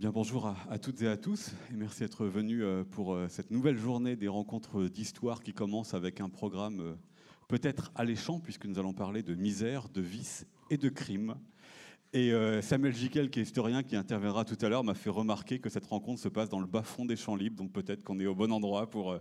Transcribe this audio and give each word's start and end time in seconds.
Bien, 0.00 0.12
bonjour 0.12 0.56
à, 0.70 0.78
toutes 0.78 1.02
et 1.02 1.08
à 1.08 1.18
tous, 1.18 1.50
et 1.70 1.76
merci 1.76 2.00
d'être 2.00 2.24
venus 2.24 2.62
euh, 2.62 2.84
pour 2.90 3.12
euh, 3.12 3.28
cette 3.28 3.50
nouvelle 3.50 3.76
journée 3.76 4.16
des 4.16 4.28
rencontres 4.28 4.84
d'histoire 4.84 5.42
qui 5.42 5.52
commence 5.52 5.92
avec 5.92 6.22
un 6.22 6.30
programme 6.30 6.80
euh, 6.80 6.94
peut-être 7.48 7.92
alléchant, 7.94 8.40
puisque 8.40 8.64
nous 8.64 8.78
allons 8.78 8.94
parler 8.94 9.22
de 9.22 9.34
misère, 9.34 9.90
de 9.90 10.00
vice 10.00 10.46
et 10.70 10.78
de 10.78 10.88
crime. 10.88 11.34
Et 12.14 12.32
Samuel 12.62 12.94
Giquel, 12.94 13.28
qui 13.28 13.40
est 13.40 13.42
historien, 13.42 13.82
qui 13.82 13.94
interviendra 13.94 14.46
tout 14.46 14.56
à 14.62 14.70
l'heure, 14.70 14.82
m'a 14.82 14.94
fait 14.94 15.10
remarquer 15.10 15.58
que 15.58 15.68
cette 15.68 15.84
rencontre 15.84 16.18
se 16.18 16.28
passe 16.28 16.48
dans 16.48 16.60
le 16.60 16.66
bas-fond 16.66 17.04
des 17.04 17.14
Champs 17.14 17.36
Libres, 17.36 17.62
donc 17.62 17.70
peut-être 17.70 18.02
qu'on 18.02 18.18
est 18.18 18.26
au 18.26 18.34
bon 18.34 18.50
endroit 18.50 18.88
pour, 18.88 19.16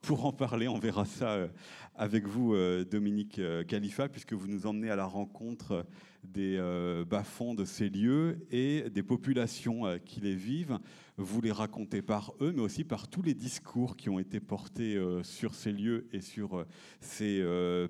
pour 0.00 0.24
en 0.24 0.32
parler. 0.32 0.68
On 0.68 0.78
verra 0.78 1.04
ça 1.04 1.48
avec 1.94 2.26
vous, 2.26 2.56
Dominique 2.90 3.38
Khalifa, 3.68 4.08
puisque 4.08 4.32
vous 4.32 4.46
nous 4.46 4.66
emmenez 4.66 4.88
à 4.88 4.96
la 4.96 5.04
rencontre 5.04 5.84
des 6.22 6.56
euh, 6.56 7.04
bas-fonds 7.04 7.54
de 7.54 7.64
ces 7.64 7.88
lieux 7.88 8.38
et 8.50 8.88
des 8.90 9.02
populations 9.02 9.86
euh, 9.86 9.98
qui 9.98 10.20
les 10.20 10.34
vivent. 10.34 10.78
Vous 11.18 11.40
les 11.40 11.52
racontez 11.52 12.00
par 12.00 12.32
eux, 12.40 12.52
mais 12.54 12.62
aussi 12.62 12.84
par 12.84 13.06
tous 13.06 13.22
les 13.22 13.34
discours 13.34 13.96
qui 13.96 14.08
ont 14.08 14.18
été 14.18 14.40
portés 14.40 14.96
euh, 14.96 15.22
sur 15.22 15.54
ces 15.54 15.72
lieux 15.72 16.08
et 16.12 16.20
sur 16.20 16.64
ces 17.00 17.44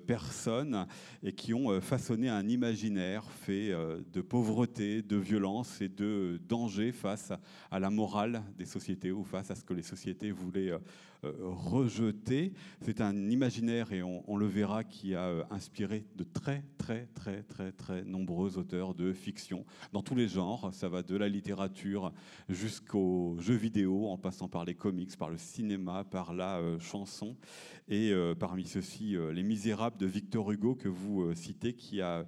personnes 0.05 0.87
et 1.23 1.31
qui 1.31 1.53
ont 1.53 1.79
façonné 1.81 2.29
un 2.29 2.47
imaginaire 2.47 3.29
fait 3.29 3.71
de 4.11 4.21
pauvreté, 4.21 5.01
de 5.01 5.15
violence 5.15 5.81
et 5.81 5.89
de 5.89 6.41
danger 6.47 6.91
face 6.91 7.31
à 7.71 7.79
la 7.79 7.89
morale 7.89 8.43
des 8.57 8.65
sociétés 8.65 9.11
ou 9.11 9.23
face 9.23 9.51
à 9.51 9.55
ce 9.55 9.63
que 9.63 9.73
les 9.73 9.83
sociétés 9.83 10.31
voulaient 10.31 10.73
rejeter. 11.23 12.53
C'est 12.81 13.01
un 13.01 13.29
imaginaire, 13.29 13.93
et 13.93 14.03
on, 14.03 14.23
on, 14.29 14.37
le 14.37 14.47
verra, 14.47 14.83
qui 14.83 15.15
a 15.15 15.47
inspiré 15.49 16.05
de 16.15 16.23
très, 16.23 16.63
très, 16.77 17.07
très, 17.13 17.43
très, 17.43 17.71
très 17.71 18.03
nombreux 18.03 18.22
nombreux 18.23 18.57
auteurs 18.57 18.95
de 18.95 19.11
fiction 19.11 19.65
dans 19.91 20.01
tous 20.01 20.15
les 20.15 20.29
genres. 20.29 20.73
Ça 20.73 20.87
va 20.87 21.03
de 21.03 21.17
la 21.17 21.27
littérature 21.27 22.13
jusqu'aux 22.47 23.35
jeux 23.37 23.57
vidéo, 23.57 24.07
en 24.07 24.17
passant 24.17 24.47
par 24.47 24.63
les 24.63 24.75
comics, 24.75 25.17
par 25.17 25.29
le 25.29 25.37
cinéma, 25.37 26.05
par 26.05 26.33
la 26.33 26.59
euh, 26.59 26.79
chanson. 26.79 27.35
Et 27.89 28.11
euh, 28.11 28.33
parmi 28.33 28.65
ceux-ci, 28.65 29.17
euh, 29.17 29.33
Les 29.33 29.43
Misérables 29.43 29.97
de 29.97 30.05
Victor 30.05 30.49
Hugo 30.53 30.73
que 30.73 30.87
vous 30.87 31.35
citez, 31.35 31.73
qui 31.73 31.99
a 31.99 32.25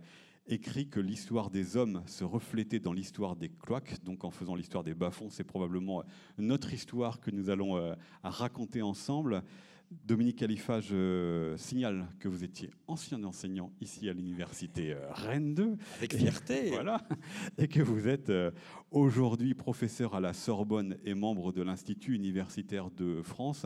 écrit 0.47 0.89
que 0.89 0.99
l'histoire 0.99 1.49
des 1.49 1.77
hommes 1.77 2.03
se 2.07 2.25
reflétait 2.25 2.81
dans 2.81 2.91
l'histoire 2.91 3.37
des 3.37 3.47
cloaques. 3.47 4.03
Donc 4.03 4.25
en 4.25 4.31
faisant 4.31 4.55
l'histoire 4.55 4.83
des 4.83 4.95
bas-fonds, 4.95 5.30
c'est 5.30 5.45
probablement 5.45 6.03
notre 6.37 6.73
histoire 6.73 7.21
que 7.21 7.31
nous 7.31 7.49
allons 7.49 7.95
raconter 8.21 8.81
ensemble. 8.81 9.43
Dominique 9.91 10.38
Khalifa, 10.38 10.81
je 10.81 11.53
signale 11.58 12.08
que 12.19 12.28
vous 12.28 12.44
étiez 12.44 12.69
ancien 12.88 13.23
enseignant 13.23 13.72
ici 13.81 14.09
à 14.09 14.14
l'université 14.14 14.94
euh, 14.94 15.00
Rennes 15.11 15.53
2. 15.53 15.77
Avec 15.97 16.16
fierté. 16.16 16.69
voilà. 16.69 17.02
Et 17.58 17.67
que 17.67 17.81
vous 17.81 18.08
êtes 18.08 18.30
euh, 18.30 18.52
aujourd'hui 18.92 19.53
professeur 19.53 20.16
à 20.16 20.19
la 20.19 20.33
Sorbonne 20.33 20.97
et 21.03 21.14
membre 21.14 21.52
de 21.52 21.61
l'Institut 21.61 22.16
universitaire 22.16 22.89
de 22.92 23.22
France. 23.22 23.66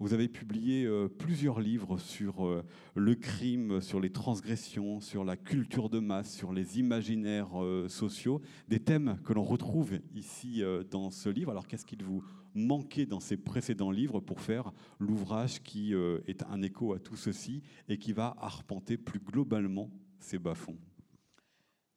Vous 0.00 0.12
avez 0.12 0.28
publié 0.28 0.84
euh, 0.84 1.08
plusieurs 1.08 1.60
livres 1.60 1.98
sur 1.98 2.46
euh, 2.46 2.64
le 2.96 3.14
crime, 3.14 3.80
sur 3.80 4.00
les 4.00 4.10
transgressions, 4.10 5.00
sur 5.00 5.24
la 5.24 5.36
culture 5.36 5.88
de 5.88 6.00
masse, 6.00 6.34
sur 6.34 6.52
les 6.52 6.78
imaginaires 6.78 7.62
euh, 7.62 7.88
sociaux, 7.88 8.40
des 8.68 8.80
thèmes 8.80 9.20
que 9.24 9.32
l'on 9.32 9.44
retrouve 9.44 10.00
ici 10.14 10.62
dans 10.90 11.10
ce 11.10 11.28
livre. 11.28 11.50
Alors 11.50 11.68
qu'est-ce 11.68 11.86
qu'il 11.86 12.02
vous 12.02 12.24
manquait 12.54 13.06
dans 13.06 13.20
ces 13.20 13.36
précédents 13.36 13.90
livres 13.90 14.20
pour 14.20 14.40
faire 14.40 14.72
l'ouvrage 14.98 15.62
qui 15.62 15.92
est 16.26 16.42
un 16.44 16.62
écho 16.62 16.92
à 16.92 16.98
tout 16.98 17.16
ceci 17.16 17.62
et 17.88 17.98
qui 17.98 18.12
va 18.12 18.36
arpenter 18.38 18.96
plus 18.96 19.20
globalement 19.20 19.90
ces 20.18 20.38
bas-fonds? 20.38 20.78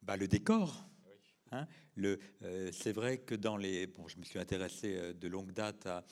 Bah, 0.02 0.16
Le 0.16 0.28
décor. 0.28 0.84
Hein 1.50 1.66
c'est 2.72 2.92
vrai 2.92 3.18
que 3.18 3.34
dans 3.34 3.56
les... 3.56 3.86
Bon, 3.86 4.06
je 4.08 4.18
me 4.18 4.24
suis 4.24 4.38
intéressé 4.38 5.14
de 5.14 5.28
longue 5.28 5.52
date 5.52 5.86
à, 5.86 6.04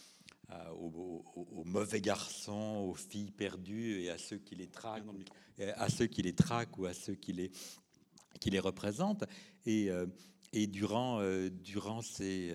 euh, 0.53 0.71
aux, 0.71 1.65
mauvais 1.65 2.01
garçons, 2.01 2.87
aux 2.89 2.95
filles 2.95 3.33
perdues 3.33 4.03
et 4.03 4.11
à 4.11 4.19
ceux 4.19 4.39
qui 4.39 4.55
les 4.55 4.69
traquent, 4.69 5.03
à 5.59 5.89
ceux 5.89 6.07
qui 6.07 6.23
les 6.23 6.35
traquent 6.35 6.79
ou 6.79 6.87
à 6.87 6.95
ceux 6.95 7.15
qui 7.15 7.33
les, 7.33 7.51
qui 8.39 8.51
les 8.51 8.61
représentent. 8.61 9.25
Et, 9.65 9.91
euh, 9.91 10.07
et 10.53 10.69
durant, 10.69 11.19
euh, 11.21 11.51
durant 11.51 12.01
ces, 12.01 12.55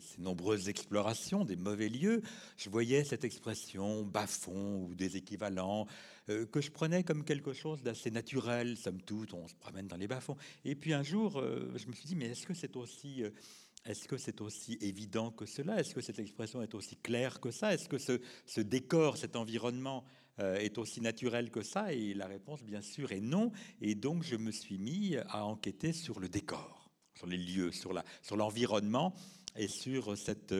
ces, 0.00 0.20
nombreuses 0.20 0.68
explorations 0.68 1.44
des 1.44 1.54
mauvais 1.54 1.88
lieux, 1.88 2.22
je 2.56 2.68
voyais 2.68 3.04
cette 3.04 3.24
expression 3.24 4.02
bas-fond 4.02 4.86
ou 4.86 4.94
des 4.96 5.16
équivalents 5.16 5.86
que 6.26 6.60
je 6.60 6.70
prenais 6.70 7.02
comme 7.02 7.24
quelque 7.24 7.52
chose 7.52 7.82
d'assez 7.82 8.10
naturel, 8.10 8.76
somme 8.76 9.02
toute, 9.02 9.34
on 9.34 9.46
se 9.48 9.54
promène 9.54 9.86
dans 9.86 9.96
les 9.96 10.08
bas-fonds. 10.08 10.36
Et 10.64 10.74
puis 10.74 10.92
un 10.92 11.02
jour, 11.02 11.40
je 11.40 11.86
me 11.86 11.92
suis 11.92 12.06
dit, 12.06 12.16
mais 12.16 12.26
est-ce 12.26 12.46
que 12.46 12.54
c'est 12.54 12.76
aussi 12.76 13.24
est-ce 13.84 14.06
que 14.06 14.16
c'est 14.16 14.40
aussi 14.40 14.78
évident 14.80 15.30
que 15.30 15.44
cela? 15.44 15.80
Est-ce 15.80 15.94
que 15.94 16.00
cette 16.00 16.18
expression 16.18 16.62
est 16.62 16.74
aussi 16.74 16.96
claire 16.96 17.40
que 17.40 17.50
ça? 17.50 17.74
Est-ce 17.74 17.88
que 17.88 17.98
ce, 17.98 18.60
décor, 18.60 19.16
cet 19.16 19.34
environnement 19.34 20.04
euh, 20.38 20.56
est 20.56 20.78
aussi 20.78 21.00
naturel 21.00 21.50
que 21.50 21.62
ça? 21.62 21.92
Et 21.92 22.14
la 22.14 22.26
réponse, 22.26 22.62
bien 22.62 22.80
sûr, 22.80 23.10
est 23.10 23.20
non. 23.20 23.50
Et 23.80 23.94
donc, 23.94 24.22
je 24.22 24.36
me 24.36 24.52
suis 24.52 24.78
mis 24.78 25.16
à 25.28 25.44
enquêter 25.44 25.92
sur 25.92 26.20
le 26.20 26.28
décor, 26.28 26.90
sur 27.14 27.26
les 27.26 27.38
lieux, 27.38 27.72
sur, 27.72 27.92
l'environnement 28.36 29.14
et 29.56 29.68
sur 29.68 30.12
euh, 30.12 30.16
cette 30.16 30.54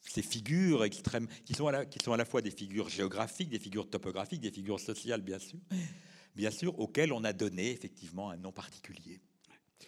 ces 0.00 0.22
figures 0.22 0.84
extrêmes, 0.84 1.28
qui 1.44 1.54
sont, 1.54 1.68
à 1.68 2.16
la, 2.16 2.24
fois 2.24 2.42
des 2.42 2.50
figures 2.50 2.88
géographiques, 2.88 3.48
des 3.48 3.58
figures 3.58 3.88
topographiques, 3.88 4.40
des 4.40 4.50
figures 4.50 4.80
sociales, 4.80 5.22
bien 5.22 6.50
sûr, 6.50 6.78
auxquelles 6.78 7.12
on 7.12 7.24
a 7.24 7.32
donné 7.32 7.70
effectivement 7.70 8.30
un 8.30 8.36
nom 8.36 8.52
particulier. 8.52 9.20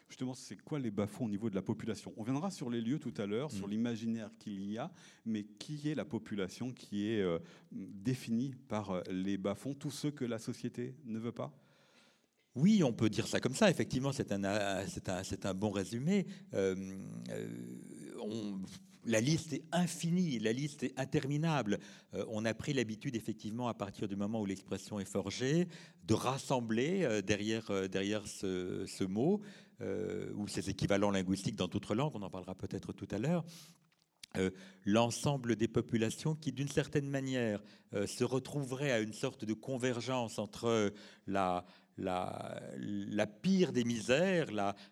Justement, 0.08 0.34
c'est 0.34 0.56
quoi 0.56 0.78
les 0.78 0.90
bas-fonds 0.90 1.26
au 1.26 1.28
niveau 1.28 1.50
de 1.50 1.54
la 1.54 1.62
population? 1.62 2.12
On 2.16 2.22
viendra 2.22 2.50
sur 2.50 2.70
les 2.70 2.80
lieux 2.80 2.98
tout 2.98 3.14
à 3.16 3.26
l'heure, 3.26 3.50
sur 3.50 3.66
mm. 3.66 3.70
l'imaginaire 3.70 4.30
qu'il 4.38 4.70
y 4.70 4.78
a, 4.78 4.90
mais 5.24 5.44
qui 5.44 5.88
est 5.88 5.94
la 5.94 6.04
population 6.04 6.72
qui 6.72 7.08
est 7.08 7.20
euh, 7.20 7.38
définie 7.72 8.54
par 8.68 8.90
euh, 8.90 9.02
les 9.10 9.36
bas-fonds, 9.36 9.74
tous 9.74 9.90
ceux 9.90 10.10
que 10.10 10.24
la 10.24 10.38
société 10.38 10.94
ne 11.04 11.18
veut 11.18 11.32
pas? 11.32 11.52
Oui, 12.54 12.84
on 12.84 12.92
peut 12.92 13.10
dire 13.10 13.26
ça 13.26 13.40
comme 13.40 13.54
ça. 13.54 13.68
Effectivement, 13.68 14.12
c'est 14.12 14.30
un, 14.30 14.44
un, 14.44 15.54
bon 15.54 15.70
résumé. 15.70 16.26
Euh, 16.52 16.76
la 19.04 19.20
liste 19.20 19.52
est 19.52 19.64
infinie, 19.72 20.38
la 20.38 20.52
liste 20.52 20.84
est 20.84 20.98
interminable. 20.98 21.78
on 22.28 22.44
a 22.44 22.54
pris 22.54 22.72
l'habitude, 22.72 23.16
effectivement, 23.16 23.68
à 23.68 23.74
partir 23.74 24.06
du 24.06 24.16
moment 24.16 24.40
où 24.40 24.46
l'expression 24.46 25.00
est 25.00 25.04
forgée, 25.04 25.66
de 26.04 26.14
rassembler 26.14 27.20
derrière, 27.26 27.88
derrière 27.90 28.26
ce, 28.26 28.86
ce 28.86 29.04
mot 29.04 29.42
euh, 29.80 30.32
ou 30.34 30.48
ses 30.48 30.70
équivalents 30.70 31.10
linguistiques 31.10 31.56
dans 31.56 31.68
d'autres 31.68 31.94
langues, 31.94 32.12
on 32.14 32.22
en 32.22 32.30
parlera 32.30 32.54
peut-être 32.54 32.92
tout 32.92 33.08
à 33.10 33.18
l'heure, 33.18 33.44
euh, 34.36 34.50
l'ensemble 34.84 35.56
des 35.56 35.68
populations 35.68 36.34
qui, 36.34 36.52
d'une 36.52 36.68
certaine 36.68 37.08
manière, 37.08 37.62
euh, 37.94 38.06
se 38.06 38.24
retrouveraient 38.24 38.90
à 38.90 39.00
une 39.00 39.12
sorte 39.12 39.44
de 39.44 39.52
convergence 39.52 40.38
entre 40.38 40.92
la, 41.26 41.64
la, 41.96 42.60
la 42.76 43.26
pire 43.26 43.72
des 43.72 43.84
misères, 43.84 44.48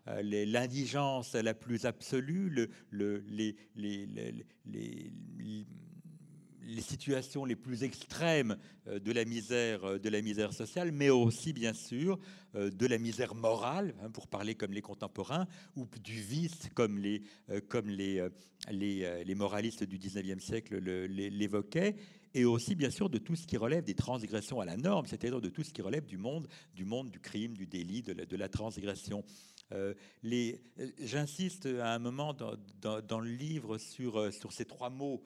l'indigence 0.07 1.35
la, 1.35 1.55
plus 1.55 1.87
absolue, 1.87 2.51
le, 2.51 2.71
le, 2.91 3.19
les, 3.29 3.57
les, 3.75 4.07
les, 4.07 4.47
les 4.65 5.13
situations 6.81 7.45
les 7.45 7.57
plus 7.57 7.85
extrêmes 7.85 8.57
euh, 8.89 8.99
de 8.99 9.13
la 9.13 9.25
misère, 9.25 9.85
euh, 9.85 9.99
de 9.99 10.09
la 10.09 10.23
misère 10.23 10.53
sociale, 10.53 10.93
mais 10.93 11.11
aussi 11.11 11.53
bien 11.53 11.73
sûr 11.73 12.19
euh, 12.55 12.71
de 12.71 12.87
la 12.87 12.99
misère 12.99 13.35
morale, 13.35 13.95
hein, 14.03 14.11
pour 14.11 14.29
parler 14.29 14.55
comme 14.55 14.73
les 14.73 14.83
contemporains, 14.83 15.47
ou 15.77 15.87
du 16.03 16.21
vice 16.21 16.69
comme 16.75 16.99
les, 16.99 17.23
comme 17.69 17.89
les, 17.89 18.27
les, 18.71 19.25
les 19.25 19.35
moralistes 19.35 19.85
du 19.85 19.99
19e 19.99 20.41
siècle 20.41 20.77
l'évoquaient, 20.79 21.97
et 22.35 22.45
aussi 22.45 22.75
bien 22.75 22.91
sûr 22.91 23.11
de 23.11 23.19
tout 23.19 23.37
ce 23.37 23.47
qui 23.47 23.57
relève 23.57 23.85
des 23.85 23.95
transgressions 23.95 24.61
à 24.61 24.65
la 24.65 24.77
norme, 24.77 25.07
c'est-à-dire 25.07 25.41
de 25.41 25.49
tout 25.49 25.63
ce 25.63 25.73
qui 25.73 25.83
relève 25.83 26.07
du 26.07 26.17
monde, 26.17 26.49
du 26.75 26.85
monde 26.85 27.11
du 27.11 27.21
crime, 27.21 27.57
du 27.57 27.67
délit, 27.67 28.03
de 28.03 28.37
la, 28.37 28.49
transgression. 28.49 29.25
J'insiste 30.99 31.67
à 31.67 31.95
un 31.95 31.99
moment 31.99 32.35
dans, 32.35 33.01
dans, 33.01 33.21
le 33.21 33.31
livre 33.31 33.79
sur, 33.79 34.33
sur 34.33 34.53
ces 34.53 34.65
trois 34.65 34.91
mots, 34.91 35.23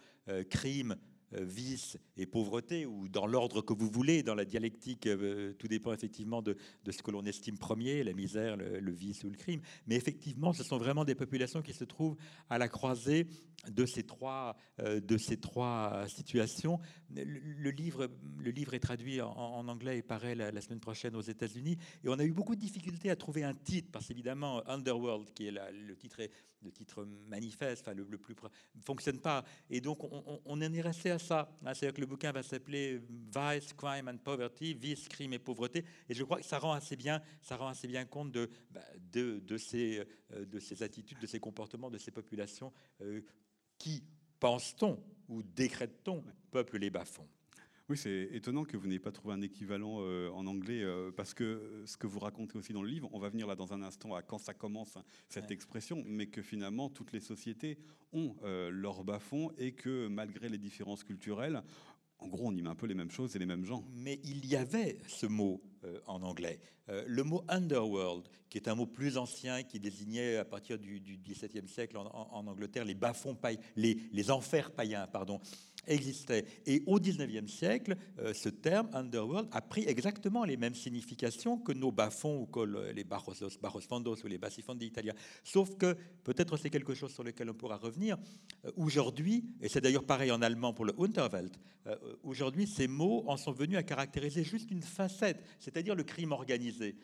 crime, 0.50 0.92
euh, 0.92 1.15
vice 1.40 1.98
et 2.16 2.26
pauvreté, 2.26 2.86
ou 2.86 3.08
dans 3.08 3.26
l'ordre 3.26 3.62
que 3.62 3.72
vous 3.72 3.88
voulez, 3.88 4.22
dans 4.22 4.34
la 4.34 4.44
dialectique, 4.44 5.06
euh, 5.06 5.52
tout 5.58 5.68
dépend 5.68 5.92
effectivement 5.92 6.42
de, 6.42 6.56
ce 6.90 7.02
que 7.02 7.10
l'on 7.10 7.24
estime 7.24 7.58
premier, 7.58 8.04
la 8.04 8.12
misère, 8.12 8.56
le, 8.56 8.92
vice 8.92 9.24
ou 9.24 9.30
le 9.30 9.36
crime. 9.36 9.60
Mais 9.86 9.96
effectivement, 9.96 10.52
ce 10.52 10.64
sont 10.64 10.78
vraiment 10.78 11.04
des 11.04 11.14
populations 11.14 11.62
qui 11.62 11.72
se 11.72 11.84
trouvent 11.84 12.16
à 12.48 12.58
la 12.58 12.68
croisée 12.68 13.26
de 13.68 13.86
ces 13.86 14.04
trois, 14.04 14.56
euh, 14.80 15.00
de 15.00 15.18
ces 15.18 15.38
trois 15.38 16.06
situations, 16.08 16.78
le, 17.10 17.70
livre, 17.70 18.08
le 18.38 18.50
livre 18.50 18.74
est 18.74 18.80
traduit 18.80 19.20
en, 19.20 19.68
anglais 19.68 19.98
et 19.98 20.02
paraît 20.02 20.34
la, 20.34 20.60
semaine 20.60 20.80
prochaine 20.80 21.16
aux 21.16 21.22
États-Unis. 21.22 21.76
Et 22.04 22.08
on 22.08 22.18
a 22.18 22.24
eu 22.24 22.32
beaucoup 22.32 22.54
de 22.54 22.60
difficultés 22.60 23.10
à 23.10 23.16
trouver 23.16 23.44
un 23.44 23.54
titre, 23.54 23.88
parce 23.92 24.06
qu'évidemment, 24.06 24.66
Underworld, 24.68 25.32
qui 25.32 25.48
est 25.48 25.50
le, 25.50 25.96
titre, 25.96 26.22
le 26.62 26.72
titre 26.72 27.04
manifeste, 27.04 27.82
enfin, 27.82 27.94
le, 27.94 28.18
plus 28.18 28.34
ne 28.74 28.82
fonctionne 28.82 29.20
pas. 29.20 29.44
Et 29.70 29.80
donc, 29.80 29.98
on, 30.02 30.60
est 30.60 30.80
resté 30.80 31.10
à 31.10 31.18
ça. 31.18 31.48
Hein, 31.64 31.74
c'est-à-dire 31.74 31.94
que 31.94 32.00
le 32.00 32.06
bouquin 32.06 32.32
va 32.32 32.42
s'appeler 32.42 33.00
Vice, 33.08 33.72
Crime 33.72 34.08
and 34.08 34.18
Poverty, 34.18 34.74
Vice, 34.74 35.08
Crime 35.08 35.32
et 35.32 35.38
Pauvreté. 35.38 35.84
Et 36.08 36.14
je 36.14 36.24
crois 36.24 36.38
que 36.38 36.46
ça 36.46 36.58
rend 36.58 36.72
assez 36.72 36.96
bien, 36.96 37.22
ça 37.40 37.56
rend 37.56 37.68
assez 37.68 37.88
bien 37.88 38.04
compte 38.04 38.32
de, 38.32 38.50
bah, 38.70 38.80
de, 39.12 39.40
de, 39.40 39.56
ces, 39.56 40.04
euh, 40.32 40.44
de 40.44 40.58
ces 40.58 40.82
attitudes, 40.82 41.18
de 41.18 41.26
ces 41.26 41.40
comportements, 41.40 41.90
de 41.90 41.98
ces 41.98 42.10
populations 42.10 42.72
euh, 43.00 43.22
qui, 43.78 44.02
pense-t-on 44.40 44.98
ou 45.28 45.42
décrète-t-on, 45.42 46.22
peuplent 46.50 46.78
les 46.78 46.90
bas-fonds. 46.90 47.28
Oui, 47.88 47.96
c'est 47.96 48.30
étonnant 48.32 48.64
que 48.64 48.76
vous 48.76 48.88
n'ayez 48.88 48.98
pas 48.98 49.12
trouvé 49.12 49.34
un 49.34 49.40
équivalent 49.42 49.98
euh, 50.00 50.28
en 50.30 50.46
anglais, 50.48 50.84
parce 51.16 51.34
que 51.34 51.84
ce 51.86 51.96
que 51.96 52.08
vous 52.08 52.18
racontez 52.18 52.58
aussi 52.58 52.72
dans 52.72 52.82
le 52.82 52.88
livre, 52.88 53.08
on 53.12 53.20
va 53.20 53.28
venir 53.28 53.46
là 53.46 53.54
dans 53.54 53.72
un 53.72 53.82
instant 53.82 54.14
à 54.14 54.22
quand 54.22 54.38
ça 54.38 54.54
commence, 54.54 54.98
cette 55.28 55.52
expression, 55.52 56.02
mais 56.04 56.26
que 56.26 56.42
finalement 56.42 56.90
toutes 56.90 57.12
les 57.12 57.20
sociétés 57.20 57.78
ont 58.12 58.34
leurs 58.42 59.04
bas-fonds 59.04 59.52
et 59.56 59.72
que 59.72 60.08
malgré 60.08 60.48
les 60.48 60.58
différences 60.58 61.04
culturelles, 61.04 61.62
en 62.18 62.28
gros, 62.28 62.46
on 62.46 62.52
y 62.56 62.62
met 62.62 62.68
un 62.68 62.74
peu 62.74 62.86
les 62.86 62.94
mêmes 62.94 63.10
choses 63.10 63.36
et 63.36 63.38
les 63.38 63.46
mêmes 63.46 63.64
gens. 63.64 63.84
Mais 63.94 64.20
il 64.24 64.46
y 64.46 64.56
avait 64.56 64.98
ce 65.06 65.26
mot 65.26 65.62
euh, 65.84 65.98
en 66.06 66.22
anglais. 66.22 66.60
Euh, 66.88 67.04
le 67.06 67.24
mot 67.24 67.44
underworld, 67.48 68.28
qui 68.48 68.58
est 68.58 68.68
un 68.68 68.74
mot 68.74 68.86
plus 68.86 69.18
ancien, 69.18 69.62
qui 69.62 69.80
désignait 69.80 70.36
à 70.36 70.44
partir 70.44 70.78
du, 70.78 71.00
XVIIe 71.00 71.68
siècle 71.68 71.96
en, 71.96 72.46
Angleterre 72.46 72.84
les 72.84 72.94
bas-fonds 72.94 73.36
les, 73.76 73.98
les 74.12 74.30
enfers 74.30 74.70
païens, 74.70 75.06
pardon 75.06 75.40
existait. 75.86 76.44
Et 76.66 76.82
au 76.86 76.98
XIXe 76.98 77.50
siècle, 77.50 77.96
euh, 78.18 78.34
ce 78.34 78.48
terme 78.48 78.88
underworld 78.92 79.48
a 79.52 79.60
pris 79.60 79.84
exactement 79.86 80.44
les 80.44 80.56
mêmes 80.56 80.74
significations 80.74 81.58
que 81.58 81.72
nos 81.72 81.92
bas-fonds 81.92 82.40
ou 82.40 82.46
que 82.46 82.60
les 82.92 83.04
barros, 83.04 83.32
fondos 83.80 84.16
ou 84.24 84.26
les 84.26 84.38
bassifondi 84.38 84.86
italiens. 84.86 85.14
Sauf 85.44 85.76
que, 85.76 85.96
peut-être 86.24 86.56
c'est 86.56 86.70
quelque 86.70 86.94
chose 86.94 87.12
sur 87.12 87.22
lequel 87.22 87.50
on 87.50 87.54
pourra 87.54 87.76
revenir, 87.76 88.16
euh, 88.64 88.70
aujourd'hui, 88.76 89.44
et 89.60 89.68
c'est 89.68 89.80
d'ailleurs 89.80 90.04
pareil 90.04 90.30
en 90.30 90.42
allemand 90.42 90.72
pour 90.72 90.84
le 90.84 90.94
Unterwelt, 90.98 91.58
euh, 91.86 91.96
aujourd'hui 92.22 92.66
ces 92.66 92.88
mots 92.88 93.24
en 93.26 93.36
sont 93.36 93.52
venus 93.52 93.78
à 93.78 93.82
caractériser 93.82 94.42
juste 94.42 94.70
une 94.70 94.82
facette, 94.82 95.42
c'est-à-dire 95.58 95.94
le 95.94 96.02
crime 96.02 96.32
organisé. 96.32 96.96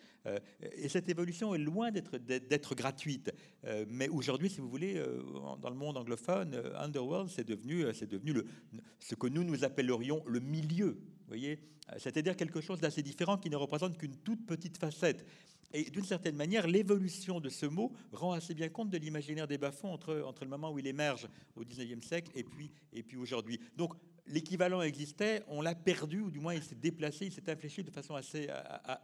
et 0.76 0.88
cette 0.88 1.08
évolution 1.08 1.52
est 1.54 1.58
loin 1.58 1.90
d'être 1.90 2.74
gratuite. 2.76 3.32
mais 3.88 4.08
aujourd'hui, 4.08 4.48
si 4.48 4.60
vous 4.60 4.68
voulez, 4.68 5.02
dans 5.60 5.68
le 5.68 5.74
monde 5.74 5.96
anglophone, 5.96 6.54
Underworld, 6.76 7.28
c'est 7.28 7.46
devenu, 7.46 7.84
devenu 8.06 8.32
le, 8.32 8.46
ce 9.00 9.14
que 9.14 9.26
nous, 9.26 9.44
nous 9.44 9.64
appellerions 9.64 10.22
le 10.26 10.40
milieu. 10.40 10.98
voyez 11.28 11.58
C'est-à-dire 11.98 12.36
quelque 12.36 12.60
chose 12.60 12.80
d'assez 12.80 13.02
différent 13.02 13.36
qui 13.38 13.50
ne 13.50 13.56
représente 13.56 13.96
qu'une 13.98 14.16
toute 14.16 14.46
petite 14.46 14.78
facette. 14.78 15.26
Et 15.74 15.84
d'une 15.90 16.04
certaine 16.04 16.36
manière, 16.36 16.66
l'évolution 16.66 17.40
de 17.40 17.48
ce 17.48 17.66
mot 17.66 17.92
rend 18.12 18.32
assez 18.32 18.54
bien 18.54 18.68
compte 18.68 18.90
de 18.90 18.98
l'imaginaire 18.98 19.46
des 19.46 19.58
bas-fonds 19.58 19.92
entre, 19.92 20.22
entre 20.26 20.44
le 20.44 20.50
moment 20.50 20.70
où 20.70 20.78
il 20.78 20.86
émerge 20.86 21.28
au 21.56 21.64
XIXe 21.64 22.06
siècle 22.06 22.30
et 22.34 22.44
puis, 22.44 22.70
et 22.92 23.02
puis 23.02 23.16
aujourd'hui. 23.16 23.58
Donc 23.76 23.94
l'équivalent 24.26 24.82
existait, 24.82 25.42
on 25.48 25.62
l'a 25.62 25.74
perdu, 25.74 26.20
ou 26.20 26.30
du 26.30 26.40
moins 26.40 26.54
il 26.54 26.62
s'est 26.62 26.74
déplacé, 26.74 27.26
il 27.26 27.32
s'est 27.32 27.50
infléchi 27.50 27.82
de 27.82 27.90
façon 27.90 28.14
assez, 28.14 28.48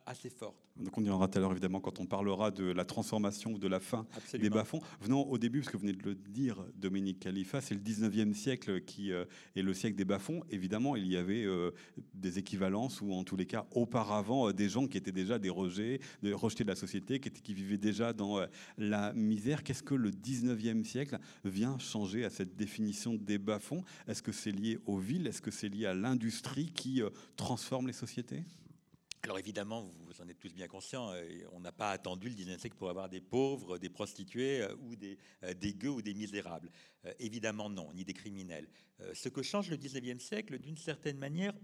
assez 0.06 0.30
forte. 0.30 0.56
Donc 0.78 0.96
on 0.96 1.00
y 1.00 1.04
reviendra 1.04 1.28
tout 1.28 1.38
à 1.38 1.40
l'heure 1.40 1.50
évidemment 1.50 1.80
quand 1.80 1.98
on 1.98 2.06
parlera 2.06 2.50
de 2.50 2.64
la 2.64 2.84
transformation 2.84 3.52
ou 3.52 3.58
de 3.58 3.66
la 3.66 3.80
fin 3.80 4.06
des 4.32 4.48
bas-fonds. 4.48 4.80
Venons 5.00 5.22
au 5.22 5.38
début, 5.38 5.60
parce 5.60 5.72
que 5.72 5.76
vous 5.76 5.86
venez 5.86 5.92
de 5.92 6.04
le 6.04 6.14
dire, 6.14 6.64
Dominique 6.76 7.18
Khalifa, 7.20 7.60
c'est 7.60 7.74
le 7.74 7.80
19e 7.80 8.32
siècle 8.32 8.82
qui 8.82 9.12
euh, 9.12 9.24
est 9.56 9.62
le 9.62 9.74
siècle 9.74 9.96
des 9.96 10.04
bas-fonds. 10.04 10.42
Évidemment, 10.50 10.94
il 10.94 11.06
y 11.06 11.16
avait 11.16 11.44
euh, 11.44 11.72
des 12.14 12.38
équivalences, 12.38 13.00
ou 13.00 13.12
en 13.12 13.24
tous 13.24 13.36
les 13.36 13.46
cas, 13.46 13.66
auparavant, 13.72 14.48
euh, 14.48 14.52
des 14.52 14.68
gens 14.68 14.86
qui 14.86 14.98
étaient 14.98 15.12
déjà 15.12 15.38
des 15.38 15.50
rejetés, 15.50 16.00
rejetés 16.22 16.64
de 16.64 16.68
la 16.68 16.76
société, 16.76 17.18
qui, 17.18 17.28
étaient, 17.28 17.40
qui 17.40 17.54
vivaient 17.54 17.78
déjà 17.78 18.12
dans 18.12 18.40
la 18.76 19.12
misère. 19.14 19.64
Qu'est-ce 19.64 19.82
que 19.82 19.94
le 19.94 20.10
19e 20.10 20.84
siècle 20.84 21.18
vient 21.44 21.78
changer 21.78 22.24
à 22.24 22.30
cette 22.30 22.56
définition 22.56 23.14
des 23.14 23.38
bas-fonds? 23.38 23.82
Est-ce 24.06 24.22
que 24.22 24.32
c'est 24.32 24.52
lié 24.52 24.78
au 24.86 24.96
est-ce 25.16 25.40
que 25.40 25.50
c'est 25.50 25.68
lié 25.68 25.86
à 25.86 25.94
l'industrie 25.94 26.72
qui 26.72 27.02
euh, 27.02 27.10
transforme 27.36 27.86
les 27.86 27.92
sociétés? 27.92 28.44
Alors 29.22 29.38
évidemment, 29.38 29.90
vous 30.06 30.20
en 30.20 30.28
êtes 30.28 30.38
tous 30.38 30.54
bien 30.54 30.68
conscients, 30.68 31.10
euh, 31.12 31.24
on 31.52 31.60
n'a 31.60 31.72
pas 31.72 31.90
attendu 31.90 32.28
le 32.28 32.34
19e 32.34 32.58
siècle 32.58 32.76
pour 32.76 32.88
avoir 32.88 33.08
des 33.08 33.20
pauvres, 33.20 33.78
des 33.78 33.88
prostituées 33.88 34.62
euh, 34.62 34.74
ou 34.82 34.96
des, 34.96 35.18
gueux 35.74 35.90
ou 35.90 36.02
des 36.02 36.14
misérables. 36.14 36.70
Évidemment 37.18 37.68
non, 37.70 37.92
ni 37.94 38.04
des 38.04 38.12
criminels. 38.12 38.68
Ce 39.14 39.28
que 39.28 39.42
change 39.42 39.70
le 39.70 39.76
19e 39.76 40.20
siècle, 40.20 40.58
d'une 40.58 40.76
certaine 40.76 41.16
manière, 41.16 41.54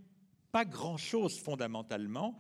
pas 0.51 0.65
grand-chose 0.65 1.39
fondamentalement, 1.39 2.39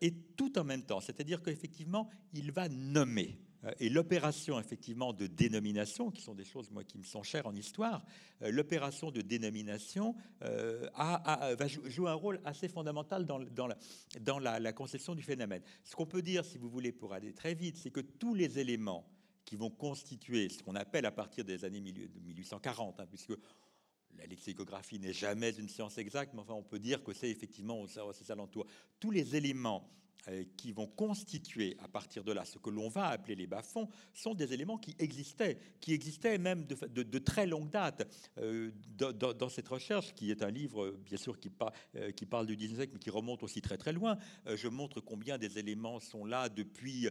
et 0.00 0.12
tout 0.36 0.58
en 0.58 0.64
même 0.64 0.84
temps. 0.84 1.00
C'est-à-dire 1.00 1.42
qu'effectivement, 1.42 2.08
il 2.34 2.52
va 2.52 2.68
nommer. 2.68 3.40
Euh, 3.64 3.72
et 3.80 3.88
l'opération 3.88 4.58
effectivement 4.58 5.12
de 5.12 5.26
dénomination, 5.26 6.10
qui 6.10 6.22
sont 6.22 6.34
des 6.34 6.44
choses 6.44 6.70
moi 6.70 6.84
qui 6.84 6.98
me 6.98 7.04
sont 7.04 7.22
chères 7.22 7.46
en 7.46 7.54
histoire, 7.54 8.04
euh, 8.42 8.50
l'opération 8.50 9.10
de 9.10 9.20
dénomination 9.20 10.14
euh, 10.42 10.88
a, 10.94 11.54
va 11.54 11.66
jouer 11.66 12.10
un 12.10 12.14
rôle 12.14 12.40
assez 12.44 12.68
fondamental 12.68 13.26
dans, 13.26 14.38
la, 14.38 14.72
conception 14.72 15.14
du 15.14 15.22
phénomène. 15.22 15.62
Ce 15.84 15.94
qu'on 15.94 16.06
peut 16.06 16.22
dire, 16.22 16.44
si 16.44 16.58
vous 16.58 16.68
voulez, 16.68 16.92
pour 16.92 17.12
aller 17.12 17.32
très 17.32 17.54
vite, 17.54 17.76
c'est 17.76 17.90
que 17.90 18.00
tous 18.00 18.34
les 18.34 18.58
éléments 18.58 19.06
qui 19.44 19.56
vont 19.56 19.70
constituer 19.70 20.48
ce 20.48 20.62
qu'on 20.62 20.76
appelle 20.76 21.04
à 21.04 21.10
partir 21.10 21.44
des 21.44 21.64
années 21.64 21.80
1840, 21.80 23.00
hein, 23.00 23.06
puisque 23.06 23.34
la 24.16 24.26
lexicographie 24.26 24.98
n'est 24.98 25.12
jamais 25.12 25.50
une 25.50 25.68
science 25.68 25.98
exacte, 25.98 26.32
mais 26.34 26.40
enfin 26.40 26.54
on 26.54 26.62
peut 26.62 26.78
dire 26.78 27.02
que 27.02 27.12
c'est 27.12 27.30
effectivement 27.30 27.80
aux, 27.80 27.86
aux 27.86 28.32
alentours. 28.32 28.66
Tous 29.00 29.10
les 29.10 29.36
éléments 29.36 29.90
qui 30.56 30.72
vont 30.72 30.86
constituer 30.86 31.76
à 31.82 31.88
partir 31.88 32.22
de 32.22 32.32
là 32.32 32.44
ce 32.44 32.58
que 32.58 32.70
l'on 32.70 32.88
va 32.88 33.08
appeler 33.08 33.34
les 33.34 33.46
bas-fonds 33.46 33.88
sont 34.12 34.34
des 34.34 34.52
éléments 34.52 34.78
qui 34.78 34.94
existaient, 34.98 35.58
qui 35.80 35.92
existaient 35.92 36.38
même 36.38 36.64
de, 36.64 37.18
très 37.18 37.46
longue 37.46 37.70
date. 37.70 38.08
Euh, 38.38 38.70
dans, 38.96 39.48
cette 39.48 39.68
recherche, 39.68 40.14
qui 40.14 40.30
est 40.30 40.42
un 40.42 40.50
livre, 40.50 40.96
bien 41.04 41.18
sûr, 41.18 41.40
qui, 41.40 41.50
euh, 41.96 42.10
parle 42.30 42.46
du 42.46 42.56
19 42.56 42.76
siècle, 42.76 42.92
mais 42.94 43.00
qui 43.00 43.10
remonte 43.10 43.42
aussi 43.42 43.60
très 43.60 43.76
très 43.76 43.92
loin, 43.92 44.16
je 44.46 44.68
montre 44.68 45.00
combien 45.00 45.38
des 45.38 45.58
éléments 45.58 45.98
sont 45.98 46.24
là 46.24 46.48
depuis, 46.48 47.08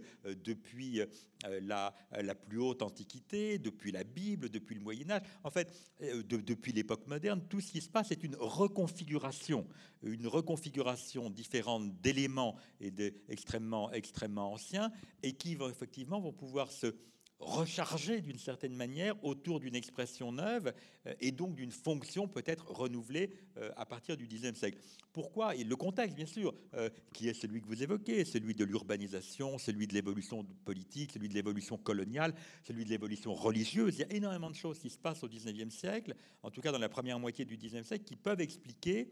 la, 1.43 2.35
plus 2.35 2.59
haute 2.59 2.81
antiquité, 2.81 3.57
depuis 3.57 3.91
la 3.91 4.03
Bible, 4.03 4.49
depuis 4.49 4.75
le 4.75 4.81
Moyen 4.81 5.09
Âge. 5.11 5.23
En 5.43 5.49
fait, 5.49 5.73
depuis 5.99 6.71
l'époque 6.71 7.05
moderne, 7.07 7.41
tout 7.49 7.61
ce 7.61 7.71
qui 7.71 7.81
se 7.81 7.89
passe 7.89 8.11
est 8.11 8.23
une 8.23 8.35
reconfiguration, 8.35 9.67
une 10.03 10.27
reconfiguration 10.27 11.29
différente 11.29 11.99
d'éléments 12.01 12.55
et 12.79 12.90
extrêmement, 13.29 13.91
extrêmement 13.91 14.53
anciens 14.53 14.91
et 15.23 15.33
qui 15.33 15.57
effectivement 15.61 16.19
vont 16.19 16.33
pouvoir 16.33 16.71
se 16.71 16.93
recharger 17.41 18.21
d'une 18.21 18.37
certaine 18.37 18.75
manière 18.75 19.21
autour 19.23 19.59
d'une 19.59 19.75
expression 19.75 20.31
neuve 20.31 20.73
euh, 21.07 21.13
et 21.19 21.31
donc 21.31 21.55
d'une 21.55 21.71
fonction 21.71 22.27
peut-être 22.27 22.69
renouvelée 22.71 23.31
euh, 23.57 23.71
à 23.75 23.85
partir 23.85 24.15
du 24.15 24.27
Xe 24.27 24.53
siècle. 24.53 24.79
Pourquoi? 25.11 25.53
Le 25.55 25.75
contexte, 25.75 26.15
bien 26.15 26.25
sûr, 26.25 26.53
euh, 26.75 26.89
qui 27.13 27.27
est 27.27 27.33
celui 27.33 27.61
que 27.61 27.67
vous 27.67 27.83
évoquez, 27.83 28.23
celui 28.25 28.53
de 28.53 28.63
l'urbanisation, 28.63 29.57
celui 29.57 29.87
de 29.87 29.93
l'évolution 29.93 30.45
politique, 30.63 31.11
celui 31.11 31.29
de 31.29 31.33
l'évolution 31.33 31.77
coloniale, 31.77 32.33
celui 32.63 32.85
de 32.85 32.89
l'évolution 32.89 33.33
religieuse. 33.33 33.95
Il 33.97 34.01
y 34.01 34.03
a 34.05 34.13
énormément 34.13 34.49
de 34.49 34.55
choses 34.55 34.79
qui 34.79 34.89
se 34.89 34.97
passent 34.97 35.23
au 35.23 35.27
XIXe 35.27 35.73
siècle, 35.73 36.15
en 36.43 36.51
tout 36.51 36.61
cas 36.61 36.71
dans 36.71 36.79
la 36.79 36.89
première 36.89 37.19
moitié 37.19 37.43
du 37.43 37.57
XIXe 37.57 37.85
siècle, 37.85 38.05
qui 38.05 38.15
peuvent 38.15 38.41
expliquer 38.41 39.11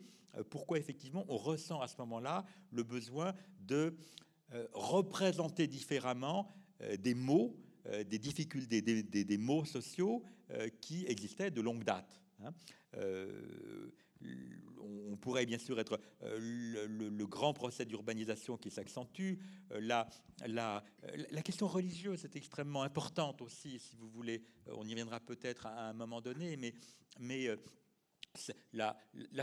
pourquoi 0.51 0.77
effectivement 0.77 1.25
on 1.27 1.37
ressent 1.37 1.81
à 1.81 1.87
ce 1.87 1.95
moment-là 1.97 2.45
le 2.71 2.83
besoin 2.83 3.33
de 3.69 3.95
euh, 4.53 4.67
représenter 4.73 5.67
différemment 5.67 6.51
euh, 6.81 6.97
des 6.97 7.13
mots, 7.13 7.55
euh, 7.85 8.03
des 8.03 8.17
difficultés, 8.17 8.81
des, 8.81 9.37
mots 9.37 9.63
sociaux 9.65 10.23
qui 10.81 11.05
existaient 11.05 11.51
de 11.51 11.61
longue 11.61 11.83
date. 11.83 12.19
Hein. 12.43 12.51
on 14.81 15.15
pourrait 15.17 15.45
bien 15.45 15.59
sûr 15.59 15.79
être 15.79 15.99
le, 16.23 17.25
grand 17.25 17.53
procès 17.53 17.85
d'urbanisation 17.85 18.57
qui 18.57 18.71
s'accentue. 18.71 19.35
La, 19.69 20.09
la, 20.47 20.83
la, 21.29 21.41
question 21.43 21.67
religieuse 21.67 22.25
est 22.25 22.35
extrêmement 22.35 22.81
importante 22.81 23.43
aussi, 23.43 23.77
si 23.77 23.95
vous 23.95 24.09
voulez. 24.09 24.41
On 24.65 24.87
y 24.87 24.95
viendra 24.95 25.19
peut-être 25.19 25.67
à 25.67 25.89
un 25.89 25.93
moment 25.93 26.19
donné, 26.19 26.57
mais, 26.57 26.73
mais 27.19 27.47
la, 28.73 28.95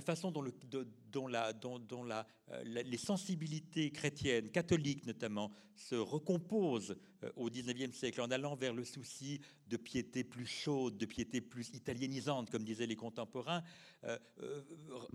façon 0.03 0.31
dont, 0.31 0.45
euh, 0.45 2.23
les 2.65 2.97
sensibilités 2.97 3.91
chrétiennes, 3.91 4.51
catholiques 4.51 5.07
notamment, 5.07 5.51
se 5.75 5.95
recomposent 5.95 6.97
euh, 7.23 7.31
au 7.37 7.51
XIXe 7.51 7.95
siècle 7.95 8.21
en 8.21 8.31
allant 8.31 8.55
vers 8.55 8.73
le 8.73 8.85
souci 8.85 9.41
de 9.67 9.77
piété 9.77 10.25
plus 10.25 10.47
chaude, 10.47 10.97
de 10.97 11.07
piété 11.07 11.41
plus 11.41 11.71
italianisante, 11.75 12.51
comme 12.51 12.65
disaient 12.65 12.87
les 12.87 12.97
contemporains, 12.97 13.63
euh, 14.05 14.19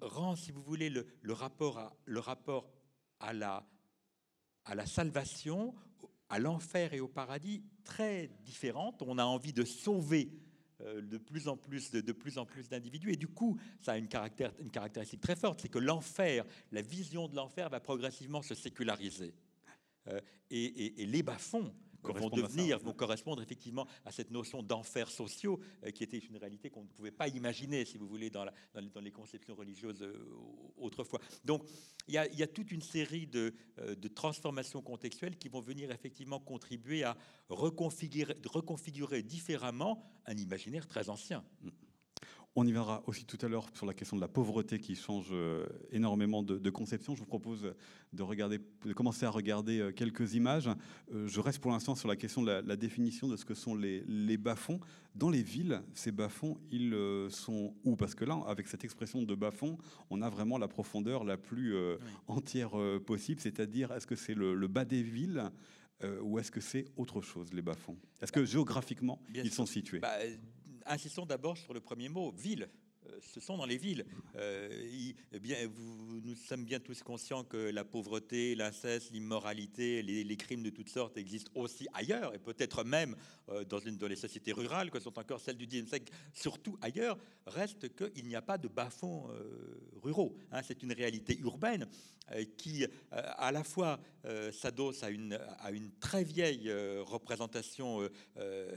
rend, 0.02 0.36
si 0.36 0.52
vous 0.52 0.62
voulez, 0.62 0.90
le, 0.90 1.34
rapport, 1.34 1.78
à, 1.78 1.96
le 2.06 2.20
rapport 2.20 2.70
à, 3.20 3.34
la, 3.34 3.66
à 4.66 4.76
la 4.76 4.86
salvation, 4.86 5.74
à 6.30 6.40
l'enfer 6.40 6.94
et 6.94 7.00
au 7.00 7.08
paradis 7.08 7.64
très 7.84 8.28
différent. 8.44 8.96
On 9.02 9.18
a 9.18 9.26
envie 9.26 9.54
de 9.54 9.64
sauver 9.64 10.32
de 11.02 11.18
plus 11.18 11.48
en 11.48 11.58
plus 11.58 11.92
de, 11.92 12.12
plus 12.12 12.38
en 12.38 12.46
plus 12.46 12.70
d'individus. 12.70 13.12
Et 13.12 13.18
du 13.18 13.28
coup, 13.28 13.60
ça 13.82 13.94
a 13.94 13.98
une, 13.98 14.08
caractéristique 14.08 15.22
très 15.22 15.36
forte, 15.36 15.62
c'est 15.62 15.70
que 15.70 15.80
l'enfer, 15.80 16.46
la 16.72 16.82
vision 16.82 17.28
de 17.28 17.36
l'enfer 17.36 17.70
va 17.70 17.80
progressivement 17.80 18.42
se 18.42 18.56
séculariser. 18.56 19.34
et, 20.50 21.04
et, 21.04 21.06
les 21.06 21.24
bas-fonds 21.24 21.74
vont 22.04 22.30
devenir, 22.30 22.80
vont 22.80 22.94
correspondre 22.94 23.42
effectivement 23.42 23.88
à 24.06 24.12
cette 24.12 24.32
notion 24.32 24.64
d'enfer 24.64 25.10
sociaux 25.10 25.60
euh, 25.86 25.92
qui 25.92 26.04
était 26.04 26.18
une 26.18 26.38
réalité 26.38 26.70
qu'on 26.70 26.84
ne 26.84 26.88
pouvait 26.88 27.12
pas 27.12 27.28
imaginer, 27.28 27.86
si 27.86 27.98
vous 27.98 28.08
voulez, 28.08 28.30
dans, 28.30 28.46
la, 28.46 28.54
dans, 28.74 29.02
les 29.02 29.12
conceptions 29.12 29.56
religieuses 29.56 30.02
euh, 30.02 30.14
autrefois. 30.78 31.20
Donc, 31.46 31.64
il 32.08 32.16
y, 32.16 32.18
a, 32.18 32.28
il 32.28 32.38
y, 32.38 32.44
a, 32.44 32.48
toute 32.48 32.72
une 32.72 32.82
série 32.82 33.28
de, 33.28 33.54
euh, 33.80 33.96
de, 33.96 34.08
transformations 34.08 34.82
contextuelles 34.82 35.38
qui 35.38 35.50
vont 35.50 35.62
venir 35.62 35.92
effectivement 35.92 36.40
contribuer 36.40 37.04
à 37.04 37.16
reconfigurer, 37.50 38.36
reconfigurer 38.46 39.24
différemment 39.24 40.04
un 40.26 40.38
imaginaire 40.38 40.88
très 40.88 41.10
ancien. 41.10 41.44
Mm. 41.62 41.70
On 42.56 42.68
y 42.68 42.72
viendra 42.74 43.02
aussi 43.08 43.24
tout 43.24 43.38
à 43.46 43.48
l'heure 43.48 43.66
sur 43.74 43.86
la 43.86 43.94
question 43.94 44.18
de 44.18 44.22
la 44.22 44.28
pauvreté 44.28 44.78
qui 44.78 44.96
change 44.96 45.30
euh, 45.32 45.66
énormément 45.92 46.44
de, 46.44 46.70
conception. 46.70 47.16
Je 47.16 47.22
vous 47.22 47.26
propose 47.26 47.74
de, 48.12 48.24
regarder, 48.24 48.60
de 48.84 48.92
commencer 48.92 49.26
à 49.26 49.30
regarder 49.30 49.80
euh, 49.80 49.92
quelques 49.94 50.34
images. 50.34 50.70
Euh, 51.14 51.30
je 51.30 51.40
reste 51.40 51.60
pour 51.60 51.72
l'instant 51.72 51.96
sur 51.96 52.10
la 52.10 52.18
question 52.18 52.42
de 52.44 52.52
la, 52.52 52.76
définition 52.76 53.30
de 53.30 53.38
ce 53.38 53.46
que 53.46 53.54
sont 53.54 53.74
les, 53.74 54.04
les 54.06 54.36
bas-fonds. 54.36 54.82
Dans 55.16 55.30
les 55.30 55.44
villes, 55.44 55.82
ces 55.94 56.12
bas-fonds, 56.12 56.58
ils 56.72 56.94
sont 57.30 57.74
où? 57.86 57.96
Parce 57.96 58.16
que 58.16 58.26
là, 58.26 58.38
avec 58.46 58.68
cette 58.68 58.84
expression 58.84 59.24
de 59.24 59.36
bas-fond, 59.36 59.78
on 60.10 60.22
a 60.22 60.30
vraiment 60.30 60.58
la 60.58 60.68
profondeur 60.68 61.24
la 61.24 61.38
plus 61.38 61.76
entière 62.28 62.72
possible. 63.06 63.40
C'est-à-dire, 63.40 63.92
est-ce 63.92 64.08
que 64.08 64.16
c'est 64.16 64.34
le, 64.34 64.68
bas 64.68 64.86
des 64.86 65.04
villes 65.04 65.44
ou 66.22 66.40
est-ce 66.40 66.50
que 66.50 66.62
c'est 66.62 66.86
autre 66.96 67.22
chose, 67.22 67.54
les 67.54 67.62
bas-fonds? 67.62 67.98
Est-ce 68.22 68.32
que 68.32 68.46
géographiquement, 68.46 69.22
ils 69.34 69.52
sont 69.52 69.66
situés? 69.66 70.00
Bah, 70.00 70.18
insistons 70.86 71.26
d'abord 71.26 71.58
sur 71.58 71.74
le 71.74 71.80
premier 71.80 72.10
mot, 72.10 72.32
ville. 72.32 72.70
Euh, 73.12 73.18
ce 73.22 73.40
sont 73.40 73.58
dans 73.58 73.66
les 73.66 73.78
villes. 73.78 74.06
Euh, 74.36 75.12
eh 75.32 75.40
bien, 75.40 75.58
nous 76.24 76.36
sommes 76.36 76.66
bien 76.66 76.80
tous 76.80 77.04
conscients 77.04 77.44
que 77.44 77.58
la 77.58 77.84
pauvreté, 77.84 78.56
l'inceste, 78.56 79.12
l'immoralité, 79.12 80.02
les, 80.02 80.38
crimes 80.38 80.64
de 80.64 80.70
toutes 80.70 80.90
sortes 80.90 81.18
existent 81.18 81.52
aussi 81.56 81.88
ailleurs, 81.94 82.34
et 82.34 82.40
peut-être 82.40 82.84
même 82.84 83.16
euh, 83.50 83.64
dans, 83.64 83.80
une, 83.80 83.98
dans 83.98 84.08
les 84.08 84.16
sociétés 84.16 84.54
rurales, 84.54 84.90
que 84.90 85.00
sont 85.00 85.18
encore 85.20 85.40
celles 85.40 85.58
du 85.58 85.68
10 85.68 85.88
siècle, 85.88 86.14
surtout 86.34 86.78
ailleurs, 86.82 87.18
reste 87.46 87.96
qu'il 87.96 88.28
n'y 88.28 88.36
a 88.36 88.42
pas 88.42 88.58
de 88.58 88.68
bas-fonds 88.68 89.28
ruraux. 90.02 90.36
Hein. 90.52 90.62
C'est 90.64 90.84
une 90.84 90.94
réalité 90.94 91.38
urbaine 91.40 91.88
qui, 92.58 92.86
à 93.12 93.52
la 93.52 93.64
fois, 93.64 94.00
s'adosse 94.52 95.04
à 95.04 95.10
une, 95.10 95.38
à 95.60 95.72
une 95.72 95.92
très 96.00 96.24
vieille 96.24 96.72
représentation, 97.00 98.08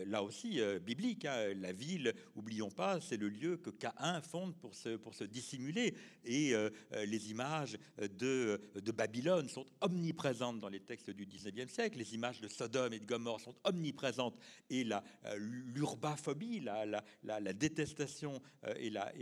là 0.06 0.22
aussi, 0.22 0.60
biblique. 0.84 1.24
Hein. 1.24 1.54
La 1.56 1.72
ville, 1.72 2.14
oublions 2.34 2.70
pas, 2.70 3.00
c'est 3.00 3.16
le 3.16 3.28
lieu 3.28 3.56
que 3.56 3.70
Caïn 3.70 4.20
fonde 4.24 4.56
pour 4.56 4.74
se, 4.74 5.24
dissimuler. 5.24 5.94
Et 6.24 6.54
euh, 6.54 6.70
euh, 6.92 7.06
les 7.06 7.30
images 7.30 7.78
de, 7.98 8.60
de, 8.74 8.92
Babylone 8.92 9.48
sont 9.48 9.66
omniprésentes 9.80 10.58
dans 10.58 10.68
les 10.68 10.80
textes 10.80 11.10
du 11.10 11.26
19e 11.26 11.68
siècle. 11.68 11.98
Les 11.98 12.14
images 12.14 12.40
de 12.40 12.48
Sodome 12.48 12.92
et 12.92 12.98
de 12.98 13.06
Gomorre 13.06 13.40
sont 13.40 13.54
omniprésentes. 13.64 14.36
Et 14.70 14.86
euh, 14.90 15.36
l'urbaphobie, 15.36 16.60
la, 16.60 16.84
la, 16.86 17.02
la, 17.22 17.52
détestation 17.52 18.40
et, 18.76 18.90
la 18.90 19.12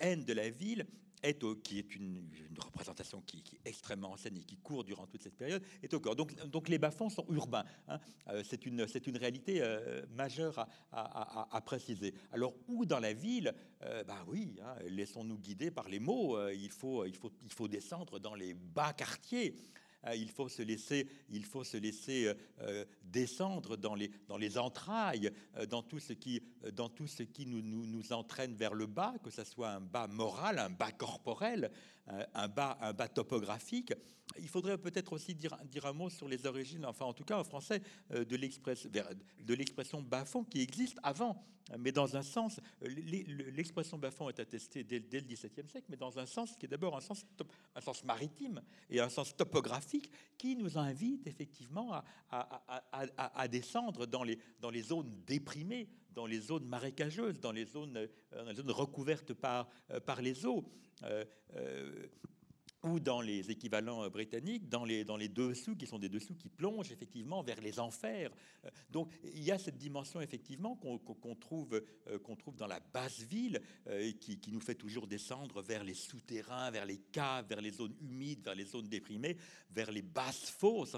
haine 0.00 0.24
de 0.24 0.32
la 0.32 0.50
ville 0.50 0.86
est 1.22 1.40
qui 1.62 1.78
est 1.78 1.94
une, 1.94 2.28
représentation 2.58 3.22
qui, 3.22 3.38
est 3.38 3.68
extrêmement 3.68 4.12
ancienne 4.12 4.36
et 4.36 4.42
qui 4.42 4.56
court 4.56 4.84
durant 4.84 5.06
toute 5.06 5.22
cette 5.22 5.36
période, 5.36 5.62
est 5.82 5.92
au 5.94 6.00
corps. 6.00 6.16
Donc, 6.16 6.34
donc 6.46 6.68
les 6.68 6.78
bas-fonds 6.78 7.08
sont 7.08 7.24
urbains. 7.30 7.64
Hein. 7.88 7.98
Euh, 8.28 8.42
c'est 8.44 8.66
une, 8.66 8.86
une 9.06 9.16
réalité 9.16 9.62
euh, 9.62 10.02
majeure 10.10 10.66
à, 10.92 11.60
préciser. 11.64 12.14
Alors, 12.32 12.54
où 12.68 12.84
dans 12.84 13.00
la 13.00 13.12
ville 13.12 13.54
euh, 13.82 14.04
Bah 14.04 14.24
oui, 14.26 14.56
hein, 14.62 14.74
laissons-nous 14.88 15.38
guider 15.38 15.70
par 15.70 15.88
les 15.88 16.00
mots. 16.00 16.38
il, 16.50 16.70
faut, 16.70 17.04
il, 17.04 17.16
faut, 17.16 17.32
il 17.42 17.52
faut 17.52 17.68
descendre 17.68 18.18
dans 18.18 18.34
les 18.34 18.54
bas 18.54 18.92
quartiers. 18.92 19.54
Euh, 20.06 20.14
il 20.14 20.30
faut 20.30 20.48
se 20.48 20.62
laisser, 20.62 21.08
il 21.30 21.44
faut 21.44 21.64
se 21.64 21.76
laisser 21.76 22.26
euh, 22.26 22.34
euh, 22.62 22.84
descendre 23.02 23.76
dans 23.76 23.94
les, 23.94 24.10
dans 24.28 24.38
les 24.38 24.56
entrailles, 24.56 25.30
dans 25.68 25.82
tout 25.82 25.98
ce 25.98 26.12
qui, 26.12 26.42
dans 26.74 26.88
tout 26.88 27.06
ce 27.06 27.22
qui 27.22 27.46
nous, 27.46 27.62
nous, 27.62 27.86
nous 27.86 28.12
entraîne 28.12 28.54
vers 28.54 28.74
le 28.74 28.86
bas, 28.86 29.14
que 29.22 29.30
ce 29.30 29.44
soit 29.44 29.70
un 29.70 29.80
bas 29.80 30.06
moral, 30.06 30.58
un 30.58 30.70
bas 30.70 30.92
corporel, 30.92 31.70
un 32.34 32.48
bas, 32.48 32.78
un 32.80 32.92
bas 32.92 33.08
topographique. 33.08 33.92
Il 34.38 34.48
faudrait 34.48 34.78
peut-être 34.78 35.12
aussi 35.12 35.34
dire, 35.34 35.56
un 35.84 35.92
mot 35.92 36.08
sur 36.08 36.28
les 36.28 36.46
origines, 36.46 36.86
enfin 36.86 37.04
en 37.04 37.12
tout 37.12 37.24
cas 37.24 37.38
en 37.38 37.44
français, 37.44 37.82
de 38.10 39.54
l'expression 39.54 40.02
bas-fond 40.02 40.44
qui 40.44 40.60
existe 40.60 40.98
avant 41.02 41.44
mais 41.78 41.92
dans 41.92 42.16
un 42.16 42.22
sens, 42.22 42.60
l'expression 42.80 43.98
bas-fond 43.98 44.28
est 44.28 44.40
attestée 44.40 44.84
dès, 44.84 44.98
le 44.98 45.26
XVIIe 45.26 45.68
siècle, 45.68 45.86
mais 45.88 45.96
dans 45.96 46.18
un 46.18 46.26
sens 46.26 46.56
qui 46.56 46.66
est 46.66 46.68
d'abord 46.68 46.96
un 46.96 47.00
sens, 47.00 47.24
maritime 48.04 48.60
et 48.88 49.00
un 49.00 49.08
sens 49.08 49.36
topographique 49.36 50.10
qui 50.36 50.56
nous 50.56 50.78
invite 50.78 51.26
effectivement 51.26 52.02
à, 52.30 53.48
descendre 53.48 54.06
dans 54.06 54.22
les 54.24 54.82
zones 54.82 55.22
déprimées, 55.26 55.88
dans 56.14 56.26
les 56.26 56.40
zones 56.40 56.66
marécageuses, 56.66 57.40
dans 57.40 57.52
les 57.52 57.66
zones, 57.66 57.96
euh, 57.96 58.52
recouvertes 58.68 59.34
par, 59.34 59.68
euh, 59.90 60.00
par 60.00 60.22
les 60.22 60.46
eaux. 60.46 60.64
Euh, 61.04 61.24
ou 62.82 62.98
dans 62.98 63.20
les 63.20 63.50
équivalents 63.50 64.08
britanniques, 64.08 64.70
dans 64.70 64.86
les, 64.86 65.04
dessous, 65.28 65.76
qui 65.76 65.86
sont 65.86 65.98
des 65.98 66.08
dessous 66.08 66.34
qui 66.34 66.48
plongent 66.48 66.90
effectivement 66.90 67.42
vers 67.42 67.60
les 67.60 67.78
enfers. 67.78 68.30
Donc 68.88 69.12
il 69.22 69.42
y 69.42 69.50
a 69.50 69.58
cette 69.58 69.76
dimension 69.76 70.22
effectivement 70.22 70.76
qu'on 70.76 71.34
trouve, 71.34 71.82
qu'on 72.22 72.36
trouve 72.36 72.56
dans 72.56 72.66
la 72.66 72.80
basse 72.80 73.20
ville, 73.20 73.60
qui, 74.18 74.40
nous 74.50 74.60
fait 74.60 74.76
toujours 74.76 75.06
descendre 75.06 75.60
vers 75.60 75.84
les 75.84 75.92
souterrains, 75.92 76.70
vers 76.70 76.86
les 76.86 76.96
caves, 77.12 77.46
vers 77.50 77.60
les 77.60 77.72
zones 77.72 77.96
humides, 78.00 78.42
vers 78.42 78.54
les 78.54 78.64
zones 78.64 78.88
déprimées, 78.88 79.36
vers 79.70 79.92
les 79.92 80.00
basses 80.00 80.48
fosses. 80.48 80.96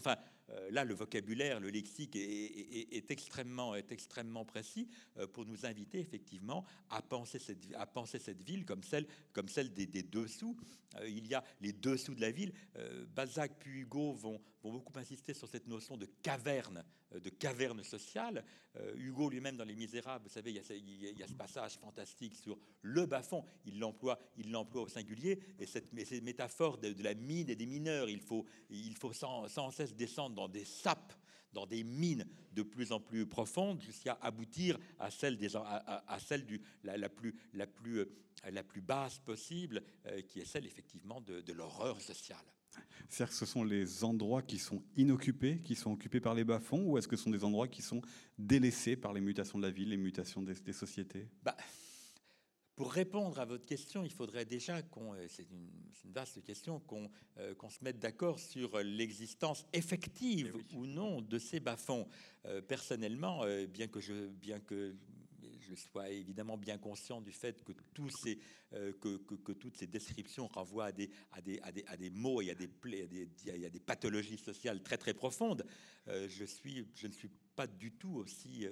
Là, 0.70 0.84
le 0.84 0.94
vocabulaire, 0.94 1.60
le 1.60 1.70
lexique 1.70 2.16
est, 2.16 3.10
extrêmement, 3.10 3.74
est 3.74 3.92
extrêmement 3.92 4.44
précis 4.44 4.88
euh, 5.18 5.26
pour 5.26 5.46
nous 5.46 5.66
inviter 5.66 6.00
effectivement 6.00 6.64
à 6.90 7.02
penser 7.02 7.38
cette, 7.38 7.66
à 7.74 7.86
penser 7.86 8.18
cette 8.18 8.42
ville 8.42 8.64
comme 8.64 8.82
celle, 8.82 9.06
comme 9.32 9.48
celle 9.48 9.72
des, 9.72 9.86
dessous. 10.02 10.56
Euh, 11.00 11.08
il 11.08 11.26
y 11.26 11.34
a 11.34 11.44
les 11.60 11.72
dessous 11.72 12.14
de 12.14 12.20
la 12.20 12.30
ville. 12.30 12.52
Balzac 13.14 13.52
puis 13.58 13.80
Hugo 13.80 14.12
vont, 14.12 14.40
vont 14.62 14.72
beaucoup 14.72 14.98
insister 14.98 15.34
sur 15.34 15.48
cette 15.48 15.66
notion 15.66 15.96
de 15.96 16.06
caverne, 16.22 16.84
de 17.20 17.30
caverne 17.30 17.82
sociale. 17.82 18.44
Hugo 18.96 19.28
lui-même 19.28 19.56
dans 19.56 19.64
Les 19.64 19.74
Misérables, 19.74 20.24
vous 20.24 20.30
savez, 20.30 20.50
il 20.50 21.18
y, 21.18 21.22
a, 21.22 21.26
ce 21.26 21.34
passage 21.34 21.78
fantastique 21.78 22.34
sur 22.34 22.58
le 22.82 23.06
bas-fond. 23.06 23.44
Il 23.66 23.78
l'emploie, 23.78 24.18
il 24.36 24.50
l'emploie 24.50 24.82
au 24.82 24.88
singulier. 24.88 25.38
Et 25.58 25.66
cette, 25.66 25.92
métaphore 25.92 26.78
de, 26.78 27.02
la 27.02 27.14
mine 27.14 27.50
et 27.50 27.56
des 27.56 27.66
mineurs, 27.66 28.08
il 28.08 28.20
faut, 28.20 28.46
sans, 29.12 29.70
cesse 29.70 29.94
descendre 29.94 30.36
dans 30.36 30.48
des 30.48 30.64
sapes, 30.64 31.12
dans 31.52 31.66
des 31.66 31.84
mines 31.84 32.26
de 32.52 32.62
plus 32.62 32.92
en 32.92 33.00
plus 33.00 33.26
profondes, 33.26 33.80
jusqu'à 33.80 34.18
aboutir 34.20 34.78
à 34.98 35.10
celle, 35.10 35.38
euh, 35.42 35.64
la 38.50 38.62
plus 38.62 38.80
basse 38.80 39.18
possible, 39.18 39.82
euh, 40.06 40.22
qui 40.22 40.40
est 40.40 40.44
celle 40.44 40.66
effectivement 40.66 41.20
de, 41.20 41.52
l'horreur 41.52 42.00
sociale. 42.00 42.44
C'est-à-dire 43.08 43.30
que 43.32 43.38
ce 43.38 43.46
sont 43.46 43.64
les 43.64 44.04
endroits 44.04 44.42
qui 44.42 44.58
sont 44.58 44.82
inoccupés, 44.96 45.60
qui 45.62 45.74
sont 45.74 45.92
occupés 45.92 46.20
par 46.20 46.34
les 46.34 46.44
bas-fonds, 46.44 46.84
ou 46.84 46.98
est-ce 46.98 47.08
que 47.08 47.16
ce 47.16 47.24
sont 47.24 47.30
des 47.30 47.44
endroits 47.44 47.68
qui 47.68 47.82
sont 47.82 48.00
délaissés 48.38 48.96
par 48.96 49.12
les 49.12 49.20
mutations 49.20 49.58
de 49.58 49.64
la 49.64 49.70
ville, 49.70 49.90
les 49.90 49.96
mutations 49.96 50.42
des, 50.42 50.54
des 50.54 50.72
sociétés? 50.72 51.28
Bah, 51.42 51.56
pour 52.74 52.90
répondre 52.92 53.38
à 53.38 53.44
votre 53.44 53.66
question, 53.66 54.02
il 54.02 54.10
faudrait 54.10 54.46
déjà 54.46 54.80
qu'on, 54.82 55.14
euh, 55.14 55.26
c'est 55.28 55.48
une, 55.50 55.70
vaste 56.12 56.42
question, 56.42 56.80
qu'on 56.80 57.10
euh, 57.38 57.54
qu'on 57.54 57.70
se 57.70 57.82
mette 57.82 57.98
d'accord 57.98 58.40
sur 58.40 58.78
l'existence 58.78 59.64
effective 59.72 60.54
eh 60.58 60.76
ou 60.76 60.86
non 60.86 61.20
de 61.20 61.38
ces 61.38 61.60
bas-fonds. 61.60 62.08
Euh, 62.46 62.60
personnellement, 62.60 63.44
bien 63.68 63.88
que 63.88 64.00
je, 64.00 64.28
bien 64.28 64.58
que 64.58 64.96
je 65.74 65.80
sois 65.80 66.08
évidemment 66.10 66.56
bien 66.56 66.78
conscient 66.78 67.20
du 67.20 67.32
fait 67.32 67.62
que, 67.64 67.72
que, 68.72 69.52
toutes 69.52 69.76
ces 69.76 69.86
descriptions 69.86 70.48
renvoient 70.48 70.86
à 70.86 70.92
des, 70.92 71.10
à 71.32 71.40
et 72.42 72.50
à 72.50 72.54
des, 72.54 72.68
des, 73.06 73.64
à 73.66 73.70
des 73.70 73.80
pathologies 73.80 74.38
sociales 74.38 74.82
très 74.82 74.98
très 74.98 75.14
profondes. 75.14 75.64
je, 76.06 76.44
suis, 76.44 76.86
je 76.94 77.06
ne 77.06 77.12
suis 77.12 77.30
pas 77.54 77.66
du 77.66 77.92
tout 77.92 78.14
aussi, 78.16 78.66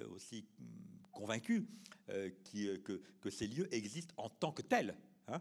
convaincu 1.11 1.67
euh, 2.09 2.29
euh, 2.55 2.77
que, 2.83 3.01
que, 3.21 3.29
ces 3.29 3.47
lieux 3.47 3.73
existent 3.73 4.13
en 4.17 4.29
tant 4.29 4.51
que 4.51 4.61
tels. 4.61 4.95
Hein. 5.31 5.39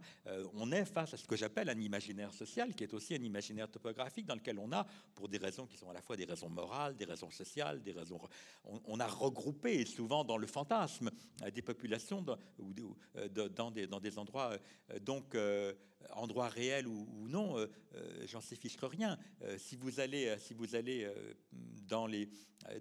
on 0.54 0.70
est 0.72 0.84
face 0.84 1.14
à 1.14 1.16
ce 1.16 1.26
que 1.26 1.36
j'appelle 1.36 1.68
un 1.68 1.80
imaginaire 1.80 2.32
social, 2.32 2.74
qui 2.74 2.84
est 2.84 2.94
aussi 2.94 3.14
un 3.14 3.22
imaginaire 3.22 3.70
topographique, 3.70 4.26
dans 4.26 4.34
lequel 4.34 4.58
on 4.58 4.72
a, 4.72 4.86
pour 5.14 5.28
des 5.28 5.38
raisons 5.38 5.66
qui 5.66 5.76
sont 5.76 5.90
à 5.90 5.92
la 5.92 6.02
fois 6.02 6.16
des 6.16 6.24
raisons 6.24 6.48
morales, 6.48 6.96
des 6.96 7.04
raisons 7.04 7.30
sociales, 7.30 7.82
des 7.82 7.92
raisons... 7.92 8.20
On, 8.86 9.00
a 9.00 9.06
regroupé 9.06 9.84
souvent 9.86 10.24
dans 10.24 10.36
le 10.36 10.46
fantasme 10.46 11.10
des 11.54 11.62
populations 11.62 12.22
dans, 12.22 12.38
dans 13.56 13.70
des 14.00 14.18
endroits 14.18 14.56
donc 15.00 15.34
endroit 16.14 16.48
réel 16.48 16.86
ou, 16.86 17.06
non, 17.28 17.58
euh, 17.58 17.66
euh, 17.94 18.26
j'en 18.26 18.40
sais 18.40 18.56
rien. 18.82 19.18
Euh, 19.42 19.56
si 19.58 19.76
vous 19.76 20.00
allez, 20.00 20.34
si 20.38 20.54
vous 20.54 20.74
allez 20.74 21.08
dans 21.88 22.06
les 22.06 22.28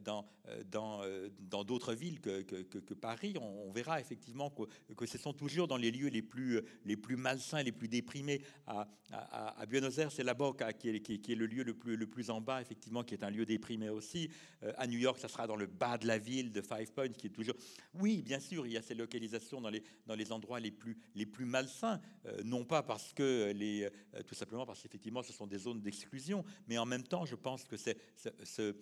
dans 0.03 0.25
dans 0.65 1.01
dans 1.39 1.63
d'autres 1.63 1.93
villes 1.93 2.19
que, 2.19 2.41
que, 2.41 2.93
Paris, 2.93 3.35
on, 3.39 3.71
verra 3.71 3.99
effectivement 3.99 4.49
que, 4.49 4.63
que, 4.93 5.05
ce 5.05 5.17
sont 5.17 5.33
toujours 5.33 5.67
dans 5.67 5.77
les 5.77 5.91
lieux 5.91 6.09
les 6.09 6.21
plus 6.21 6.61
les 6.85 6.97
plus 6.97 7.15
malsains, 7.15 7.63
les 7.63 7.71
plus 7.71 7.87
déprimés. 7.87 8.41
À, 8.67 8.87
à, 9.11 9.65
Buenos 9.65 9.97
Aires, 9.97 10.11
c'est 10.11 10.23
la 10.23 10.33
Boca 10.33 10.73
qui 10.73 10.89
est, 10.89 10.99
qui, 10.99 11.31
est, 11.31 11.35
le 11.35 11.47
lieu 11.47 11.63
le 11.63 11.73
plus 11.73 11.95
le 11.95 12.07
plus 12.07 12.29
en 12.29 12.41
bas, 12.41 12.61
effectivement, 12.61 13.03
qui 13.03 13.13
est 13.13 13.23
un 13.23 13.29
lieu 13.29 13.45
déprimé 13.45 13.89
aussi. 13.89 14.29
à 14.77 14.85
New 14.85 14.99
York, 14.99 15.17
ça 15.19 15.27
sera 15.27 15.47
dans 15.47 15.55
le 15.55 15.67
bas 15.67 15.97
de 15.97 16.07
la 16.07 16.17
ville 16.17 16.51
de 16.51 16.61
Five 16.61 16.91
Points, 16.91 17.09
qui 17.09 17.27
est 17.27 17.31
toujours. 17.31 17.55
Oui, 17.95 18.21
bien 18.21 18.39
sûr, 18.39 18.67
il 18.67 18.73
y 18.73 18.77
a 18.77 18.81
ces 18.81 18.95
localisations 18.95 19.61
dans 19.61 19.69
les 19.69 19.83
dans 20.05 20.15
les 20.15 20.31
endroits 20.31 20.59
les 20.59 20.71
plus 20.71 20.97
les 21.15 21.25
plus 21.25 21.45
malsains, 21.45 22.01
non 22.43 22.65
pas 22.65 22.83
parce 22.83 23.08
que 23.13 23.51
les, 23.51 23.83
euh, 23.83 24.23
tout 24.25 24.35
simplement 24.35 24.65
parce 24.65 24.81
qu'effectivement 24.81 25.23
ce 25.23 25.33
sont 25.33 25.47
des 25.47 25.57
zones 25.57 25.81
d'exclusion, 25.81 26.43
mais 26.67 26.77
en 26.77 26.85
même 26.85 27.03
temps 27.03 27.25
je 27.25 27.35
pense 27.35 27.63
que 27.63 27.75
euh, 27.75 28.73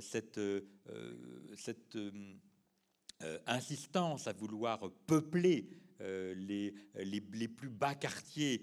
cette, 0.00 0.38
euh, 0.38 0.60
insistance 3.46 4.26
à 4.26 4.32
vouloir 4.32 4.90
peupler 5.06 5.68
les, 6.00 6.74
plus 7.56 7.70
bas 7.70 7.94
quartiers 7.94 8.60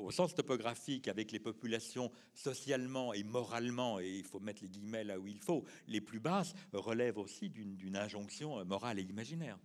au 0.00 0.10
sens 0.10 0.34
topographique 0.34 1.08
avec 1.08 1.30
les 1.30 1.38
populations 1.38 2.10
socialement 2.32 3.12
et 3.12 3.22
moralement, 3.22 4.00
et 4.00 4.08
il 4.10 4.24
faut 4.24 4.40
mettre 4.40 4.62
les 4.62 4.70
guillemets 4.70 5.04
là 5.04 5.18
où 5.20 5.26
il 5.26 5.38
faut, 5.38 5.64
les 5.86 6.00
plus 6.00 6.20
basses, 6.20 6.54
relève 6.72 7.18
aussi 7.18 7.50
d'une 7.50 7.96
injonction 7.96 8.64
morale 8.64 8.98
et 8.98 9.02
imaginaire. 9.02 9.58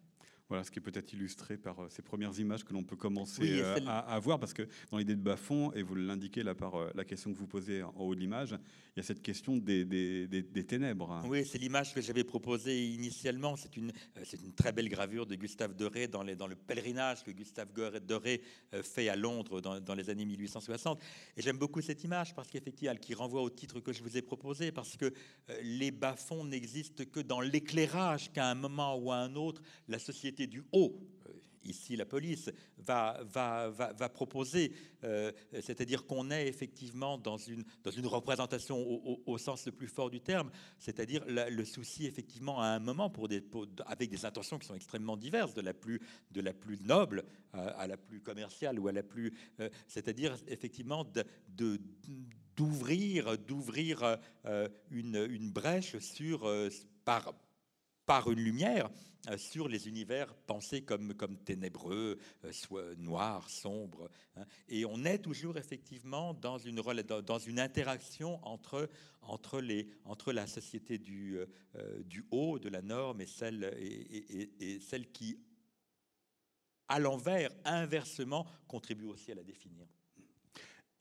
Voilà, 0.50 0.64
ce 0.64 0.72
qui 0.72 0.80
est 0.80 0.82
peut-être 0.82 1.14
illustré 1.14 1.58
par 1.58 1.80
euh, 1.80 1.88
ces 1.90 2.02
premières 2.02 2.38
images 2.40 2.64
que 2.64 2.74
l'on 2.74 2.84
peut 2.84 2.96
commencer 2.96 3.62
euh, 3.62 3.78
à, 3.86 4.18
voir, 4.18 4.40
parce 4.40 4.54
que 4.54 4.68
dans 4.90 4.98
l'idée 4.98 5.16
de 5.16 5.22
Bafon, 5.22 5.72
et 5.74 5.84
vous 5.84 5.94
l'indiquez 5.94 6.42
là 6.42 6.56
par 6.56 6.74
euh, 6.74 6.90
la 6.96 7.06
question 7.06 7.32
que 7.32 7.38
vous 7.38 7.46
posez 7.46 7.84
en 7.84 7.94
haut 8.00 8.16
de 8.16 8.20
l'image, 8.20 8.56
il 8.96 8.98
y 8.98 9.00
a 9.00 9.04
cette 9.04 9.22
question 9.22 9.58
des, 9.58 9.86
des, 9.86 10.64
ténèbres. 10.66 11.22
Oui, 11.26 11.46
c'est 11.46 11.60
l'image 11.60 11.94
que 11.94 12.02
j'avais 12.02 12.24
proposée 12.24 12.88
initialement. 12.88 13.56
C'est 13.56 13.78
une, 13.78 13.94
c'est 14.24 14.42
une 14.42 14.54
très 14.54 14.72
belle 14.72 14.90
gravure 14.90 15.28
de 15.28 15.36
Gustave 15.36 15.76
Doré 15.76 16.08
dans, 16.08 16.24
les, 16.24 16.36
dans 16.36 16.48
le 16.48 16.56
pèlerinage 16.56 17.24
que 17.24 17.30
Gustave 17.30 17.70
Doré 18.02 18.42
fait 18.82 19.08
à 19.08 19.16
Londres 19.16 19.62
dans, 19.62 19.80
dans 19.80 19.94
les 19.94 20.10
années 20.10 20.26
1860. 20.26 21.00
Et 21.38 21.42
j'aime 21.42 21.58
beaucoup 21.58 21.82
cette 21.82 22.04
image 22.04 22.34
parce 22.36 22.50
qu'effectivement, 22.50 22.96
qui 22.96 23.14
renvoie 23.14 23.42
au 23.42 23.50
titre 23.50 23.80
que 23.80 23.94
je 23.94 24.04
vous 24.04 24.18
ai 24.18 24.22
proposé, 24.22 24.72
parce 24.72 24.98
que 24.98 25.14
les 25.62 25.92
bas-fonds 25.92 26.44
n'existent 26.44 27.06
que 27.06 27.20
dans 27.20 27.40
l'éclairage 27.40 28.34
qu'à 28.34 28.50
un 28.50 28.56
moment 28.56 28.98
ou 28.98 29.12
à 29.12 29.18
un 29.18 29.36
autre, 29.36 29.62
la 29.88 30.00
société 30.00 30.39
du 30.48 30.64
haut, 30.72 30.96
euh, 31.28 31.34
ici 31.64 31.96
la 31.96 32.06
police, 32.06 32.50
va, 32.78 33.22
proposer, 34.14 34.74
euh, 35.04 35.32
c'est-à-dire 35.62 36.06
qu'on 36.06 36.32
est 36.32 36.48
effectivement 36.48 37.18
dans 37.18 37.38
une, 37.38 37.64
représentation 38.06 38.80
au, 39.26 39.38
sens 39.38 39.66
le 39.66 39.72
plus 39.72 39.88
fort 39.88 40.10
du 40.10 40.22
terme, 40.22 40.50
c'est-à-dire 40.80 41.24
le 41.28 41.66
souci 41.66 42.06
effectivement 42.06 42.62
à 42.62 42.68
un 42.68 42.80
moment, 42.80 43.12
avec 43.86 44.10
des 44.10 44.26
intentions 44.26 44.58
qui 44.58 44.68
sont 44.68 44.76
extrêmement 44.76 45.18
diverses, 45.18 45.54
de 45.54 45.62
la 45.62 45.74
plus, 45.74 46.02
noble 46.82 47.24
à, 47.54 47.88
la 47.88 47.98
plus 47.98 48.22
commerciale 48.22 48.80
ou 48.80 48.88
à 48.88 48.92
la 48.92 49.04
plus... 49.04 49.34
Euh, 49.60 49.70
c'est-à-dire 49.88 50.36
effectivement 50.48 51.06
d'ouvrir 52.56 53.38
d'ouvrir 53.38 54.18
une, 54.92 55.28
une, 55.30 55.52
brèche 55.52 55.98
sur 56.00 56.50
par 57.06 57.34
par 58.10 58.32
une 58.32 58.40
lumière 58.40 58.90
euh, 59.30 59.38
sur 59.38 59.68
les 59.68 59.88
univers 59.88 60.34
pensés 60.34 60.82
comme, 60.82 61.14
comme 61.14 61.38
ténébreux, 61.38 62.18
euh, 62.44 62.52
soit 62.52 62.96
noirs, 62.98 63.48
sombres. 63.52 64.10
Hein. 64.36 64.46
Et 64.68 64.84
on 64.84 65.06
est 65.06 65.20
toujours 65.20 65.58
effectivement 65.58 66.34
dans 66.34 66.58
une, 66.58 66.82
dans 66.82 67.38
une 67.38 67.60
interaction 67.60 68.44
entre, 68.44 68.90
entre, 69.22 69.62
les, 69.62 69.88
entre 70.06 70.34
la 70.34 70.48
société 70.48 70.98
du, 70.98 71.38
euh, 71.38 72.02
du 72.02 72.26
haut, 72.32 72.58
de 72.58 72.70
la 72.70 72.82
norme, 72.82 73.22
et 73.22 73.28
celle, 73.28 73.72
et, 73.78 74.50
et 74.60 74.80
celle 74.80 75.12
qui, 75.12 75.40
à 76.88 76.98
l'envers, 76.98 77.52
inversement, 77.64 78.48
contribue 78.68 79.06
aussi 79.06 79.32
à 79.32 79.36
la 79.36 79.44
définir. 79.44 79.86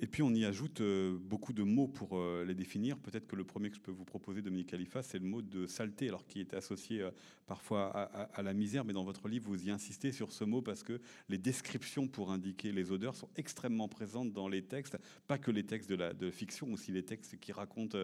Et 0.00 0.06
puis 0.06 0.22
on 0.22 0.32
y 0.32 0.44
ajoute 0.44 0.80
euh, 0.80 1.18
beaucoup 1.20 1.52
de 1.52 1.64
mots 1.64 1.88
pour 1.88 2.18
euh, 2.18 2.44
les 2.46 2.54
définir. 2.54 2.98
Peut-être 2.98 3.26
que 3.26 3.34
le 3.34 3.44
premier 3.44 3.68
que 3.68 3.76
je 3.76 3.80
peux 3.80 3.90
vous 3.90 4.04
proposer, 4.04 4.42
Dominique 4.42 4.68
Khalifa, 4.68 5.02
c'est 5.02 5.18
le 5.18 5.24
mot 5.24 5.42
de 5.42 5.66
saleté, 5.66 6.08
alors 6.08 6.24
qui 6.26 6.40
est 6.40 6.54
associé 6.54 7.00
euh, 7.00 7.10
parfois 7.46 7.88
à, 7.88 8.42
la 8.42 8.52
misère, 8.52 8.84
mais 8.84 8.92
dans 8.92 9.02
votre 9.02 9.26
livre, 9.28 9.48
vous 9.48 9.66
y 9.66 9.70
insistez 9.70 10.12
sur 10.12 10.30
ce 10.30 10.44
mot 10.44 10.62
parce 10.62 10.84
que 10.84 11.00
les 11.28 11.38
descriptions 11.38 12.06
pour 12.06 12.30
indiquer 12.30 12.70
les 12.70 12.92
odeurs 12.92 13.16
sont 13.16 13.28
extrêmement 13.36 13.88
présentes 13.88 14.32
dans 14.32 14.48
les 14.48 14.62
textes, 14.62 14.96
pas 15.26 15.38
que 15.38 15.50
les 15.50 15.64
textes 15.64 15.90
de, 15.90 15.96
la, 15.96 16.12
de 16.12 16.30
fiction, 16.30 16.72
aussi 16.72 16.92
les 16.92 17.04
textes 17.04 17.40
qui 17.40 17.52
racontent 17.52 17.98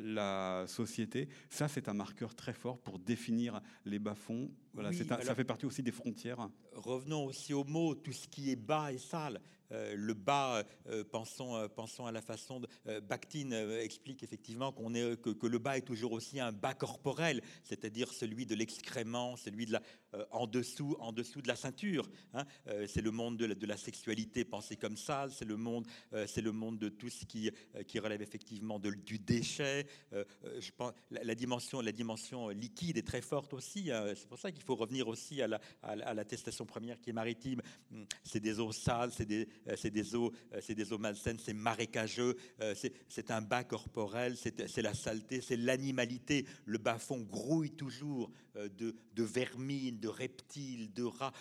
la 0.00 0.64
société. 0.66 1.28
Ça, 1.50 1.68
c'est 1.68 1.88
un 1.88 1.94
marqueur 1.94 2.34
très 2.34 2.54
fort 2.54 2.78
pour 2.78 2.98
définir 2.98 3.60
les 3.84 3.98
bas-fonds. 3.98 4.50
Voilà, 4.72 4.90
ça 4.92 5.34
fait 5.34 5.44
partie 5.44 5.66
aussi 5.66 5.82
des 5.82 5.92
frontières. 5.92 6.48
Revenons 6.72 7.26
aussi 7.26 7.52
au 7.52 7.64
mot, 7.64 7.94
tout 7.94 8.12
ce 8.12 8.26
qui 8.26 8.50
est 8.50 8.56
bas 8.56 8.90
et 8.90 8.98
sale. 8.98 9.40
Euh, 9.72 9.94
le 9.96 10.14
bas, 10.14 10.64
euh, 10.88 11.04
pensons, 11.04 11.56
euh, 11.56 11.68
pensons, 11.68 12.06
à 12.06 12.12
la 12.12 12.20
façon 12.20 12.60
de 12.60 12.68
Bakhtin 13.00 13.50
explique 13.80 14.22
effectivement 14.22 14.72
qu'on 14.72 14.94
est 14.94 15.20
que, 15.20 15.46
le 15.46 15.58
bas 15.58 15.76
est 15.76 15.82
toujours 15.82 16.12
aussi 16.12 16.40
un 16.40 16.52
bas 16.52 16.74
corporel, 16.74 17.42
c'est-à-dire 17.62 18.12
celui 18.12 18.46
de 18.46 18.54
l'excrément, 18.54 19.36
celui 19.36 19.66
de 19.66 19.72
la 19.72 19.82
en 20.30 20.46
dessous, 20.46 20.94
en 21.00 21.10
dessous 21.12 21.40
de 21.40 21.48
la 21.48 21.56
ceinture. 21.56 22.08
Hein. 22.34 22.44
c'est 22.86 23.00
le 23.00 23.10
monde 23.10 23.38
de 23.38 23.66
la, 23.66 23.76
sexualité 23.76 24.44
pensé 24.44 24.76
comme 24.76 24.96
ça, 24.96 25.28
c'est 25.30 25.46
le 25.46 25.56
monde, 25.56 25.86
c'est 26.26 26.42
le 26.42 26.52
monde 26.52 26.78
de 26.78 26.88
tout 26.88 27.08
ce 27.08 27.24
qui 27.24 27.50
qui 27.86 27.98
relève 27.98 28.20
effectivement 28.20 28.78
de, 28.78 28.90
du 28.90 29.18
déchet. 29.18 29.86
je 30.12 30.70
pense 30.76 30.92
la, 31.10 31.34
dimension, 31.34 31.80
la 31.80 31.92
dimension 31.92 32.50
liquide 32.50 32.98
est 32.98 33.06
très 33.06 33.22
forte 33.22 33.54
aussi. 33.54 33.90
Hein. 33.90 34.12
c'est 34.14 34.28
pour 34.28 34.38
ça 34.38 34.52
qu'il 34.52 34.62
faut 34.62 34.76
revenir 34.76 35.08
aussi 35.08 35.40
à 35.40 35.48
la, 35.48 35.60
à 35.82 36.14
l'attestation 36.14 36.66
première 36.66 37.00
qui 37.00 37.10
est 37.10 37.14
maritime. 37.14 37.62
Hum, 37.90 38.06
c'est 38.22 38.40
des 38.40 38.60
eaux 38.60 38.72
sales, 38.72 39.12
c'est 39.12 39.26
des, 39.26 39.48
euh, 39.61 39.61
c'est 39.76 39.90
des 39.90 40.14
eaux, 40.14 40.32
euh, 40.52 40.60
c'est 40.60 40.74
des 40.74 40.92
eaux 40.92 40.98
malsaines, 40.98 41.38
c'est 41.38 41.54
marécageux, 41.54 42.36
euh, 42.60 42.74
c'est 43.08 43.30
un 43.30 43.40
bas 43.40 43.64
corporel, 43.64 44.36
c'est 44.36 44.82
la 44.82 44.94
saleté, 44.94 45.40
c'est 45.40 45.56
l'animalité. 45.56 46.46
Le 46.64 46.78
bas 46.78 46.98
fond 46.98 47.20
grouille 47.20 47.70
toujours 47.70 48.30
de, 48.54 48.94
de, 49.14 49.22
vermine, 49.22 49.98
de 49.98 50.08
reptiles, 50.08 50.92
de 50.92 51.04
rats. 51.04 51.32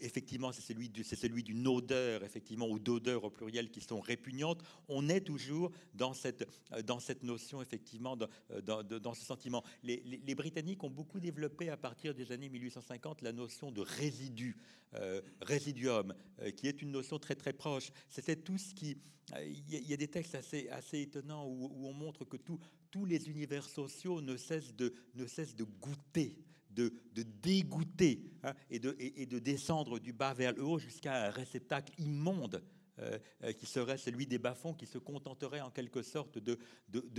Effectivement, 0.00 0.52
c'est 0.52 0.60
celui, 0.60 1.42
d'une 1.42 1.66
odeur, 1.66 2.24
effectivement, 2.24 2.68
ou 2.68 2.78
d'odeurs 2.78 3.24
au 3.24 3.30
pluriel 3.30 3.70
qui 3.70 3.80
sont 3.80 4.00
répugnantes. 4.00 4.62
On 4.88 5.08
est 5.08 5.20
toujours 5.20 5.70
dans 5.94 6.12
cette, 6.12 6.46
dans 6.84 7.00
cette 7.00 7.22
notion, 7.22 7.62
effectivement, 7.62 8.16
dans, 8.16 9.14
ce 9.14 9.24
sentiment. 9.24 9.62
Les, 9.82 10.34
Britanniques 10.34 10.84
ont 10.84 10.90
beaucoup 10.90 11.20
développé 11.20 11.70
à 11.70 11.76
partir 11.76 12.14
des 12.14 12.32
années 12.32 12.48
1850 12.48 13.22
la 13.22 13.32
notion 13.32 13.70
de 13.70 13.80
résidu, 13.80 14.56
résiduum, 15.40 16.14
qui 16.56 16.68
est 16.68 16.82
une 16.82 16.90
notion 16.90 17.18
très 17.34 17.52
proche. 17.52 17.90
C'était 18.08 18.36
tout 18.36 18.58
ce 18.58 18.74
qui... 18.74 18.96
Il 19.42 19.88
y, 19.88 19.92
a 19.92 19.96
des 19.96 20.06
textes 20.06 20.36
assez, 20.36 20.68
étonnants 20.92 21.48
où, 21.48 21.84
on 21.84 21.92
montre 21.92 22.24
que 22.24 22.36
tous 22.36 23.04
les 23.04 23.28
univers 23.28 23.68
sociaux 23.68 24.20
ne 24.20 24.36
cessent 24.36 24.72
de, 24.76 24.94
goûter, 25.80 26.38
de, 26.70 26.92
dégoûter 27.42 28.30
hein, 28.44 28.54
et, 28.70 28.78
de, 28.78 29.38
descendre 29.40 29.98
du 29.98 30.12
bas 30.12 30.32
vers 30.32 30.52
le 30.52 30.62
haut 30.62 30.78
jusqu'à 30.78 31.26
un 31.26 31.30
réceptacle 31.30 31.92
immonde. 31.98 32.62
Euh, 32.98 33.18
euh, 33.44 33.52
qui 33.52 33.66
serait 33.66 33.98
celui 33.98 34.26
des 34.26 34.38
bas-fonds, 34.38 34.72
qui 34.72 34.86
se 34.86 34.96
contenterait 34.96 35.60
en 35.60 35.70
quelque 35.70 36.00
sorte 36.00 36.38
de, 36.38 36.58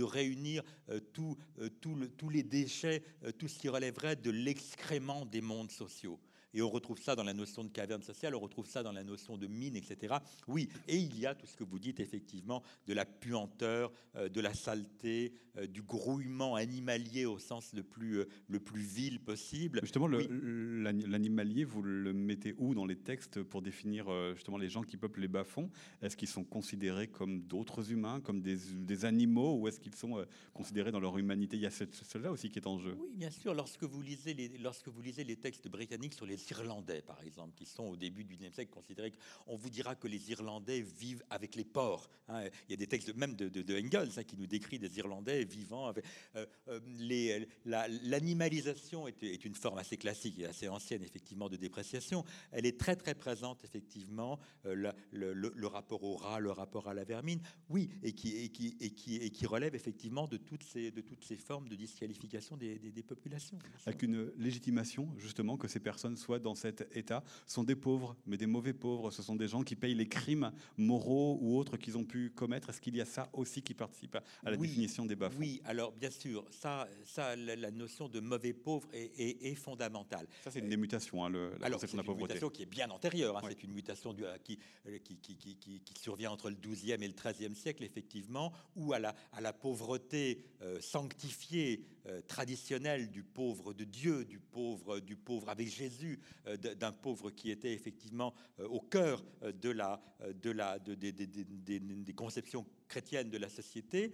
réunir 0.02 0.64
euh, 0.88 0.98
tous 0.98 2.30
les 2.30 2.42
déchets, 2.42 3.04
tout 3.38 3.46
ce 3.46 3.60
qui 3.60 3.68
relèverait 3.68 4.16
de 4.16 4.32
l'excrément 4.32 5.24
des 5.24 5.40
mondes 5.40 5.70
sociaux. 5.70 6.18
Et 6.54 6.62
on 6.62 6.70
retrouve 6.70 7.00
ça 7.00 7.14
dans 7.14 7.24
la 7.24 7.34
notion 7.34 7.64
de 7.64 7.68
caverne 7.68 8.02
sociale, 8.02 8.34
on 8.34 8.40
retrouve 8.40 8.66
ça 8.66 8.82
dans 8.82 8.92
la 8.92 9.04
notion 9.04 9.36
de 9.36 9.46
mine, 9.46 9.76
etc. 9.76 10.16
Oui, 10.46 10.68
et 10.86 10.96
il 10.96 11.18
y 11.18 11.26
a 11.26 11.34
tout 11.34 11.46
ce 11.46 11.56
que 11.56 11.64
vous 11.64 11.78
dites 11.78 12.00
effectivement 12.00 12.62
de 12.86 12.94
la 12.94 13.04
puanteur, 13.04 13.92
euh, 14.16 14.28
de 14.28 14.40
la 14.40 14.54
saleté, 14.54 15.32
euh, 15.56 15.66
du 15.66 15.82
grouillement 15.82 16.54
animalier 16.54 17.26
au 17.26 17.38
sens 17.38 17.72
le 17.74 17.82
plus, 17.82 18.20
euh, 18.20 18.28
le 18.48 18.60
plus 18.60 18.82
vil 18.82 19.20
possible. 19.20 19.80
Justement, 19.82 20.08
l'animalier, 20.08 21.64
vous 21.64 21.82
le 21.82 22.12
mettez 22.12 22.54
où 22.58 22.74
dans 22.74 22.86
les 22.86 22.96
textes 22.96 23.42
pour 23.42 23.62
définir 23.62 24.06
justement 24.34 24.58
les 24.58 24.68
gens 24.68 24.82
qui 24.82 24.96
peuplent 24.96 25.20
les 25.20 25.28
bas-fonds? 25.28 25.70
Est-ce 26.02 26.16
qu'ils 26.16 26.28
sont 26.28 26.44
considérés 26.44 27.08
comme 27.08 27.42
d'autres 27.42 27.92
humains, 27.92 28.20
comme 28.20 28.40
des, 28.40 28.56
des 28.56 29.04
animaux, 29.04 29.56
ou 29.56 29.68
est-ce 29.68 29.80
qu'ils 29.80 29.94
sont 29.94 30.24
considérés 30.54 30.92
dans 30.92 31.00
leur 31.00 31.18
humanité? 31.18 31.56
Il 31.56 31.62
y 31.62 31.66
a 31.66 31.70
cela 31.70 32.32
aussi 32.32 32.50
qui 32.50 32.58
est 32.58 32.66
en 32.66 32.78
jeu. 32.78 32.96
Oui, 32.98 33.10
bien 33.14 33.30
sûr. 33.30 33.54
Lorsque 33.54 33.84
vous 33.84 34.00
lisez 34.00 34.34
les, 34.34 34.48
lorsque 34.58 34.88
vous 34.88 35.02
lisez 35.02 35.24
les 35.24 35.36
textes 35.36 35.68
britanniques 35.68 36.14
sur 36.14 36.26
les 36.26 36.37
Irlandais, 36.50 37.02
par 37.02 37.22
exemple, 37.22 37.54
qui 37.54 37.66
sont 37.66 37.84
au 37.84 37.96
début 37.96 38.24
du 38.24 38.36
XIXe 38.36 38.54
siècle 38.54 38.72
considérés. 38.72 39.12
On 39.46 39.56
vous 39.56 39.70
dira 39.70 39.94
que 39.94 40.08
les 40.08 40.30
Irlandais 40.30 40.80
vivent 40.80 41.24
avec 41.30 41.54
les 41.54 41.64
porcs. 41.64 42.08
Hein. 42.28 42.44
Il 42.68 42.72
y 42.72 42.74
a 42.74 42.76
des 42.76 42.86
textes 42.86 43.14
même 43.14 43.34
de, 43.34 43.48
de, 43.48 43.78
Engels 43.78 44.10
hein, 44.16 44.24
qui 44.24 44.36
nous 44.36 44.46
décrit 44.46 44.78
des 44.78 44.98
Irlandais 44.98 45.44
vivant 45.44 45.86
avec 45.86 46.04
euh, 46.36 46.46
euh, 46.68 46.80
les, 46.98 47.48
l'animalisation 47.64 49.08
est, 49.08 49.44
une 49.44 49.54
forme 49.54 49.78
assez 49.78 49.96
classique 49.96 50.38
et 50.38 50.46
assez 50.46 50.68
ancienne 50.68 51.02
effectivement 51.02 51.48
de 51.48 51.56
dépréciation. 51.56 52.24
Elle 52.52 52.66
est 52.66 52.78
très 52.78 52.96
très 52.96 53.14
présente 53.14 53.64
effectivement. 53.64 54.38
le, 54.64 54.92
le, 55.12 55.66
rapport 55.66 56.02
au 56.02 56.16
rat, 56.16 56.40
le 56.40 56.50
rapport 56.50 56.88
à 56.88 56.94
la 56.94 57.04
vermine, 57.04 57.40
oui, 57.68 57.90
et 58.02 58.12
qui, 58.12 58.36
et 58.36 58.48
qui, 58.50 58.76
et 58.80 58.90
qui, 58.90 59.16
et 59.16 59.30
qui 59.30 59.46
relève 59.46 59.74
effectivement 59.74 60.26
de 60.26 60.36
toutes 60.36 60.64
ces, 60.64 60.90
de 60.90 61.00
toutes 61.00 61.24
ces 61.24 61.36
formes 61.36 61.68
de 61.68 61.76
disqualification 61.76 62.56
des, 62.56 62.78
des, 62.78 63.02
populations. 63.02 63.58
Avec 63.86 64.02
une 64.02 64.32
légitimation 64.36 65.08
justement 65.16 65.56
que 65.56 65.68
ces 65.68 65.80
personnes 65.80 66.16
soient 66.28 66.38
dans 66.38 66.54
cet 66.54 66.94
état 66.94 67.24
sont 67.46 67.64
des 67.64 67.74
pauvres, 67.74 68.14
mais 68.26 68.36
des 68.36 68.46
mauvais 68.46 68.74
pauvres. 68.74 69.10
Ce 69.10 69.22
sont 69.22 69.34
des 69.34 69.48
gens 69.48 69.62
qui 69.62 69.76
payent 69.76 69.94
les 69.94 70.08
crimes 70.08 70.52
moraux 70.76 71.38
ou 71.40 71.56
autres 71.56 71.78
qu'ils 71.78 71.96
ont 71.96 72.04
pu 72.04 72.30
commettre. 72.30 72.68
Est-ce 72.68 72.82
qu'il 72.82 72.96
y 72.96 73.00
a 73.00 73.06
ça 73.06 73.30
aussi 73.32 73.62
qui 73.62 73.72
participe 73.72 74.16
à 74.16 74.50
la 74.50 74.56
définition 74.58 75.06
des 75.06 75.16
bas 75.16 75.30
Oui, 75.38 75.62
alors 75.64 75.92
bien 75.92 76.10
sûr, 76.10 76.44
ça, 76.50 76.86
ça 77.04 77.34
la, 77.34 77.70
notion 77.70 78.08
de 78.08 78.20
mauvais 78.20 78.52
pauvre 78.52 78.86
est, 78.92 79.54
fondamentale. 79.54 80.26
Ça, 80.44 80.50
c'est 80.50 80.58
une 80.58 80.68
démutation, 80.68 81.24
hein, 81.24 81.30
le, 81.30 81.52
la 81.60 81.66
alors, 81.66 81.80
c'est 81.80 81.92
une 81.92 82.02
mutation 82.02 82.50
qui 82.50 82.62
est 82.62 82.66
bien 82.66 82.90
antérieure. 82.90 83.38
Hein. 83.38 83.48
C'est 83.48 83.64
une 83.64 83.72
mutation 83.72 84.12
du, 84.12 84.24
qui, 84.44 84.58
qui, 85.04 85.36
qui, 85.36 85.56
qui, 85.56 85.94
survient 85.98 86.30
entre 86.30 86.50
le 86.50 86.56
XIIe 86.56 86.92
et 86.92 87.08
le 87.08 87.14
XIIIe 87.14 87.54
siècle, 87.54 87.84
effectivement, 87.84 88.52
où 88.76 88.92
à 88.92 88.98
la, 88.98 89.14
à 89.32 89.40
la 89.40 89.52
pauvreté 89.54 90.44
euh, 90.60 90.80
sanctifiée 90.80 91.86
euh, 92.08 92.20
traditionnelle 92.26 93.10
du 93.10 93.22
pauvre 93.22 93.72
de 93.72 93.84
Dieu, 93.84 94.24
du 94.24 94.38
pauvre, 94.38 95.00
du 95.00 95.16
pauvre 95.16 95.48
avec 95.48 95.68
Jésus, 95.68 96.20
euh, 96.46 96.56
d'un 96.56 96.92
pauvre 96.92 97.30
qui 97.30 97.50
était 97.50 97.72
effectivement 97.72 98.34
au 98.58 98.80
cœur 98.80 99.24
de 99.42 99.70
la, 99.70 100.00
de 100.42 100.50
la, 100.50 100.78
de, 100.78 100.94
des 100.94 102.14
conceptions 102.14 102.66
chrétiennes 102.88 103.30
de 103.30 103.38
la 103.38 103.48
société 103.48 104.12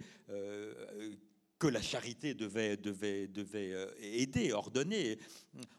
que 1.57 1.67
la 1.67 1.81
charité 1.81 2.33
devait, 2.33 2.75
devait, 2.75 3.27
devait 3.27 3.71
euh, 3.73 3.87
aider, 3.99 4.51
ordonner. 4.51 5.17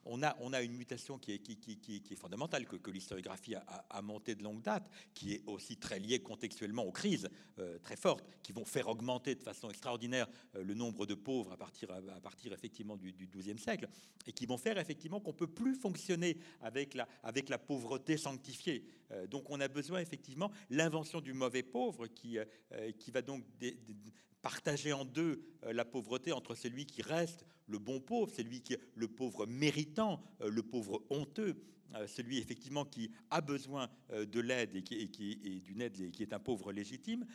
On 0.06 0.22
a, 0.22 0.62
une 0.62 0.72
mutation 0.72 1.18
qui 1.18 1.32
est, 1.32 2.14
fondamentale, 2.14 2.66
que, 2.66 2.90
l'historiographie 2.90 3.56
a, 3.56 3.84
a, 3.90 4.00
monté 4.00 4.34
de 4.34 4.42
longue 4.42 4.62
date, 4.62 4.88
qui 5.12 5.34
est 5.34 5.42
aussi 5.46 5.76
très 5.76 5.98
liée 5.98 6.20
contextuellement 6.20 6.84
aux 6.84 6.92
crises 6.92 7.28
euh, 7.58 7.78
très 7.80 7.96
fortes, 7.96 8.24
qui 8.42 8.52
vont 8.52 8.64
faire 8.64 8.88
augmenter 8.88 9.34
de 9.34 9.42
façon 9.42 9.68
extraordinaire 9.68 10.28
euh, 10.54 10.64
le 10.64 10.72
nombre 10.72 11.04
de 11.04 11.14
pauvres 11.14 11.52
à 11.52 11.56
partir, 11.58 12.52
effectivement 12.52 12.96
du, 12.96 13.12
XIIe 13.12 13.58
siècle, 13.58 13.88
et 14.26 14.32
qui 14.32 14.46
vont 14.46 14.56
faire 14.56 14.78
effectivement 14.78 15.20
qu'on 15.20 15.34
peut 15.34 15.46
plus 15.46 15.74
fonctionner 15.74 16.38
avec 16.62 16.94
la, 16.94 17.58
pauvreté 17.58 18.16
sanctifiée. 18.16 18.84
donc 19.30 19.50
on 19.50 19.60
a 19.60 19.68
besoin 19.68 20.00
effectivement 20.00 20.50
l'invention 20.70 21.20
du 21.20 21.32
mauvais 21.32 21.62
pauvre 21.62 22.06
qui 22.06 22.38
va 23.10 23.22
donc 23.22 23.44
partager 24.46 24.92
en 24.92 25.04
deux 25.04 25.42
euh, 25.64 25.72
la 25.72 25.84
pauvreté 25.84 26.30
entre 26.30 26.54
celui 26.54 26.86
qui 26.86 27.02
reste 27.02 27.44
le 27.66 27.80
bon 27.80 27.98
pauvre, 27.98 28.30
celui 28.32 28.60
qui 28.60 28.74
est 28.74 28.80
le 28.94 29.08
pauvre 29.08 29.44
méritant, 29.44 30.22
euh, 30.40 30.48
le 30.48 30.62
pauvre 30.62 31.02
honteux, 31.10 31.56
euh, 31.96 32.06
celui 32.06 32.38
effectivement 32.38 32.84
qui 32.84 33.10
a 33.30 33.40
besoin 33.40 33.90
de 34.12 34.38
l'aide 34.38 34.76
et, 34.76 34.84
qui, 34.84 35.60
d'une 35.64 35.80
aide 35.80 36.12
qui 36.12 36.22
est 36.22 36.32
un 36.32 36.38
pauvre 36.38 36.72
légitime, 36.72 37.26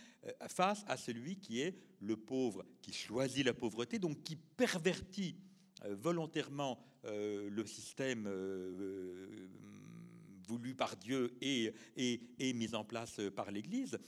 face 0.48 0.86
à 0.88 0.96
celui 0.96 1.36
qui 1.36 1.60
est 1.60 1.76
le 2.00 2.16
pauvre 2.16 2.64
qui 2.82 2.94
choisit 2.94 3.46
la 3.46 3.54
pauvreté, 3.54 4.00
donc 4.00 4.24
qui 4.24 4.38
pervertit 4.38 5.36
volontairement 5.90 6.80
le 7.04 7.66
système 7.66 8.30
voulu 10.48 10.76
par 10.76 10.96
Dieu 10.96 11.36
et 11.42 11.74
mis 12.54 12.74
en 12.74 12.86
place 12.86 13.20
par 13.36 13.52
l'Église 13.52 14.00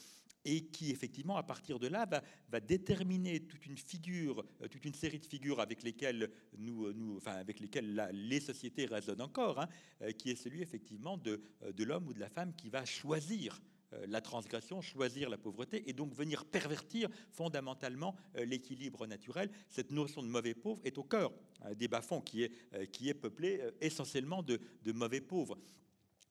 et 0.46 0.66
qui 0.66 0.92
effectivement 0.92 1.38
à 1.38 1.44
partir 1.44 1.80
de 1.80 1.88
là 1.88 2.08
va, 2.50 2.60
déterminer 2.60 3.42
toute 3.42 3.66
une 3.66 3.78
figure, 3.78 4.44
euh, 4.62 4.68
toute 4.68 4.86
une 4.86 4.94
série 4.94 5.20
de 5.20 5.26
figures 5.26 5.60
avec 5.60 5.84
lesquelles 5.84 6.30
nous, 6.58 6.86
euh, 6.86 7.18
enfin 7.18 7.34
avec 7.34 7.60
lesquelles 7.60 8.10
les 8.14 8.40
sociétés 8.40 8.86
résonnent 8.86 9.22
encore, 9.22 9.60
hein, 9.60 9.68
euh, 10.02 10.12
qui 10.12 10.32
est 10.32 10.36
celui 10.36 10.62
effectivement 10.62 11.18
de, 11.18 11.42
l'homme 11.80 12.08
ou 12.08 12.14
de 12.14 12.20
la 12.20 12.30
femme 12.30 12.54
qui 12.56 12.70
va 12.70 12.86
choisir 12.86 13.62
la 14.08 14.22
transgression, 14.22 14.82
choisir 14.82 15.30
la 15.30 15.38
pauvreté 15.38 15.88
et 15.88 15.94
donc 15.94 16.16
venir 16.16 16.46
pervertir 16.46 17.10
fondamentalement 17.30 18.16
l'équilibre 18.34 19.06
naturel. 19.06 19.52
Cette 19.70 19.92
notion 19.92 20.24
de 20.24 20.28
mauvais 20.28 20.56
pauvre 20.56 20.82
est 20.84 20.98
au 20.98 21.04
cœur 21.04 21.32
des 21.76 21.88
bas-fonds 21.88 22.22
qui 22.22 22.42
est, 22.42 22.52
qui 22.92 23.10
est 23.10 23.14
peuplé 23.14 23.62
essentiellement 23.82 24.42
de 24.42 24.60
mauvais 24.94 25.22
pauvres. 25.22 25.60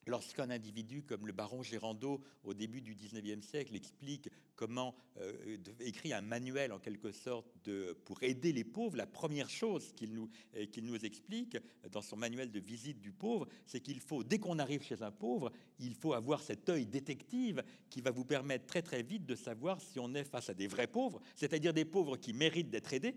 Lorsqu'un 0.06 0.50
individu 0.50 1.02
comme 1.02 1.26
le 1.26 1.32
baron 1.32 1.62
Gérando, 1.62 2.20
au 2.44 2.54
début 2.54 2.80
du 2.80 2.94
19e 2.94 3.42
siècle, 3.42 3.76
explique 3.76 4.28
comment 4.56 4.94
euh, 5.18 5.56
écrit 5.80 6.12
un 6.12 6.20
manuel 6.20 6.72
en 6.72 6.78
quelque 6.78 7.12
sorte 7.12 7.46
pour 8.04 8.22
aider 8.22 8.52
les 8.52 8.64
pauvres, 8.64 8.96
la 8.96 9.06
première 9.06 9.48
chose 9.48 9.92
qu'il 9.94 10.12
nous, 10.12 10.28
euh, 10.56 10.66
qu'il 10.66 10.84
nous 10.84 11.04
explique 11.04 11.56
dans 11.90 12.02
son 12.02 12.16
manuel 12.16 12.50
de 12.50 12.60
visite 12.60 13.00
du 13.00 13.12
pauvre, 13.12 13.46
c'est 13.66 13.80
qu'il 13.80 14.00
faut, 14.00 14.24
dès 14.24 14.38
qu'on 14.38 14.58
arrive 14.58 14.82
chez 14.82 15.02
un 15.02 15.12
pauvre, 15.12 15.52
il 15.78 15.94
faut 15.94 16.14
avoir 16.14 16.42
cet 16.42 16.68
œil 16.68 16.86
détective 16.86 17.62
qui 17.88 18.00
va 18.00 18.10
vous 18.10 18.24
permettre 18.24 18.66
très 18.66 18.82
très 18.82 19.02
vite 19.02 19.26
de 19.26 19.34
savoir 19.34 19.80
si 19.80 20.00
on 20.00 20.14
est 20.14 20.24
face 20.24 20.50
à 20.50 20.54
des 20.54 20.66
vrais 20.66 20.86
pauvres, 20.86 21.20
c'est-à-dire 21.36 21.72
des 21.72 21.84
pauvres 21.84 22.16
qui 22.16 22.32
méritent 22.32 22.70
d'être 22.70 22.92
aidés, 22.92 23.14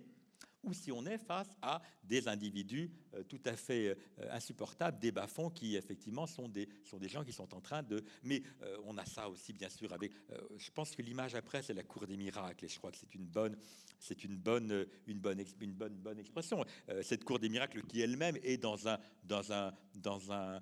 ou 0.65 0.73
si 0.73 0.91
on 0.91 1.05
est 1.05 1.17
face 1.17 1.49
à 1.61 1.81
des 2.03 2.27
individus 2.27 2.91
euh, 3.13 3.23
tout 3.23 3.39
à 3.45 3.55
fait 3.55 3.89
euh, 3.89 4.29
insupportables, 4.31 4.99
des 4.99 5.11
bas-fonds 5.11 5.49
qui 5.49 5.75
effectivement 5.75 6.27
sont 6.27 6.49
des, 6.49 6.67
sont 6.83 6.97
des 6.97 7.07
gens 7.07 7.23
qui 7.23 7.31
sont 7.31 7.53
en 7.53 7.61
train 7.61 7.83
de... 7.83 8.03
Mais 8.23 8.43
euh, 8.63 8.77
on 8.85 8.97
a 8.97 9.05
ça 9.05 9.29
aussi 9.29 9.53
bien 9.53 9.69
sûr 9.69 9.93
avec... 9.93 10.11
je 10.57 10.71
pense 10.71 10.95
que 10.95 11.01
l'image 11.01 11.35
après 11.35 11.61
c'est 11.61 11.73
la 11.73 11.83
cour 11.83 12.07
des 12.07 12.17
miracles 12.17 12.65
et 12.65 12.67
je 12.67 12.77
crois 12.77 12.91
que 12.91 12.97
c'est 12.97 13.13
une 13.15 13.25
bonne, 13.25 13.55
c'est 13.99 14.23
une 14.23 14.35
bonne, 14.35 14.85
une 15.07 15.19
bonne, 15.19 15.43
une 15.61 15.73
bonne, 15.73 15.95
bonne 15.95 16.19
expression. 16.19 16.63
cette 17.01 17.23
cour 17.23 17.39
des 17.39 17.49
miracles 17.49 17.83
qui 17.83 18.01
elle-même 18.01 18.37
est 18.43 18.57
dans 18.57 18.87
un, 18.87 18.97
dans 19.23 19.51
un, 19.51 19.73
dans 19.95 20.31
un, 20.31 20.61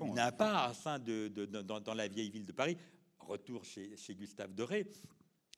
une 0.00 0.18
impasse 0.18 0.86
hein, 0.86 0.98
de, 0.98 1.28
de, 1.28 1.46
dans, 1.46 1.80
dans, 1.80 1.94
la 1.94 2.08
vieille 2.08 2.30
ville 2.30 2.46
de 2.46 2.52
Paris. 2.52 2.76
Retour 3.18 3.64
chez, 3.64 3.96
chez 3.96 4.14
Gustave 4.14 4.52
Doré 4.52 4.86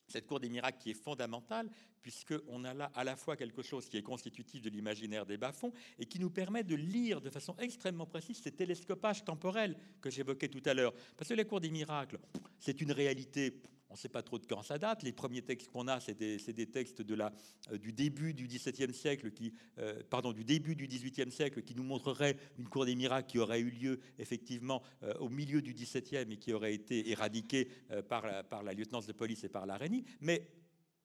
cette 0.09 0.27
cour 0.27 0.41
des 0.41 0.49
miracles 0.49 0.79
qui 0.79 0.91
est 0.91 0.95
fondamentale, 0.95 1.71
puisqu'on 2.03 2.65
a 2.65 2.75
là 2.75 2.93
à 2.95 3.05
la 3.05 3.17
fois 3.17 3.37
quelque 3.37 3.63
chose 3.63 3.89
qui 3.89 3.97
est 3.97 4.03
constitutif 4.03 4.63
de 4.63 4.69
l'imaginaire 4.69 5.25
des 5.25 5.39
bas-fonds 5.39 5.73
et 5.99 6.07
qui 6.07 6.21
nous 6.21 6.31
permet 6.31 6.63
de 6.63 6.75
lire 6.75 7.21
de 7.21 7.31
façon 7.31 7.57
extrêmement 7.59 8.07
précise 8.07 8.43
ces 8.43 8.53
télescopages 8.53 9.25
temporels 9.25 9.77
que 10.01 10.11
j'évoquais 10.11 10.49
tout 10.49 10.63
à 10.67 10.75
l'heure. 10.75 10.93
Parce 11.17 11.29
que 11.29 11.35
la 11.35 11.45
cour 11.45 11.61
des 11.61 11.71
miracles, 11.71 12.19
c'est 12.59 12.81
une 12.81 12.93
réalité 12.93 13.63
on 13.95 13.97
ne 13.97 14.01
sait 14.01 14.09
pas 14.09 14.25
trop 14.25 14.41
de 14.41 14.47
quand 14.47 14.65
ça 14.65 14.77
date. 14.77 15.05
Les 15.05 15.13
premiers 15.13 15.43
textes 15.43 15.71
qu'on 15.71 15.87
a, 15.87 16.01
c'est 16.01 16.19
des, 16.19 16.67
textes 16.67 17.01
de 17.01 17.15
la, 17.15 17.33
euh, 17.71 17.79
du 17.79 17.93
début 17.93 18.35
du 18.35 18.49
XVIIe 18.49 18.93
siècle, 18.93 19.31
qui, 19.31 19.55
euh, 19.79 20.03
pardon, 20.11 20.33
du 20.33 20.43
début 20.43 20.75
du 20.75 20.89
XVIIIe 20.89 21.31
siècle, 21.31 21.63
qui 21.63 21.77
nous 21.77 21.85
montreraient 21.85 22.37
une 22.59 22.69
cour 22.69 22.87
des 22.87 22.97
miracles 22.97 23.31
qui 23.31 23.39
aurait 23.39 23.61
eu 23.61 23.71
lieu 23.71 24.01
effectivement 24.19 24.83
euh, 25.05 25.15
au 25.21 25.29
milieu 25.29 25.63
du 25.63 25.75
XVIIe 25.75 26.27
et 26.29 26.37
qui 26.39 26.53
aurait 26.53 26.75
été 26.75 27.09
éradiquée 27.11 27.69
par, 28.09 28.27
la, 28.27 28.45
la 28.65 28.73
lieutenance 28.73 29.07
de 29.07 29.13
police 29.13 29.45
et 29.45 29.49
par 29.49 29.65
l'araignée. 29.65 30.05
Mais 30.21 30.49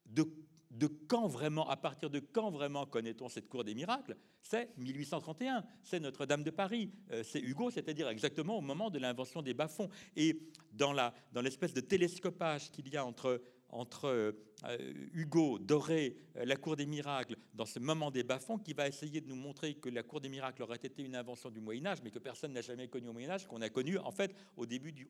de 0.08 0.24
de 0.72 0.88
quand 0.88 1.28
vraiment, 1.28 1.68
à 1.70 1.78
partir 1.78 2.10
de 2.10 2.20
quand 2.20 2.52
vraiment 2.52 2.86
connaît-on 2.86 3.30
cette 3.30 3.50
cour 3.50 3.64
des 3.64 3.74
miracles? 3.74 4.16
C'est 4.42 4.70
1831, 4.78 5.64
c'est 5.84 6.00
Notre-Dame 6.00 6.44
de 6.44 6.52
Paris, 6.52 6.92
euh, 7.12 7.24
c'est 7.24 7.40
Hugo, 7.40 7.72
c'est-à-dire 7.72 8.08
exactement 8.10 8.58
au 8.58 8.62
moment 8.62 8.90
de 8.90 9.00
l'invention 9.00 9.42
des 9.42 9.54
bas-fonds. 9.54 9.90
Et 10.16 10.40
dans 10.74 10.94
l'espèce 11.42 11.74
dans 11.74 11.82
de 11.82 11.86
télescopage 11.86 12.72
qu'il 12.72 12.88
y 12.88 12.98
a 12.98 13.06
entre 13.06 13.42
entre 13.70 14.34
euh, 14.66 14.94
Hugo, 15.14 15.60
Doré, 15.60 16.16
euh, 16.36 16.46
la 16.46 16.56
Cour 16.56 16.76
des 16.76 16.86
miracles, 16.86 17.36
dans 17.54 17.66
ce 17.66 17.80
moment 17.80 18.12
des 18.12 18.24
bas-fonds, 18.24 18.58
qui 18.58 18.74
va 18.74 18.88
essayer 18.88 19.22
de 19.22 19.28
nous 19.28 19.36
montrer 19.36 19.76
que 19.76 19.90
la 19.90 20.04
Cour 20.04 20.22
des 20.22 20.30
miracles 20.30 20.64
aurait 20.64 20.80
été 20.82 21.04
une 21.04 21.16
invention 21.16 21.50
du 21.50 21.60
Moyen 21.60 21.86
Âge, 21.86 22.00
mais 22.04 22.12
que 22.12 22.20
personne 22.20 22.54
n'a 22.54 22.62
jamais 22.62 22.88
connu 22.88 23.10
au 23.10 23.14
Moyen 23.14 23.30
Âge, 23.30 23.48
qu'on 23.48 23.62
a 23.62 23.70
connu 23.70 23.98
en 23.98 24.12
fait 24.12 24.36
au 24.58 24.66
début 24.66 24.92
du, 24.92 25.08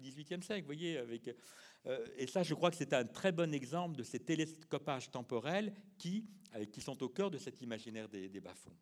XVIIIe 0.00 0.42
siècle. 0.42 0.64
Voyez, 0.66 0.98
euh, 0.98 2.06
et 2.16 2.26
ça, 2.26 2.42
je 2.42 2.54
crois 2.54 2.70
que 2.70 2.76
c'est 2.76 2.92
un 2.92 3.04
très 3.04 3.32
bon 3.32 3.52
exemple 3.54 3.96
de 3.96 4.02
ces 4.02 4.20
télescopages 4.20 5.10
temporels 5.10 5.72
qui, 5.98 6.26
qui 6.70 6.80
sont 6.80 7.02
au 7.02 7.08
cœur 7.08 7.30
de 7.30 7.38
cet 7.38 7.62
imaginaire 7.62 8.08
des, 8.08 8.28
des 8.28 8.40
bas-fonds. 8.40 8.76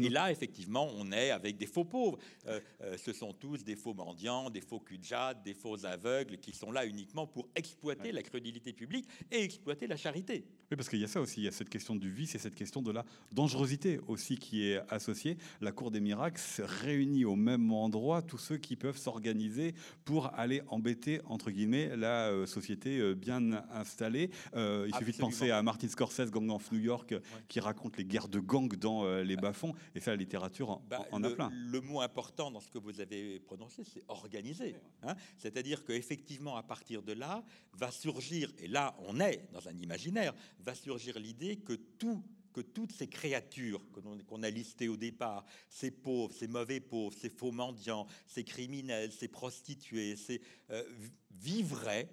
Et 0.00 0.08
là, 0.08 0.30
effectivement, 0.30 0.88
on 0.96 1.12
est 1.12 1.30
avec 1.30 1.58
des 1.58 1.66
faux 1.66 1.84
pauvres. 1.84 2.18
Euh, 2.46 2.58
euh, 2.82 2.96
ce 2.96 3.12
sont 3.12 3.34
tous 3.34 3.64
des 3.64 3.76
faux 3.76 3.92
mendiants, 3.92 4.48
des 4.48 4.62
faux 4.62 4.80
cul 4.80 4.98
des 5.44 5.54
faux 5.54 5.84
aveugles 5.84 6.38
qui 6.38 6.52
sont 6.52 6.72
là 6.72 6.86
uniquement 6.86 7.26
pour 7.26 7.48
exploiter 7.54 8.10
la 8.10 8.22
crédulité 8.22 8.72
publique 8.72 9.06
et 9.30 9.42
exploiter 9.42 9.86
la 9.86 9.96
charité. 9.96 10.44
Oui, 10.70 10.76
parce 10.76 10.88
qu'il 10.88 11.00
y 11.00 11.04
a 11.04 11.08
ça 11.08 11.20
aussi, 11.20 11.42
il 11.42 11.44
y 11.44 11.48
a 11.48 11.52
cette 11.52 11.68
question 11.68 11.94
du 11.94 12.10
vice 12.10 12.34
et 12.34 12.38
cette 12.38 12.54
question 12.54 12.80
de 12.80 12.90
la 12.90 13.04
dangerosité 13.32 14.00
aussi 14.08 14.38
qui 14.38 14.66
est 14.68 14.80
associée. 14.88 15.36
La 15.60 15.72
Cour 15.72 15.90
des 15.90 16.00
miracles 16.00 16.40
réunit 16.58 17.26
au 17.26 17.36
même 17.36 17.70
endroit 17.70 18.22
tous 18.22 18.38
ceux 18.38 18.56
qui 18.56 18.76
peuvent 18.76 18.96
s'organiser 18.96 19.74
pour 20.06 20.32
aller 20.34 20.62
embêter, 20.68 21.20
entre 21.26 21.50
guillemets, 21.50 21.94
la 21.96 22.30
euh, 22.30 22.46
société 22.46 23.14
bien 23.14 23.62
installée. 23.72 24.30
il 24.54 24.94
suffit 24.96 25.12
de 25.12 25.18
penser 25.18 25.50
à 25.50 25.62
Martin 25.62 25.88
Scorsese, 25.88 26.30
Gang 26.30 26.50
of 26.50 26.72
New 26.72 26.78
York, 26.78 27.14
qui 27.48 27.60
raconte 27.60 27.98
les 27.98 28.04
guerres 28.04 28.28
de 28.28 28.40
gangs 28.40 28.74
dans 28.76 29.18
les 29.18 29.36
bas-fonds 29.36 29.73
Et 29.94 30.00
ça, 30.00 30.10
la 30.10 30.16
littérature 30.16 30.70
en, 30.70 30.82
bah, 30.88 31.06
a 31.10 31.30
plein. 31.30 31.50
Le 31.52 31.80
mot 31.80 32.00
important 32.00 32.50
dans 32.50 32.60
ce 32.60 32.70
que 32.70 32.78
vous 32.78 33.00
avez 33.00 33.40
prononcé, 33.40 33.82
c'est 33.84 34.04
organiser. 34.08 34.76
Hein. 35.02 35.14
C'est-à-dire 35.38 35.84
qu'effectivement, 35.84 36.56
à 36.56 36.62
partir 36.62 37.02
de 37.02 37.12
là, 37.12 37.44
va 37.72 37.90
surgir, 37.90 38.52
et 38.58 38.68
là, 38.68 38.96
on 39.06 39.20
est 39.20 39.48
dans 39.52 39.68
un 39.68 39.76
imaginaire, 39.78 40.34
va 40.60 40.74
surgir 40.74 41.18
l'idée 41.18 41.56
que 41.56 41.74
tout 41.74 42.22
que 42.54 42.60
toutes 42.60 42.92
ces 42.92 43.08
créatures 43.08 43.84
qu'on 44.26 44.42
a 44.44 44.48
listées 44.48 44.88
au 44.88 44.96
départ, 44.96 45.44
ces 45.68 45.90
pauvres, 45.90 46.32
ces 46.32 46.46
mauvais 46.46 46.80
pauvres, 46.80 47.14
ces 47.20 47.28
faux 47.28 47.50
mendiants, 47.50 48.06
ces 48.26 48.44
criminels, 48.44 49.10
ces 49.12 49.26
prostituées, 49.26 50.16
ces, 50.16 50.40
euh, 50.70 50.84
vivraient 51.32 52.08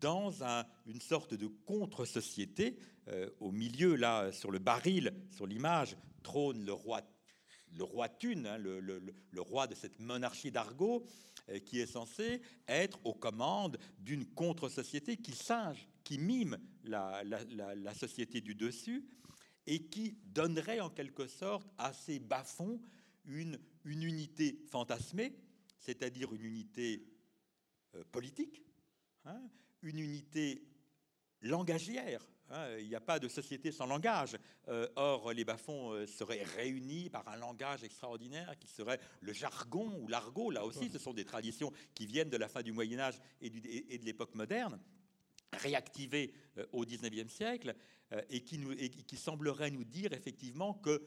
dans 0.00 0.32
une 0.86 1.00
sorte 1.00 1.34
de 1.34 1.46
contre-société. 1.46 2.76
Euh, 3.08 3.28
au 3.40 3.50
milieu, 3.50 3.96
là, 3.96 4.32
sur 4.32 4.50
le 4.50 4.58
baril, 4.58 5.12
sur 5.30 5.46
l'image, 5.46 5.96
trône 6.24 6.64
le 6.66 6.72
roi, 6.72 7.02
le 7.76 7.84
roi 7.84 8.08
Thune, 8.08 8.46
hein, 8.46 8.58
le, 8.58 9.00
roi 9.36 9.68
de 9.68 9.76
cette 9.76 10.00
monarchie 10.00 10.50
d'Argot, 10.50 11.06
euh, 11.50 11.60
qui 11.60 11.78
est 11.78 11.86
censé 11.86 12.42
être 12.66 12.98
aux 13.04 13.14
commandes 13.14 13.78
d'une 14.00 14.26
contre-société 14.26 15.16
qui 15.16 15.36
singe, 15.36 15.86
qui 16.02 16.18
mime 16.18 16.58
la, 16.82 17.22
la 17.22 17.94
société 17.94 18.40
du 18.40 18.56
dessus 18.56 19.06
et 19.66 19.86
qui 19.86 20.18
donnerait 20.26 20.80
en 20.80 20.90
quelque 20.90 21.26
sorte 21.26 21.66
à 21.78 21.92
ces 21.92 22.18
bas-fonds 22.18 22.80
une, 23.24 23.58
une 23.84 24.02
unité 24.02 24.60
fantasmée, 24.70 25.34
c'est-à-dire 25.78 26.32
une 26.34 26.44
unité 26.44 27.06
euh, 27.94 28.04
politique, 28.12 28.62
hein, 29.24 29.40
une 29.82 29.98
unité 29.98 30.66
langagière. 31.40 32.26
Hein. 32.50 32.76
il 32.78 32.88
n'y 32.88 32.94
a 32.94 33.00
pas 33.00 33.18
de 33.18 33.28
société 33.28 33.72
sans 33.72 33.86
langage. 33.86 34.36
Euh, 34.68 34.88
or, 34.96 35.32
les 35.32 35.44
bas-fonds 35.44 35.92
euh, 35.92 36.06
seraient 36.06 36.44
réunis 36.56 37.10
par 37.10 37.26
un 37.28 37.36
langage 37.36 37.84
extraordinaire 37.84 38.54
qui 38.58 38.68
serait 38.68 39.00
le 39.20 39.32
jargon 39.32 39.98
ou 40.00 40.08
l'argot. 40.08 40.50
Là 40.50 40.64
aussi, 40.64 40.88
ce 40.88 40.98
sont 40.98 41.14
des 41.14 41.24
traditions 41.24 41.72
qui 41.94 42.06
viennent 42.06 42.30
de 42.30 42.36
la 42.36 42.48
fin 42.48 42.62
du 42.62 42.72
Moyen 42.72 42.98
Âge 43.00 43.20
et, 43.40 43.50
de 43.50 44.04
l'époque 44.04 44.34
moderne 44.34 44.78
réactivées 45.52 46.32
au 46.72 46.84
XIXe 46.84 47.32
siècle. 47.32 47.74
Euh, 48.12 48.20
et 48.30 48.40
qui, 48.40 48.58
nous, 48.58 48.74
semblerait 49.16 49.70
nous 49.70 49.84
dire 49.84 50.12
effectivement 50.12 50.74
que 50.74 51.02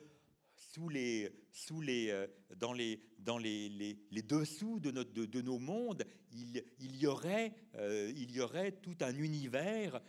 sous 0.56 0.90
les, 0.90 1.30
sous 1.52 1.82
les, 1.82 2.10
euh, 2.10 2.28
dans, 2.56 2.74
les, 2.74 3.00
dans 3.20 3.38
les, 3.38 3.70
les, 3.70 4.22
dessous 4.24 4.80
de, 4.80 5.42
nos 5.42 5.60
mondes, 5.60 6.04
il, 6.32 6.96
y 6.96 7.06
aurait, 7.06 7.54
euh, 7.76 8.12
il 8.16 8.32
y 8.32 8.42
aurait 8.42 8.72
tout 8.72 8.96
un 9.02 9.16
univers 9.16 10.02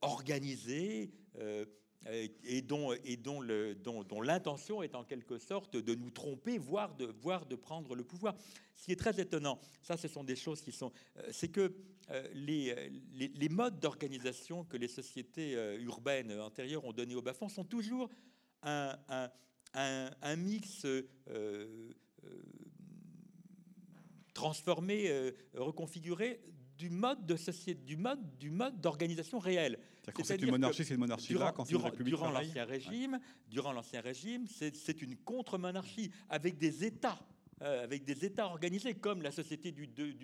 organisé 0.00 1.10
et 2.44 2.62
dont, 2.62 2.92
et 3.04 3.16
dont, 3.16 3.40
l'intention 4.22 4.82
est 4.82 4.94
en 4.94 5.04
quelque 5.04 5.38
sorte 5.38 5.76
de 5.76 5.94
nous 5.94 6.10
tromper, 6.10 6.58
voire 6.58 6.94
de, 6.96 7.54
prendre 7.56 7.94
le 7.94 8.04
pouvoir. 8.04 8.34
Ce 8.74 8.84
qui 8.86 8.92
est 8.92 8.96
très 8.96 9.20
étonnant, 9.20 9.60
ça 9.82 9.96
ce 9.96 10.08
sont 10.08 10.24
des 10.24 10.36
choses 10.36 10.60
qui 10.62 10.72
sont... 10.72 10.92
c'est 11.30 11.48
que 11.48 11.74
euh, 12.10 12.26
les, 12.34 13.48
modes 13.48 13.78
d'organisation 13.78 14.64
que 14.64 14.76
les 14.76 14.88
sociétés 14.88 15.54
euh, 15.54 15.80
urbaines 15.80 16.32
antérieures 16.40 16.84
ont 16.84 16.92
donné 16.92 17.14
au 17.14 17.22
bas 17.22 17.34
sont 17.48 17.64
toujours 17.64 18.10
un, 18.62 19.28
mix 20.36 20.84
euh, 20.84 21.92
transformé, 24.34 25.32
reconfiguré 25.54 26.40
du 26.76 26.90
mode 26.90 27.26
de 27.26 27.36
société, 27.36 27.80
du 27.84 27.96
mode, 27.96 28.38
du 28.38 28.50
mode 28.50 28.80
d'organisation 28.80 29.38
réel. 29.38 29.78
C'est 30.24 30.40
une 30.40 30.50
monarchie, 30.50 30.84
c'est 30.84 30.94
une 30.94 31.00
monarchie 31.00 31.28
durant, 31.28 31.44
là, 31.46 31.52
quand 31.52 31.64
durant, 31.64 31.90
durant 31.90 32.30
l'ancien 32.30 32.64
régime, 32.64 33.20
durant 33.48 33.72
l'ancien 33.72 34.00
régime, 34.00 34.46
c'est 34.48 35.02
une 35.02 35.16
contre-monarchie 35.16 36.10
avec 36.28 36.58
des 36.58 36.84
États, 36.84 37.18
avec 37.60 38.04
des 38.04 38.24
États 38.24 38.46
organisés 38.46 38.94
comme 38.94 39.22
la 39.22 39.30
société 39.30 39.72
du, 39.72 39.86
du 39.86 40.16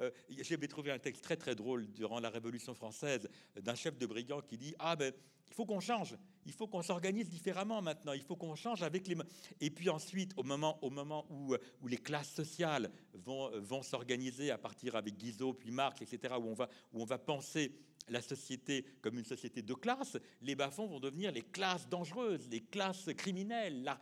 euh, 0.00 0.10
J'avais 0.40 0.68
trouvé 0.68 0.90
un 0.90 0.98
texte 0.98 1.22
très 1.22 1.36
très 1.36 1.54
drôle 1.54 1.86
durant 1.92 2.20
la 2.20 2.30
Révolution 2.30 2.74
française 2.74 3.28
d'un 3.60 3.74
chef 3.74 3.98
de 3.98 4.06
brigand 4.06 4.40
qui 4.40 4.56
dit 4.56 4.74
Ah 4.78 4.96
ben, 4.96 5.12
il 5.48 5.54
faut 5.54 5.66
qu'on 5.66 5.80
change, 5.80 6.16
il 6.46 6.52
faut 6.52 6.66
qu'on 6.66 6.80
s'organise 6.80 7.28
différemment 7.28 7.82
maintenant, 7.82 8.12
il 8.12 8.22
faut 8.22 8.36
qu'on 8.36 8.54
change 8.54 8.82
avec 8.82 9.06
les. 9.06 9.16
Et 9.60 9.70
puis 9.70 9.90
ensuite, 9.90 10.32
au 10.38 10.42
moment, 10.42 10.78
au 10.82 10.88
moment 10.88 11.26
où, 11.28 11.54
où 11.82 11.86
les 11.86 11.98
classes 11.98 12.32
sociales 12.32 12.90
vont, 13.12 13.50
vont 13.60 13.82
s'organiser 13.82 14.50
à 14.50 14.56
partir 14.56 14.96
avec 14.96 15.16
Guizot, 15.16 15.52
puis 15.52 15.70
Marx, 15.70 16.00
etc., 16.00 16.34
où 16.40 16.46
on 16.46 16.54
va, 16.54 16.70
où 16.92 17.02
on 17.02 17.04
va 17.04 17.18
penser 17.18 17.74
la 18.08 18.22
société 18.22 18.84
comme 19.00 19.18
une 19.18 19.24
société 19.24 19.62
de 19.62 19.74
classe, 19.74 20.16
les 20.40 20.54
bas-fonds 20.54 20.86
vont 20.86 21.00
devenir 21.00 21.32
les 21.32 21.42
classes 21.42 21.88
dangereuses, 21.88 22.48
les 22.50 22.60
classes 22.60 23.10
criminelles. 23.16 23.82
Là, 23.82 23.98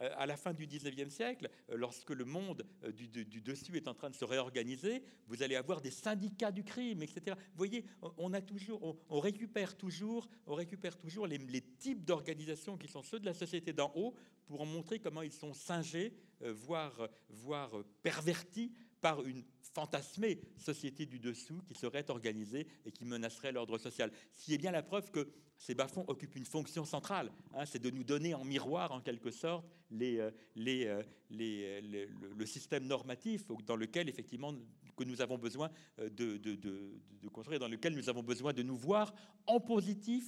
euh, 0.00 0.10
à 0.16 0.26
la 0.26 0.36
fin 0.36 0.52
du 0.52 0.66
19e 0.66 1.10
siècle, 1.10 1.50
euh, 1.70 1.76
lorsque 1.76 2.10
le 2.10 2.24
monde 2.24 2.64
euh, 2.84 2.92
du, 2.92 3.08
dessus 3.40 3.76
est 3.76 3.88
en 3.88 3.94
train 3.94 4.10
de 4.10 4.14
se 4.14 4.24
réorganiser, 4.24 5.02
vous 5.26 5.42
allez 5.42 5.56
avoir 5.56 5.80
des 5.80 5.90
syndicats 5.90 6.52
du 6.52 6.64
crime, 6.64 7.02
etc. 7.02 7.36
Vous 7.36 7.58
voyez, 7.58 7.84
on, 8.16 8.32
a 8.32 8.40
toujours, 8.40 8.96
récupère 9.10 9.76
toujours, 9.76 10.28
on 10.46 10.54
récupère 10.54 10.96
toujours 10.96 11.26
les, 11.26 11.60
types 11.78 12.04
d'organisations 12.04 12.76
qui 12.76 12.88
sont 12.88 13.02
ceux 13.02 13.20
de 13.20 13.26
la 13.26 13.34
société 13.34 13.72
d'en 13.72 13.92
haut 13.94 14.14
pour 14.46 14.64
montrer 14.66 14.98
comment 14.98 15.22
ils 15.22 15.32
sont 15.32 15.54
singés, 15.54 16.12
voire, 16.40 17.08
voire 17.28 17.70
pervertis 18.02 18.72
par 19.00 19.24
une 19.24 19.44
fantasmée 19.74 20.40
société 20.56 21.06
du 21.06 21.18
dessous 21.18 21.60
qui 21.66 21.74
serait 21.74 22.10
organisée 22.10 22.66
et 22.84 22.92
qui 22.92 23.04
menacerait 23.04 23.52
l'ordre 23.52 23.78
social. 23.78 24.10
Ce 24.32 24.44
qui 24.44 24.54
est 24.54 24.58
bien 24.58 24.72
la 24.72 24.82
preuve 24.82 25.10
que 25.10 25.28
ces 25.56 25.74
bas-fonds 25.74 26.04
occupent 26.08 26.36
une 26.36 26.46
fonction 26.46 26.84
centrale, 26.84 27.30
hein, 27.54 27.66
c'est 27.66 27.78
de 27.78 27.90
nous 27.90 28.02
donner 28.02 28.34
en 28.34 28.44
miroir, 28.44 28.92
en 28.92 29.00
quelque 29.00 29.30
sorte, 29.30 29.66
euh, 29.92 30.30
euh, 30.56 31.02
les, 31.30 31.80
le, 31.80 32.46
système 32.46 32.86
normatif 32.86 33.46
dans 33.66 33.76
lequel, 33.76 34.08
effectivement, 34.08 34.54
que 34.96 35.04
nous 35.04 35.20
avons 35.20 35.36
besoin 35.36 35.70
euh, 35.98 36.08
de, 36.08 36.38
de 36.38 37.28
construire, 37.28 37.60
dans 37.60 37.68
lequel 37.68 37.94
nous 37.94 38.08
avons 38.08 38.22
besoin 38.22 38.52
de 38.52 38.62
nous 38.62 38.76
voir 38.76 39.14
en 39.46 39.60
positif 39.60 40.24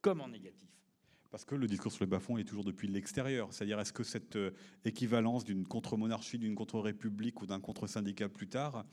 comme 0.00 0.20
en 0.20 0.28
négatif. 0.28 0.68
Parce 1.34 1.44
que 1.44 1.56
le 1.56 1.66
discours 1.66 1.90
sur 1.90 2.04
les 2.04 2.08
bas-fonds 2.08 2.38
est 2.38 2.44
toujours 2.44 2.62
depuis 2.62 2.86
l'extérieur. 2.86 3.52
C'est-à-dire, 3.52 3.80
est-ce 3.80 3.92
que 3.92 4.04
cette 4.04 4.36
euh, 4.36 4.52
équivalence 4.84 5.42
d'une 5.42 5.66
contre-monarchie, 5.66 6.38
d'une 6.38 6.54
contre-république 6.54 7.42
ou 7.42 7.46
d'un 7.46 7.58
contre-syndicat 7.58 8.28
plus 8.28 8.46
tard, 8.46 8.86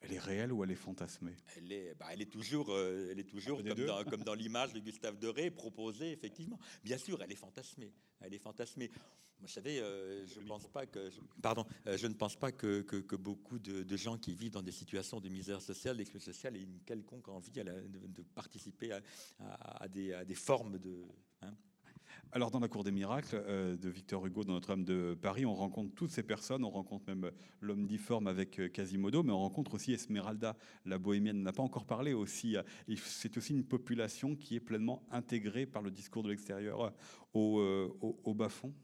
elle 0.00 0.12
est 0.12 0.20
réelle 0.20 0.52
ou 0.52 0.62
elle 0.62 0.70
est 0.70 0.76
fantasmée? 0.76 1.34
Elle 1.56 1.72
est, 1.72 1.96
bah, 1.98 2.06
elle 2.12 2.22
est 2.22 2.30
toujours, 2.30 2.68
euh, 2.70 3.08
elle 3.10 3.18
est 3.18 3.28
toujours 3.28 3.64
comme 3.64 3.84
dans, 3.84 4.04
comme 4.08 4.22
dans, 4.22 4.34
l'image 4.34 4.74
de 4.74 4.78
Gustave 4.78 5.18
Doré, 5.18 5.50
proposée, 5.50 6.12
effectivement. 6.12 6.60
Bien 6.84 6.98
sûr, 6.98 7.20
elle 7.20 7.32
est 7.32 7.34
fantasmée. 7.34 7.92
Elle 8.20 8.32
est 8.32 8.38
fantasmée. 8.38 8.92
Vous 9.40 9.48
savez, 9.48 9.80
euh, 9.80 10.24
je, 10.24 10.38
pense 10.38 10.68
pas 10.68 10.86
que, 10.86 11.10
pardon, 11.42 11.66
je 11.84 12.06
ne 12.06 12.14
pense 12.14 12.36
pas 12.36 12.52
que, 12.52 12.82
que, 12.82 13.16
beaucoup 13.16 13.58
de, 13.58 13.96
gens 13.96 14.18
qui 14.18 14.36
vivent 14.36 14.52
dans 14.52 14.62
des 14.62 14.70
situations 14.70 15.18
de 15.18 15.28
misère 15.28 15.60
sociale, 15.60 15.96
d'exclusion 15.96 16.32
sociale, 16.32 16.56
aient 16.56 16.62
une 16.62 16.78
quelconque 16.86 17.26
envie 17.26 17.50
de, 17.50 17.64
de, 17.64 18.22
participer 18.36 18.92
à, 18.92 19.02
à, 19.40 19.88
des, 19.88 20.12
à, 20.12 20.24
des, 20.24 20.36
formes 20.36 20.78
de... 20.78 21.04
Hein, 21.42 21.54
alors, 22.32 22.50
dans 22.50 22.60
la 22.60 22.68
Cour 22.68 22.84
des 22.84 22.90
miracles 22.90 23.42
euh, 23.46 23.76
de 23.76 23.88
Victor 23.88 24.26
Hugo, 24.26 24.44
dans 24.44 24.52
Notre-Dame 24.52 24.84
de 24.84 25.16
Paris, 25.20 25.46
on 25.46 25.54
rencontre 25.54 25.94
toutes 25.94 26.10
ces 26.10 26.22
personnes. 26.22 26.62
On 26.62 26.70
rencontre 26.70 27.04
même 27.06 27.30
l'homme 27.60 27.86
difforme 27.86 28.26
avec 28.26 28.60
euh, 28.60 28.68
Quasimodo, 28.68 29.22
mais 29.22 29.32
on 29.32 29.38
rencontre 29.38 29.74
aussi 29.74 29.92
Esmeralda, 29.92 30.54
la 30.84 30.98
bohémienne. 30.98 31.38
On 31.38 31.42
n'a 31.42 31.52
pas 31.52 31.62
encore 31.62 31.86
parlé 31.86 32.12
aussi. 32.12 32.56
Euh, 32.56 32.62
c'est 33.02 33.36
aussi 33.38 33.54
une 33.54 33.64
population 33.64 34.36
qui 34.36 34.56
est 34.56 34.60
pleinement 34.60 35.02
intégrée 35.10 35.64
par 35.64 35.80
le 35.80 35.90
discours 35.90 36.22
de 36.22 36.28
l'extérieur 36.28 36.92
au, 37.32 37.60
au, 38.00 38.34
bas-fond. 38.34 38.74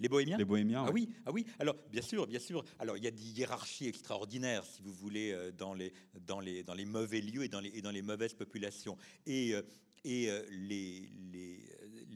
Les 0.00 0.08
bohémiens? 0.08 0.38
Les 0.38 0.44
bohémiens. 0.44 0.84
Ah 0.86 0.90
oui, 0.92 1.10
ah 1.26 1.32
oui. 1.32 1.46
Alors, 1.58 1.76
bien 1.92 2.02
sûr, 2.02 2.26
bien 2.26 2.38
sûr. 2.40 2.64
Alors, 2.78 2.96
il 2.96 3.04
y 3.04 3.06
a 3.06 3.10
des 3.12 3.38
hiérarchies 3.38 3.86
extraordinaires, 3.86 4.64
si 4.64 4.82
vous 4.82 4.92
voulez, 4.92 5.36
dans 5.56 5.74
les, 5.74 5.92
dans 6.26 6.40
les, 6.40 6.64
dans 6.64 6.74
les 6.74 6.86
mauvais 6.86 7.20
lieux 7.20 7.44
et 7.44 7.48
dans 7.48 7.60
les, 7.60 7.70
et 7.74 7.82
dans 7.82 7.90
les 7.90 8.02
mauvaises 8.02 8.34
populations. 8.34 8.96
Et, 9.26 9.54
et 10.04 10.30
les, 10.50 11.10
les 11.32 11.60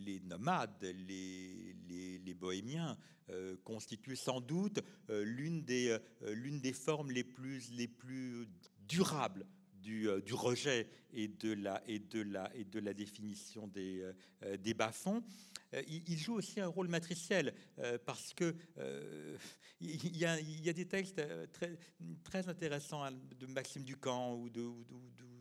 les 0.04 0.20
nomades, 0.20 0.82
les, 0.82 2.34
bohémiens, 2.34 2.96
euh, 3.30 3.56
constituent 3.64 4.16
sans 4.16 4.40
doute 4.40 4.80
euh, 5.08 5.24
l'une 5.24 5.64
des, 5.64 5.88
euh, 6.22 6.34
l'une 6.34 6.60
des 6.60 6.74
formes 6.74 7.10
les 7.10 7.24
plus, 7.24 7.70
les 7.72 7.88
plus 7.88 8.46
durables 8.86 9.46
du, 9.80 10.08
rejet 10.32 10.88
et 11.12 11.28
de 11.28 11.52
la, 11.54 12.94
définition 12.94 13.68
des, 13.68 14.74
bas-fonds. 14.74 15.22
Il, 15.88 16.18
joue 16.18 16.34
aussi 16.34 16.60
un 16.60 16.68
rôle 16.68 16.88
matriciel 16.88 17.54
parce 18.06 18.32
que 18.32 18.54
il 19.80 20.16
y, 20.16 20.24
a, 20.24 20.72
des 20.72 20.86
textes 20.86 21.20
très, 22.24 22.48
intéressants 22.48 23.04
hein, 23.04 23.12
de 23.38 23.46
Maxime 23.46 23.84
Ducamp 23.84 24.36
ou 24.36 24.48
de, 24.48 24.62
ou 24.62 24.84
de, 25.18 25.33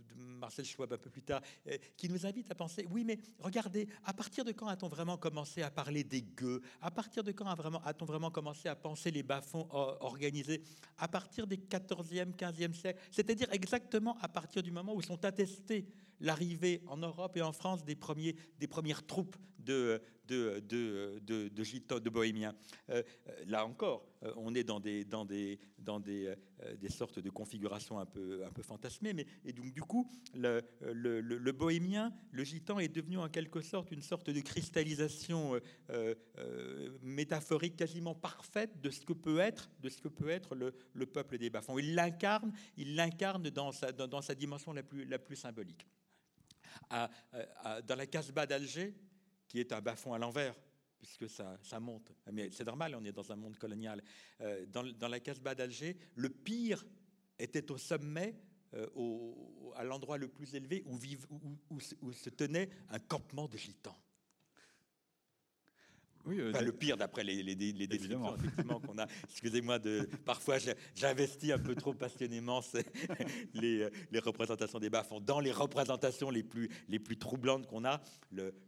Marcel 0.44 0.66
Schwab 0.66 0.92
un 0.92 0.98
peu 0.98 1.10
plus 1.10 1.22
tard, 1.22 1.42
euh, 1.68 1.78
qui 1.96 2.10
nous 2.10 2.26
invite 2.26 2.52
à 2.52 2.56
penser, 2.56 2.86
oui, 2.92 3.06
mais 3.06 3.18
regardez, 3.40 3.88
à 4.04 4.14
partir 4.14 4.44
de 4.44 4.52
quand 4.52 4.68
a-t-on 4.68 4.90
vraiment 4.90 5.16
commencé 5.16 5.62
à 5.62 5.72
parler 5.72 6.04
des 6.04 6.22
gueux? 6.22 6.62
À 6.82 6.92
partir 6.92 7.24
de 7.24 7.32
quand 7.32 7.46
a-t-on 7.46 8.06
vraiment 8.06 8.30
commencé 8.30 8.68
à 8.68 8.76
penser 8.76 9.10
les 9.10 9.24
bas-fonds 9.24 9.68
organisés? 9.72 10.62
À 10.98 11.08
partir 11.08 11.48
des 11.48 11.56
14e, 11.56 12.36
15e 12.36 12.74
siècles, 12.74 13.00
c'est-à-dire 13.10 13.48
exactement 13.54 14.18
à 14.20 14.28
partir 14.28 14.62
du 14.62 14.72
moment 14.72 14.94
où 14.94 15.02
sont 15.02 15.24
attestés 15.24 15.86
l'arrivée 16.20 16.82
en 16.88 16.98
Europe 16.98 17.38
et 17.38 17.42
en 17.42 17.54
France 17.54 17.86
des, 17.86 17.96
premiers, 17.96 18.36
des 18.60 18.68
premières 18.68 19.06
troupes 19.06 19.38
de, 19.64 20.02
de, 20.28 20.60
de, 20.60 21.20
de, 21.20 21.50
de, 21.50 22.00
de 22.00 22.10
bohémiens. 22.10 22.56
Euh, 22.90 23.04
là 23.48 23.66
encore, 23.66 24.06
euh, 24.24 24.34
on 24.38 24.56
est 24.56 24.64
dans 24.64 24.80
des, 24.80 25.04
dans 25.04 25.26
des, 25.26 25.60
dans 25.78 26.00
des, 26.00 26.28
euh, 26.64 26.76
des 26.76 26.90
sortes 26.90 27.20
de 27.20 27.30
configurations 27.30 28.00
un 28.00 28.06
peu, 28.06 28.44
un 28.46 28.52
peu 28.52 28.62
fantasmées. 28.62 29.14
Mais, 29.14 29.26
et 29.46 29.54
donc, 29.54 29.74
du 29.74 29.82
coup, 29.82 30.10
le, 30.34 30.62
le, 30.82 31.20
le, 31.22 31.52
bohémien, 31.52 32.14
le 32.32 32.44
gitan 32.44 32.80
est 32.80 32.88
devenu 32.88 33.18
en 33.18 33.30
quelque 33.30 33.62
sorte 33.62 33.92
une 33.92 34.02
sorte 34.02 34.30
de 34.30 34.40
cristallisation 34.40 35.60
métaphorique 37.02 37.76
quasiment 37.76 38.16
parfaite 38.16 38.82
de 38.82 38.90
ce 38.90 39.06
que 39.06 39.14
peut 39.14 39.40
être, 39.40 39.70
de 39.82 39.90
ce 39.90 40.02
que 40.02 40.08
peut 40.08 40.30
être 40.30 40.56
le, 40.56 40.74
le 40.94 41.06
peuple 41.06 41.38
des 41.38 41.50
bas 41.50 41.62
Il 41.78 41.96
l'incarne, 41.96 42.54
il 42.78 42.96
l'incarne 42.96 43.50
dans 43.50 43.72
sa, 43.72 43.92
dans, 43.92 44.22
sa 44.22 44.36
dimension 44.36 44.74
la 44.74 44.84
plus, 44.84 45.06
la 45.06 45.20
plus 45.20 45.36
symbolique. 45.36 45.86
Dans 46.90 47.96
la 47.96 48.06
Casbah 48.08 48.46
d'Alger, 48.46 48.94
qui 49.54 49.60
est 49.60 49.72
un 49.72 49.82
bas-fond 49.82 50.14
à 50.14 50.18
l'envers, 50.18 50.56
puisque 50.98 51.30
ça, 51.30 51.80
monte. 51.80 52.12
Mais 52.32 52.50
c'est 52.52 52.66
normal, 52.66 52.96
on 52.96 53.06
est 53.06 53.12
dans 53.12 53.32
un 53.32 53.36
monde 53.36 53.56
colonial. 53.56 54.04
Euh, 54.42 54.66
dans, 54.66 55.08
la 55.08 55.20
Casbah 55.20 55.54
d'Alger, 55.54 55.96
le 56.16 56.30
pire 56.30 56.84
était 57.38 57.72
au 57.72 57.78
sommet, 57.78 58.34
euh, 58.74 58.88
à 59.76 59.84
l'endroit 59.84 60.18
le 60.18 60.28
plus 60.28 60.56
élevé, 60.56 60.84
où, 60.88 60.98
où, 61.70 62.12
se 62.14 62.30
tenait 62.32 62.68
un 62.90 62.98
campement 62.98 63.48
de 63.48 63.56
gitans. 63.56 63.96
Oui, 66.26 66.40
euh, 66.40 66.52
enfin, 66.52 66.64
le 66.64 66.72
pire 66.72 66.96
d'après 66.96 67.24
les, 67.24 67.44
les, 67.44 67.56
les 67.56 67.88
descriptions 67.88 68.36
effectivement 68.36 68.80
qu'on 68.80 68.98
a. 68.98 69.08
Excusez-moi 69.30 69.80
de 69.80 70.08
parfois 70.26 70.58
j'investis 70.96 71.52
un 71.52 71.60
peu 71.60 71.76
trop 71.76 71.94
passionnément 71.94 72.62
les, 73.54 73.90
les, 74.12 74.20
représentations 74.20 74.80
des 74.80 74.90
bas-fonds. 74.90 75.20
Dans 75.20 75.40
les 75.40 75.52
représentations 75.52 76.30
les 76.30 76.44
plus 76.44 76.70
les 76.88 77.00
plus 77.00 77.18
troublantes 77.18 77.68
qu'on 77.68 77.84
a, 77.84 78.02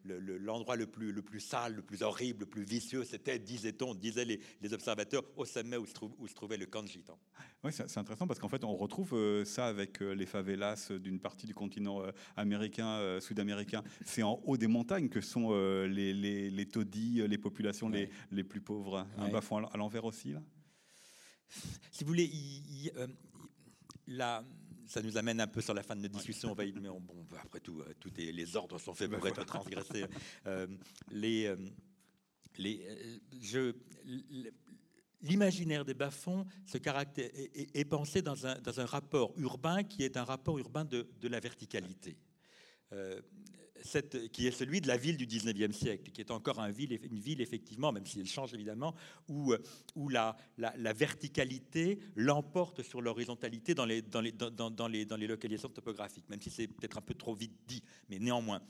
l'endroit 0.03 0.75
le, 0.75 0.83
le, 0.83 0.85
le, 0.85 0.91
plus 0.91 1.11
le 1.13 1.21
plus 1.21 1.39
sale, 1.39 1.75
le 1.75 1.81
plus 1.81 2.03
horrible, 2.03 2.41
le 2.41 2.45
plus 2.45 2.63
vicieux, 2.63 3.03
c'était 3.05 3.39
disait-on, 3.39 3.95
disaient 3.95 4.25
les, 4.25 4.39
observateurs 4.73 5.23
au 5.37 5.45
sommet 5.45 5.77
où 5.77 5.85
se, 5.85 5.93
trouve, 5.93 6.11
où 6.19 6.27
se 6.27 6.33
trouvait 6.33 6.57
le 6.57 6.65
camp 6.65 6.83
de 6.83 6.87
gitans. 6.87 7.19
Oui, 7.63 7.71
c'est 7.71 7.97
intéressant 7.97 8.27
parce 8.27 8.39
qu'en 8.39 8.49
fait 8.49 8.63
on 8.63 8.75
retrouve 8.75 9.13
euh, 9.13 9.45
ça 9.45 9.67
avec 9.67 10.01
euh, 10.01 10.13
les 10.13 10.25
favelas 10.25 10.91
d'une 10.99 11.19
partie 11.19 11.45
du 11.45 11.53
continent 11.53 12.01
américain, 12.35 13.19
sud-américain. 13.21 13.83
C'est 14.05 14.23
en 14.23 14.41
haut 14.43 14.57
des 14.57 14.67
montagnes 14.67 15.07
que 15.07 15.21
sont 15.21 15.53
les, 15.85 16.13
les, 16.13 16.49
les 16.49 16.65
taudis, 16.65 17.25
les 17.27 17.37
populations 17.49 17.88
ouais. 17.89 18.10
les, 18.31 18.38
les, 18.38 18.43
plus 18.43 18.62
pauvres. 18.62 19.05
Un 19.17 19.29
bas-fond 19.29 19.65
à 19.65 19.77
l'envers 19.77 20.05
aussi, 20.05 20.31
là 20.31 20.41
Si 21.91 22.03
vous 22.03 22.08
voulez, 22.08 22.25
il, 22.25 22.86
il, 22.86 22.91
euh, 22.97 23.08
la, 24.08 24.43
ça 24.88 25.01
nous 25.01 25.17
amène 25.17 25.39
un 25.41 25.47
peu 25.47 25.62
sur 25.62 25.73
la 25.73 25.84
fin 25.84 25.95
de 25.95 26.01
notre 26.01 26.15
discussion. 26.15 26.53
Ouais. 26.53 26.73
Mais 26.81 26.89
on, 26.89 26.99
bon, 27.01 27.25
après 27.41 27.60
tout, 27.60 27.81
euh, 27.81 27.93
tout 27.99 28.12
est, 28.19 28.31
les 28.31 28.55
ordres 28.55 28.79
sont 28.79 28.93
faits 28.93 29.12
pour 29.12 29.27
être 29.27 29.45
transgressés. 29.45 30.05
euh, 30.47 30.67
les, 31.12 31.45
euh, 31.45 31.58
les, 32.58 32.88
je, 33.41 33.73
L'imaginaire 35.21 35.86
des 35.86 35.95
bas-fonds 35.95 36.45
se 36.65 36.77
caractère, 36.77 37.31
est, 37.34 37.75
est, 37.75 37.86
pensé 37.86 38.21
dans 38.21 38.45
un, 38.45 38.60
dans 38.60 38.79
un, 38.79 38.86
rapport 38.86 39.34
urbain 39.38 39.84
qui 39.84 40.03
est 40.03 40.17
un 40.17 40.23
rapport 40.23 40.60
urbain 40.60 40.86
de, 40.86 41.08
de 41.19 41.27
la 41.27 41.39
verticalité. 41.39 42.15
Euh, 43.95 44.28
qui 44.32 44.48
est 44.48 44.52
celui 44.52 44.82
de 44.82 44.88
la 44.88 44.98
ville 44.98 45.17
du 45.17 45.28
19e 45.28 45.71
siècle, 45.71 46.12
qui 46.12 46.21
est 46.21 46.32
encore 46.32 46.60
une 46.60 46.71
ville, 46.71 47.41
effectivement, 47.41 47.91
même 47.91 48.06
si 48.06 48.19
elle 48.19 48.28
change 48.28 48.54
évidemment, 48.54 48.95
où, 49.28 49.54
où 49.95 50.10
la, 50.10 50.36
verticalité 50.93 52.00
l'emporte 52.15 52.82
sur 52.84 53.02
l'horizontalité 53.02 53.76
dans 53.76 53.86
les, 53.86 55.28
localisations 55.28 55.69
topographiques, 55.69 56.30
même 56.30 56.41
si 56.41 56.50
c'est 56.50 56.67
peut-être 56.67 56.98
un 56.98 57.02
peu 57.02 57.13
trop 57.13 57.36
vite 57.36 57.54
dit, 57.67 57.84
mais 58.10 58.19
néanmoins. 58.19 58.62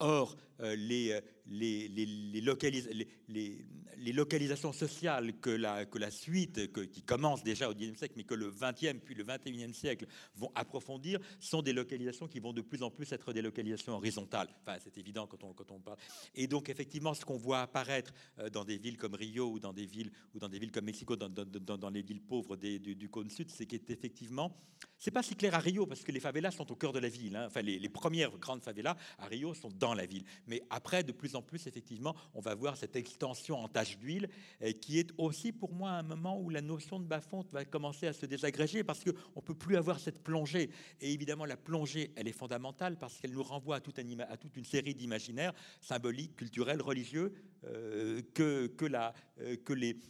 Or, 0.00 0.36
euh, 0.60 0.76
les, 0.76 1.20
les, 1.46 1.88
les, 1.88 2.40
localis 2.40 2.84
les, 3.28 4.12
localisations 4.12 4.72
sociales 4.72 5.34
que 5.40 5.50
la, 5.50 6.10
suite, 6.10 6.72
qui 6.90 7.02
commence 7.02 7.42
déjà 7.42 7.68
au 7.68 7.74
XIXe 7.74 7.98
siècle, 7.98 8.14
mais 8.16 8.24
que 8.24 8.34
le 8.34 8.50
XXe 8.50 9.00
puis 9.04 9.14
le 9.14 9.24
XXIe 9.24 9.74
siècle 9.74 10.06
vont 10.34 10.50
approfondir, 10.54 11.20
sont 11.40 11.62
des 11.62 11.72
localisations 11.72 12.28
qui 12.28 12.40
vont 12.40 12.52
de 12.52 12.62
plus 12.62 12.82
en 12.82 12.90
plus 12.90 13.10
être 13.12 13.32
des 13.32 13.42
localisations 13.42 13.94
horizontales. 13.94 14.48
Enfin, 14.62 14.78
c'est 14.82 14.96
évident 14.98 15.26
quand 15.26 15.42
on, 15.44 15.52
quand 15.52 15.70
on 15.70 15.80
parle. 15.80 15.98
Et 16.34 16.46
donc, 16.46 16.68
effectivement, 16.68 17.14
ce 17.14 17.24
qu'on 17.24 17.36
voit 17.36 17.62
apparaître 17.62 18.12
euh, 18.38 18.50
dans 18.50 18.64
des 18.64 18.78
villes 18.78 18.96
comme 18.96 19.14
Rio 19.14 19.50
ou 19.50 19.60
dans 19.60 19.72
des 19.72 19.86
villes, 19.86 20.10
ou 20.34 20.38
dans 20.38 20.48
des 20.48 20.58
villes 20.58 20.72
comme 20.72 20.84
Mexico, 20.84 21.16
dans, 21.16 21.90
les 21.90 22.02
villes 22.02 22.22
pauvres 22.22 22.56
du, 22.56 22.78
du 22.78 23.08
cône 23.08 23.30
sud, 23.30 23.50
c'est 23.50 23.66
qu'effectivement, 23.66 24.56
c'est 24.98 25.10
pas 25.10 25.22
si 25.22 25.34
clair 25.36 25.54
à 25.54 25.58
Rio, 25.58 25.86
parce 25.86 26.02
que 26.02 26.12
les 26.12 26.20
favelas 26.20 26.50
sont 26.50 26.70
au 26.70 26.76
cœur 26.76 26.92
de 26.92 26.98
la 26.98 27.08
ville. 27.08 27.36
Hein. 27.36 27.46
Enfin, 27.46 27.62
les 27.62 27.88
premières 27.88 28.36
grandes 28.38 28.62
favelas 28.62 28.96
à 29.18 29.26
Rio 29.26 29.54
sont 29.54 29.70
dans 29.70 29.94
la 29.94 30.06
ville. 30.06 30.24
Mais 30.46 30.62
après, 30.70 31.02
de 31.02 31.12
plus 31.12 31.33
en 31.34 31.42
plus, 31.42 31.66
effectivement, 31.66 32.14
on 32.34 32.40
va 32.40 32.54
voir 32.54 32.76
cette 32.76 32.96
extension 32.96 33.58
en 33.58 33.68
tache 33.68 33.98
d'huile, 33.98 34.28
euh, 34.62 34.72
qui 34.72 34.98
est 34.98 35.10
aussi 35.18 35.52
pour 35.52 35.72
moi 35.72 35.90
un 35.90 36.02
moment 36.02 36.40
où 36.40 36.50
la 36.50 36.60
notion 36.60 36.98
de 36.98 37.04
bas-fond 37.04 37.44
va 37.52 37.64
commencer 37.64 38.06
à 38.06 38.12
se 38.12 38.26
désagréger, 38.26 38.84
parce 38.84 39.04
qu'on 39.04 39.10
ne 39.10 39.40
peut 39.40 39.54
plus 39.54 39.76
avoir 39.76 40.00
cette 40.00 40.22
plongée. 40.22 40.70
Et 41.00 41.12
évidemment, 41.12 41.44
la 41.44 41.56
plongée, 41.56 42.12
elle 42.16 42.28
est 42.28 42.32
fondamentale, 42.32 42.98
parce 42.98 43.18
qu'elle 43.18 43.32
nous 43.32 43.42
renvoie 43.42 43.76
à 43.76 43.80
toute, 43.80 43.98
une 43.98 44.64
série 44.64 44.94
d'imaginaires 44.94 45.52
symboliques, 45.80 46.36
culturels, 46.36 46.82
religieux, 46.82 47.32
euh, 47.64 48.20
que, 48.34 48.66
que, 48.66 48.84
la, 48.84 49.14
euh, 49.40 49.56
que 49.56 49.72
les 49.72 50.00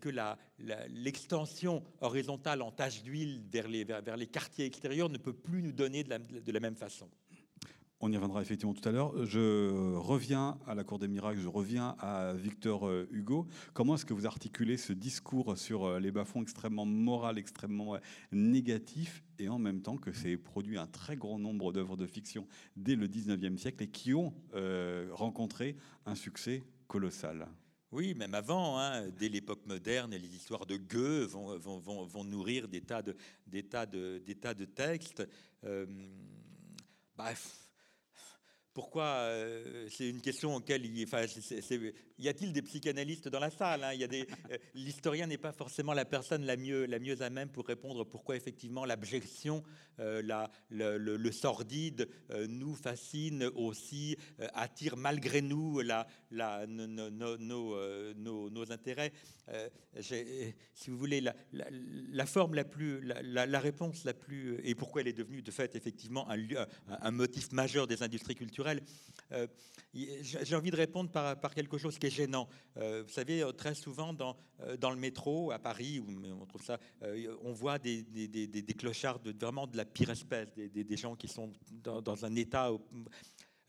que 0.00 0.10
l'extension 0.88 1.82
horizontale 2.00 2.62
en 2.62 2.70
tache 2.70 3.02
d'huile 3.02 3.42
vers 3.50 3.66
les, 3.66 3.82
vers 3.82 4.16
les 4.16 4.28
quartiers 4.28 4.64
extérieurs 4.64 5.08
ne 5.08 5.18
peut 5.18 5.32
plus 5.32 5.60
nous 5.60 5.72
donner 5.72 6.04
de 6.04 6.10
la, 6.10 6.18
de 6.20 6.52
la 6.52 6.60
même 6.60 6.76
façon. 6.76 7.10
On 8.04 8.10
y 8.10 8.16
reviendra 8.16 8.42
effectivement 8.42 8.74
tout 8.74 8.88
à 8.88 8.90
l'heure. 8.90 9.24
Je 9.24 9.94
reviens 9.94 10.58
à 10.66 10.74
la 10.74 10.82
Cour 10.82 10.98
des 10.98 11.06
miracles, 11.06 11.38
je 11.38 11.46
reviens 11.46 11.94
à 12.00 12.32
Victor 12.34 12.88
euh, 12.88 13.08
Hugo. 13.12 13.46
Comment 13.74 13.94
est-ce 13.94 14.04
que 14.04 14.12
vous 14.12 14.26
articulez 14.26 14.76
ce 14.76 14.92
discours 14.92 15.56
sur 15.56 15.84
euh, 15.84 16.00
les 16.00 16.10
bas-fonds 16.10 16.42
extrêmement 16.42 16.84
moral, 16.84 17.38
extrêmement 17.38 17.94
euh, 17.94 17.98
négatif, 18.32 19.22
et 19.38 19.48
en 19.48 19.60
même 19.60 19.82
temps 19.82 19.96
que 19.96 20.12
c'est 20.12 20.36
produit 20.36 20.78
un 20.78 20.88
très 20.88 21.16
grand 21.16 21.38
nombre 21.38 21.72
d'œuvres 21.72 21.96
de 21.96 22.06
fiction 22.06 22.48
dès 22.74 22.96
le 22.96 23.06
19e 23.06 23.56
siècle 23.56 23.84
et 23.84 23.88
qui 23.88 24.14
ont 24.14 24.34
rencontré 25.12 25.76
un 26.04 26.16
succès 26.16 26.64
colossal? 26.88 27.46
Oui, 27.92 28.14
même 28.14 28.34
avant, 28.34 28.78
hein, 28.78 29.10
dès 29.10 29.28
l'époque 29.28 29.66
moderne, 29.66 30.16
les 30.16 30.34
histoires 30.34 30.64
de 30.64 30.76
gueux 30.76 31.24
vont, 31.26 32.24
nourrir 32.24 32.66
des 32.66 32.80
tas 32.80 33.02
de, 33.02 34.64
textes. 34.64 35.28
Euh, 35.64 35.86
bref, 37.16 37.71
pourquoi 38.74 39.04
euh, 39.04 39.86
C'est 39.90 40.08
une 40.08 40.20
question 40.20 40.56
auquel 40.56 40.84
il, 40.86 41.04
enfin, 41.04 41.26
c 41.26 41.40
est, 41.56 41.60
c 41.60 41.74
est, 41.74 41.94
y 42.22 42.28
a-t-il 42.28 42.52
des 42.52 42.62
psychanalystes 42.62 43.28
dans 43.28 43.40
la 43.40 43.50
salle 43.50 43.82
hein? 43.84 43.92
Euh, 44.00 44.24
L'historien 44.74 45.26
n'est 45.26 45.38
pas 45.38 45.52
forcément 45.52 45.92
la 45.92 46.04
personne 46.04 46.44
la 46.44 46.56
mieux, 46.56 46.86
la 46.86 46.98
mieux 46.98 47.20
à 47.22 47.30
même 47.30 47.48
pour 47.48 47.66
répondre 47.66 48.04
pourquoi 48.04 48.36
effectivement 48.36 48.84
l'abjection, 48.84 49.62
euh, 49.98 50.22
le, 50.70 51.32
sordide 51.32 52.08
euh, 52.30 52.46
nous 52.48 52.74
fascine 52.74 53.44
aussi, 53.54 54.16
attire 54.54 54.96
malgré 54.96 55.42
nous 55.42 55.82
nos, 55.82 56.04
intérêts. 58.72 59.12
si 60.74 60.90
vous 60.90 60.98
voulez, 60.98 61.20
la, 61.20 62.26
forme 62.26 62.54
la 62.54 62.64
plus, 62.64 63.00
la, 63.02 63.60
réponse 63.60 64.04
la 64.04 64.14
plus, 64.14 64.60
et 64.64 64.74
pourquoi 64.74 65.00
elle 65.00 65.08
est 65.08 65.12
devenue 65.12 65.42
de 65.42 65.50
fait 65.50 65.74
effectivement 65.74 66.28
un, 66.30 67.10
motif 67.10 67.52
majeur 67.52 67.86
des 67.86 68.02
industries 68.02 68.34
culturelles 68.34 68.82
J'ai 69.94 70.56
envie 70.56 70.70
de 70.70 70.76
répondre 70.76 71.10
par, 71.10 71.54
quelque 71.54 71.76
chose 71.76 71.98
qui 71.98 72.06
est 72.06 72.10
gênant. 72.10 72.48
Euh, 72.78 73.02
vous 73.02 73.12
savez, 73.12 73.44
très 73.56 73.74
souvent 73.74 74.14
dans, 74.14 74.36
euh, 74.60 74.76
dans 74.76 74.90
le 74.90 74.96
métro 74.96 75.50
à 75.50 75.58
Paris, 75.58 76.02
on 76.40 76.46
trouve 76.46 76.62
ça, 76.62 76.78
euh, 77.02 77.36
on 77.42 77.52
voit 77.52 77.78
des, 77.78 78.04
clochards 78.78 79.20
vraiment 79.24 79.66
de 79.66 79.76
la 79.76 79.84
pire 79.84 80.10
espèce, 80.10 80.52
des, 80.54 80.96
gens 80.96 81.14
qui 81.14 81.28
sont 81.28 81.52
dans, 81.70 82.24
un 82.24 82.34
état, 82.36 82.70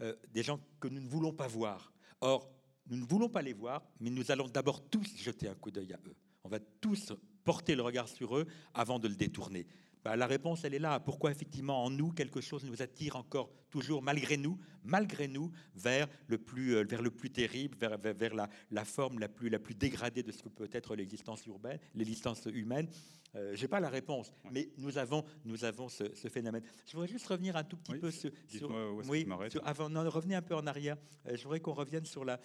euh, 0.02 0.16
des 0.32 0.44
gens 0.44 0.60
que 0.80 0.88
nous 0.88 1.02
ne 1.02 1.10
voulons 1.10 1.34
pas 1.34 1.48
voir. 1.48 1.92
Or, 2.22 2.50
nous 2.88 2.98
ne 2.98 3.06
voulons 3.06 3.30
pas 3.30 3.42
les 3.42 3.54
voir, 3.54 3.84
mais 4.00 4.10
nous 4.10 4.32
allons 4.32 4.48
d'abord 4.48 4.88
tous 4.90 5.18
jeter 5.18 5.48
un 5.48 5.56
coup 5.56 5.72
d'œil 5.72 5.94
à 5.94 6.00
eux. 6.08 6.16
On 6.44 6.50
va 6.50 6.60
tous 6.60 7.14
porter 7.44 7.76
le 7.76 7.82
regard 7.82 8.08
sur 8.08 8.38
eux 8.38 8.48
avant 8.74 9.00
de 9.00 9.08
le 9.08 9.16
détourner. 9.16 9.68
Bah, 10.04 10.16
la 10.18 10.28
réponse, 10.28 10.66
elle 10.66 10.74
est 10.74 10.80
là. 10.80 11.00
Pourquoi 11.00 11.32
effectivement 11.32 11.84
en 11.84 11.89
nous 11.89 12.12
quelque 12.12 12.42
chose 12.42 12.66
nous 12.66 12.82
attire 12.82 13.16
encore 13.16 13.50
toujours 13.70 14.02
malgré 14.02 14.38
nous, 14.38 14.60
malgré 14.84 15.28
nous, 15.28 15.52
vers 15.76 16.08
le 16.28 16.38
plus, 16.38 16.76
euh, 16.76 16.84
vers 16.84 17.02
le 17.02 17.10
plus 17.10 17.30
terrible, 17.30 17.78
vers, 17.78 17.98
vers, 17.98 18.13
vers 18.13 18.36
la, 18.36 18.50
la, 18.72 18.86
forme 18.86 19.20
la 19.20 19.30
plus, 19.30 19.50
la 19.50 19.60
plus 19.60 19.76
dégradée 19.76 20.22
de 20.22 20.32
ce 20.32 20.44
que 20.44 20.50
peut 20.50 20.70
être 20.72 20.96
l'existence 20.96 21.46
urbaine, 21.46 21.80
l'existence 21.96 22.46
humaine? 22.46 22.88
Euh, 23.36 23.56
J'ai 23.56 23.68
pas 23.68 23.80
la 23.80 23.89
réponse, 23.89 24.32
ouais. 24.44 24.52
mais 24.52 24.70
nous 24.78 24.98
avons, 24.98 25.24
nous 25.46 25.63
avons 25.63 25.89
ce, 25.89 26.13
ce, 26.13 26.28
phénomène. 26.28 26.63
Je 26.86 26.94
voudrais 26.94 27.08
juste 27.08 27.26
revenir 27.26 27.56
un 27.56 27.63
tout 27.63 27.78
petit 27.78 27.94
oui, 27.94 28.00
peu 28.00 28.12
sur, 28.12 28.30
sur 28.48 28.70
oui, 29.08 29.26
sur, 29.50 29.68
avant, 29.68 29.89
non, 29.89 30.08
revenez 30.08 30.36
un 30.36 30.42
peu 30.42 30.56
en 30.56 30.68
arrière. 30.68 30.98
Euh, 31.28 31.36
je 31.36 31.44
voudrais 31.44 31.60
qu'on 31.60 31.74
revienne 31.74 32.06
sur 32.06 32.26
la, 32.26 32.39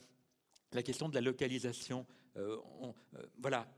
la 0.72 0.82
question 0.82 1.08
de 1.08 1.14
la 1.14 1.20
localisation. 1.20 2.06
Euh, 2.36 2.56
on, 2.80 2.94
voilà 3.38 3.68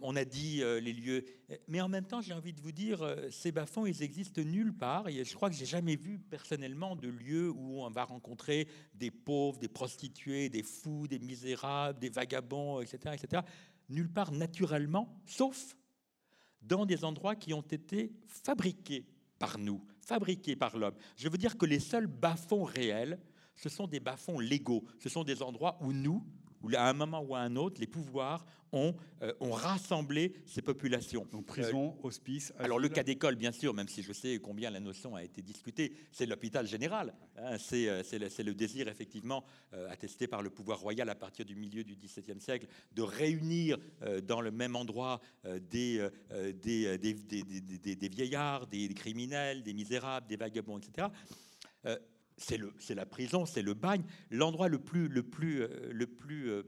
on 0.00 0.16
a 0.16 0.24
dit 0.24 0.62
euh, 0.62 0.80
les 0.80 0.92
lieux, 0.92 1.24
mais 1.68 1.80
en 1.80 1.88
même 1.88 2.06
temps, 2.06 2.20
j'ai 2.20 2.32
envie 2.32 2.52
de 2.52 2.60
vous 2.60 2.72
dire, 2.72 3.02
euh, 3.02 3.30
ces 3.30 3.52
bas-fonds, 3.52 3.86
ils 3.86 4.02
existent 4.02 4.42
nulle 4.42 4.72
part. 4.72 5.08
Et 5.08 5.24
je 5.24 5.34
crois 5.34 5.50
que 5.50 5.56
j'ai 5.56 5.66
jamais 5.66 5.96
vu 5.96 6.18
personnellement 6.18 6.96
de 6.96 7.08
lieu 7.08 7.50
où 7.50 7.82
on 7.82 7.90
va 7.90 8.04
rencontrer 8.04 8.68
des 8.94 9.10
pauvres, 9.10 9.58
des 9.58 9.68
prostituées, 9.68 10.48
des 10.48 10.62
fous, 10.62 11.06
des 11.08 11.18
misérables, 11.18 11.98
des 11.98 12.08
vagabonds, 12.08 12.80
etc., 12.80 13.14
etc. 13.14 13.42
Nulle 13.88 14.10
part 14.10 14.32
naturellement, 14.32 15.20
sauf 15.26 15.76
dans 16.62 16.86
des 16.86 17.04
endroits 17.04 17.36
qui 17.36 17.54
ont 17.54 17.60
été 17.62 18.12
fabriqués 18.26 19.06
par 19.38 19.58
nous, 19.58 19.84
fabriqués 20.00 20.56
par 20.56 20.76
l'homme. 20.76 20.94
Je 21.16 21.28
veux 21.28 21.38
dire 21.38 21.56
que 21.56 21.66
les 21.66 21.78
seuls 21.78 22.06
bas-fonds 22.06 22.64
réels, 22.64 23.18
ce 23.54 23.68
sont 23.68 23.86
des 23.86 24.00
bas-fonds 24.00 24.38
légaux. 24.38 24.84
Ce 24.98 25.08
sont 25.08 25.24
des 25.24 25.42
endroits 25.42 25.78
où 25.80 25.92
nous, 25.92 26.24
où 26.66 26.76
à 26.76 26.88
un 26.88 26.92
moment 26.92 27.20
ou 27.20 27.34
à 27.34 27.40
un 27.40 27.56
autre, 27.56 27.80
les 27.80 27.86
pouvoirs 27.86 28.44
ont, 28.72 28.94
euh, 29.22 29.32
ont 29.40 29.52
rassemblé 29.52 30.34
ces 30.44 30.62
populations. 30.62 31.26
Donc 31.30 31.46
prison, 31.46 31.96
euh, 31.98 32.06
hospice. 32.06 32.52
Alors 32.58 32.78
le 32.78 32.88
cas 32.88 33.02
d'école, 33.02 33.36
bien 33.36 33.52
sûr, 33.52 33.72
même 33.72 33.88
si 33.88 34.02
je 34.02 34.12
sais 34.12 34.38
combien 34.38 34.70
la 34.70 34.80
notion 34.80 35.14
a 35.14 35.22
été 35.22 35.42
discutée, 35.42 35.92
c'est 36.10 36.26
l'hôpital 36.26 36.66
général. 36.66 37.14
Hein, 37.36 37.56
euh, 37.72 38.02
c'est 38.04 38.18
le, 38.18 38.28
le, 38.42 38.54
désir, 38.54 38.88
effectivement, 38.88 39.44
attesté 39.90 40.26
par 40.26 40.42
le 40.42 40.50
pouvoir 40.50 40.80
royal 40.80 41.08
à 41.08 41.14
partir 41.14 41.44
du 41.44 41.54
milieu 41.54 41.84
du 41.84 41.96
XVIIe 41.96 42.40
siècle, 42.40 42.66
de 42.92 43.02
réunir 43.02 43.78
dans 44.24 44.40
le 44.40 44.50
même 44.50 44.76
endroit 44.76 45.20
des, 45.70 46.06
des, 46.62 46.98
des, 46.98 47.94
des, 47.94 48.08
vieillards, 48.08 48.66
des 48.66 48.88
criminels, 48.88 49.62
des 49.62 49.74
misérables, 49.74 50.26
des 50.26 50.36
vagabonds, 50.36 50.78
etc 50.78 51.08
c'est 52.36 52.94
la 52.94 53.06
prison, 53.06 53.46
c'est 53.46 53.62
le 53.62 53.74
bagne. 53.74 54.04
L'endroit 54.30 54.68
le 54.68 54.78
plus, 54.78 55.08
le 55.08 55.22
plus, 55.22 55.62
euh, 55.62 55.90
le 55.90 56.06
plus 56.06 56.50
euh, 56.50 56.62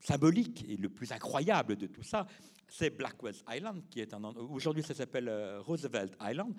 symbolique 0.00 0.64
et 0.68 0.76
le 0.76 0.88
plus 0.88 1.12
incroyable 1.12 1.76
de 1.76 1.86
tout 1.86 2.02
ça, 2.02 2.26
c'est 2.68 2.90
Blackwell's 2.90 3.44
Island, 3.48 3.82
qui 3.90 4.00
est 4.00 4.12
un 4.14 4.24
aujourd'hui 4.24 4.82
ça 4.82 4.94
s'appelle 4.94 5.28
euh, 5.28 5.60
Roosevelt 5.60 6.16
Island. 6.20 6.54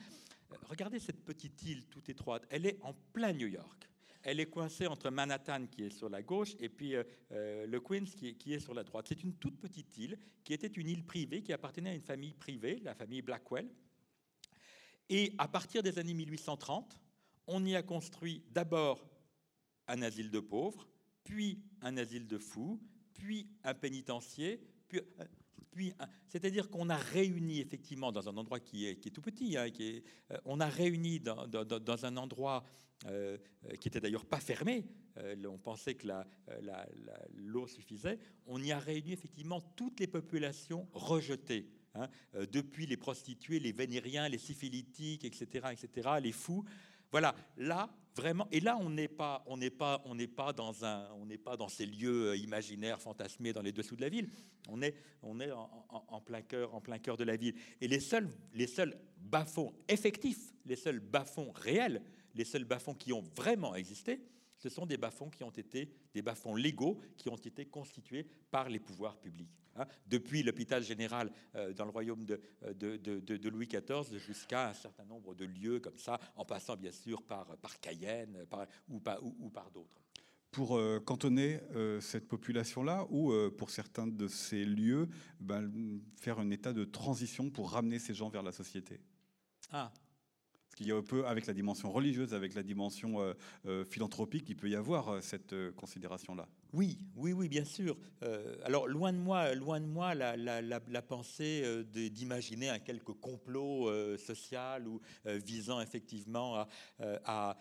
Regardez 0.70 1.00
cette 1.00 1.24
petite 1.26 1.62
île 1.64 1.86
toute 1.88 2.08
étroite. 2.08 2.46
Elle 2.50 2.66
est 2.66 2.80
en 2.82 2.94
plein 3.12 3.34
New 3.34 3.48
York. 3.48 3.90
Elle 4.24 4.40
est 4.40 4.50
coincée 4.50 4.88
entre 4.88 5.10
Manhattan, 5.10 5.68
qui 5.68 5.84
est 5.84 5.90
sur 5.90 6.10
la 6.10 6.24
gauche, 6.24 6.56
et 6.60 6.68
puis 6.70 6.96
le 7.30 7.78
Queens, 7.78 8.06
qui 8.06 8.36
qui 8.36 8.54
est 8.54 8.60
sur 8.60 8.74
la 8.74 8.84
droite. 8.84 9.06
C'est 9.08 9.22
une 9.22 9.36
toute 9.36 9.60
petite 9.60 9.96
île 10.00 10.18
qui 10.44 10.54
était 10.54 10.66
une 10.66 10.90
île 10.90 11.06
privée, 11.06 11.44
qui 11.44 11.54
appartenait 11.54 11.92
à 11.92 11.94
une 11.94 12.02
famille 12.02 12.34
privée, 12.34 12.80
la 12.84 12.96
famille 12.96 13.22
Blackwell. 13.22 13.70
Et 15.10 15.34
à 15.38 15.48
partir 15.48 15.84
des 15.84 16.00
années 16.00 16.16
1830, 16.16 17.00
on 17.48 17.66
y 17.66 17.76
a 17.76 17.84
construit 17.84 18.44
d'abord 18.52 19.08
un 19.88 20.02
asile 20.02 20.32
de 20.32 20.40
pauvres, 20.40 20.88
puis 21.24 21.60
un 21.82 21.98
asile 21.98 22.28
de 22.28 22.38
fous, 22.38 22.80
puis 23.14 23.48
un 23.64 23.74
pénitencier, 23.74 24.60
puis, 24.88 25.02
puis 25.72 25.94
c'est-à-dire 26.28 26.70
qu'on 26.70 26.90
a 26.90 26.96
réuni 26.96 27.60
effectivement 27.60 28.12
dans 28.12 28.30
un 28.30 28.38
endroit 28.38 28.60
qui 28.60 28.86
est, 28.86 29.14
tout 29.14 29.22
petit, 29.22 29.58
hein, 29.58 29.68
euh, 29.80 30.00
on 30.46 30.60
a 30.60 30.68
réuni 30.68 31.20
dans, 31.20 32.06
un 32.06 32.18
endroit 32.18 32.64
euh, 33.08 33.38
qui 33.80 33.90
était 33.90 34.00
d'ailleurs 34.00 34.26
pas 34.26 34.40
fermé, 34.40 34.86
euh, 35.18 35.36
on 35.46 35.58
pensait 35.58 35.96
que 35.96 36.08
l'eau 37.34 37.68
suffisait, 37.68 38.20
on 38.46 38.62
y 38.62 38.72
a 38.72 38.80
réuni 38.80 39.12
effectivement 39.12 39.62
toutes 39.76 40.00
les 40.00 40.08
populations 40.08 40.88
rejetées. 40.94 41.70
Hein, 41.98 42.10
depuis 42.52 42.86
les 42.86 42.98
prostituées, 42.98 43.58
les 43.58 43.72
vénériens, 43.72 44.28
les 44.28 44.38
syphilitiques, 44.38 45.24
etc., 45.24 45.68
etc., 45.72 46.10
les 46.22 46.34
fous, 46.34 46.66
voilà, 47.12 47.36
là, 47.58 47.90
vraiment, 48.16 48.48
et 48.52 48.60
là, 48.60 48.78
on 48.80 48.90
n'est 48.90 49.08
pas, 49.08 49.44
on 49.48 49.58
n'est 49.58 49.70
pas, 49.70 50.02
on 50.06 50.16
n'est 50.16 50.28
pas 50.28 50.54
dans 50.54 50.86
un, 50.86 51.10
on 51.14 51.26
n'est 51.26 51.38
pas 51.38 51.58
dans 51.58 51.68
ces 51.68 51.86
lieux 51.86 52.30
euh, 52.30 52.38
imaginaires, 52.38 53.02
fantasmés 53.02 53.54
dans 53.54 53.62
les 53.62 53.72
dessous 53.72 53.96
de 53.96 54.02
la 54.02 54.10
ville. 54.10 54.30
On 54.70 54.82
est, 54.82 54.96
on 55.22 55.40
est 55.40 55.52
en, 55.52 56.22
plein 56.22 56.42
cœur, 56.42 56.74
en 56.74 56.82
plein 56.82 57.00
cœur 57.00 57.18
de 57.18 57.24
la 57.24 57.36
ville. 57.36 57.56
Et 57.82 57.88
les 57.88 58.00
seuls, 58.00 58.30
les 58.54 58.68
seuls 58.68 58.98
bas-fonds 59.18 59.74
effectifs, 59.88 60.54
les 60.66 60.76
seuls 60.76 61.00
bas-fonds 61.00 61.52
réels, 61.52 62.02
les 62.34 62.46
seuls 62.46 62.66
bas-fonds 62.66 62.96
qui 62.96 63.14
ont 63.14 63.24
vraiment 63.36 63.76
existé, 63.76 64.22
ce 64.58 64.70
sont 64.70 64.86
des 64.86 64.98
bas-fonds 64.98 65.30
qui 65.30 65.44
ont 65.44 65.52
été 65.52 65.90
des 66.14 66.22
bas-fonds 66.22 66.56
légaux 66.56 67.00
qui 67.18 67.30
ont 67.30 67.36
été 67.36 67.66
constitués 67.66 68.26
par 68.50 68.70
les 68.70 68.80
pouvoirs 68.80 69.18
publics. 69.18 69.65
Hein. 69.76 69.86
depuis 70.08 70.44
l'hôpital 70.44 70.84
général 70.84 71.32
euh, 71.56 71.74
dans 71.74 71.86
le 71.86 71.92
royaume 71.92 72.26
de, 72.26 72.40
euh, 72.64 72.74
de, 72.74 73.50
Louis 73.50 73.68
XIV 73.68 74.18
jusqu'à 74.18 74.70
un 74.70 74.74
certain 74.74 75.06
nombre 75.06 75.36
de 75.36 75.46
lieux 75.46 75.80
comme 75.80 75.98
ça, 75.98 76.20
en 76.36 76.46
passant 76.46 76.78
bien 76.78 76.92
sûr 76.92 77.22
par, 77.24 77.46
par 77.58 77.80
Cayenne 77.80 78.46
ou, 78.88 79.00
par, 79.00 79.24
ou, 79.24 79.50
par 79.50 79.72
d'autres. 79.72 80.02
Pour 80.52 80.78
euh, 80.78 81.00
cantonner 81.00 81.60
cette 82.00 82.28
population-là 82.28 83.06
ou 83.10 83.34
pour 83.58 83.70
certains 83.70 84.08
de 84.08 84.28
ces 84.28 84.64
lieux, 84.64 85.10
ben, 85.40 85.70
faire 86.16 86.40
un 86.40 86.50
état 86.52 86.72
de 86.72 86.86
transition 86.86 87.50
pour 87.50 87.72
ramener 87.72 88.00
ces 88.00 88.14
gens 88.14 88.30
vers 88.30 88.44
la 88.44 88.54
société? 88.54 89.02
Ah, 89.72 89.92
qu'il 90.76 90.88
y 90.88 90.92
a 90.92 90.96
un 90.96 91.02
peu, 91.02 91.26
avec 91.26 91.48
la 91.48 91.54
dimension 91.54 91.92
religieuse, 91.92 92.34
avec 92.34 92.54
la 92.54 92.62
dimension 92.62 93.22
euh, 93.22 93.34
euh, 93.66 93.86
philanthropique, 93.86 94.46
il 94.50 94.56
peut 94.56 94.70
y 94.70 94.76
avoir 94.76 95.10
euh, 95.10 95.22
cette 95.22 95.56
considération-là. 95.76 96.48
Oui, 96.74 97.00
oui, 97.16 97.34
oui, 97.34 97.48
bien 97.48 97.66
sûr. 97.66 97.98
alors, 98.64 98.88
loin 98.88 99.14
de 99.14 99.18
moi, 99.18 99.54
loin 99.56 99.80
de 99.80 99.86
moi 99.86 100.14
la, 100.14 101.02
pensée 101.02 101.64
d'imaginer 102.12 102.70
un 102.70 102.80
quelque 102.80 103.12
complot 103.12 103.90
social 104.18 104.88
ou 104.88 105.00
visant 105.26 105.82
effectivement 105.82 106.66
à, 107.00 107.58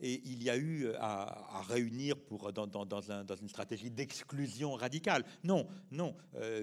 Et 0.00 0.22
il 0.24 0.42
y 0.42 0.50
a 0.50 0.56
eu 0.56 0.88
à, 0.98 1.62
réunir 1.68 2.16
pour, 2.16 2.52
dans 2.52 3.36
une 3.40 3.48
stratégie 3.48 3.90
d'exclusion 3.90 4.74
radicale. 4.74 5.24
Non, 5.44 5.66
non, 5.90 6.14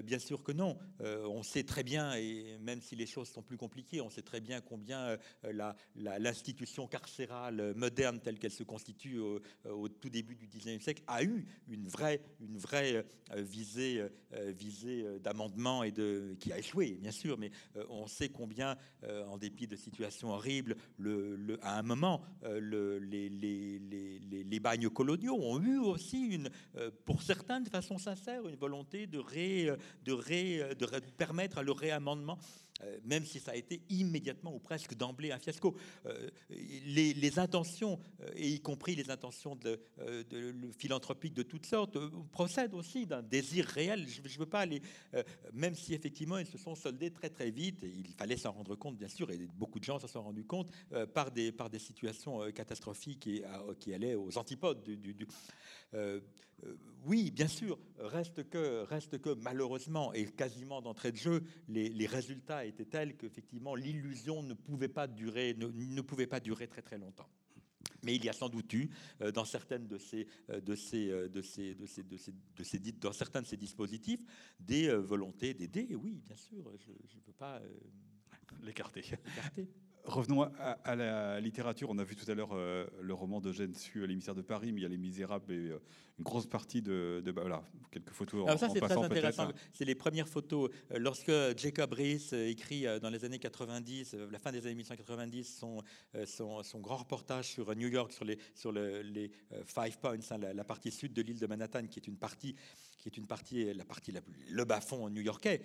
bien 0.04 0.18
sûr 0.18 0.42
que 0.42 0.52
non. 0.52 0.78
on 1.00 1.42
sait 1.42 1.64
très 1.64 1.82
bien, 1.82 2.14
et 2.14 2.58
même 2.60 2.80
si 2.80 2.96
les 2.96 3.06
choses 3.06 3.28
sont 3.28 3.42
plus 3.42 3.56
compliquées, 3.56 4.00
on 4.00 4.10
sait 4.10 4.22
très 4.22 4.40
bien 4.40 4.60
combien 4.60 5.16
l'institution 5.94 6.86
carcérale 6.86 7.74
moderne 7.74 8.20
telle 8.20 8.38
qu'elle 8.38 8.50
se 8.50 8.62
constitue 8.62 9.18
au, 9.18 9.88
tout 9.88 10.10
début 10.10 10.36
du 10.36 10.46
19e 10.46 10.80
siècle 10.80 11.02
a 11.06 11.22
eu 11.22 11.39
une 11.68 11.88
vraie, 11.88 12.20
une 12.40 12.58
vraie 12.58 13.04
euh, 13.32 13.42
visée, 13.42 14.00
euh, 14.34 14.52
visée 14.52 15.04
d'amendement 15.20 15.82
et 15.82 15.92
de, 15.92 16.36
qui 16.40 16.52
a 16.52 16.58
échoué, 16.58 16.98
bien 17.00 17.10
sûr, 17.10 17.38
mais 17.38 17.50
euh, 17.76 17.84
on 17.88 18.06
sait 18.06 18.28
combien, 18.28 18.76
en 19.28 19.38
dépit 19.38 19.66
de 19.66 19.76
situations 19.76 20.30
horribles, 20.30 20.76
le, 20.98 21.58
à 21.62 21.78
un 21.78 21.82
moment, 21.82 22.22
le, 22.42 22.98
les, 22.98 23.28
les, 23.28 23.78
les, 23.78 24.18
les, 24.44 24.60
bagnes 24.60 24.88
coloniaux 24.90 25.38
ont 25.40 25.60
eu 25.60 25.78
aussi, 25.78 26.26
une, 26.26 26.50
pour 27.04 27.22
certains 27.22 27.60
de 27.60 27.68
façon 27.68 27.98
sincère, 27.98 28.46
une 28.46 28.56
volonté 28.56 29.06
de, 29.06 29.18
ré, 29.18 29.70
de, 30.04 30.12
ré, 30.12 30.74
de 30.78 30.86
permettre 31.16 31.62
le 31.62 31.72
réamendement 31.72 32.38
euh, 32.84 32.98
même 33.04 33.24
si 33.24 33.40
ça 33.40 33.52
a 33.52 33.56
été 33.56 33.82
immédiatement 33.88 34.54
ou 34.54 34.58
presque 34.58 34.94
d'emblée 34.94 35.32
un 35.32 35.38
fiasco. 35.38 35.76
Euh, 36.06 36.28
les, 36.50 37.38
intentions, 37.38 37.98
euh, 38.22 38.30
et 38.34 38.48
y 38.48 38.60
compris 38.60 38.94
les 38.94 39.10
intentions 39.10 39.58
philanthropiques 40.76 41.34
de 41.34 41.42
toutes 41.42 41.66
sortes, 41.66 41.98
procèdent 42.32 42.74
aussi 42.74 43.06
d'un 43.06 43.22
désir 43.22 43.66
réel. 43.66 44.06
Je 44.08 44.20
ne 44.20 44.38
veux 44.38 44.46
pas 44.46 44.60
aller, 44.60 44.82
même 45.52 45.74
si 45.74 45.94
effectivement 45.94 46.38
ils 46.38 46.46
se 46.46 46.58
sont 46.58 46.74
soldés 46.74 47.10
très 47.10 47.30
très 47.30 47.50
vite, 47.50 47.82
il 47.82 48.12
fallait 48.14 48.36
s'en 48.36 48.52
rendre 48.52 48.74
compte 48.76 48.96
bien 48.96 49.08
sûr, 49.08 49.30
et 49.30 49.38
beaucoup 49.54 49.78
de 49.78 49.84
gens 49.84 49.98
s'en 49.98 50.08
sont 50.08 50.22
rendus 50.22 50.44
compte, 50.44 50.70
par, 51.14 51.30
des, 51.30 51.52
par 51.52 51.70
des 51.70 51.78
situations 51.78 52.50
catastrophiques 52.52 53.28
qui 53.78 53.94
allaient 53.94 54.14
aux 54.14 54.36
antipodes 54.38 54.82
du, 54.82 55.26
oui, 57.04 57.30
bien 57.30 57.48
sûr, 57.48 57.78
reste 57.98 58.48
que, 58.48 58.82
reste 58.84 59.18
que 59.18 59.30
malheureusement 59.30 60.12
et 60.12 60.26
quasiment 60.26 60.82
d'entrée 60.82 61.12
de 61.12 61.16
jeu, 61.16 61.42
les, 61.68 62.06
résultats 62.06 62.64
étaient 62.64 62.84
tels 62.84 63.16
qu'effectivement 63.16 63.74
l'illusion 63.74 64.42
ne 64.42 64.54
pouvait 64.54 64.88
pas 64.88 65.06
durer, 65.06 65.54
ne, 65.54 66.00
pouvait 66.02 66.26
pas 66.26 66.40
durer 66.40 66.68
très 66.68 66.82
très 66.82 66.98
longtemps. 66.98 67.28
Mais 68.02 68.14
il 68.14 68.24
y 68.24 68.28
a 68.28 68.32
sans 68.32 68.48
doute 68.48 68.72
eu, 68.72 68.90
euh, 69.20 69.30
dans 69.30 69.44
certaines 69.44 69.86
de 69.86 69.98
ces, 69.98 70.26
de 70.48 70.74
ces, 70.74 71.28
de 71.28 71.42
ces, 71.42 71.74
de 71.74 71.86
ces, 71.86 72.02
de 72.02 72.16
ces, 72.16 72.32
de 72.56 72.64
ces, 72.64 72.78
dans 72.92 73.12
certains 73.12 73.42
de 73.42 73.46
ces 73.46 73.56
dispositifs, 73.56 74.24
des 74.58 74.94
volontés 74.94 75.54
d'aider. 75.54 75.94
Oui, 75.94 76.20
bien 76.24 76.36
sûr, 76.36 76.70
je 76.78 77.16
ne 77.16 77.20
peux 77.20 77.32
pas 77.32 77.60
l'écarter. 78.62 79.04
Revenons 80.04 80.42
à, 80.42 80.96
la 80.96 81.40
littérature. 81.40 81.90
On 81.90 81.98
a 81.98 82.04
vu 82.04 82.16
tout 82.16 82.30
à 82.30 82.34
l'heure 82.34 82.50
euh, 82.52 82.86
le 83.00 83.12
roman 83.12 83.40
de 83.40 83.52
Su, 83.74 84.06
L'émissaire 84.06 84.34
de 84.34 84.42
Paris, 84.42 84.72
mais 84.72 84.80
il 84.80 84.82
y 84.82 84.86
a 84.86 84.88
Les 84.88 84.96
Misérables 84.96 85.52
et 85.52 85.70
euh, 85.70 85.78
une 86.18 86.24
grosse 86.24 86.46
partie 86.46 86.80
de. 86.80 87.22
bah, 87.26 87.42
voilà, 87.42 87.62
quelques 87.90 88.10
photos 88.10 88.46
Alors 88.46 88.58
ça, 88.58 88.68
c'est 88.70 88.80
très 88.80 88.96
intéressant. 88.96 89.50
C'est 89.72 89.84
les 89.84 89.94
premières 89.94 90.28
photos. 90.28 90.70
Euh, 90.92 90.98
lorsque 90.98 91.32
Jacob 91.56 91.92
Rees 91.92 92.32
écrit 92.32 92.86
dans 93.00 93.10
les 93.10 93.24
années 93.24 93.38
90, 93.38 94.16
la 94.30 94.38
fin 94.38 94.52
des 94.52 94.60
années 94.60 94.76
1990, 94.76 95.58
son, 95.58 95.82
son, 96.24 96.62
son, 96.62 96.80
grand 96.80 96.96
reportage 96.96 97.48
sur 97.48 97.74
New 97.76 97.88
York, 97.88 98.12
sur 98.12 98.24
les, 98.24 98.38
sur 98.54 98.72
les 98.72 99.30
Five 99.66 99.98
Points, 99.98 100.18
hein, 100.30 100.38
la, 100.38 100.64
partie 100.64 100.90
sud 100.90 101.12
de 101.12 101.22
l'île 101.22 101.38
de 101.38 101.46
Manhattan, 101.46 101.86
qui 101.86 101.98
est 101.98 102.06
une 102.06 102.16
partie, 102.16 102.54
qui 102.98 103.08
est 103.08 103.16
une 103.16 103.26
partie, 103.26 103.72
la 103.74 103.84
partie, 103.84 104.12
le 104.50 104.64
bas-fond 104.64 105.10
new-yorkais, 105.10 105.60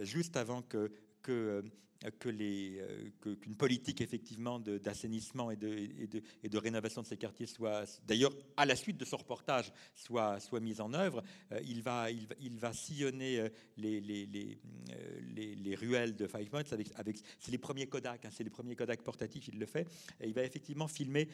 juste 0.00 0.36
avant 0.36 0.62
que 0.62 0.90
que 1.22 1.64
que 2.10 2.28
euh, 2.30 3.36
qu'une 3.40 3.56
politique 3.56 4.00
effectivement 4.00 4.58
d'assainissement 4.58 5.50
et 5.50 5.56
de, 5.56 6.58
rénovation 6.58 7.02
de 7.02 7.06
ces 7.06 7.16
quartiers 7.16 7.46
soit, 7.46 7.84
d'ailleurs 8.06 8.32
à 8.56 8.66
la 8.66 8.76
suite 8.76 8.96
de 8.96 9.04
ce 9.04 9.14
reportage, 9.14 9.72
soit, 9.94 10.38
mise 10.60 10.80
en 10.80 10.92
œuvre. 10.94 11.22
Euh, 11.52 11.60
il, 11.64 11.82
va, 11.82 12.10
il, 12.10 12.26
il 12.40 12.58
sillonner 12.72 13.40
euh, 13.40 13.48
les, 13.76 14.00
les, 14.00 14.26
les, 14.26 15.54
les, 15.54 15.74
ruelles 15.74 16.14
de 16.14 16.26
Five 16.26 16.48
Points 16.48 16.62
avec, 16.70 16.88
avec 16.96 17.18
c'est 17.38 17.50
les 17.50 17.58
premiers 17.58 17.86
Kodak, 17.86 18.24
hein, 18.24 18.30
c'est 18.32 18.44
les 18.44 18.50
premiers 18.50 18.76
Kodak 18.76 19.02
portatifs, 19.02 19.48
il 19.48 19.58
le 19.58 19.66
fait. 19.66 19.88
Et 20.20 20.28
il 20.28 20.34
va 20.34 20.44
effectivement 20.44 20.88
filmer, 20.88 21.28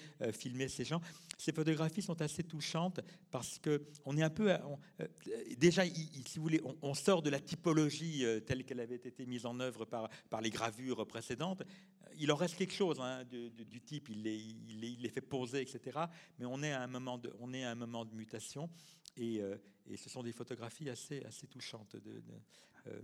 ces 0.69 0.85
gens. 0.85 1.01
Ces 1.37 1.53
photographies 1.53 2.03
sont 2.03 2.21
assez 2.23 2.45
touchantes 2.45 3.01
parce 3.31 3.59
que 3.59 3.83
on 4.05 4.17
est 4.17 4.23
un 4.23 4.31
peu, 4.31 4.53
déjà, 5.57 5.85
si 5.85 6.37
vous 6.37 6.43
voulez, 6.43 6.61
on, 6.65 6.77
on, 6.83 6.95
sort 6.95 7.23
de 7.23 7.31
la 7.31 7.41
typologie 7.41 8.25
telle 8.47 8.65
qu'elle 8.65 8.81
avait 8.81 8.97
été 8.97 9.27
mise 9.27 9.47
en 9.47 9.59
œuvre 9.61 9.85
par, 9.85 10.09
par 10.31 10.41
les 10.41 10.51
gravures 10.59 11.07
précédentes. 11.07 11.63
Il 12.19 12.33
en 12.33 12.37
reste 12.37 12.57
quelque 12.57 12.73
chose 12.73 12.99
hein, 13.01 13.25
du 13.25 13.81
type, 13.81 14.09
il 14.09 14.23
les, 14.23 14.37
il, 14.37 14.81
les, 15.01 15.09
fait 15.09 15.21
poser, 15.21 15.61
etc. 15.61 15.99
Mais 16.39 16.47
on 16.47 16.63
est 16.63 16.73
à 16.73 16.83
un 16.83 16.87
moment 16.89 17.17
de, 17.17 17.33
on 17.39 17.53
est 17.53 17.65
à 17.65 17.71
un 17.71 17.77
moment 17.77 18.05
de 18.05 18.15
mutation 18.15 18.69
et, 19.17 19.41
euh, 19.41 19.57
et 19.87 19.97
ce 19.97 20.11
sont 20.11 20.23
des 20.23 20.33
photographies 20.33 20.91
assez, 20.91 21.23
assez 21.25 21.47
touchantes 21.47 21.97
de 21.97 22.23
euh, 22.89 23.01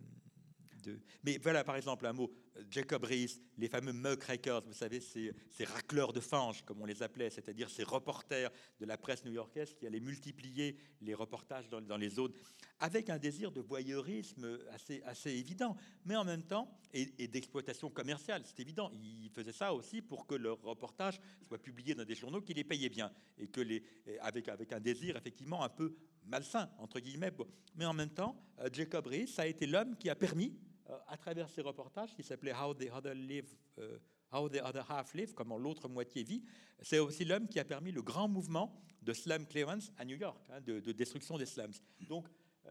mais 1.22 1.38
voilà, 1.42 1.64
par 1.64 1.76
exemple, 1.76 2.06
un 2.06 2.12
mot, 2.12 2.32
Jacob 2.70 3.04
Rees, 3.04 3.40
les 3.58 3.68
fameux 3.68 3.92
muckrakers, 3.92 4.62
vous 4.62 4.72
savez, 4.72 5.00
ces, 5.00 5.32
racleurs 5.64 6.12
de 6.12 6.20
fange, 6.20 6.62
comme 6.64 6.80
on 6.82 6.84
les 6.84 7.02
appelait, 7.02 7.30
c'est-à-dire 7.30 7.70
ces 7.70 7.82
reporters 7.82 8.50
de 8.80 8.86
la 8.86 8.96
presse 8.96 9.24
new-yorkaise 9.24 9.74
qui 9.74 9.86
allaient 9.86 10.00
multiplier 10.00 10.76
les 11.00 11.14
reportages 11.14 11.68
dans, 11.68 11.96
les 11.96 12.08
zones, 12.08 12.32
avec 12.80 13.10
un 13.10 13.18
désir 13.18 13.50
de 13.50 13.60
voyeurisme 13.60 14.58
assez, 15.04 15.30
évident, 15.30 15.76
mais 16.04 16.16
en 16.16 16.24
même 16.24 16.42
temps, 16.42 16.70
et, 16.92 17.28
d'exploitation 17.28 17.90
commerciale, 17.90 18.42
c'est 18.44 18.60
évident. 18.60 18.90
Ils 18.92 19.30
faisaient 19.30 19.52
ça 19.52 19.74
aussi 19.74 20.02
pour 20.02 20.26
que 20.26 20.34
leurs 20.34 20.60
reportages 20.62 21.20
soient 21.46 21.58
publiés 21.58 21.94
dans 21.94 22.04
des 22.04 22.14
journaux 22.14 22.42
qui 22.42 22.54
les 22.54 22.64
payaient 22.64 22.88
bien, 22.88 23.12
et 23.38 23.48
que 23.48 23.60
les, 23.60 23.82
avec, 24.20 24.48
avec 24.48 24.72
un 24.72 24.80
désir 24.80 25.16
effectivement 25.16 25.62
un 25.62 25.68
peu 25.68 25.96
malsain, 26.26 26.70
entre 26.78 27.00
guillemets. 27.00 27.32
Mais 27.76 27.84
en 27.84 27.92
même 27.92 28.10
temps, 28.10 28.36
euh, 28.60 28.68
Jacob 28.72 29.06
Rees, 29.06 29.26
ça 29.26 29.42
a 29.42 29.46
été 29.46 29.66
l'homme 29.66 29.96
qui 29.96 30.10
a 30.10 30.14
permis 30.14 30.52
euh, 30.52 30.73
à 31.06 31.16
travers 31.16 31.48
ces 31.48 31.62
reportages 31.62 32.14
qui 32.14 32.22
s'appelaient 32.22 32.52
How 32.52 32.74
the 32.74 32.90
Other 32.92 33.14
Live, 33.14 33.54
euh, 33.78 33.98
How 34.32 34.48
the 34.48 34.60
Other 34.62 34.84
Half 34.90 35.14
Live, 35.14 35.34
comment 35.34 35.58
l'autre 35.58 35.88
moitié 35.88 36.22
vit. 36.22 36.42
C'est 36.80 36.98
aussi 36.98 37.24
l'homme 37.24 37.48
qui 37.48 37.58
a 37.58 37.64
permis 37.64 37.92
le 37.92 38.02
grand 38.02 38.28
mouvement 38.28 38.74
de 39.02 39.12
slum 39.12 39.46
clearance 39.46 39.92
à 39.98 40.04
New 40.04 40.16
York, 40.16 40.46
hein, 40.50 40.60
de, 40.60 40.80
destruction 40.92 41.38
des 41.38 41.46
slums. 41.46 41.72
Donc, 42.08 42.26
euh, 42.66 42.70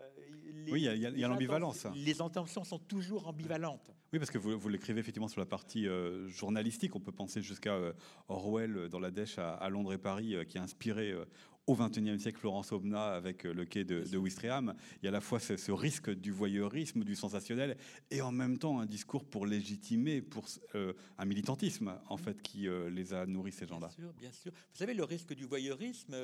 oui, 0.72 0.88
il 0.91 0.97
y 0.97 1.24
a, 1.24 1.28
l'ambivalence. 1.28 1.86
Les 1.95 2.20
intentions 2.20 2.64
sont 2.64 2.80
toujours 2.80 3.28
ambivalentes. 3.28 3.91
Oui, 4.11 4.18
parce 4.18 4.32
que 4.32 4.39
vous, 4.39 4.57
vous 4.57 4.70
l'écrivez 4.70 4.99
effectivement 4.99 5.28
sur 5.28 5.39
la 5.39 5.45
partie 5.45 5.86
journalistique. 6.28 6.95
On 6.95 6.99
peut 6.99 7.11
penser 7.11 7.41
jusqu'à 7.41 7.80
Orwell 8.28 8.89
dans 8.89 8.99
la 8.99 9.11
Dèche 9.11 9.38
à, 9.38 9.70
Londres 9.70 9.93
et 9.93 9.99
Paris, 9.99 10.36
qui 10.47 10.57
a 10.57 10.64
inspiré 10.64 11.14
au 11.68 11.76
XXIe 11.76 12.20
siècle, 12.20 12.39
Florence 12.39 12.72
Aubenas 12.72 13.16
avec 13.16 13.45
euh, 13.45 13.53
le 13.53 13.66
quai 13.66 13.84
de, 13.84 14.01
de 14.01 14.18
Ouistreham. 14.18 14.76
Il 15.01 15.05
y 15.05 15.07
a 15.07 15.09
à 15.09 15.14
la 15.14 15.22
fois 15.22 15.39
ce, 15.39 15.72
risque 15.72 16.09
du 16.09 16.32
voyeurisme, 16.32 17.03
du 17.03 17.16
sensationnel, 17.16 17.78
et 18.11 18.22
en 18.22 18.32
même 18.32 18.57
temps 18.57 18.80
un 18.80 18.86
discours 18.86 19.26
pour 19.26 19.45
légitimer, 19.45 20.22
pour 20.22 20.45
euh, 20.76 20.93
un 21.18 21.26
militantisme 21.26 21.97
en 22.09 22.18
fait 22.18 22.41
qui 22.41 22.68
euh, 22.68 22.89
les 22.89 23.14
a 23.14 23.26
nourris 23.26 23.53
ces 23.53 23.66
gens-là. 23.66 23.88
Bien 23.88 23.95
sûr, 23.95 24.14
bien 24.14 24.32
sûr. 24.32 24.51
Vous 24.51 24.78
savez, 24.78 24.93
le 24.93 25.03
risque 25.03 25.34
du 25.34 25.45
voyeurisme, 25.45 26.16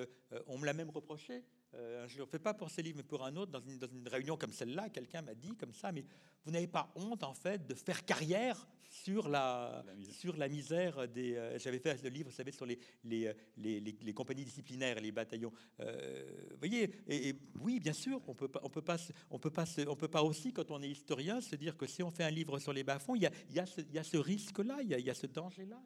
on 0.48 0.58
me 0.58 0.66
l'a 0.66 0.74
même 0.74 0.90
reproché. 0.90 1.44
je 1.74 2.14
ne 2.16 2.20
le 2.20 2.26
fais 2.26 2.40
pas 2.40 2.54
pour 2.54 2.70
ce 2.70 2.82
livre, 2.82 2.98
mais 2.98 3.04
pour 3.04 3.26
un 3.26 3.36
autre, 3.36 3.52
dans 3.52 3.62
une, 3.62 3.78
dans 3.78 3.88
une 3.88 4.08
réunion 4.08 4.38
comme 4.38 4.52
celle-là, 4.52 4.90
quelqu'un 4.90 5.22
m'a 5.22 5.36
dit 5.36 5.56
comme 5.56 5.74
ça, 5.74 5.92
mais 5.92 6.06
vous 6.46 6.52
n'avez 6.52 6.68
pas 6.68 6.92
honte 6.96 7.24
en 7.24 7.34
fait 7.34 7.66
de 7.66 7.74
faire 7.74 8.06
carrière 8.06 8.68
sur 8.90 9.30
la, 9.30 9.86
sur 10.12 10.36
la 10.36 10.50
misère 10.50 11.08
des. 11.08 11.36
Euh, 11.36 11.60
j'avais 11.60 11.80
fait 11.80 12.02
le 12.04 12.10
livre, 12.10 12.30
vous 12.30 12.36
savez, 12.36 12.52
sur 12.52 12.66
les, 12.66 12.80
les, 13.04 13.32
les, 13.58 13.80
les 13.80 14.14
compagnies 14.14 14.44
disciplinaires 14.44 15.00
les 15.00 15.12
bataillons. 15.12 15.54
Euh, 15.80 16.26
vous 16.52 16.58
voyez, 16.58 16.90
et, 17.08 17.36
oui, 17.62 17.80
bien 17.80 17.94
sûr, 17.94 18.22
on 18.28 18.34
peut 18.34 18.48
pas, 18.48 18.62
on 18.64 18.70
peut 18.70 18.82
pas, 18.82 18.98
on 19.30 19.40
peut 19.40 19.52
pas, 19.52 19.66
on 19.88 19.96
peut 19.96 20.08
pas 20.08 20.24
aussi, 20.24 20.52
quand 20.52 20.72
on 20.72 20.82
est 20.82 20.90
historien, 20.90 21.40
se 21.40 21.56
dire 21.56 21.78
que 21.78 21.86
si 21.86 22.02
on 22.04 22.12
fait 22.12 22.24
un 22.24 22.32
livre 22.32 22.60
sur 22.60 22.74
les 22.74 22.84
bas-fonds, 22.84 23.16
il 23.16 23.24
y 23.24 23.28
a, 23.28 23.32
il 23.50 23.56
y 23.56 23.60
a 23.60 23.66
ce, 23.66 23.82
il 23.82 23.94
y 23.94 24.00
a 24.00 24.04
ce 24.04 24.18
risque-là, 24.18 24.80
il, 24.82 24.92
il 24.92 25.06
y 25.06 25.10
a, 25.10 25.14
ce 25.14 25.28
danger-là. 25.28 25.82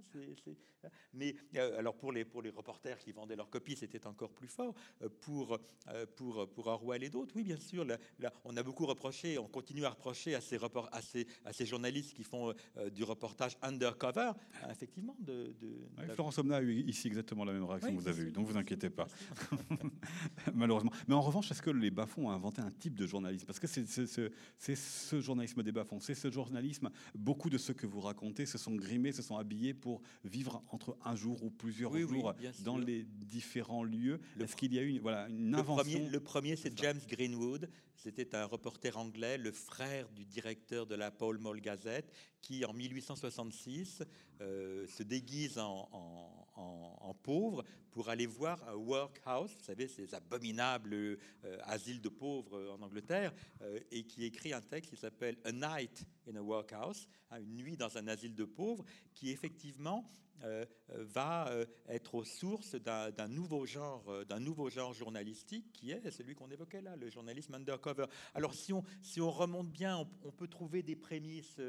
Mais 1.14 1.36
euh, 1.56 1.80
alors 1.80 1.96
pour 1.96 2.12
les, 2.12 2.26
pour 2.26 2.42
les 2.42 2.50
reporters 2.50 2.98
qui 3.00 3.12
vendaient 3.12 3.36
leurs 3.36 3.50
copies, 3.50 3.76
c'était 3.76 4.06
encore 4.08 4.32
plus 4.32 4.48
fort. 4.48 4.74
Pour, 5.22 5.60
pour, 6.16 6.50
pour 6.50 6.68
Orwell 6.68 7.04
et 7.04 7.10
d'autres, 7.10 7.34
oui, 7.36 7.44
bien 7.44 7.58
sûr, 7.58 7.86
là, 7.86 7.98
on 8.44 8.56
a 8.58 8.64
beaucoup 8.64 8.86
reproché, 8.86 9.38
on 9.38 9.48
continue 9.48 9.86
à 9.86 9.90
reprocher 9.90 10.36
à 10.36 10.42
ces, 10.42 10.58
report, 10.58 10.90
à 10.92 11.02
ces, 11.02 11.28
à 11.46 11.54
ces 11.54 11.66
journalistes 11.66 12.14
qui 12.14 12.24
font 12.24 12.54
du 12.92 13.03
reportage 13.04 13.58
undercover, 13.62 14.32
effectivement. 14.70 15.16
De, 15.20 15.54
Florence 16.14 16.38
Omna 16.38 16.58
a 16.58 16.62
eu 16.62 16.84
ici 16.88 17.08
exactement 17.08 17.46
la 17.46 17.54
même 17.54 17.64
réaction 17.64 17.96
que 17.96 18.02
vous 18.02 18.08
avez 18.08 18.24
eue, 18.24 18.32
donc 18.32 18.48
vous 18.48 18.58
inquiétez 18.58 18.90
pas, 18.90 19.08
malheureusement. 20.54 20.92
Mais 21.08 21.16
en 21.16 21.22
revanche, 21.22 21.52
est-ce 21.52 21.62
que 21.62 21.70
les 21.70 21.92
bas-fonds 21.92 22.28
ont 22.28 22.32
inventé 22.32 22.62
un 22.62 22.72
type 22.72 22.96
de 22.96 23.06
journalisme? 23.06 23.46
Parce 23.46 23.60
que 23.60 23.68
c'est 23.68 24.76
ce 24.76 25.22
journalisme 25.22 25.64
des 25.64 25.72
bas-fonds, 25.72 26.00
c'est 26.00 26.16
ce 26.16 26.32
journalisme, 26.32 26.90
beaucoup 27.16 27.50
de 27.50 27.58
ceux 27.58 27.74
que 27.74 27.88
vous 27.88 28.02
racontez 28.02 28.46
se 28.46 28.58
sont 28.58 28.76
grimés, 28.76 29.12
se 29.12 29.22
sont 29.22 29.38
habillés 29.38 29.74
pour 29.74 30.02
vivre 30.24 30.64
entre 30.70 30.98
un 31.04 31.16
jour 31.16 31.44
ou 31.44 31.50
plusieurs 31.50 31.96
jours 31.98 32.34
dans 32.64 32.78
les 32.78 33.04
différents 33.04 33.84
lieux. 33.84 34.20
Est-ce 34.40 34.56
qu'il 34.56 34.74
y 34.74 34.80
a 34.80 34.84
eu 34.84 35.00
voilà, 35.00 35.28
une 35.30 35.56
invention 35.56 36.08
Le 36.10 36.20
premier, 36.20 36.56
c'est 36.56 36.78
James 36.78 37.00
Greenwood. 37.08 37.70
C'était 38.04 38.36
un 38.36 38.44
reporter 38.44 38.98
anglais, 38.98 39.38
le 39.38 39.54
frère 39.54 40.10
du 40.10 40.26
directeur 40.26 40.86
de 40.86 40.94
la 40.94 41.10
Paul 41.10 41.38
Mall 41.38 41.62
Gazette, 41.62 42.12
qui 42.42 42.66
en 42.66 42.74
1866 42.74 44.04
euh, 44.42 44.86
se 44.88 45.04
déguise 45.04 45.58
en, 45.58 45.88
pauvre 47.24 47.64
pour 47.92 48.10
aller 48.10 48.26
voir 48.26 48.62
un 48.68 48.74
workhouse, 48.74 49.56
vous 49.56 49.64
savez, 49.64 49.88
ces 49.88 50.14
abominables 50.14 50.94
euh, 50.94 51.18
asiles 51.62 52.02
de 52.02 52.10
pauvres 52.10 52.76
en 52.78 52.82
Angleterre, 52.82 53.34
euh, 53.62 53.80
et 53.90 54.04
qui 54.04 54.26
écrit 54.26 54.52
un 54.52 54.60
texte 54.60 54.90
qui 54.90 54.98
s'appelle 54.98 55.38
A 55.46 55.54
Night 55.54 56.06
in 56.28 56.36
a 56.36 56.42
Workhouse, 56.42 57.08
hein, 57.32 57.40
une 57.40 57.56
nuit 57.56 57.78
dans 57.78 57.98
un 57.98 58.10
asile 58.10 58.36
de 58.36 58.44
pauvres, 58.44 58.84
qui 59.14 59.30
effectivement 59.30 60.06
va 60.90 61.48
euh, 61.50 61.66
être 61.88 62.16
aux 62.16 62.24
sources 62.24 62.76
d'un 62.76 63.28
nouveau 63.28 63.66
genre, 63.66 64.26
d'un 64.26 64.40
nouveau 64.40 64.70
genre 64.70 64.94
journalistique 64.94 65.72
qui 65.74 65.92
est 65.92 66.12
celui 66.12 66.36
qu'on 66.36 66.50
évoquait 66.50 66.82
là, 66.82 66.96
le 66.96 67.10
journalisme 67.10 67.54
undercover. 67.56 68.06
Alors 68.34 68.54
si 68.54 68.74
on, 68.74 69.32
remonte 69.32 69.72
bien, 69.72 70.08
on, 70.24 70.32
peut 70.32 70.48
trouver 70.48 70.84
des 70.84 70.96
prémices 70.96 71.60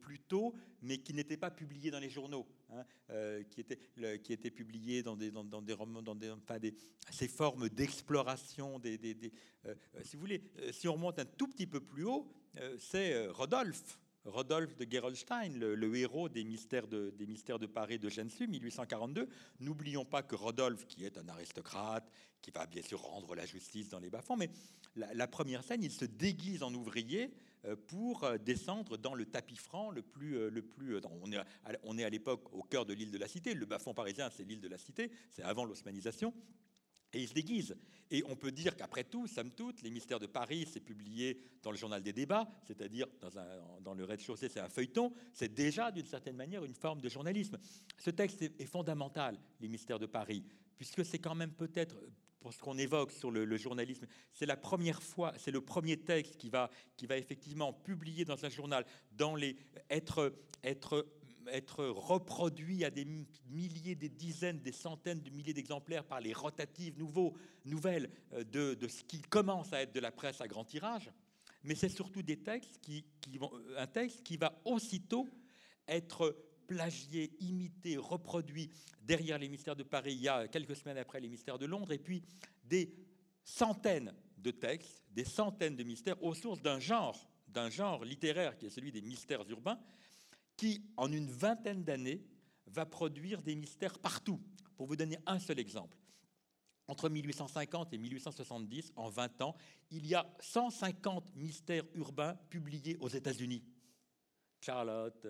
plus 0.00 0.20
tôt, 0.20 0.54
mais 0.82 0.98
qui 0.98 1.14
n'étaient 1.14 1.36
pas 1.36 1.50
publiées 1.50 1.90
dans 1.90 2.00
les 2.00 2.10
journaux, 2.10 2.46
hein, 2.70 2.84
qui, 3.50 3.60
étaient, 3.60 4.50
publiées 4.50 5.02
dans 5.02 5.16
des, 5.16 5.30
romans, 5.72 6.02
dans 6.02 6.16
ces 7.10 7.28
formes 7.28 7.68
d'exploration. 7.68 8.80
Si 10.02 10.16
vous 10.16 10.20
voulez, 10.20 10.42
si 10.72 10.88
on 10.88 10.94
remonte 10.94 11.18
un 11.18 11.24
tout 11.24 11.48
petit 11.48 11.66
peu 11.66 11.80
plus 11.80 12.04
haut, 12.04 12.28
c'est 12.78 13.26
Rodolphe 13.28 13.98
Rodolphe 14.24 14.76
de 14.76 14.86
Gerolstein, 14.90 15.58
le, 15.58 15.96
héros 15.96 16.28
des 16.28 16.44
mystères, 16.44 16.88
de, 16.88 17.66
Paris 17.66 17.98
de 17.98 18.08
Gensu, 18.08 18.46
1842. 18.46 19.28
N'oublions 19.60 20.04
pas 20.04 20.22
que 20.22 20.34
Rodolphe, 20.34 20.86
qui 20.86 21.04
est 21.04 21.18
un 21.18 21.28
aristocrate, 21.28 22.10
qui 22.40 22.50
va 22.50 22.66
bien 22.66 22.82
sûr 22.82 23.00
rendre 23.00 23.34
la 23.34 23.46
justice 23.46 23.88
dans 23.88 23.98
les 23.98 24.10
bas-fonds, 24.10 24.36
mais 24.36 24.50
la, 24.96 25.26
première 25.26 25.64
scène, 25.64 25.82
il 25.82 25.90
se 25.90 26.04
déguise 26.04 26.62
en 26.62 26.72
ouvrier 26.72 27.34
euh, 27.64 27.76
pour 27.76 28.24
euh, 28.24 28.38
descendre 28.38 28.96
dans 28.96 29.14
le 29.14 29.26
tapis 29.26 29.56
franc 29.56 29.90
le 29.90 30.02
plus... 30.02 30.36
Euh, 30.36 30.50
le 30.50 30.62
plus 30.62 31.00
on, 31.22 31.32
est 31.32 31.36
à, 31.36 31.46
on 31.82 31.98
est 31.98 32.04
à 32.04 32.10
l'époque 32.10 32.52
au 32.52 32.62
cœur 32.62 32.86
de 32.86 32.94
l'île 32.94 33.10
de 33.10 33.18
la 33.18 33.28
Cité. 33.28 33.54
Le 33.54 33.66
bas-fond 33.66 33.92
parisien, 33.92 34.30
c'est 34.30 34.44
l'île 34.44 34.60
de 34.60 34.68
la 34.68 34.78
Cité, 34.78 35.10
c'est 35.30 35.42
avant 35.42 35.64
l'osmanisation. 35.64 36.32
Et 37.14 37.22
il 37.22 37.28
se 37.28 37.34
déguise. 37.34 37.76
Et 38.10 38.22
on 38.28 38.36
peut 38.36 38.52
dire 38.52 38.76
qu'après 38.76 39.04
tout, 39.04 39.26
somme 39.26 39.50
toute, 39.50 39.82
les 39.82 39.90
mystères 39.90 40.20
de 40.20 40.26
Paris, 40.26 40.68
c'est 40.70 40.80
publié 40.80 41.40
dans 41.62 41.70
le 41.70 41.76
journal 41.76 42.02
des 42.02 42.12
débats, 42.12 42.48
c'est-à-dire 42.66 43.06
dans, 43.82 43.94
le 43.94 44.04
rez-de-chaussée, 44.04 44.48
c'est 44.48 44.60
un 44.60 44.68
feuilleton, 44.68 45.12
c'est 45.32 45.52
déjà 45.52 45.90
d'une 45.90 46.06
certaine 46.06 46.36
manière 46.36 46.64
une 46.64 46.74
forme 46.74 47.00
de 47.00 47.08
journalisme. 47.08 47.58
Ce 47.98 48.10
texte 48.10 48.42
est, 48.42 48.66
fondamental, 48.66 49.38
les 49.60 49.68
mystères 49.68 49.98
de 49.98 50.06
Paris, 50.06 50.44
puisque 50.76 51.04
c'est 51.04 51.18
quand 51.18 51.34
même 51.34 51.52
peut-être, 51.52 51.96
pour 52.40 52.52
ce 52.52 52.58
qu'on 52.58 52.76
évoque 52.76 53.10
sur 53.10 53.30
le, 53.30 53.56
journalisme, 53.56 54.06
c'est 54.32 54.46
la 54.46 54.56
première 54.56 55.02
fois, 55.02 55.32
c'est 55.38 55.50
le 55.50 55.62
premier 55.62 55.96
texte 55.96 56.36
qui 56.36 56.50
va, 56.50 56.70
qui 56.96 57.06
va 57.06 57.16
effectivement 57.16 57.72
publier 57.72 58.24
dans 58.24 58.44
un 58.44 58.50
journal, 58.50 58.84
dans 59.12 59.34
les, 59.34 59.56
être, 59.88 60.34
être 60.62 61.06
être 61.50 61.84
reproduit 61.84 62.84
à 62.84 62.90
des 62.90 63.06
milliers, 63.50 63.94
des 63.94 64.08
dizaines, 64.08 64.60
des 64.60 64.72
centaines 64.72 65.20
de 65.20 65.30
milliers 65.30 65.54
d'exemplaires 65.54 66.04
par 66.04 66.20
les 66.20 66.32
rotatives 66.32 66.98
nouveaux, 66.98 67.34
nouvelles 67.64 68.10
euh, 68.32 68.44
de, 68.44 68.74
de, 68.74 68.88
ce 68.88 69.04
qui 69.04 69.20
commence 69.22 69.72
à 69.72 69.82
être 69.82 69.94
de 69.94 70.00
la 70.00 70.12
presse 70.12 70.40
à 70.40 70.48
grand 70.48 70.64
tirage. 70.64 71.10
Mais 71.62 71.74
c'est 71.74 71.88
surtout 71.88 72.22
des 72.22 72.42
textes 72.42 72.78
qui, 72.80 73.04
qui 73.20 73.38
vont, 73.38 73.50
euh, 73.54 73.78
un 73.78 73.86
texte 73.86 74.22
qui 74.22 74.36
va 74.36 74.60
aussitôt 74.64 75.28
être 75.88 76.36
plagié, 76.66 77.36
imité, 77.40 77.96
reproduit 77.96 78.70
derrière 79.02 79.38
les 79.38 79.48
mystères 79.48 79.76
de 79.76 79.82
Paris 79.82 80.14
il 80.14 80.22
y 80.22 80.28
a 80.28 80.48
quelques 80.48 80.76
semaines 80.76 80.98
après 80.98 81.20
les 81.20 81.28
mystères 81.28 81.58
de 81.58 81.66
Londres, 81.66 81.92
et 81.92 81.98
puis 81.98 82.22
des 82.64 82.94
centaines 83.44 84.14
de 84.38 84.50
textes, 84.50 85.04
des 85.10 85.24
centaines 85.24 85.76
de 85.76 85.84
mystères 85.84 86.22
aux 86.22 86.34
sources 86.34 86.62
d'un 86.62 86.80
genre 86.80 87.28
d'un 87.54 87.70
genre 87.70 88.04
littéraire 88.04 88.58
qui 88.58 88.66
est 88.66 88.70
celui 88.70 88.92
des 88.92 89.00
mystères 89.00 89.48
urbains, 89.48 89.78
qui, 90.56 90.84
en 90.96 91.10
une 91.12 91.30
vingtaine 91.30 91.84
d'années, 91.84 92.22
va 92.66 92.86
produire 92.86 93.42
des 93.42 93.54
mystères 93.54 93.98
partout. 93.98 94.40
Pour 94.76 94.86
vous 94.86 94.96
donner 94.96 95.18
un 95.26 95.38
seul 95.38 95.58
exemple, 95.60 95.96
entre 96.88 97.08
1850 97.08 97.92
et 97.92 97.98
1870, 97.98 98.92
en 98.96 99.08
20 99.08 99.42
ans, 99.42 99.56
il 99.90 100.06
y 100.06 100.14
a 100.14 100.26
150 100.40 101.34
mystères 101.36 101.84
urbains 101.94 102.34
publiés 102.50 102.96
aux 103.00 103.08
États-Unis. 103.08 103.62
Charlotte, 104.64 105.26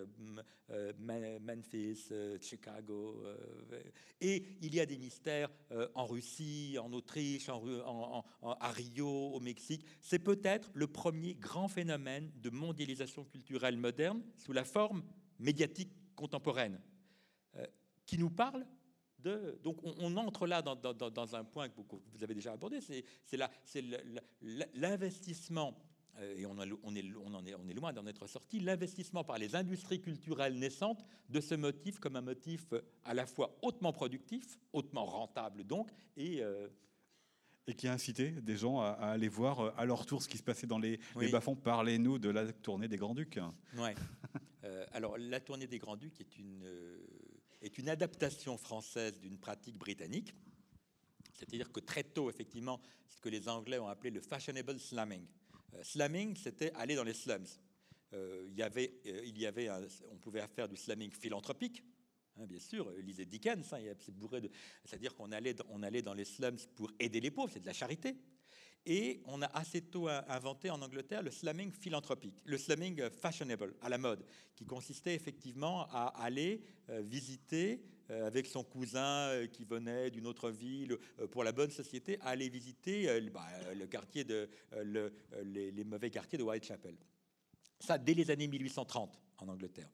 euh, 0.70 0.92
Memphis, 0.98 2.06
euh, 2.12 2.38
Chicago. 2.40 3.20
Euh, 3.24 3.80
et 4.20 4.44
il 4.62 4.74
y 4.74 4.80
a 4.80 4.86
des 4.86 4.96
mystères 4.96 5.50
en 5.94 6.06
Russie, 6.06 6.76
en 6.80 6.92
Autriche, 6.92 7.48
à 7.48 8.70
Rio, 8.70 9.08
au 9.08 9.40
Mexique. 9.40 9.84
C'est 10.00 10.20
peut-être 10.20 10.70
le 10.74 10.86
premier 10.86 11.34
grand 11.34 11.68
phénomène 11.68 12.30
de 12.36 12.50
mondialisation 12.50 13.24
culturelle 13.24 13.76
moderne 13.76 14.22
sous 14.36 14.52
la 14.52 14.64
forme 14.64 15.02
médiatique 15.38 15.90
contemporaine, 16.14 16.80
qui 18.06 18.18
nous 18.18 18.30
parle 18.30 18.64
de, 19.18 19.58
donc 19.62 19.78
on, 19.82 20.16
entre 20.16 20.46
là 20.46 20.62
dans, 20.62 20.76
dans, 20.76 21.34
un 21.34 21.44
point 21.44 21.68
que 21.68 21.80
vous 22.12 22.22
avez 22.22 22.34
déjà 22.34 22.52
abordé, 22.52 22.80
c'est 22.80 23.04
l'investissement 24.74 25.68
euh, 25.68 25.93
et 26.36 26.46
on, 26.46 26.60
est, 26.60 26.70
on, 26.82 27.34
en 27.34 27.44
est, 27.44 27.54
on 27.54 27.68
est 27.68 27.74
loin 27.74 27.92
d'en 27.92 28.06
être 28.06 28.26
sorti, 28.26 28.60
l'investissement 28.60 29.24
par 29.24 29.38
les 29.38 29.56
industries 29.56 30.00
culturelles 30.00 30.58
naissantes 30.58 31.04
de 31.28 31.40
ce 31.40 31.54
motif 31.54 31.98
comme 31.98 32.16
un 32.16 32.20
motif 32.20 32.72
euh, 32.72 32.82
à 33.04 33.14
la 33.14 33.26
fois 33.26 33.56
hautement 33.62 33.92
productif, 33.92 34.58
hautement 34.72 35.04
rentable 35.04 35.64
donc, 35.64 35.90
et... 36.16 36.42
Euh, 36.42 36.68
et 37.66 37.72
qui 37.72 37.88
a 37.88 37.94
incité 37.94 38.30
des 38.30 38.58
gens 38.58 38.80
à, 38.80 38.90
aller 38.90 39.28
voir 39.28 39.72
à 39.78 39.86
leur 39.86 40.04
tour 40.04 40.22
ce 40.22 40.28
qui 40.28 40.36
se 40.36 40.42
passait 40.42 40.66
dans 40.66 40.78
les, 40.78 41.00
les 41.18 41.30
bas-fonds. 41.30 41.56
Parlez-nous 41.56 42.18
de 42.18 42.28
la 42.28 42.52
tournée 42.52 42.88
des 42.88 42.98
Grands-Ducs. 42.98 43.40
Oui. 43.78 43.88
alors, 44.92 45.16
la 45.16 45.40
tournée 45.40 45.66
des 45.66 45.78
Grands-Ducs 45.78 46.20
est 46.20 46.36
une, 46.36 46.62
est 47.62 47.78
une 47.78 47.88
adaptation 47.88 48.58
française 48.58 49.18
d'une 49.18 49.38
pratique 49.38 49.78
britannique. 49.78 50.34
C'est-à-dire 51.32 51.72
que 51.72 51.80
très 51.80 52.04
tôt, 52.04 52.28
effectivement, 52.28 52.80
ce 53.08 53.20
que 53.20 53.30
les 53.30 53.48
Anglais 53.48 53.78
ont 53.78 53.88
appelé 53.88 54.10
le 54.10 54.20
fashionable 54.20 54.78
slamming. 54.78 55.26
Euh, 55.74 55.82
slamming, 55.82 56.36
c'était 56.36 56.72
aller 56.74 56.94
dans 56.94 57.04
les 57.04 57.14
slums. 57.14 57.46
Euh, 58.12 58.46
y 58.54 58.62
avait, 58.62 59.00
euh, 59.06 59.88
on 60.10 60.16
pouvait 60.16 60.46
faire 60.48 60.68
du 60.68 60.76
slamming 60.76 61.10
philanthropique, 61.10 61.82
hein, 62.36 62.46
bien 62.46 62.60
sûr, 62.60 62.90
lisez 62.98 63.24
Dickens, 63.24 63.72
hein, 63.72 63.78
c'est 63.98 64.14
bourré 64.14 64.40
de, 64.40 64.50
c'est-à-dire 64.84 65.14
qu'on 65.14 65.32
allait, 65.32 65.56
on 65.70 65.82
allait 65.82 66.02
dans 66.02 66.14
les 66.14 66.24
slums 66.24 66.58
pour 66.76 66.90
aider 67.00 67.20
les 67.20 67.30
pauvres, 67.30 67.50
c'est 67.52 67.60
de 67.60 67.66
la 67.66 67.72
charité. 67.72 68.16
Et 68.86 69.22
on 69.24 69.40
a 69.40 69.46
assez 69.46 69.80
tôt 69.80 70.08
inventé 70.08 70.68
en 70.68 70.82
Angleterre 70.82 71.22
le 71.22 71.30
slamming 71.30 71.72
philanthropique, 71.72 72.36
le 72.44 72.58
slamming 72.58 73.08
fashionable, 73.08 73.74
à 73.80 73.88
la 73.88 73.96
mode, 73.96 74.26
qui 74.54 74.66
consistait 74.66 75.14
effectivement 75.14 75.86
à 75.88 76.12
aller 76.22 76.62
visiter 76.88 77.82
avec 78.10 78.46
son 78.46 78.62
cousin 78.64 79.28
euh, 79.28 79.46
qui 79.46 79.64
venait 79.64 80.10
d'une 80.10 80.26
autre 80.26 80.50
ville 80.50 80.98
euh, 81.20 81.26
pour 81.26 81.44
la 81.44 81.52
bonne 81.52 81.70
société, 81.70 82.18
à 82.20 82.28
aller 82.28 82.48
visiter 82.48 83.20
bah, 83.30 83.46
le 83.74 83.86
quartier 83.86 84.24
de, 84.24 84.48
les, 85.44 85.70
les 85.70 85.84
mauvais 85.84 86.10
quartiers 86.10 86.38
de 86.38 86.42
Whitechapel. 86.42 86.96
Ça, 87.80 87.98
dès 87.98 88.14
les 88.14 88.30
années 88.30 88.48
1830 88.48 89.20
en 89.38 89.48
Angleterre. 89.48 89.90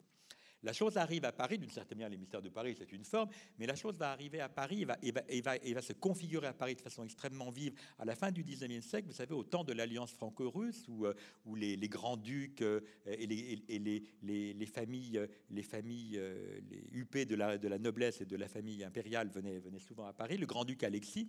La 0.63 0.73
chose 0.73 0.97
arrive 0.97 1.25
à 1.25 1.31
Paris, 1.31 1.57
d'une 1.57 1.71
certaine 1.71 1.97
manière, 1.97 2.09
les 2.09 2.17
mystères 2.17 2.41
de 2.41 2.49
Paris, 2.49 2.75
c'est 2.77 2.91
une 2.91 3.03
forme, 3.03 3.29
mais 3.57 3.65
la 3.65 3.75
chose 3.75 3.97
va 3.97 4.11
arriver 4.11 4.41
à 4.41 4.49
Paris 4.49 4.85
et 5.01 5.41
va, 5.41 5.81
se 5.81 5.93
configurer 5.93 6.47
à 6.47 6.53
Paris 6.53 6.75
de 6.75 6.81
façon 6.81 7.03
extrêmement 7.03 7.49
vive 7.49 7.73
à 7.97 8.05
la 8.05 8.15
fin 8.15 8.31
du 8.31 8.43
XIXe 8.43 8.85
siècle, 8.85 9.07
vous 9.07 9.13
savez, 9.13 9.33
au 9.33 9.43
temps 9.43 9.63
de 9.63 9.73
l'alliance 9.73 10.11
franco-russe, 10.11 10.85
où, 10.87 11.05
euh, 11.05 11.13
les, 11.55 11.89
grands-ducs 11.89 12.61
euh, 12.61 12.81
et, 13.07 13.25
les, 13.25 14.65
familles, 14.67 15.27
les 15.49 15.63
familles 15.63 16.17
euh, 16.17 16.59
les 16.69 16.83
huppées 16.91 17.25
de 17.25 17.35
la, 17.35 17.57
noblesse 17.79 18.21
et 18.21 18.25
de 18.25 18.35
la 18.35 18.47
famille 18.47 18.83
impériale 18.83 19.29
venaient, 19.29 19.61
souvent 19.79 20.05
à 20.05 20.13
Paris. 20.13 20.37
Le 20.37 20.45
grand-duc 20.45 20.83
Alexis 20.83 21.27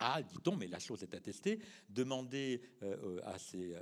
a, 0.00 0.22
dit-on, 0.22 0.56
mais 0.56 0.66
la 0.66 0.80
chose 0.80 1.02
est 1.04 1.14
attestée, 1.14 1.60
demandé 1.88 2.62
à 3.24 3.38
ses, 3.38 3.76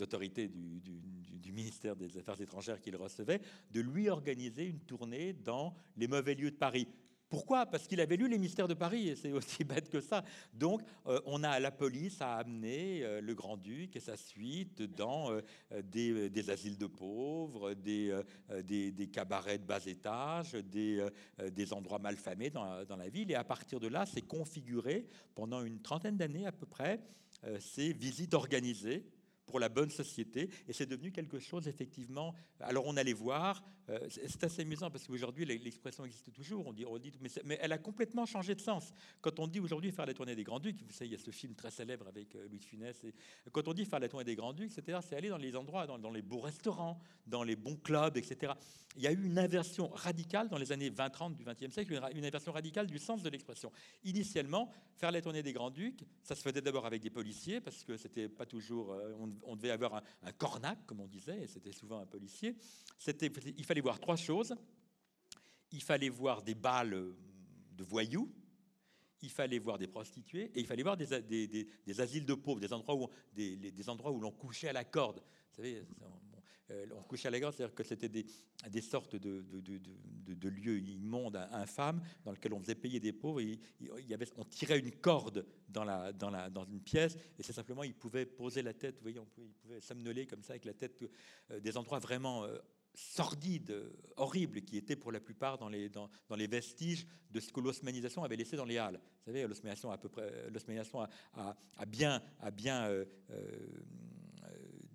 autorités 0.00 0.48
du, 0.48 1.52
ministère 1.52 1.96
des 1.96 2.16
Affaires 2.16 2.40
étrangères 2.40 2.80
qu'il 2.80 2.94
recevait 2.94 3.40
de 3.72 3.80
lui 3.80 4.08
organiser 4.08 4.66
une 4.66 4.78
tournée 4.78 5.32
dans 5.32 5.74
les 5.96 6.06
mauvais 6.06 6.36
lieux 6.36 6.52
de 6.52 6.56
Paris. 6.56 6.86
Pourquoi? 7.30 7.64
Parce 7.64 7.86
qu'il 7.86 8.00
avait 8.00 8.16
lu 8.16 8.28
les 8.28 8.38
mystères 8.38 8.66
de 8.66 8.74
Paris, 8.74 9.08
et 9.08 9.14
c'est 9.14 9.32
aussi 9.32 9.62
bête 9.62 9.88
que 9.88 10.00
ça. 10.00 10.24
Donc, 10.52 10.82
euh, 11.06 11.20
on 11.26 11.44
a 11.44 11.60
la 11.60 11.70
police 11.70 12.20
a 12.20 12.34
amené 12.34 13.04
euh, 13.04 13.20
le 13.20 13.34
grand-duc 13.34 13.94
et 13.94 14.00
sa 14.00 14.16
suite 14.16 14.82
dans 14.82 15.30
euh, 15.30 15.40
des, 15.84 16.50
asiles 16.50 16.76
de 16.76 16.88
pauvres, 16.88 17.74
des, 17.74 18.12
cabarets 19.12 19.58
de 19.58 19.64
bas 19.64 19.86
étage, 19.86 20.54
des, 20.54 21.06
des 21.52 21.72
endroits 21.72 22.00
malfamés 22.00 22.50
dans, 22.50 22.84
dans 22.84 22.96
la 22.96 23.08
ville. 23.08 23.30
Et 23.30 23.36
à 23.36 23.44
partir 23.44 23.78
de 23.78 23.86
là, 23.86 24.06
c'est 24.06 24.22
configuré 24.22 25.06
pendant 25.36 25.62
une 25.62 25.80
trentaine 25.80 26.16
d'années 26.16 26.46
à 26.46 26.52
peu 26.52 26.66
près 26.66 27.00
ces 27.60 27.92
visites 27.92 28.34
organisées 28.34 29.06
pour 29.50 29.60
la 29.60 29.68
bonne 29.68 29.90
société. 29.90 30.48
Et 30.68 30.72
c'est 30.72 30.86
devenu 30.86 31.12
quelque 31.12 31.38
chose, 31.38 31.68
effectivement. 31.68 32.34
Alors, 32.60 32.86
on 32.86 32.96
allait 32.96 33.12
voir. 33.12 33.62
Euh, 33.90 33.98
c'est 34.08 34.44
assez 34.44 34.62
amusant 34.62 34.90
parce 34.90 35.06
qu'aujourd'hui, 35.06 35.44
l'expression 35.44 36.04
existe 36.04 36.32
toujours. 36.32 36.66
On 36.66 36.72
dit, 36.72 36.84
mais, 37.44 37.58
elle 37.60 37.72
a 37.72 37.78
complètement 37.78 38.26
changé 38.26 38.54
de 38.54 38.60
sens. 38.60 38.92
Quand 39.20 39.38
on 39.40 39.46
dit 39.46 39.60
aujourd'hui 39.60 39.90
faire 39.90 40.06
la 40.06 40.14
tournée 40.14 40.36
des 40.36 40.44
Grands-Ducs, 40.44 40.76
vous 40.86 40.92
savez, 40.92 41.08
il 41.08 41.12
y 41.12 41.16
a 41.16 41.18
ce 41.18 41.30
film 41.30 41.54
très 41.54 41.70
célèbre 41.70 42.06
avec 42.06 42.34
euh, 42.36 42.46
Louis 42.48 42.58
de 42.58 42.64
Funès. 42.64 43.04
Et 43.04 43.12
quand 43.50 43.66
on 43.66 43.74
dit 43.74 43.84
faire 43.84 43.98
la 43.98 44.08
tournée 44.08 44.24
des 44.24 44.36
Grands-Ducs, 44.36 44.72
c'est 44.72 45.14
aller 45.14 45.28
dans 45.28 45.36
les 45.36 45.56
endroits, 45.56 45.86
dans, 45.86 45.98
dans, 45.98 46.10
les 46.10 46.22
beaux 46.22 46.40
restaurants, 46.40 47.00
dans 47.26 47.42
les 47.42 47.56
bons 47.56 47.76
clubs, 47.76 48.16
etc. 48.16 48.52
Il 48.96 49.02
y 49.02 49.06
a 49.06 49.12
eu 49.12 49.24
une 49.24 49.38
inversion 49.38 49.88
radicale 49.88 50.48
dans 50.48 50.58
les 50.58 50.72
années 50.72 50.90
20-30 50.90 51.36
du 51.36 51.44
XXe 51.44 51.72
siècle, 51.72 52.00
une 52.14 52.24
inversion 52.24 52.52
radicale 52.52 52.86
du 52.86 52.98
sens 52.98 53.22
de 53.22 53.28
l'expression. 53.28 53.70
Initialement, 54.04 54.70
faire 54.96 55.12
la 55.12 55.22
tournée 55.22 55.42
des 55.42 55.52
Grands-Ducs, 55.52 56.04
ça 56.22 56.34
se 56.34 56.42
faisait 56.42 56.60
d'abord 56.60 56.86
avec 56.86 57.00
des 57.00 57.10
policiers 57.10 57.60
parce 57.60 57.84
que 57.84 57.96
c'était 57.96 58.28
pas 58.28 58.46
toujours. 58.46 58.92
Euh, 58.92 59.14
on 59.44 59.56
devait 59.56 59.70
avoir 59.70 60.02
un, 60.22 60.32
cornac, 60.32 60.84
comme 60.86 61.00
on 61.00 61.06
disait, 61.06 61.42
et 61.42 61.46
c'était 61.46 61.72
souvent 61.72 62.00
un 62.00 62.06
policier. 62.06 62.56
Il 63.56 63.64
fallait 63.64 63.79
voir 63.80 64.00
trois 64.00 64.16
choses. 64.16 64.54
Il 65.72 65.82
fallait 65.82 66.08
voir 66.08 66.42
des 66.42 66.54
balles 66.54 67.14
de 67.72 67.84
voyous, 67.84 68.32
il 69.22 69.30
fallait 69.30 69.58
voir 69.58 69.78
des 69.78 69.86
prostituées 69.86 70.50
et 70.54 70.60
il 70.60 70.66
fallait 70.66 70.82
voir 70.82 70.96
des, 70.96 71.06
des, 71.46 72.00
asiles 72.00 72.24
de 72.24 72.34
pauvres, 72.34 72.60
des 72.60 72.72
endroits 72.72 72.94
où, 72.94 73.08
des, 73.32 73.56
des 73.56 73.88
endroits 73.88 74.10
où 74.10 74.20
l'on 74.20 74.32
couchait 74.32 74.68
à 74.68 74.72
la 74.72 74.84
corde. 74.84 75.18
Vous 75.18 75.56
savez, 75.56 75.82
euh, 76.70 76.86
on 76.96 77.02
couchait 77.02 77.28
à 77.28 77.30
la 77.30 77.40
gare, 77.40 77.52
c'est-à-dire 77.52 77.74
que 77.74 77.82
c'était 77.82 78.08
des, 78.08 78.26
des 78.70 78.80
sortes 78.80 79.16
de, 79.16 79.44
de, 79.50 80.48
lieux 80.48 80.78
immondes, 80.78 81.36
infâmes, 81.52 82.00
dans 82.24 82.32
lesquels 82.32 82.52
on 82.52 82.60
faisait 82.60 82.74
payer 82.74 83.00
des 83.00 83.12
pauvres. 83.12 83.42
on 84.36 84.44
tirait 84.44 84.78
une 84.78 84.92
corde 84.92 85.46
dans, 85.68 85.84
la, 85.84 86.12
dans, 86.12 86.30
la, 86.30 86.48
dans 86.48 86.64
une 86.64 86.80
pièce, 86.80 87.16
et 87.38 87.42
c'est 87.42 87.52
simplement, 87.52 87.82
ils 87.82 87.94
pouvaient 87.94 88.26
poser 88.26 88.62
la 88.62 88.72
tête, 88.72 88.96
vous 88.96 89.02
voyez, 89.02 89.18
on 89.18 89.26
ils 89.38 89.54
pouvaient 89.54 89.80
somnoler 89.80 90.26
comme 90.26 90.42
ça 90.42 90.52
avec 90.52 90.64
la 90.64 90.74
tête, 90.74 91.02
euh, 91.50 91.60
des 91.60 91.76
endroits 91.76 91.98
vraiment 91.98 92.44
euh, 92.44 92.58
sordides, 92.94 93.74
horribles, 94.16 94.62
qui 94.62 94.76
étaient 94.76 94.96
pour 94.96 95.12
la 95.12 95.20
plupart 95.20 95.58
dans 95.58 95.68
les, 95.68 96.46
vestiges 96.46 97.06
de 97.30 97.40
ce 97.40 97.52
que 97.52 97.60
l'osmanisation 97.60 98.24
avait 98.24 98.36
laissé 98.36 98.56
dans 98.56 98.64
les 98.64 98.78
halles. 98.78 99.00
Vous 99.00 99.32
savez, 99.32 99.46
l'osmanisation 99.46 99.96
peu 99.98 100.08
près, 100.08 100.50
l'osmanisation 100.50 101.02
a, 101.02 101.56
a, 101.76 101.86
bien, 101.86 102.22
a 102.40 102.50
bien 102.50 102.88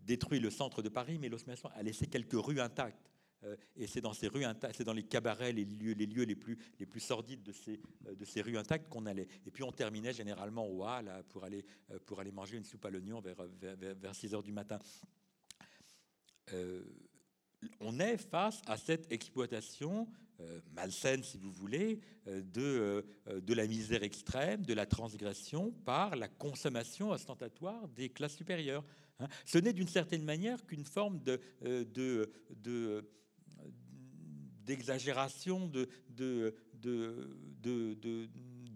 détruit 0.06 0.40
le 0.40 0.50
centre 0.50 0.82
de 0.82 0.90
Paris, 0.90 1.18
mais 1.20 1.30
l'osmanation 1.30 1.70
a 1.74 1.84
laissé 1.84 2.08
quelques 2.08 2.34
rues 2.34 2.60
intactes. 2.60 3.12
Euh, 3.44 3.56
et 3.76 3.88
c'est 3.88 4.02
dans 4.02 4.14
ces 4.14 4.28
rues 4.28 4.46
intactes, 4.46 4.76
c'est 4.78 4.84
dans 4.84 4.94
les 4.94 5.04
cabarets, 5.04 5.52
les 5.52 5.66
lieux, 5.66 6.24
les 6.24 6.36
plus, 6.36 6.58
sordides 7.00 7.44
de 7.44 7.52
ces, 7.52 7.80
euh, 8.08 8.42
rues 8.44 8.58
intactes 8.58 8.90
qu'on 8.90 9.06
allait. 9.06 9.28
Et 9.46 9.52
puis 9.52 9.64
on 9.64 9.72
terminait 9.72 10.14
généralement 10.14 10.68
au 10.68 10.84
hall 10.84 11.12
pour 11.30 11.44
aller, 11.44 11.66
euh, 11.92 12.00
pour 12.06 12.20
aller 12.20 12.32
manger 12.32 12.58
une 12.58 12.64
soupe 12.64 12.86
à 12.86 12.90
l'oignon 12.90 13.22
vers, 13.22 13.36
vers, 13.62 14.16
6 14.16 14.34
heures 14.34 14.44
du 14.44 14.52
matin. 14.52 14.80
On 17.80 18.00
est 18.00 18.18
face 18.18 18.62
à 18.68 18.78
cette 18.78 19.12
exploitation 19.12 20.08
malsaine, 20.74 21.24
si 21.24 21.38
vous 21.38 21.52
voulez, 21.52 22.00
de, 22.28 23.06
de 23.28 23.54
la 23.54 23.68
misère 23.68 24.04
extrême, 24.04 24.66
de 24.66 24.74
la 24.74 24.86
transgression 24.86 25.72
par 25.86 26.16
la 26.18 26.28
consommation 26.28 27.12
ostentatoire 27.12 27.88
des 27.88 28.10
classes 28.10 28.36
supérieures. 28.36 28.84
Hein. 29.20 29.28
Ce 29.46 29.58
n'est 29.58 29.74
d'une 29.74 29.88
certaine 29.88 30.24
manière 30.24 30.66
qu'une 30.66 30.86
forme 30.86 31.20
de, 31.22 31.40
euh, 31.64 31.86
de, 31.86 32.32
de 32.50 33.10
d'exagération 34.66 35.68
de, 35.68 35.88
de, 36.10 36.56
de, 36.74 37.30
de, 37.62 38.28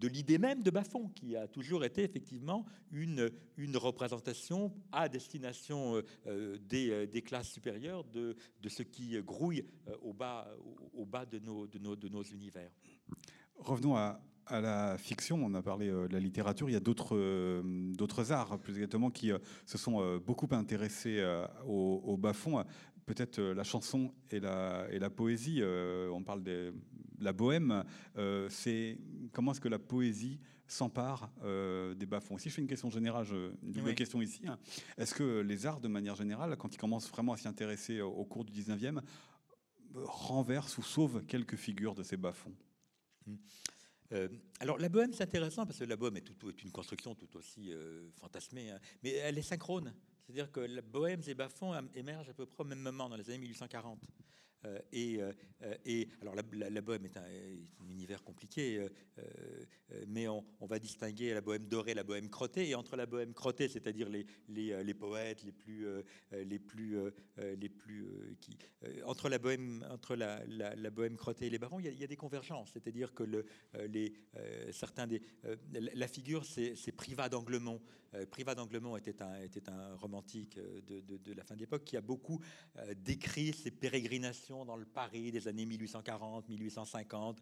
l'idée 0.08 0.38
même 0.38 0.64
de 0.64 0.72
Bafon, 0.72 1.10
qui 1.10 1.36
a 1.36 1.48
toujours 1.48 1.84
été 1.84 2.04
effectivement 2.04 2.66
une, 2.92 3.30
représentation 3.76 4.74
à 4.92 5.10
destination 5.10 6.02
euh, 6.28 6.58
des, 6.68 7.08
des, 7.08 7.22
classes 7.22 7.50
supérieures 7.50 8.04
de, 8.06 8.36
de 8.62 8.70
ce 8.70 8.84
qui 8.84 9.22
grouille 9.22 9.66
euh, 9.88 9.96
au 10.02 10.14
bas, 10.14 10.46
de, 11.26 11.40
nos, 11.40 11.68
de, 11.68 11.78
de 11.96 12.34
univers. 12.34 12.72
Revenons 13.58 13.96
à, 13.96 14.22
la 14.50 14.98
fiction, 14.98 15.46
on 15.46 15.54
a 15.54 15.62
parlé 15.62 15.90
de 15.90 16.12
la 16.12 16.20
littérature, 16.20 16.68
il 16.70 16.74
y 16.74 16.76
a 16.76 16.80
d'autres 16.80 18.32
arts, 18.32 18.58
plus 18.58 18.74
exactement, 18.74 19.12
qui 19.12 19.32
se 19.68 19.78
sont 19.78 20.18
beaucoup 20.26 20.48
intéressés 20.50 21.24
au, 21.68 22.02
au 22.04 22.18
bas-fond. 22.18 22.66
Peut-être 23.06 23.40
la 23.40 23.64
chanson 23.64 24.12
et 24.32 24.40
la, 24.40 24.88
et 24.90 24.98
la 24.98 25.12
poésie. 25.12 25.62
on 25.64 26.24
parle 26.24 26.42
de 26.42 26.74
la 27.22 27.34
bohème. 27.34 27.84
c'est 28.50 28.98
comment 29.32 29.52
est-ce 29.52 29.62
que 29.62 29.68
la 29.70 29.80
poésie 29.80 30.40
s'empare 30.72 31.32
euh, 31.44 31.94
des 31.96 32.06
bas-fonds. 32.06 32.38
Si 32.38 32.50
je 32.50 32.56
fais 32.56 32.62
une 32.62 32.68
question 32.68 32.90
générale, 32.90 33.26
une 33.64 33.72
double 33.72 33.96
question 33.96 34.22
ici, 34.22 34.42
hein. 34.48 34.60
est-ce 34.98 35.14
que 35.14 35.42
les 35.42 35.66
arts, 35.66 35.80
de 35.80 35.88
manière 35.88 36.16
générale, 36.16 36.56
quand 36.58 36.74
ils 36.74 36.78
commencent 36.78 37.10
vraiment 37.10 37.34
à 37.34 37.38
s'y 37.38 37.48
intéresser 37.48 38.02
au, 38.02 38.24
cours 38.26 38.46
du 38.46 38.54
19e, 38.54 39.02
renversent 39.96 40.78
ou 40.78 40.84
sauvent 40.84 41.26
quelques 41.26 41.56
figures 41.56 41.96
de 41.96 42.04
ces 42.04 42.18
bas-fonds? 42.18 42.56
Mmh. 43.26 43.36
euh, 44.14 44.30
alors 44.60 44.78
la 44.78 44.88
bohème 44.88 45.12
c'est 45.12 45.24
intéressant 45.24 45.66
parce 45.66 45.78
que 45.78 45.84
la 45.84 45.98
bohème 45.98 46.18
est, 46.18 46.22
tout, 46.22 46.50
est 46.50 46.64
une 46.64 46.72
construction 46.72 47.16
tout 47.16 47.36
aussi 47.36 47.72
euh, 47.72 48.10
fantasmée, 48.16 48.72
hein. 48.72 48.80
mais 49.04 49.12
elle 49.12 49.38
est 49.38 49.44
synchrone. 49.44 49.94
C'est-à-dire 50.22 50.52
que 50.52 50.60
la 50.60 50.82
bohème 50.82 51.22
et 51.28 51.34
bas-fonds 51.34 51.74
émergent 51.96 52.30
à 52.30 52.34
peu 52.34 52.46
près 52.46 52.64
au 52.64 52.68
même 52.68 52.80
moment, 52.80 53.10
dans 53.10 53.18
les 53.18 53.28
années 53.30 53.40
1840. 53.40 54.00
Euh, 54.66 54.80
euh, 54.94 55.76
et, 55.86 56.10
alors 56.22 56.36
la, 56.36 56.82
bohème 56.82 57.06
est 57.06 57.18
un, 57.18 57.24
univers 57.90 58.24
compliqué, 58.24 58.80
euh, 58.80 59.26
mais 60.08 60.28
on, 60.28 60.44
va 60.62 60.80
distinguer 60.80 61.34
la 61.34 61.42
bohème 61.42 61.68
dorée, 61.68 61.94
la 61.94 62.04
bohème 62.04 62.30
crottée, 62.30 62.70
et 62.70 62.76
entre 62.76 62.96
la 62.96 63.06
bohème 63.06 63.34
crottée, 63.34 63.68
c'est-à-dire 63.68 64.10
les, 64.10 64.26
les, 64.50 64.94
poètes 64.94 65.44
les 65.44 65.52
plus, 65.52 65.86
les 66.32 66.60
plus, 66.60 66.98
les 67.38 67.70
plus 67.70 68.38
qui, 68.40 68.58
entre 69.06 69.30
la 69.30 69.38
bohème, 69.38 69.86
entre 69.90 70.16
la, 70.16 70.90
bohème 70.92 71.18
crottée 71.18 71.48
et 71.48 71.50
les 71.50 71.60
barons, 71.60 71.80
il 71.80 71.94
y 71.94 72.04
a, 72.04 72.08
des 72.08 72.16
convergences, 72.16 72.72
c'est-à-dire 72.74 73.14
que 73.14 73.24
le, 73.24 73.46
les, 73.88 74.14
certains 74.72 75.08
des, 75.08 75.22
la 75.74 76.08
figure, 76.08 76.46
c'est 76.46 76.92
Privat 76.92 77.30
d'Anglemont. 77.30 77.82
Privat 78.32 78.56
d'Anglemont 78.56 78.98
était 78.98 79.22
un, 79.22 79.96
romantique 79.96 80.58
de, 80.58 81.02
de 81.02 81.34
la 81.34 81.44
fin 81.44 81.56
de 81.56 81.60
l'époque 81.60 81.84
qui 81.84 81.98
a 81.98 82.02
beaucoup 82.02 82.40
décrit 82.98 83.54
ses 83.54 83.72
pérégrinations 83.72 84.66
dans 84.66 84.76
le 84.76 84.86
Paris 84.86 85.32
des 85.32 85.48
années 85.48 85.66
1840, 85.66 86.50
1850, 86.50 87.42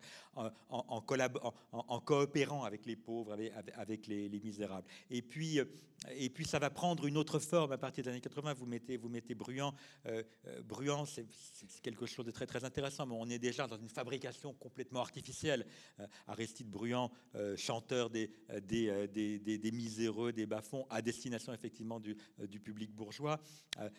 en, 0.69 2.01
coopérant 2.01 2.63
avec 2.63 2.85
les 2.85 2.95
pauvres, 2.95 3.37
avec, 3.75 4.07
les, 4.07 4.29
misérables. 4.29 4.87
Et 5.09 5.21
puis, 5.21 5.59
euh, 5.59 5.65
et 6.11 6.29
puis, 6.29 6.45
ça 6.45 6.59
va 6.59 6.69
prendre 6.69 7.05
une 7.05 7.17
autre 7.17 7.39
forme 7.39 7.71
à 7.71 7.77
partir 7.77 8.03
des 8.03 8.11
années 8.11 8.21
80. 8.21 8.53
Vous 8.53 8.65
mettez, 8.65 8.97
vous 8.97 9.09
mettez 9.09 9.33
Bruant. 9.33 9.73
Euh, 10.05 10.23
euh, 10.45 10.61
Bruant, 10.61 11.05
c'est 11.05 11.25
quelque 11.81 12.05
chose 12.05 12.25
de 12.25 12.31
très, 12.31 12.45
très 12.45 12.63
intéressant, 12.63 13.05
mais 13.05 13.15
on 13.17 13.27
est 13.29 13.39
déjà 13.39 13.65
dans 13.67 13.77
une 13.77 13.89
fabrication 13.89 14.53
complètement 14.53 15.01
artificielle. 15.01 15.65
Aristide 16.27 16.69
Bruant, 16.69 17.11
chanteur 17.55 18.09
des, 18.09 18.31
des, 18.63 19.07
des, 19.07 19.57
des, 19.57 19.71
miséreux, 19.71 20.31
des 20.31 20.45
bas-fonds, 20.57 20.85
à 20.89 21.01
destination 21.01 21.53
effectivement 21.53 21.99
du, 21.99 22.17
du 22.39 22.59
public 22.59 22.91
bourgeois. 22.91 23.39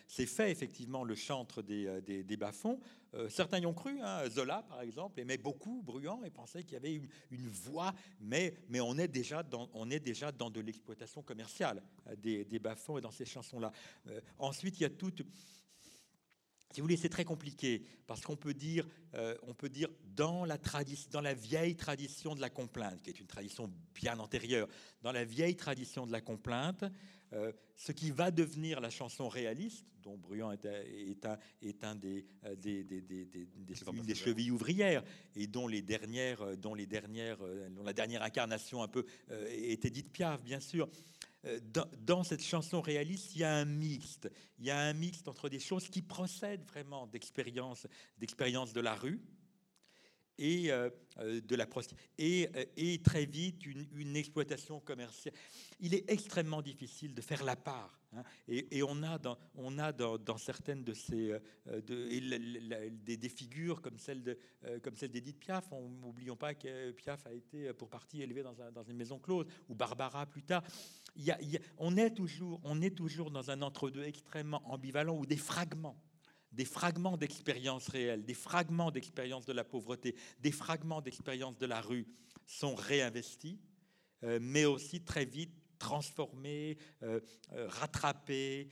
c'est 0.07 0.25
fait 0.25 0.51
effectivement 0.51 1.03
le 1.03 1.15
chantre 1.15 1.61
des, 1.61 2.01
des, 2.01 2.23
des 2.23 2.37
bas-fonds. 2.37 2.79
Euh, 3.15 3.29
certains 3.29 3.59
y 3.59 3.65
ont 3.65 3.73
cru, 3.73 3.99
hein. 4.01 4.29
Zola 4.29 4.63
par 4.63 4.81
exemple 4.81 5.19
aimait 5.19 5.37
beaucoup 5.37 5.81
Bruant 5.81 6.23
et 6.23 6.29
pensait 6.29 6.63
qu'il 6.63 6.73
y 6.73 6.75
avait 6.75 7.01
une, 7.31 7.47
voix, 7.47 7.93
mais, 8.19 8.53
mais 8.69 8.79
on, 8.81 8.97
est 8.97 9.07
déjà 9.07 9.41
dans, 9.41 9.69
on 9.73 9.89
est 9.89 9.99
déjà 9.99 10.31
dans 10.31 10.49
de 10.49 10.59
l'exploitation 10.59 11.23
commerciale 11.23 11.81
euh, 12.07 12.15
des, 12.15 12.45
des 12.45 12.59
bas-fonds 12.59 12.97
et 12.97 13.01
dans 13.01 13.11
ces 13.11 13.25
chansons-là. 13.25 13.71
Euh, 14.07 14.21
ensuite, 14.37 14.79
il 14.79 14.83
y 14.83 14.85
a 14.85 14.89
toute... 14.89 15.23
Si 16.71 16.81
vous 16.81 16.85
voulez, 16.85 16.97
c'est 16.97 17.09
très 17.09 17.25
compliqué 17.25 17.83
parce 18.05 18.21
qu'on 18.21 18.35
peut 18.35 18.53
dire, 18.53 18.87
on 19.43 19.53
peut 19.53 19.69
dire 19.69 19.89
dans 20.15 20.45
la 20.45 20.57
tradition, 20.57 21.09
dans 21.11 21.21
la 21.21 21.33
vieille 21.33 21.75
tradition 21.75 22.35
de 22.35 22.41
la 22.41 22.49
complainte, 22.49 23.01
qui 23.01 23.09
est 23.09 23.19
une 23.19 23.27
tradition 23.27 23.71
bien 23.95 24.19
antérieure, 24.19 24.67
dans 25.01 25.11
la 25.11 25.25
vieille 25.25 25.55
tradition 25.55 26.05
de 26.05 26.11
la 26.11 26.21
complainte, 26.21 26.83
euh, 27.33 27.51
ce 27.75 27.91
qui 27.91 28.09
va 28.11 28.31
devenir 28.31 28.81
la 28.81 28.89
chanson 28.89 29.29
réaliste, 29.29 29.85
dont 30.01 30.17
Bruant 30.17 30.51
est, 30.51 30.65
est, 30.65 31.25
un, 31.25 31.37
est 31.61 31.83
un, 31.83 31.95
des, 31.95 32.25
euh, 32.43 32.55
des, 32.55 32.83
des, 32.83 33.01
des 33.01 34.15
chevilles 34.15 34.51
ouvrières, 34.51 35.03
et 35.35 35.45
dont 35.45 35.67
les 35.67 35.83
dernières, 35.83 36.41
euh, 36.41 36.55
dont 36.55 36.73
les 36.73 36.87
dernières, 36.87 37.37
dont 37.71 37.83
la 37.83 37.93
dernière 37.93 38.23
incarnation 38.23 38.81
un 38.81 38.87
peu 38.87 39.05
est 39.29 39.85
Edith 39.85 40.11
Piaf, 40.11 40.41
bien 40.41 40.59
sûr. 40.59 40.89
Dans, 41.73 41.89
dans, 41.99 42.23
cette 42.23 42.43
chanson 42.43 42.81
réaliste, 42.81 43.33
il 43.35 43.39
y 43.39 43.43
a 43.45 43.55
un 43.55 43.65
mixte. 43.65 44.29
Il 44.57 44.65
y 44.65 44.71
a 44.71 44.77
un 44.77 44.93
mixte 44.93 45.27
entre 45.29 45.47
des 45.47 45.59
choses 45.59 45.87
qui 45.87 46.01
procèdent 46.01 46.65
vraiment 46.65 47.07
d'expériences, 47.07 47.87
d'expérience 48.17 48.73
de 48.73 48.81
la 48.81 48.93
rue, 48.93 49.21
et 50.39 50.71
euh, 50.71 50.89
euh, 51.19 51.41
de 51.41 51.55
la 51.55 51.67
et, 52.17 52.49
euh, 52.55 52.65
et 52.77 53.01
très 53.01 53.25
vite 53.25 53.65
une, 53.65 54.15
exploitation 54.15 54.79
commerciale. 54.79 55.35
Il 55.79 55.93
est 55.93 56.09
extrêmement 56.09 56.61
difficile 56.61 57.13
de 57.13 57.21
faire 57.21 57.43
la 57.43 57.55
part. 57.55 57.98
Hein. 58.15 58.23
et, 58.47 58.81
on 58.81 59.03
a 59.03 59.19
dans, 59.19 59.37
on 59.55 59.77
a 59.77 59.91
dans, 59.91 60.37
certaines 60.37 60.83
de 60.83 60.93
ces 60.93 61.33
de, 61.65 63.15
des, 63.15 63.29
figures 63.29 63.81
comme 63.81 63.99
celle 63.99 64.23
de 64.23 64.37
comme 64.81 64.95
celle 64.95 65.11
d'Edith 65.11 65.39
Piaf. 65.39 65.69
N'oublions 65.71 66.35
pas 66.35 66.55
que 66.55 66.91
Piaf 66.91 67.27
a 67.27 67.33
été 67.33 67.71
pour 67.73 67.89
partie 67.89 68.21
élevé 68.21 68.41
dans, 68.41 68.83
une 68.83 68.97
maison 68.97 69.19
close 69.19 69.45
ou 69.67 69.75
Barbara 69.75 70.25
plus 70.25 70.43
tard. 70.43 70.63
On 71.77 71.97
est 71.97 72.11
toujours 72.11 72.59
on 72.63 72.81
est 72.81 72.95
toujours 72.95 73.29
dans 73.29 73.51
un 73.51 73.61
entre-deux 73.61 74.03
extrêmement 74.03 74.67
ambivalent 74.71 75.15
ou 75.15 75.25
des 75.25 75.37
fragments 75.37 75.97
des 76.51 76.65
fragments 76.65 77.17
d'expérience 77.17 77.87
réelle, 77.89 78.25
des 78.25 78.33
fragments 78.33 78.91
d'expérience 78.91 79.45
de 79.45 79.53
la 79.53 79.63
pauvreté, 79.63 80.15
des 80.39 80.51
fragments 80.51 81.01
d'expérience 81.01 81.57
de 81.57 81.65
la 81.65 81.79
rue 81.79 82.07
sont 82.47 82.73
réinvestis, 82.73 83.59
euh, 84.23 84.39
mais 84.41 84.65
aussi 84.65 85.01
très 85.01 85.25
vite 85.25 85.53
transformés, 85.79 86.77
euh, 87.03 87.19
euh, 87.53 87.67
rattrapés, 87.67 88.69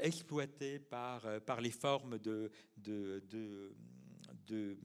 exploités 0.00 0.78
par, 0.78 1.22
par 1.42 1.60
les 1.60 1.70
formes 1.70 2.18
de, 2.18 2.50
de, 2.76 3.22
de, 4.46 4.78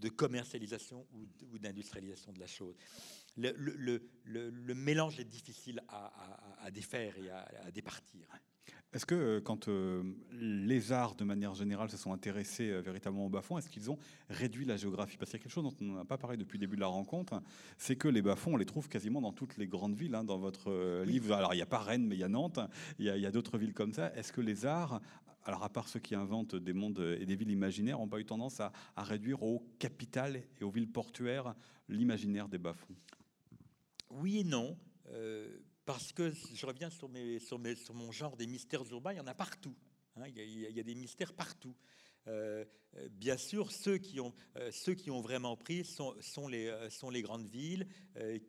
de, 0.00 0.08
commercialisation 0.08 1.06
ou 1.12 1.58
d'industrialisation 1.58 2.32
de 2.32 2.40
la 2.40 2.46
chose. 2.46 2.74
Le, 3.36 3.52
le, 3.56 4.02
le, 4.24 4.74
mélange 4.74 5.20
est 5.20 5.24
difficile 5.24 5.82
à, 5.88 6.64
à, 6.64 6.70
défaire 6.70 7.14
et 7.18 7.30
à 7.30 7.70
départir. 7.70 8.26
Est-ce 8.92 9.06
que 9.06 9.14
euh, 9.14 9.40
quand 9.40 9.68
euh, 9.68 10.02
les 10.32 10.90
arts, 10.90 11.14
de 11.14 11.22
manière 11.22 11.54
générale, 11.54 11.88
se 11.90 11.96
sont 11.96 12.12
intéressés 12.12 12.70
euh, 12.70 12.80
véritablement 12.80 13.26
au 13.26 13.28
bas-fond, 13.28 13.56
est-ce 13.56 13.68
qu'ils 13.68 13.88
ont 13.88 13.98
réduit 14.28 14.64
la 14.64 14.76
géographie? 14.76 15.16
Parce 15.16 15.30
qu'il 15.30 15.38
y 15.38 15.42
a 15.42 15.44
quelque 15.44 15.52
chose 15.52 15.62
dont 15.62 15.74
on 15.80 15.94
n'a 15.94 16.04
pas 16.04 16.18
parlé 16.18 16.36
depuis 16.36 16.58
le 16.58 16.66
début 16.66 16.74
de 16.74 16.80
la 16.80 16.88
rencontre, 16.88 17.40
c'est 17.78 17.94
que 17.94 18.08
les 18.08 18.20
bas-fonds, 18.20 18.54
on 18.54 18.56
les 18.56 18.66
trouve 18.66 18.88
quasiment 18.88 19.20
dans 19.20 19.32
toutes 19.32 19.56
les 19.58 19.68
grandes 19.68 19.94
villes. 19.94 20.16
Hein, 20.16 20.24
dans 20.24 20.38
votre 20.38 21.04
livre, 21.04 21.34
alors 21.34 21.54
il 21.54 21.58
n'y 21.58 21.62
a 21.62 21.66
pas 21.66 21.78
Rennes, 21.78 22.06
mais 22.06 22.16
il 22.16 22.18
y 22.18 22.24
a 22.24 22.28
Nantes, 22.28 22.58
il 22.98 23.06
y 23.06 23.26
a, 23.26 23.30
d'autres 23.30 23.58
villes 23.58 23.74
comme 23.74 23.92
ça. 23.92 24.12
Est-ce 24.16 24.32
que 24.32 24.40
les 24.40 24.66
arts, 24.66 25.00
alors 25.44 25.62
à 25.62 25.68
part 25.68 25.88
ceux 25.88 26.00
qui 26.00 26.16
inventent 26.16 26.56
des 26.56 26.72
mondes 26.72 27.16
et 27.20 27.26
des 27.26 27.36
villes 27.36 27.52
imaginaires, 27.52 27.98
n'ont 27.98 28.08
pas 28.08 28.18
eu 28.18 28.24
tendance 28.24 28.58
à, 28.58 28.72
réduire 28.96 29.42
aux 29.44 29.64
capitales 29.78 30.42
et 30.60 30.64
aux 30.64 30.70
villes 30.70 30.90
portuaires 30.90 31.54
l'imaginaire 31.88 32.48
des 32.48 32.58
bas-fonds? 32.58 32.96
Oui 34.10 34.40
et 34.40 34.44
non 34.44 34.76
parce 35.84 36.12
que 36.12 36.32
je 36.54 36.66
reviens 36.66 36.90
sur, 36.90 37.08
mon 37.94 38.12
genre 38.12 38.36
des 38.36 38.46
mystères 38.46 38.84
urbains, 38.90 39.12
il 39.12 39.16
y 39.16 39.20
en 39.20 39.26
a 39.26 39.34
partout. 39.34 39.74
Hein, 40.16 40.28
il, 40.28 40.60
y 40.60 40.80
a, 40.80 40.82
des 40.82 40.94
mystères 40.94 41.32
partout. 41.32 41.74
Euh, 42.28 42.64
euh, 42.96 43.08
bien 43.08 43.36
sûr, 43.36 43.70
ceux 43.70 43.98
qui 43.98 44.18
ont, 44.18 44.34
euh, 44.56 44.70
ceux 44.72 44.94
qui 44.94 45.12
ont 45.12 45.20
vraiment 45.20 45.56
pris 45.56 45.84
sont, 45.84 46.16
les, 46.48 47.22
grandes 47.22 47.46
villes 47.46 47.86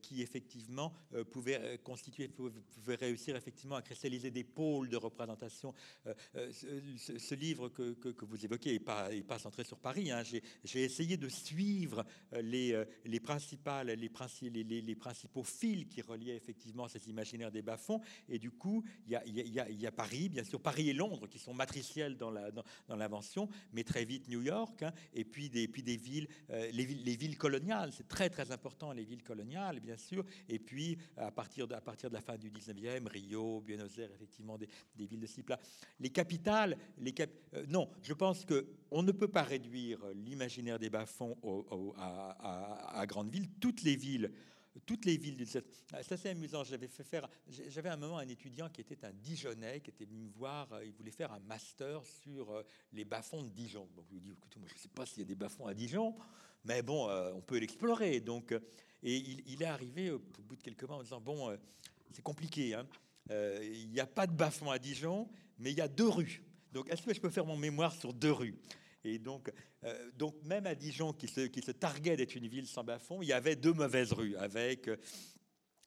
qui, 0.02 0.22
effectivement, 0.22 0.94
pouvaient 1.32 1.80
constituer, 1.84 2.28
pouvaient 2.28 2.96
réussir 2.96 3.36
effectivement 3.36 3.76
à 3.76 3.82
cristalliser 3.82 4.32
des 4.32 4.44
pôles 4.44 4.90
de 4.90 4.98
représentation. 4.98 5.74
Ce, 6.34 7.36
livre 7.36 7.70
que, 7.70 8.26
vous 8.26 8.44
évoquez 8.44 8.74
n'est 8.74 8.80
pas, 9.24 9.40
centré 9.40 9.64
sur 9.64 9.78
Paris. 9.78 10.12
Hein. 10.12 10.24
J'ai 10.64 10.84
essayé 10.84 11.16
de 11.16 11.30
suivre 11.30 12.04
les, 12.42 12.76
principaux 14.96 15.44
fils 15.44 15.86
qui 15.86 16.02
reliaient 16.02 16.36
effectivement 16.36 16.88
ces 16.88 17.08
imaginaires 17.08 17.52
des 17.52 17.62
bas-fonds. 17.62 18.02
Et 18.28 18.40
du 18.40 18.52
coup, 18.52 18.84
il 19.08 19.20
y 19.28 19.52
y 19.52 19.88
a, 19.88 19.92
Paris, 19.92 20.30
bien 20.30 20.44
sûr, 20.44 20.60
Paris 20.60 20.90
et 20.90 20.94
Londres 20.94 21.28
qui 21.28 21.40
sont 21.40 21.54
matriciels 21.54 22.18
dans 22.18 22.32
l'invention. 22.90 23.48
Mais 23.74 23.84
très 23.84 24.06
vite 24.06 24.28
New 24.28 24.42
York, 24.42 24.84
hein, 24.84 24.92
et 25.14 25.24
puis 25.24 25.50
des, 25.50 25.68
puis 25.68 25.84
des 25.84 25.98
villes, 25.98 26.28
euh, 26.50 26.70
les 26.72 26.86
villes, 26.86 27.04
les 27.04 27.16
villes 27.16 27.38
coloniales, 27.38 27.92
c'est 27.94 28.08
très 28.08 28.30
très 28.30 28.52
important, 28.52 28.92
les 28.92 29.04
villes 29.04 29.24
coloniales, 29.24 29.80
bien 29.80 29.98
sûr, 29.98 30.26
et 30.50 30.60
puis 30.60 30.98
à 31.18 31.32
partir 31.32 31.68
de, 31.68 31.76
à 31.76 31.82
partir 31.82 32.10
de 32.10 32.16
la 32.16 32.22
fin 32.22 32.38
du 32.38 32.52
19e, 32.52 33.08
Rio, 33.08 33.62
Buenos 33.62 33.98
Aires, 33.98 34.12
effectivement, 34.14 34.58
des, 34.58 34.70
des 34.96 35.06
villes 35.06 35.20
de 35.20 35.28
ce 35.28 35.36
type-là. 35.36 35.60
Les 36.00 36.10
capitales, 36.10 36.78
les 36.98 37.14
cap 37.14 37.30
euh, 37.54 37.66
non, 37.68 37.90
je 38.02 38.14
pense 38.14 38.46
que 38.46 38.68
on 38.92 39.04
ne 39.04 39.12
peut 39.12 39.28
pas 39.28 39.44
réduire 39.44 40.00
l'imaginaire 40.14 40.78
des 40.78 40.90
bas-fonds 40.90 41.38
à, 41.98 42.36
à, 42.40 43.00
à 43.00 43.06
grandes 43.06 43.32
villes. 43.32 43.50
Toutes 43.60 43.84
les 43.84 43.96
villes 43.96 44.32
toutes 44.86 45.06
les 45.06 45.18
villes 45.18 45.36
du 45.36 45.46
C'est 45.46 45.64
assez 46.12 46.30
amusant. 46.30 46.64
J'avais 46.64 46.88
fait 46.88 47.04
faire, 47.04 47.28
j'avais 47.48 47.90
un 47.90 47.98
moment 47.98 48.18
un 48.18 48.28
étudiant 48.28 48.70
qui 48.70 48.82
était 48.82 49.04
un 49.06 49.12
Dijonais, 49.12 49.82
qui 49.82 49.90
était 49.90 50.06
venu 50.06 50.20
me 50.20 50.32
voir. 50.32 50.68
Il 50.84 50.94
voulait 50.94 51.12
faire 51.12 51.32
un 51.32 51.40
master 51.40 52.02
sur 52.06 52.64
les 52.94 53.06
bas-fonds 53.06 53.44
de 53.44 53.50
Dijon. 53.50 53.88
Je 53.96 54.12
lui 54.12 54.18
ai 54.18 54.22
dit, 54.22 54.32
écoute, 54.32 54.56
moi, 54.58 54.68
je 54.70 54.76
ne 54.76 54.80
sais 54.80 54.90
pas 54.90 55.06
s'il 55.06 55.20
y 55.20 55.22
a 55.22 55.26
des 55.26 55.36
bas-fonds 55.36 55.68
à 55.68 55.74
Dijon, 55.74 56.16
mais 56.64 56.82
bon, 56.82 57.10
on 57.10 57.42
peut 57.42 57.58
l'explorer. 57.58 58.20
Donc, 58.22 58.54
et 59.04 59.16
il, 59.18 59.62
est 59.62 59.66
arrivé 59.66 60.12
au 60.12 60.20
bout 60.20 60.56
de 60.56 60.62
quelques 60.62 60.84
mois 60.84 60.98
en 60.98 61.04
disant, 61.04 61.22
bon, 61.22 61.58
c'est 62.12 62.22
compliqué. 62.22 62.74
Hein. 62.74 62.88
Il 63.30 63.90
n'y 63.90 64.00
a 64.00 64.08
pas 64.08 64.28
de 64.28 64.34
bas-fonds 64.34 64.72
à 64.72 64.80
Dijon, 64.80 65.28
mais 65.60 65.72
il 65.72 65.78
y 65.78 65.82
a 65.82 65.88
deux 65.88 66.10
rues. 66.10 66.44
Donc, 66.72 66.90
est-ce 66.90 67.02
que 67.02 67.14
je 67.14 67.20
peux 67.20 67.30
faire 67.30 67.46
mon 67.46 67.58
mémoire 67.58 67.94
sur 67.94 68.14
deux 68.14 68.32
rues? 68.32 68.56
Et 69.04 69.18
donc, 69.18 69.52
euh, 69.84 70.12
donc, 70.18 70.36
même 70.44 70.66
à 70.68 70.76
Dijon, 70.76 71.14
qui 71.14 71.28
se, 71.28 71.42
qui 71.42 71.62
se 71.62 71.72
targuait 71.72 72.16
d'être 72.16 72.36
une 72.36 72.48
ville 72.48 72.68
sans 72.68 72.84
bas-fond, 72.84 73.22
il 73.22 73.30
y 73.30 73.34
avait 73.34 73.56
deux 73.56 73.74
mauvaises 73.74 74.14
rues, 74.14 74.36
avec 74.38 74.88
euh, 74.88 74.98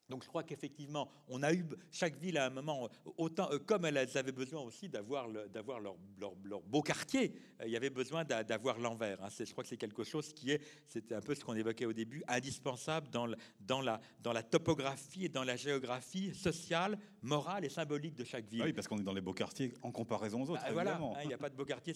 donc 0.08 0.22
je 0.22 0.28
crois 0.28 0.42
qu'effectivement, 0.42 1.10
on 1.28 1.42
a 1.42 1.52
eu 1.52 1.64
chaque 1.90 2.16
ville 2.16 2.36
à 2.36 2.46
un 2.46 2.50
moment 2.50 2.88
autant 3.16 3.50
euh, 3.50 3.58
comme 3.58 3.84
elles 3.86 3.98
avaient 4.16 4.32
besoin 4.32 4.60
aussi 4.60 4.88
d'avoir 4.88 5.28
d'avoir 5.48 5.80
leur, 5.80 5.96
leur, 6.18 6.60
beau 6.62 6.82
quartier. 6.82 7.34
Euh, 7.60 7.66
il 7.66 7.72
y 7.72 7.76
avait 7.76 7.90
besoin 7.90 8.24
d'avoir 8.24 8.78
l'envers. 8.78 9.22
Hein. 9.22 9.28
Je 9.38 9.50
crois 9.52 9.64
que 9.64 9.70
c'est 9.70 9.76
quelque 9.76 10.04
chose 10.04 10.32
qui 10.32 10.50
est, 10.50 10.60
c'était 10.86 11.14
un 11.14 11.20
peu 11.20 11.34
ce 11.34 11.44
qu'on 11.44 11.54
évoquait 11.54 11.86
au 11.86 11.92
début, 11.92 12.22
indispensable 12.28 13.08
dans, 13.10 13.28
dans 13.60 13.80
la 13.80 14.00
dans 14.20 14.32
la 14.32 14.42
topographie 14.42 15.26
et 15.26 15.28
dans 15.28 15.44
la 15.44 15.56
géographie 15.56 16.34
sociale, 16.34 16.98
morale 17.22 17.64
et 17.64 17.70
symbolique 17.70 18.14
de 18.14 18.24
chaque 18.24 18.46
ville. 18.46 18.62
Ah 18.62 18.66
oui, 18.66 18.72
parce 18.72 18.86
qu'on 18.86 18.98
est 18.98 19.04
dans 19.04 19.14
les 19.14 19.20
beaux 19.20 19.32
quartiers 19.32 19.72
en 19.82 19.90
comparaison 19.90 20.42
aux 20.42 20.50
autres. 20.50 20.62
Ah, 20.64 20.72
voilà, 20.72 20.96
hein, 20.96 21.14
il 21.22 21.28
n'y 21.28 21.34
a 21.34 21.38
pas 21.38 21.50
de 21.50 21.56
beaux 21.56 21.64
quartiers. 21.64 21.94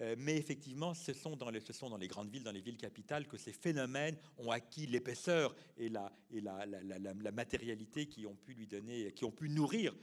Euh, 0.00 0.14
mais 0.18 0.36
effectivement, 0.36 0.92
ce 0.92 1.12
sont 1.14 1.36
dans 1.36 1.50
les 1.50 1.60
ce 1.60 1.72
sont 1.72 1.88
dans 1.88 1.96
les 1.96 2.08
grandes 2.08 2.30
villes, 2.30 2.44
dans 2.44 2.52
les 2.52 2.60
villes 2.60 2.76
capitales, 2.76 3.26
que 3.26 3.38
ces 3.38 3.52
phénomènes 3.52 4.16
ont 4.38 4.50
acquis 4.50 4.86
l'épaisseur 4.86 5.54
et 5.78 5.88
la 5.88 6.12
et 6.30 6.40
la, 6.40 6.66
la, 6.66 6.80
la, 6.82 7.14
la 7.14 7.32
matérialités 7.56 8.06
qui 8.06 8.26
ont 8.26 8.34
pu 8.34 8.52
lui 8.52 8.66
donner, 8.66 9.10
qui 9.12 9.24
ont 9.24 9.30
pu 9.30 9.48
nourrir 9.48 9.94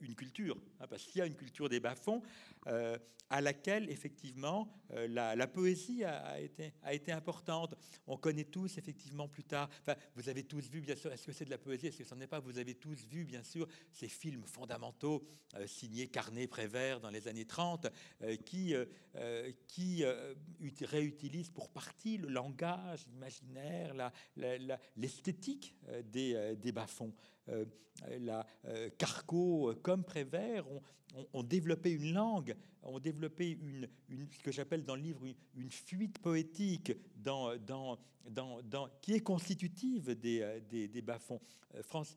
une 0.00 0.14
culture. 0.14 0.56
Hein, 0.80 0.86
parce 0.88 1.04
qu'il 1.04 1.18
y 1.18 1.22
a 1.22 1.26
une 1.26 1.36
culture 1.36 1.68
des 1.68 1.80
bas-fonds 1.80 2.22
euh, 2.66 2.96
à 3.30 3.42
laquelle, 3.42 3.90
effectivement, 3.90 4.72
euh, 4.92 5.06
la, 5.06 5.46
poésie 5.46 6.02
a, 6.02 6.40
été, 6.40 7.12
importante. 7.12 7.74
On 8.06 8.16
connaît 8.16 8.44
tous, 8.44 8.78
effectivement, 8.78 9.28
plus 9.28 9.44
tard. 9.44 9.68
Vous 10.16 10.30
avez 10.30 10.44
tous 10.44 10.66
vu, 10.70 10.80
bien 10.80 10.96
sûr, 10.96 11.12
est-ce 11.12 11.26
que 11.26 11.32
c'est 11.32 11.44
de 11.44 11.50
la 11.50 11.58
poésie 11.58 11.88
Est-ce 11.88 11.98
que 11.98 12.04
ce 12.04 12.14
n'en 12.14 12.22
est 12.22 12.26
pas 12.26 12.40
Vous 12.40 12.56
avez 12.56 12.74
tous 12.74 13.04
vu, 13.04 13.24
bien 13.24 13.42
sûr, 13.42 13.68
ces 13.92 14.08
films 14.08 14.44
fondamentaux 14.46 15.22
signés 15.66 16.08
Carnet, 16.08 16.46
Prévert 16.46 17.00
dans 17.00 17.10
les 17.10 17.28
années 17.28 17.44
30, 17.44 17.88
qui, 18.46 18.74
qui 19.66 20.04
réutilisent 20.86 21.50
pour 21.50 21.68
partie 21.68 22.16
le 22.16 22.28
langage, 22.28 23.06
l'imaginaire, 23.08 24.10
l'esthétique 24.96 25.74
des, 26.06 26.56
des 26.56 26.72
bas-fonds. 26.72 27.12
Euh, 27.48 27.64
la 28.20 28.46
euh, 28.66 28.90
Carco 28.96 29.74
comme 29.82 30.04
Prévert 30.04 30.64
ont, 31.32 31.42
développé 31.42 31.90
une 31.90 32.12
langue, 32.12 32.54
ont 32.82 33.00
développé 33.00 33.50
une, 33.50 33.88
ce 34.30 34.42
que 34.42 34.52
j'appelle 34.52 34.84
dans 34.84 34.94
le 34.94 35.02
livre 35.02 35.26
une, 35.56 35.70
fuite 35.70 36.18
poétique 36.18 36.92
qui 39.00 39.14
est 39.14 39.20
constitutive 39.20 40.14
des, 40.18 40.42
euh, 40.42 40.60
des, 40.70 40.86
des 40.86 41.02
bas-fonds. 41.02 41.40
France, 41.82 42.16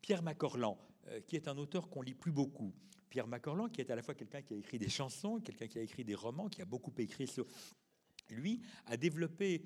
Pierre 0.00 0.22
Macorlan, 0.22 0.78
qui 1.26 1.36
est 1.36 1.46
un 1.46 1.58
auteur 1.58 1.90
qu'on 1.90 2.00
lit 2.00 2.14
plus 2.14 2.32
beaucoup. 2.32 2.72
Pierre 3.10 3.26
Macorlan, 3.26 3.68
qui 3.68 3.80
est 3.80 3.90
à 3.90 3.96
la 3.96 4.02
fois 4.02 4.14
quelqu'un 4.14 4.40
qui 4.40 4.54
a 4.54 4.56
écrit 4.56 4.78
des 4.78 4.88
chansons, 4.88 5.40
quelqu'un 5.40 5.66
qui 5.66 5.78
a 5.78 5.82
écrit 5.82 6.04
des 6.04 6.14
romans, 6.14 6.48
qui 6.48 6.62
a 6.62 6.64
beaucoup 6.64 6.92
écrit 6.98 7.26
sur 7.26 7.46
lui 8.30 8.60
a 8.86 8.96
développé 8.96 9.62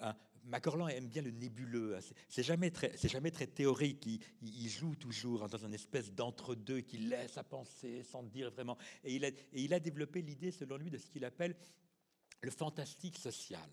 un, 0.00 0.14
Macorlan 0.44 0.88
aime 0.88 1.08
bien 1.08 1.22
le 1.22 1.30
nébuleux. 1.30 1.96
Hein. 1.96 2.00
C'est 2.28 2.42
jamais 2.42 2.70
très, 2.70 2.96
jamais 2.96 3.30
très 3.30 3.46
théorique. 3.46 4.06
Il, 4.42 4.68
joue 4.68 4.94
toujours 4.94 5.48
dans 5.48 5.64
un 5.64 5.72
espèce 5.72 6.12
d'entre-deux 6.12 6.80
qui 6.80 6.98
laisse 6.98 7.38
à 7.38 7.44
penser 7.44 8.02
sans 8.02 8.22
dire 8.22 8.50
vraiment. 8.50 8.76
Et 9.04 9.14
il 9.52 9.74
a, 9.74 9.80
développé 9.80 10.22
l'idée, 10.22 10.50
selon 10.50 10.76
lui, 10.76 10.90
de 10.90 10.98
ce 10.98 11.08
qu'il 11.08 11.24
appelle 11.24 11.56
le 12.42 12.50
fantastique 12.50 13.18
social. 13.18 13.68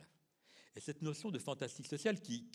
Et 0.76 0.80
cette 0.80 1.02
notion 1.02 1.32
de 1.32 1.40
fantastique 1.40 1.88
social 1.88 2.22
qui, 2.22 2.48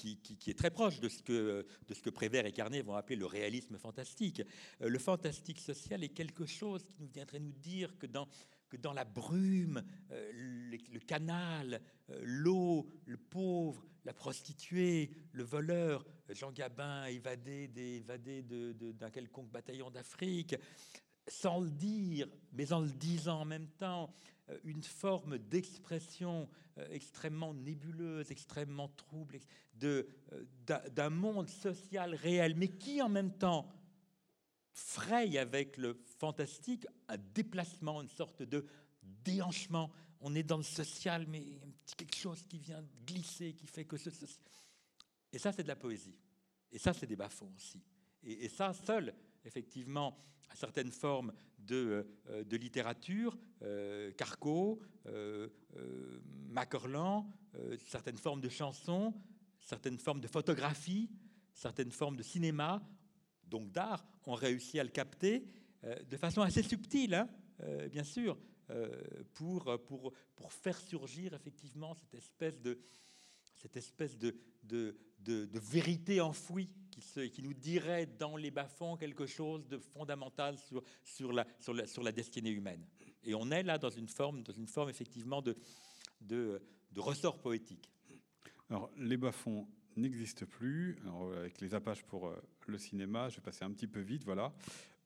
est 0.46 0.58
très 0.58 0.70
proche 0.70 1.00
de 1.00 1.08
ce, 1.08 1.22
que, 1.22 1.66
de 1.86 1.94
ce 1.94 2.00
que 2.00 2.08
Prévert 2.08 2.46
et 2.46 2.52
Carnet 2.52 2.80
vont 2.80 2.94
appeler 2.94 3.16
le 3.16 3.26
réalisme 3.26 3.76
fantastique. 3.76 4.42
Euh, 4.80 4.88
le 4.88 4.98
fantastique 4.98 5.60
social 5.60 6.02
est 6.02 6.08
quelque 6.08 6.46
chose 6.46 6.82
qui 6.84 6.94
nous 6.98 7.08
viendrait 7.08 7.40
nous 7.40 7.52
dire 7.52 7.98
que 7.98 8.06
dans, 8.06 8.26
que 8.68 8.76
dans 8.76 8.92
la 8.92 9.04
brume, 9.04 9.82
euh, 10.10 10.30
le, 10.32 10.98
canal, 11.00 11.80
euh, 12.10 12.20
l'eau, 12.22 12.86
le 13.04 13.16
pauvre, 13.16 13.84
la 14.04 14.12
prostituée, 14.12 15.10
le 15.32 15.44
voleur, 15.44 16.04
Jean 16.30 16.52
Gabin 16.52 17.06
évadé, 17.06 17.70
évadé 17.76 18.42
d'un 18.42 19.10
quelconque 19.10 19.50
bataillon 19.50 19.90
d'Afrique, 19.90 20.56
sans 21.28 21.60
le 21.60 21.70
dire, 21.70 22.28
mais 22.52 22.72
en 22.72 22.80
le 22.80 22.90
disant 22.90 23.40
en 23.40 23.44
même 23.44 23.68
temps, 23.68 24.12
euh, 24.48 24.58
une 24.64 24.82
forme 24.82 25.38
d'expression 25.38 26.48
extrêmement 26.90 27.54
nébuleuse, 27.54 28.30
extrêmement 28.30 28.88
trouble, 28.88 29.38
d'un 29.72 31.08
monde 31.08 31.48
social 31.48 32.14
réel, 32.14 32.54
mais 32.54 32.68
qui 32.68 33.00
en 33.00 33.08
même 33.08 33.32
temps 33.32 33.66
fraye 34.76 35.38
avec 35.38 35.76
le 35.78 35.98
fantastique 36.18 36.86
un 37.08 37.16
déplacement, 37.34 38.02
une 38.02 38.10
sorte 38.10 38.42
de 38.42 38.64
déhanchement. 39.02 39.90
On 40.20 40.34
est 40.34 40.42
dans 40.42 40.58
le 40.58 40.62
social, 40.62 41.26
mais 41.28 41.40
un 41.40 41.70
petit 41.84 41.96
quelque 41.96 42.16
chose 42.16 42.42
qui 42.46 42.58
vient 42.58 42.84
glisser, 43.06 43.54
qui 43.54 43.66
fait 43.66 43.84
que 43.84 43.96
ce... 43.96 44.10
Et 45.32 45.38
ça, 45.38 45.52
c'est 45.52 45.62
de 45.62 45.68
la 45.68 45.76
poésie. 45.76 46.16
Et 46.70 46.78
ça, 46.78 46.92
c'est 46.92 47.06
des 47.06 47.16
bas-fonds 47.16 47.52
aussi. 47.56 47.82
Et, 48.22 48.48
ça, 48.48 48.72
seul, 48.72 49.14
effectivement, 49.44 50.18
certaines 50.54 50.90
formes 50.90 51.32
de, 51.58 52.06
euh, 52.28 52.44
de 52.44 52.56
littérature, 52.56 53.38
euh, 53.62 54.12
Carco, 54.12 54.80
euh, 55.06 55.48
euh 55.76 56.20
Macorlan, 56.48 57.30
certaines 57.86 58.16
formes 58.16 58.40
de 58.40 58.48
chansons, 58.48 59.14
certaines 59.60 59.98
formes 59.98 60.20
de 60.20 60.26
photographie, 60.26 61.10
certaines 61.52 61.90
formes 61.90 62.16
de 62.16 62.22
cinéma 62.22 62.82
donc 63.48 63.70
d'art, 63.70 64.04
ont 64.26 64.34
réussi 64.34 64.78
à 64.78 64.84
le 64.84 64.90
capter 64.90 65.44
euh, 65.84 65.96
de 66.10 66.16
façon 66.16 66.42
assez 66.42 66.62
subtile, 66.62 67.14
hein, 67.14 67.28
euh, 67.62 67.88
bien 67.88 68.04
sûr, 68.04 68.36
euh, 68.70 68.90
pour, 69.34 69.78
pour, 69.86 70.12
pour 70.34 70.52
faire 70.52 70.78
surgir 70.78 71.34
effectivement 71.34 71.94
cette 71.94 72.14
espèce 72.14 72.60
de, 72.60 72.78
cette 73.56 73.76
espèce 73.76 74.18
de, 74.18 74.36
de, 74.64 74.96
vérité 75.54 76.20
enfouie 76.20 76.68
qui 77.32 77.42
nous 77.42 77.54
dirait 77.54 78.06
dans 78.06 78.36
les 78.36 78.50
bas-fonds 78.50 78.96
quelque 78.96 79.26
chose 79.26 79.66
de 79.68 79.78
fondamental 79.78 80.58
sur, 80.58 80.82
sur, 81.04 81.32
la, 81.32 81.46
sur, 81.58 81.74
la, 81.74 81.86
sur 81.86 82.02
la 82.02 82.12
destinée 82.12 82.50
humaine. 82.50 82.84
Et 83.22 83.34
on 83.34 83.50
est 83.50 83.62
là 83.62 83.78
dans 83.78 83.90
une 83.90 84.08
forme, 84.08 84.42
dans 84.42 84.52
une 84.52 84.66
forme 84.66 84.88
effectivement 84.88 85.42
de, 85.42 85.56
de, 86.20 86.62
de 86.92 87.00
ressort 87.00 87.38
poétique. 87.38 87.90
Alors, 88.70 88.90
les 88.96 89.16
bas-fonds 89.16 89.68
n'existent 89.96 90.46
plus. 90.46 90.96
Alors, 91.02 91.32
avec 91.34 91.60
les 91.60 91.74
apaches 91.74 92.02
pour 92.02 92.32
le 92.66 92.78
cinéma. 92.78 93.28
Je 93.28 93.36
vais 93.36 93.42
passer 93.42 93.64
un 93.64 93.70
petit 93.70 93.86
peu 93.86 94.00
vite, 94.00 94.24
voilà. 94.24 94.52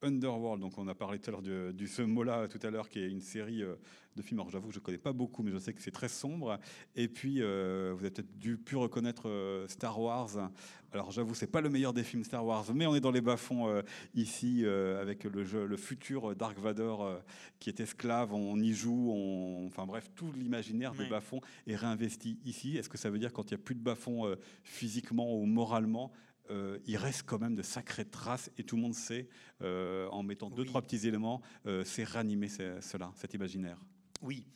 Underworld, 0.03 0.61
donc 0.61 0.78
on 0.78 0.88
a 0.88 0.94
parlé 0.94 1.18
tout 1.18 1.28
à 1.28 1.32
l'heure 1.32 1.42
du, 1.42 1.86
ce 1.86 2.03
mot-là 2.03 2.48
tout 2.48 2.64
à 2.66 2.70
l'heure, 2.70 2.88
qui 2.88 3.01
est 3.01 3.09
une 3.09 3.20
série 3.20 3.62
euh, 3.62 3.74
de 4.16 4.22
films. 4.22 4.40
Alors 4.40 4.51
j'avoue 4.51 4.68
que 4.68 4.74
je 4.74 4.78
ne 4.78 4.84
connais 4.84 4.98
pas 4.98 5.12
beaucoup, 5.12 5.42
mais 5.42 5.51
je 5.51 5.59
sais 5.59 5.74
que 5.74 5.82
c'est 5.82 5.90
très 5.90 6.09
sombre. 6.09 6.59
Et 6.96 7.09
puis, 7.09 7.42
euh, 7.42 7.92
vous 7.94 8.01
avez 8.01 8.11
peut-être 8.11 8.38
dû 8.38 8.57
pu 8.57 8.76
reconnaître 8.76 9.28
euh, 9.28 9.68
Star 9.68 10.01
Wars. 10.01 10.51
Alors 10.92 11.11
j'avoue, 11.11 11.34
c'est 11.34 11.46
pas 11.46 11.61
le 11.61 11.68
meilleur 11.68 11.92
des 11.92 12.03
films 12.03 12.24
Star 12.24 12.44
Wars, 12.44 12.64
mais 12.74 12.86
on 12.86 12.94
est 12.96 13.01
dans 13.01 13.11
les 13.11 13.20
bas-fonds 13.20 13.82
ici, 14.14 14.64
avec 14.66 15.22
le, 15.22 15.44
jeu, 15.44 15.64
le 15.64 15.76
futur 15.76 16.34
Dark 16.34 16.59
Vador 16.59 17.22
qui 17.61 17.70
est 17.70 17.78
esclave, 17.78 18.34
on 18.34 18.59
y 18.59 18.72
joue, 18.72 19.12
on... 19.12 19.66
enfin 19.68 19.86
bref, 19.86 20.11
tout 20.16 20.32
l'imaginaire 20.32 20.92
des 20.94 21.09
bas-fonds 21.09 21.40
est 21.68 21.76
réinvesti 21.76 22.40
ici. 22.44 22.76
Est-ce 22.76 22.88
que 22.88 22.98
ça 22.98 23.09
veut 23.09 23.20
dire 23.20 23.32
quand 23.32 23.53
il 23.53 23.55
n'y 23.55 23.61
a 23.61 23.62
plus 23.62 23.76
de 23.76 23.82
bas-fonds 23.82 24.34
physiquement 24.64 25.32
ou 25.32 25.46
moralement, 25.46 26.11
euh, 26.51 26.78
il 26.86 26.96
reste 26.96 27.22
quand 27.24 27.38
même 27.38 27.55
de 27.55 27.62
sacrées 27.62 28.05
traces 28.05 28.51
et 28.59 28.64
tout 28.64 28.76
le 28.76 28.82
monde 28.82 28.94
sait, 28.94 29.28
euh, 29.62 30.09
en 30.09 30.22
mettant 30.22 30.51
deux, 30.51 30.64
trois 30.64 30.82
petits 30.82 31.07
éléments, 31.07 31.40
euh, 31.66 31.84
c'est 31.84 32.05
ranimer 32.05 32.48
cela, 32.48 33.12
cet 33.16 33.34
imaginaire. 33.34 33.78
Oui, 34.22 34.46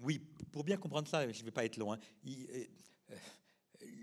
oui. 0.00 0.20
Pour 0.50 0.64
bien 0.64 0.76
comprendre 0.76 1.08
ça, 1.08 1.30
je 1.30 1.40
ne 1.40 1.44
vais 1.44 1.50
pas 1.50 1.64
être 1.64 1.76
loin. 1.76 1.98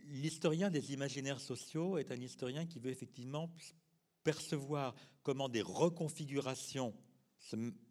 L'historien 0.07 0.69
des 0.69 0.93
imaginaires 0.93 1.39
sociaux 1.39 1.97
est 1.97 2.11
un 2.11 2.21
historien 2.21 2.65
qui 2.65 2.79
veut 2.79 2.91
effectivement 2.91 3.51
percevoir 4.23 4.93
comment 5.23 5.49
des 5.49 5.61
reconfigurations 5.61 6.93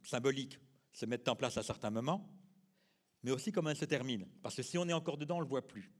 symboliques 0.03 0.59
se 0.93 1.07
mettent 1.07 1.28
en 1.28 1.37
place 1.37 1.57
à 1.57 1.62
certains 1.62 1.91
moments, 1.91 2.30
mais 3.22 3.32
aussi 3.32 3.51
comment 3.51 3.70
elles 3.70 3.76
se 3.76 3.85
terminent. 3.85 4.26
Parce 4.43 4.55
que 4.55 4.62
si 4.62 4.78
on 4.78 4.89
est 4.89 4.93
encore 4.93 5.18
dedans, 5.18 5.37
on 5.37 5.41
ne 5.41 5.45
le 5.45 5.49
voit 5.49 5.66
plus. 5.66 5.91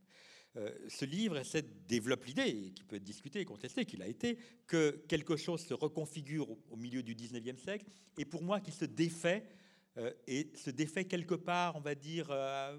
Euh, 0.57 0.71
ce 0.89 1.05
livre 1.05 1.37
essaie 1.37 1.63
de 1.63 1.73
développer 1.89 2.29
l'idée, 2.29 2.73
qui 2.75 2.85
peut 2.85 2.97
être 2.97 3.05
discutée 3.05 3.41
et 3.41 3.45
contestée, 3.45 3.85
qu'il 3.85 4.03
a 4.03 4.07
été, 4.07 4.39
que 4.67 5.03
quelque 5.09 5.37
chose 5.37 5.65
se 5.65 5.75
reconfigure 5.75 6.49
au, 6.71 6.77
milieu 6.77 7.03
du 7.03 7.15
19e 7.15 7.57
siècle, 7.57 7.87
et 8.19 8.25
pour 8.25 8.43
moi, 8.43 8.61
qu'il 8.61 8.75
se 8.75 8.85
défait, 8.85 9.45
euh, 9.97 10.13
et 10.27 10.53
se 10.55 10.71
défait 10.71 11.05
quelque 11.07 11.35
part, 11.35 11.77
on 11.77 11.81
va 11.81 11.95
dire, 11.95 12.29
euh, 12.31 12.77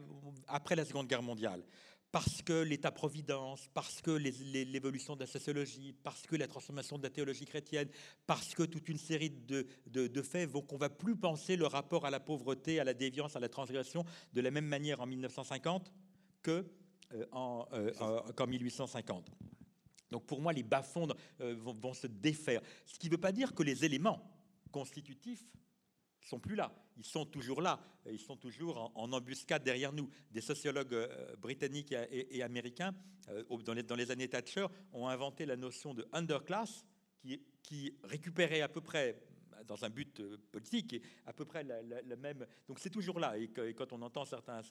après 0.47 0.76
la 0.76 0.86
Seconde 0.86 1.07
Guerre 1.07 1.23
mondiale. 1.23 1.63
parce 2.11 2.41
que 2.41 2.63
l'État-providence, 2.63 3.67
parce 3.73 4.01
que 4.01 4.11
l'évolution 4.11 5.17
de 5.17 5.19
la 5.19 5.28
sociologie, 5.28 5.91
parce 6.01 6.21
que 6.21 6.38
la 6.38 6.47
transformation 6.47 6.97
de 6.97 7.03
la 7.03 7.09
théologie 7.09 7.43
chrétienne, 7.43 7.89
parce 8.26 8.55
que 8.55 8.63
toute 8.63 8.88
une 8.88 8.97
série 8.97 9.32
de, 9.32 10.21
faits 10.21 10.49
vont 10.49 10.61
qu'on 10.61 10.78
va 10.78 10.89
plus 10.89 11.17
penser 11.17 11.57
le 11.57 11.65
rapport 11.67 12.05
à 12.05 12.09
la 12.09 12.21
pauvreté, 12.21 12.80
à 12.80 12.86
la 12.86 12.93
déviance, 12.93 13.36
à 13.36 13.41
la 13.41 13.49
transgression 13.49 14.05
de 14.32 14.39
la 14.39 14.49
même 14.49 14.65
manière 14.65 15.01
en 15.01 15.07
1950 15.07 15.91
que 16.41 16.65
euh, 17.16 17.26
en, 17.32 17.68
euh, 17.74 18.32
qu'en 18.34 18.47
1850. 18.47 19.32
Donc 20.11 20.26
pour 20.26 20.41
moi, 20.41 20.53
les 20.53 20.63
bas-fonds 20.63 21.07
euh, 21.41 21.55
vont, 21.57 21.93
se 21.93 22.07
défaire. 22.07 22.61
Ce 22.86 22.97
qui 22.97 23.07
ne 23.07 23.11
veut 23.11 23.20
pas 23.20 23.32
dire 23.32 23.53
que 23.53 23.63
les 23.63 23.86
éléments 23.86 24.22
constitutifs 24.72 25.43
sont 26.22 26.39
plus 26.39 26.55
là. 26.55 26.74
Ils 26.97 27.05
sont 27.05 27.26
toujours 27.26 27.61
là. 27.61 27.80
Ils 28.09 28.20
sont 28.20 28.38
toujours 28.38 28.91
en, 28.95 29.11
embuscade 29.11 29.63
derrière 29.63 29.93
nous. 29.93 30.09
Des 30.32 30.41
sociologues 30.41 30.93
euh, 30.93 31.36
britanniques 31.38 31.93
et, 32.11 32.41
américains, 32.43 32.93
euh, 33.30 33.43
dans, 33.66 33.95
les, 33.95 34.11
années 34.11 34.30
Thatcher, 34.30 34.68
ont 34.93 35.07
inventé 35.07 35.45
la 35.45 35.55
notion 35.55 35.93
de 35.93 36.07
underclass, 36.13 36.86
qui 37.63 37.97
récupérait 38.03 38.61
à 38.61 38.70
peu 38.70 38.82
près 38.82 39.20
dans 39.68 39.84
un 39.84 39.89
but 39.89 40.20
euh, 40.20 40.38
politique, 40.51 41.01
à 41.26 41.34
peu 41.34 41.45
près 41.45 41.63
la, 41.63 42.16
même. 42.16 42.45
Donc 42.68 42.80
c'est 42.80 42.89
toujours 42.89 43.20
là. 43.20 43.38
Et, 43.38 43.49
quand 43.74 43.93
on 43.93 44.01
entend 44.01 44.26
certains, 44.26 44.61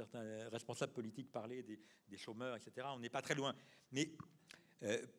responsables 0.51 0.93
politiques 0.93 1.31
parler 1.31 1.63
des, 1.63 2.17
chômeurs, 2.17 2.57
etc., 2.57 2.87
on 2.95 3.01
n'est 3.01 3.09
pas 3.09 3.23
très 3.23 3.35
loin. 3.35 3.55
Mais 3.93 4.13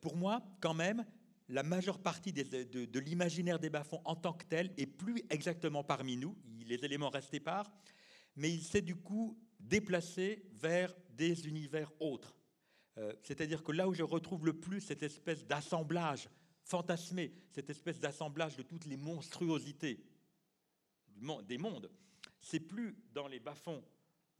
pour 0.00 0.16
moi, 0.16 0.42
quand 0.60 0.74
même, 0.74 1.04
la 1.48 1.62
majeure 1.62 1.98
partie 1.98 2.32
de, 2.32 2.98
l'imaginaire 2.98 3.58
des 3.58 3.70
bas-fonds 3.70 4.00
en 4.04 4.16
tant 4.16 4.32
que 4.32 4.44
tel 4.44 4.72
est 4.76 4.86
plus 4.86 5.22
exactement 5.30 5.84
parmi 5.84 6.16
nous. 6.16 6.36
Les 6.66 6.84
éléments 6.84 7.10
restent 7.10 7.34
épars, 7.34 7.70
mais 8.34 8.50
il 8.50 8.62
s'est 8.62 8.82
du 8.82 8.96
coup 8.96 9.38
déplacé 9.60 10.44
vers 10.52 10.94
des 11.10 11.46
univers 11.46 11.92
autres. 12.00 12.36
Euh, 12.98 13.12
c'est-à-dire 13.22 13.62
que 13.62 13.72
là 13.72 13.88
où 13.88 13.94
je 13.94 14.02
retrouve 14.02 14.46
le 14.46 14.54
plus 14.54 14.80
cette 14.80 15.02
espèce 15.02 15.46
d'assemblage 15.46 16.28
fantasmé, 16.66 17.32
cette 17.50 17.70
espèce 17.70 18.00
d'assemblage 18.00 18.56
de 18.56 18.62
toutes 18.62 18.86
les 18.86 18.96
monstruosités 18.96 20.04
des 21.48 21.58
mondes, 21.58 21.90
c'est 22.40 22.60
plus 22.60 22.96
dans 23.14 23.28
les 23.28 23.40
bas-fonds 23.40 23.82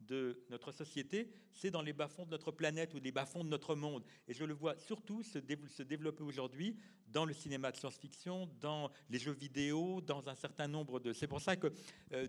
de 0.01 0.43
notre 0.49 0.71
société, 0.71 1.31
c'est 1.51 1.71
dans 1.71 1.81
les 1.81 1.93
bas-fonds 1.93 2.25
de 2.25 2.31
notre 2.31 2.51
planète 2.51 2.93
ou 2.93 2.99
les 2.99 3.11
bas-fonds 3.11 3.43
de 3.43 3.49
notre 3.49 3.75
monde. 3.75 4.03
Et 4.27 4.33
je 4.33 4.43
le 4.43 4.53
vois 4.53 4.77
surtout 4.77 5.23
se, 5.23 5.39
développer 5.83 6.23
aujourd'hui 6.23 6.77
dans 7.07 7.25
le 7.25 7.33
cinéma 7.33 7.71
de 7.71 7.77
science-fiction, 7.77 8.47
dans 8.59 8.91
les 9.09 9.17
jeux 9.17 9.31
vidéo, 9.31 10.01
dans 10.01 10.27
un 10.29 10.35
certain 10.35 10.67
nombre 10.67 10.99
de... 10.99 11.13
C'est 11.13 11.27
pour 11.27 11.41
ça 11.41 11.55
que 11.55 11.73
euh, 12.11 12.27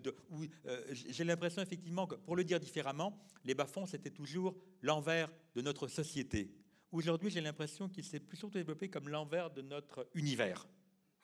euh, 0.67 0.85
j'ai 0.93 1.25
l'impression 1.25 1.61
effectivement 1.61 2.07
que, 2.07 2.15
pour 2.15 2.37
le 2.37 2.45
dire 2.45 2.61
différemment, 2.61 3.21
les 3.45 3.55
bas-fonds, 3.55 3.87
c'était 3.87 4.11
toujours 4.11 4.57
l'envers 4.81 5.29
de 5.55 5.61
notre 5.61 5.89
société. 5.89 6.51
Aujourd'hui, 6.91 7.31
j'ai 7.31 7.41
l'impression 7.41 7.89
qu'il 7.89 8.05
s'est 8.05 8.23
surtout 8.33 8.59
développé 8.59 8.89
comme 8.89 9.09
l'envers 9.09 9.51
de 9.51 9.63
notre 9.63 10.09
univers. 10.15 10.67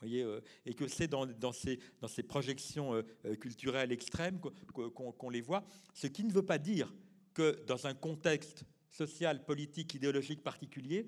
Euh, 0.02 0.40
et 0.66 0.74
que 0.74 0.88
c'est 0.88 1.08
dans, 1.08 1.26
ces, 1.52 1.78
dans, 2.00 2.08
ces, 2.08 2.22
projections 2.22 2.94
euh, 2.94 3.02
euh, 3.24 3.36
culturelles 3.36 3.92
extrêmes 3.92 4.38
qu'on 4.40 5.30
les 5.30 5.40
voit, 5.40 5.64
ce 5.94 6.06
qui 6.06 6.24
ne 6.24 6.32
veut 6.32 6.44
pas 6.44 6.58
dire 6.58 6.92
que 7.32 7.64
dans 7.66 7.86
un 7.86 7.94
contexte 7.94 8.64
social, 8.90 9.44
politique, 9.44 9.94
idéologique 9.94 10.42
particulier, 10.42 11.06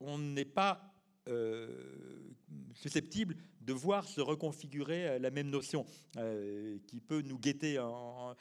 on 0.00 0.18
n'est 0.18 0.44
pas 0.44 0.91
euh, 1.28 1.68
susceptible 2.74 3.36
de 3.60 3.72
voir 3.72 4.08
se 4.08 4.20
reconfigurer 4.20 5.06
euh, 5.06 5.18
la 5.20 5.30
même 5.30 5.50
notion 5.50 5.86
euh, 6.16 6.78
qui 6.88 7.00
peut 7.00 7.22
nous 7.22 7.38
guetter 7.38 7.78
en, 7.78 8.34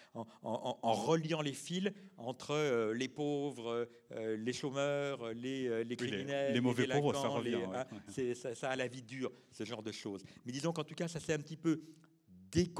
reliant 0.82 1.42
les 1.42 1.54
fils 1.54 1.92
entre 2.18 2.92
les 2.94 3.08
pauvres, 3.08 3.88
les 4.16 4.54
chômeurs, 4.54 5.32
les, 5.34 5.84
les 5.84 5.96
criminels, 5.96 6.54
les, 6.54 6.62
mauvais 6.62 6.88
pauvres, 6.88 7.14
ça 7.14 7.28
revient. 7.28 7.60
Hein, 7.76 7.86
ça, 8.34 8.56
ça, 8.56 8.70
a 8.72 8.76
la 8.76 8.88
vie 8.88 9.04
dure, 9.04 9.32
ce 9.52 9.64
genre 9.64 9.84
de 9.84 9.92
choses. 9.92 10.24
Mais 10.46 10.52
disons 10.52 10.74
qu'en 10.74 10.84
tout 10.84 10.96
cas, 10.96 11.08
ça 11.08 11.20
c'est 11.20 11.34
un 11.34 11.40
petit 11.40 11.58
peu 11.58 11.82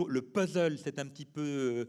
le 0.08 0.22
puzzle, 0.22 0.78
c'est 0.80 0.98
un 1.00 1.06
petit 1.06 1.26
peu 1.26 1.88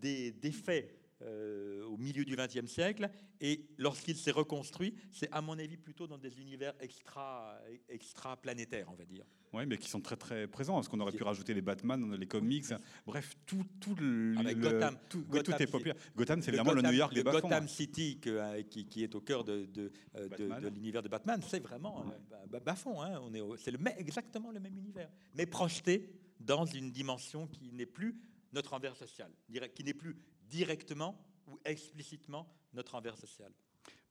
défait 0.00 1.03
euh, 1.22 1.84
au 1.84 1.96
milieu 1.96 2.24
du 2.24 2.36
XXe 2.36 2.66
siècle, 2.66 3.08
et 3.40 3.66
lorsqu'il 3.78 4.16
s'est 4.16 4.30
reconstruit, 4.30 4.94
c'est 5.10 5.30
à 5.30 5.40
mon 5.40 5.58
avis 5.58 5.76
plutôt 5.76 6.06
dans 6.06 6.18
des 6.18 6.40
univers 6.40 6.74
extra, 6.80 7.58
extra 7.88 8.36
planétaires, 8.36 8.88
on 8.90 8.94
va 8.94 9.04
dire. 9.04 9.24
Oui, 9.54 9.66
mais 9.66 9.78
qui 9.78 9.88
sont 9.88 10.00
très 10.00 10.16
très 10.16 10.48
présents. 10.48 10.74
Parce 10.74 10.88
qu'on 10.88 10.98
aurait 10.98 11.12
pu 11.12 11.22
rajouter 11.22 11.54
les 11.54 11.62
Batman, 11.62 12.14
les 12.16 12.26
comics, 12.26 12.64
bref, 13.06 13.36
tout, 13.46 13.64
tout 13.80 13.94
le, 13.94 14.34
Avec 14.38 14.58
Gotham, 14.58 14.96
tout, 15.08 15.24
est 15.32 15.66
populaire. 15.66 15.94
Gotham, 16.16 16.42
c'est 16.42 16.48
évidemment 16.48 16.72
le 16.72 16.82
New 16.82 16.92
York 16.92 17.14
des 17.14 17.22
bas 17.22 17.32
Gotham 17.32 17.68
City 17.68 18.20
euh, 18.26 18.62
qui, 18.62 18.86
qui, 18.86 19.04
est 19.04 19.14
au 19.14 19.20
cœur 19.20 19.44
de, 19.44 19.66
de, 19.66 19.92
euh, 20.16 20.28
de, 20.28 20.68
l'univers 20.68 21.02
de 21.02 21.08
Batman, 21.08 21.40
c'est 21.46 21.60
vraiment 21.60 22.04
ouais. 22.04 22.74
fond. 22.74 23.00
Hein. 23.00 23.20
On 23.22 23.32
est, 23.32 23.42
c'est 23.58 23.70
le, 23.70 23.78
exactement 23.96 24.50
le 24.50 24.58
même 24.58 24.76
univers, 24.76 25.08
mais 25.36 25.46
projeté 25.46 26.10
dans 26.40 26.66
une 26.66 26.90
dimension 26.90 27.46
qui 27.46 27.70
n'est 27.72 27.86
plus 27.86 28.16
notre 28.52 28.74
envers 28.74 28.96
social, 28.96 29.30
qui 29.74 29.84
n'est 29.84 29.94
plus 29.94 30.16
directement 30.54 31.18
ou 31.48 31.58
explicitement 31.64 32.48
notre 32.74 32.94
envers 32.94 33.16
social. 33.16 33.52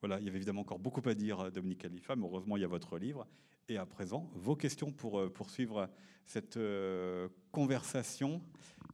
Voilà, 0.00 0.20
il 0.20 0.26
y 0.26 0.28
avait 0.28 0.36
évidemment 0.36 0.60
encore 0.60 0.78
beaucoup 0.78 1.06
à 1.08 1.14
dire, 1.14 1.40
euh, 1.40 1.50
Dominique 1.50 1.80
Khalifa, 1.80 2.14
mais 2.16 2.24
heureusement, 2.24 2.58
il 2.58 2.60
y 2.60 2.64
a 2.64 2.68
votre 2.68 2.98
livre. 2.98 3.26
Et 3.68 3.78
à 3.78 3.86
présent, 3.86 4.30
vos 4.34 4.54
questions 4.54 4.92
pour 4.92 5.18
euh, 5.18 5.30
poursuivre 5.30 5.88
cette 6.26 6.58
euh, 6.58 7.28
conversation. 7.50 8.42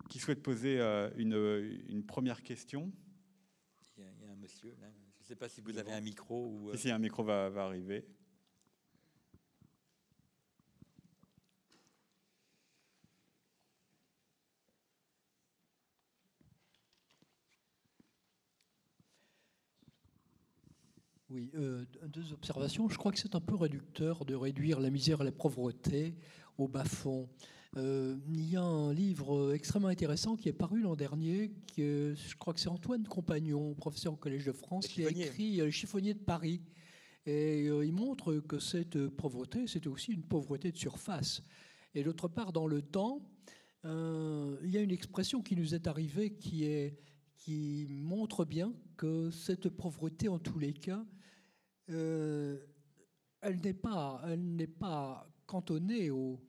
Qui 0.08 0.18
souhaite 0.18 0.42
poser 0.42 0.80
une, 1.16 1.84
une, 1.88 2.04
première 2.04 2.42
question? 2.42 2.90
Il 3.96 4.02
y, 4.02 4.06
a, 4.06 4.32
un 4.32 4.34
monsieur 4.34 4.76
là. 4.80 4.88
Je 5.18 5.22
ne 5.22 5.26
sais 5.28 5.36
pas 5.36 5.48
si 5.48 5.60
vous 5.60 5.78
avez 5.78 5.92
un 5.92 6.00
micro. 6.00 6.48
Ou, 6.48 6.76
Si, 6.76 6.90
un 6.90 6.98
micro 6.98 7.22
va, 7.22 7.48
va 7.48 7.66
arriver. 7.66 8.04
Oui, 21.30 21.48
euh, 21.54 21.84
deux 22.08 22.32
observations. 22.32 22.88
Je 22.88 22.98
crois 22.98 23.12
que 23.12 23.18
c'est 23.18 23.36
un 23.36 23.40
peu 23.40 23.54
réducteur 23.54 24.24
de 24.24 24.34
réduire 24.34 24.80
la 24.80 24.90
misère 24.90 25.20
et 25.22 25.24
la 25.24 25.30
pauvreté 25.30 26.16
au 26.58 26.66
bas-fond. 26.66 27.28
Euh, 27.76 28.16
il 28.32 28.50
y 28.50 28.56
a 28.56 28.62
un 28.62 28.92
livre 28.92 29.54
extrêmement 29.54 29.88
intéressant 29.88 30.34
qui 30.34 30.48
est 30.48 30.52
paru 30.52 30.80
l'an 30.80 30.96
dernier, 30.96 31.52
qui 31.68 31.82
je 31.82 32.36
crois 32.36 32.52
que 32.52 32.58
c'est 32.58 32.68
Antoine 32.68 33.06
Compagnon, 33.06 33.74
professeur 33.74 34.14
au 34.14 34.16
Collège 34.16 34.44
de 34.44 34.50
France, 34.50 34.88
qui 34.88 35.04
a 35.06 35.08
écrit 35.08 35.60
euh, 35.60 35.66
Le 35.66 35.70
chiffonnier 35.70 36.14
de 36.14 36.18
Paris. 36.18 36.62
Et 37.26 37.66
il 37.66 37.92
montre 37.92 38.40
que 38.40 38.58
cette 38.58 39.06
pauvreté, 39.08 39.66
c'était 39.68 39.88
aussi 39.88 40.10
une 40.10 40.22
pauvreté 40.22 40.72
de 40.72 40.76
surface. 40.78 41.42
Et 41.94 42.02
d'autre 42.02 42.26
part, 42.26 42.50
dans 42.50 42.66
le 42.66 42.80
temps, 42.82 43.20
il 43.84 44.70
y 44.70 44.78
a 44.78 44.80
une 44.80 44.90
expression 44.90 45.42
qui 45.42 45.54
nous 45.54 45.74
est 45.74 45.86
arrivée 45.86 46.32
qui, 46.32 46.64
est, 46.64 46.98
qui 47.36 47.86
montre 47.90 48.46
bien 48.46 48.72
que 48.96 49.30
cette 49.30 49.68
pauvreté, 49.68 50.28
en 50.28 50.38
tous 50.38 50.58
les 50.58 50.72
cas, 50.72 51.04
euh, 51.90 52.58
elle 53.40 53.60
n'est 53.60 53.74
pas, 53.74 54.22
elle 54.26 54.56
n'est 54.56 54.66
pas 54.66 55.26
cantonnée 55.46 56.10
au, 56.10 56.40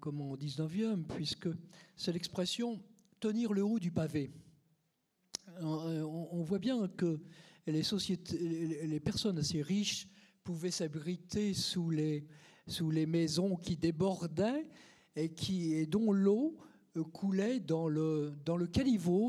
comment, 0.00 0.30
au 0.30 0.36
19e, 0.36 1.04
puisque 1.04 1.48
c'est 1.96 2.12
l'expression 2.12 2.82
tenir 3.20 3.52
le 3.52 3.64
haut 3.64 3.78
du 3.78 3.90
pavé. 3.90 4.30
Euh, 5.62 6.02
on, 6.02 6.42
voit 6.42 6.58
bien 6.58 6.88
que 6.88 7.20
les, 7.66 7.82
sociétés, 7.82 8.86
les 8.86 9.00
personnes 9.00 9.38
assez 9.38 9.62
riches 9.62 10.08
pouvaient 10.44 10.70
s'abriter 10.70 11.54
sous 11.54 11.90
les, 11.90 12.26
sous 12.66 12.90
les 12.90 13.06
maisons 13.06 13.56
qui 13.56 13.76
débordaient 13.76 14.68
et, 15.14 15.32
qui, 15.32 15.72
et 15.74 15.86
dont 15.86 16.12
l'eau 16.12 16.58
coulait 17.12 17.60
dans 17.60 17.88
le, 17.88 18.34
dans 18.44 18.56
le 18.56 18.68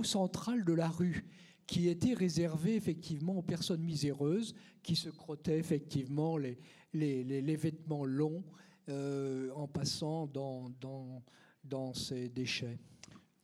central 0.03 0.65
de 0.65 0.73
la 0.73 0.89
rue 0.89 1.25
qui 1.68 1.89
était 1.89 2.13
réservé 2.13 2.76
effectivement 2.76 3.38
aux 3.38 3.43
personnes 3.43 3.84
miséreuses 3.84 4.55
qui 4.82 4.95
se 4.95 5.09
crottaient 5.09 5.59
effectivement 5.59 6.38
les, 6.38 6.57
vêtements 6.93 8.05
longs 8.05 8.43
euh, 8.89 9.51
en 9.53 9.68
passant 9.68 10.28
dans 10.28 11.93
ces 11.93 12.30
déchets. 12.30 12.80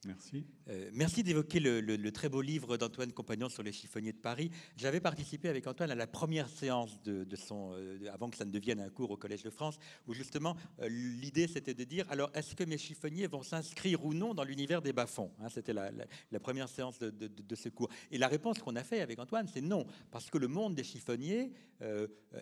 Merci. 0.05 0.45
Euh, 0.69 0.89
merci 0.93 1.23
d'évoquer 1.23 1.59
le, 1.59 2.11
très 2.11 2.29
beau 2.29 2.41
livre 2.41 2.77
d'Antoine 2.77 3.11
Compagnon 3.13 3.49
sur 3.49 3.63
les 3.63 3.71
chiffonniers 3.71 4.11
de 4.11 4.17
Paris. 4.17 4.51
J'avais 4.75 4.99
participé 4.99 5.49
avec 5.49 5.65
Antoine 5.67 5.91
à 5.91 5.95
la 5.95 6.07
première 6.07 6.49
séance 6.49 7.01
de, 7.03 7.25
son, 7.35 7.73
euh, 7.73 7.99
avant 8.11 8.29
que 8.29 8.37
ça 8.37 8.45
ne 8.45 8.51
devienne 8.51 8.79
un 8.79 8.89
cours 8.89 9.11
au 9.11 9.17
Collège 9.17 9.43
de 9.43 9.49
France, 9.49 9.77
où 10.07 10.13
justement 10.13 10.55
euh, 10.81 10.89
l'idée 10.89 11.47
c'était 11.47 11.73
de 11.73 11.83
dire 11.83 12.05
alors 12.09 12.29
est-ce 12.33 12.55
que 12.55 12.63
mes 12.63 12.77
chiffonniers 12.77 13.27
vont 13.27 13.43
s'inscrire 13.43 14.03
ou 14.05 14.13
non 14.13 14.33
dans 14.33 14.43
l'univers 14.43 14.81
des 14.81 14.93
bas-fonds 14.93 15.31
hein, 15.41 15.49
C'était 15.49 15.73
la, 15.73 15.91
première 16.39 16.67
séance 16.67 16.99
de, 16.99 17.55
ce 17.55 17.69
cours. 17.69 17.89
Et 18.11 18.17
la 18.17 18.27
réponse 18.27 18.59
qu'on 18.59 18.75
a 18.75 18.83
fait 18.83 19.01
avec 19.01 19.19
Antoine, 19.19 19.47
c'est 19.47 19.61
non, 19.61 19.85
parce 20.11 20.29
que 20.29 20.37
le 20.37 20.47
monde 20.47 20.75
des 20.75 20.83
chiffonniers 20.83 21.51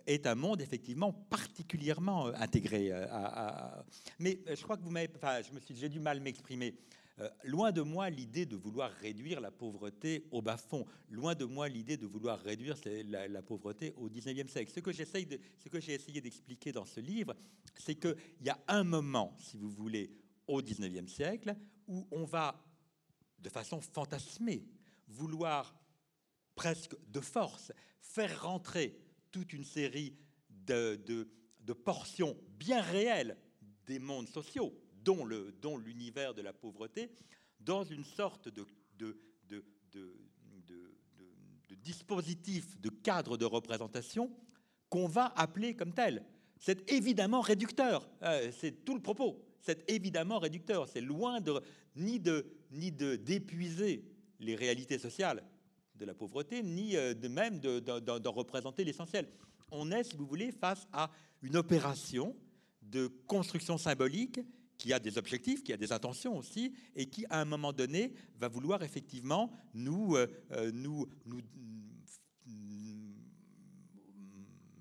est 0.05 0.27
un 0.27 0.35
monde 0.35 0.61
effectivement 0.61 1.11
particulièrement 1.11 2.27
intégré. 2.27 2.91
À, 2.91 3.83
Mais 4.19 4.39
je 4.47 4.61
crois 4.61 4.77
que 4.77 4.83
vous 4.83 4.91
m'avez, 4.91 5.09
enfin, 5.15 5.41
j'ai 5.69 5.89
du 5.89 5.99
mal 5.99 6.17
à 6.17 6.19
m'exprimer. 6.19 6.75
Euh, 7.21 7.29
loin 7.43 7.71
de 7.71 7.81
moi 7.81 8.09
l'idée 8.09 8.47
de 8.47 8.55
vouloir 8.55 8.89
réduire 8.93 9.39
la 9.41 9.51
pauvreté 9.51 10.25
au 10.31 10.41
bas-fond. 10.41 10.85
Loin 11.09 11.35
de 11.35 11.45
moi 11.45 11.69
l'idée 11.69 11.95
de 11.95 12.07
vouloir 12.07 12.39
réduire 12.39 12.75
la, 13.05 13.41
pauvreté 13.43 13.93
au 13.97 14.09
19e 14.09 14.47
siècle. 14.47 14.71
Ce 14.73 14.79
que, 14.79 14.91
ce 14.91 15.69
que 15.69 15.79
j'ai 15.79 15.93
essayé 15.93 16.21
d'expliquer 16.21 16.71
dans 16.71 16.85
ce 16.85 16.99
livre, 16.99 17.35
c'est 17.75 17.95
qu'il 17.95 18.15
y 18.41 18.49
a 18.49 18.59
un 18.67 18.83
moment, 18.83 19.35
si 19.39 19.57
vous 19.57 19.69
voulez, 19.69 20.09
au 20.47 20.61
19e 20.61 21.07
siècle, 21.07 21.55
où 21.87 22.07
on 22.11 22.25
va, 22.25 22.59
de 23.37 23.49
façon 23.49 23.81
fantasmée, 23.81 24.65
vouloir 25.07 25.75
presque 26.55 26.95
de 27.07 27.19
force 27.19 27.71
faire 28.01 28.41
rentrer 28.41 28.97
toute 29.31 29.53
une 29.53 29.63
série 29.63 30.17
de 30.49 31.73
portions 31.85 32.35
bien 32.57 32.81
réelles 32.81 33.37
des 33.85 33.99
mondes 33.99 34.27
sociaux, 34.27 34.73
dont 35.03 35.77
l'univers 35.77 36.33
de 36.33 36.41
la 36.41 36.53
pauvreté, 36.53 37.11
dans 37.59 37.83
une 37.83 38.03
sorte 38.03 38.49
de, 38.49 38.67
dispositif, 41.83 42.79
de 42.79 42.89
cadre 42.89 43.37
de 43.37 43.45
représentation 43.45 44.31
qu'on 44.89 45.07
va 45.07 45.33
appeler 45.35 45.75
comme 45.75 45.93
tel. 45.93 46.23
C'est 46.57 46.91
évidemment 46.91 47.41
réducteur, 47.41 48.07
euh, 48.21 48.51
c'est 48.51 48.85
tout 48.85 48.93
le 48.93 49.01
propos. 49.01 49.43
C'est 49.61 49.89
évidemment 49.89 50.39
réducteur. 50.39 50.87
C'est 50.87 51.01
loin 51.01 51.39
de 51.39 51.59
ni 51.95 52.19
de 52.19 52.45
ni 52.71 52.91
d'épuiser 52.91 54.03
les 54.39 54.55
réalités 54.55 54.97
sociales 54.97 55.43
de 55.95 56.05
la 56.05 56.13
pauvreté, 56.13 56.63
ni 56.63 56.95
euh, 56.95 57.13
de 57.13 57.27
même 57.27 57.59
de 57.59 58.27
représenter 58.27 58.83
l'essentiel. 58.83 59.27
On 59.71 59.91
est, 59.91 60.03
si 60.03 60.17
vous 60.17 60.25
voulez, 60.25 60.51
face 60.51 60.87
à 60.91 61.09
une 61.41 61.55
opération 61.55 62.35
de 62.81 63.07
construction 63.27 63.77
symbolique 63.77 64.39
qui 64.81 64.93
a 64.93 64.99
des 64.99 65.19
objectifs, 65.19 65.63
qui 65.63 65.73
a 65.73 65.77
des 65.77 65.91
intentions 65.91 66.35
aussi, 66.35 66.73
et 66.95 67.05
qui, 67.05 67.23
à 67.29 67.39
un 67.39 67.45
moment 67.45 67.71
donné, 67.71 68.15
va 68.39 68.47
vouloir 68.47 68.81
effectivement 68.81 69.51
nous, 69.75 70.15
euh, 70.15 70.25
euh, 70.53 70.71
nous, 70.73 71.07
nous 71.27 71.39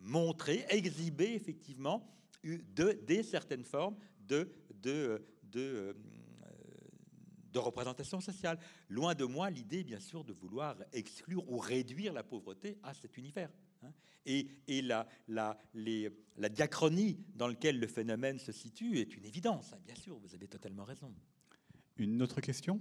montrer, 0.01 0.65
exhiber 0.71 1.35
effectivement 1.35 2.09
de, 2.43 2.99
des 3.07 3.23
certaines 3.23 3.63
formes 3.63 3.95
euh, 4.33 5.19
de 7.53 7.59
représentation 7.59 8.23
sociale. 8.23 8.59
Loin 8.89 9.15
de 9.15 9.27
moi 9.27 9.51
l'idée, 9.51 9.85
bien 9.85 10.01
sûr, 10.01 10.25
de 10.25 10.33
vouloir 10.33 10.77
exclure 10.95 11.47
ou 11.51 11.59
réduire 11.59 12.15
la 12.15 12.23
pauvreté 12.23 12.79
à 12.83 12.95
cet 12.95 13.19
univers. 13.19 13.51
Hein. 13.83 13.93
Et, 14.27 14.83
la, 14.83 15.09
la, 15.29 15.59
la, 15.75 16.49
diachronie 16.49 17.19
dans 17.35 17.49
laquelle 17.49 17.81
le 17.81 17.87
phénomène 17.87 18.39
se 18.39 18.53
situe 18.53 18.99
est 18.99 19.17
une 19.17 19.25
évidence. 19.25 19.73
Hein. 19.73 19.81
Bien 19.85 19.95
sûr, 19.95 20.19
vous 20.19 20.35
avez 20.35 20.47
totalement 20.47 20.85
raison. 20.85 21.13
Une 21.97 22.23
autre 22.23 22.41
question? 22.41 22.81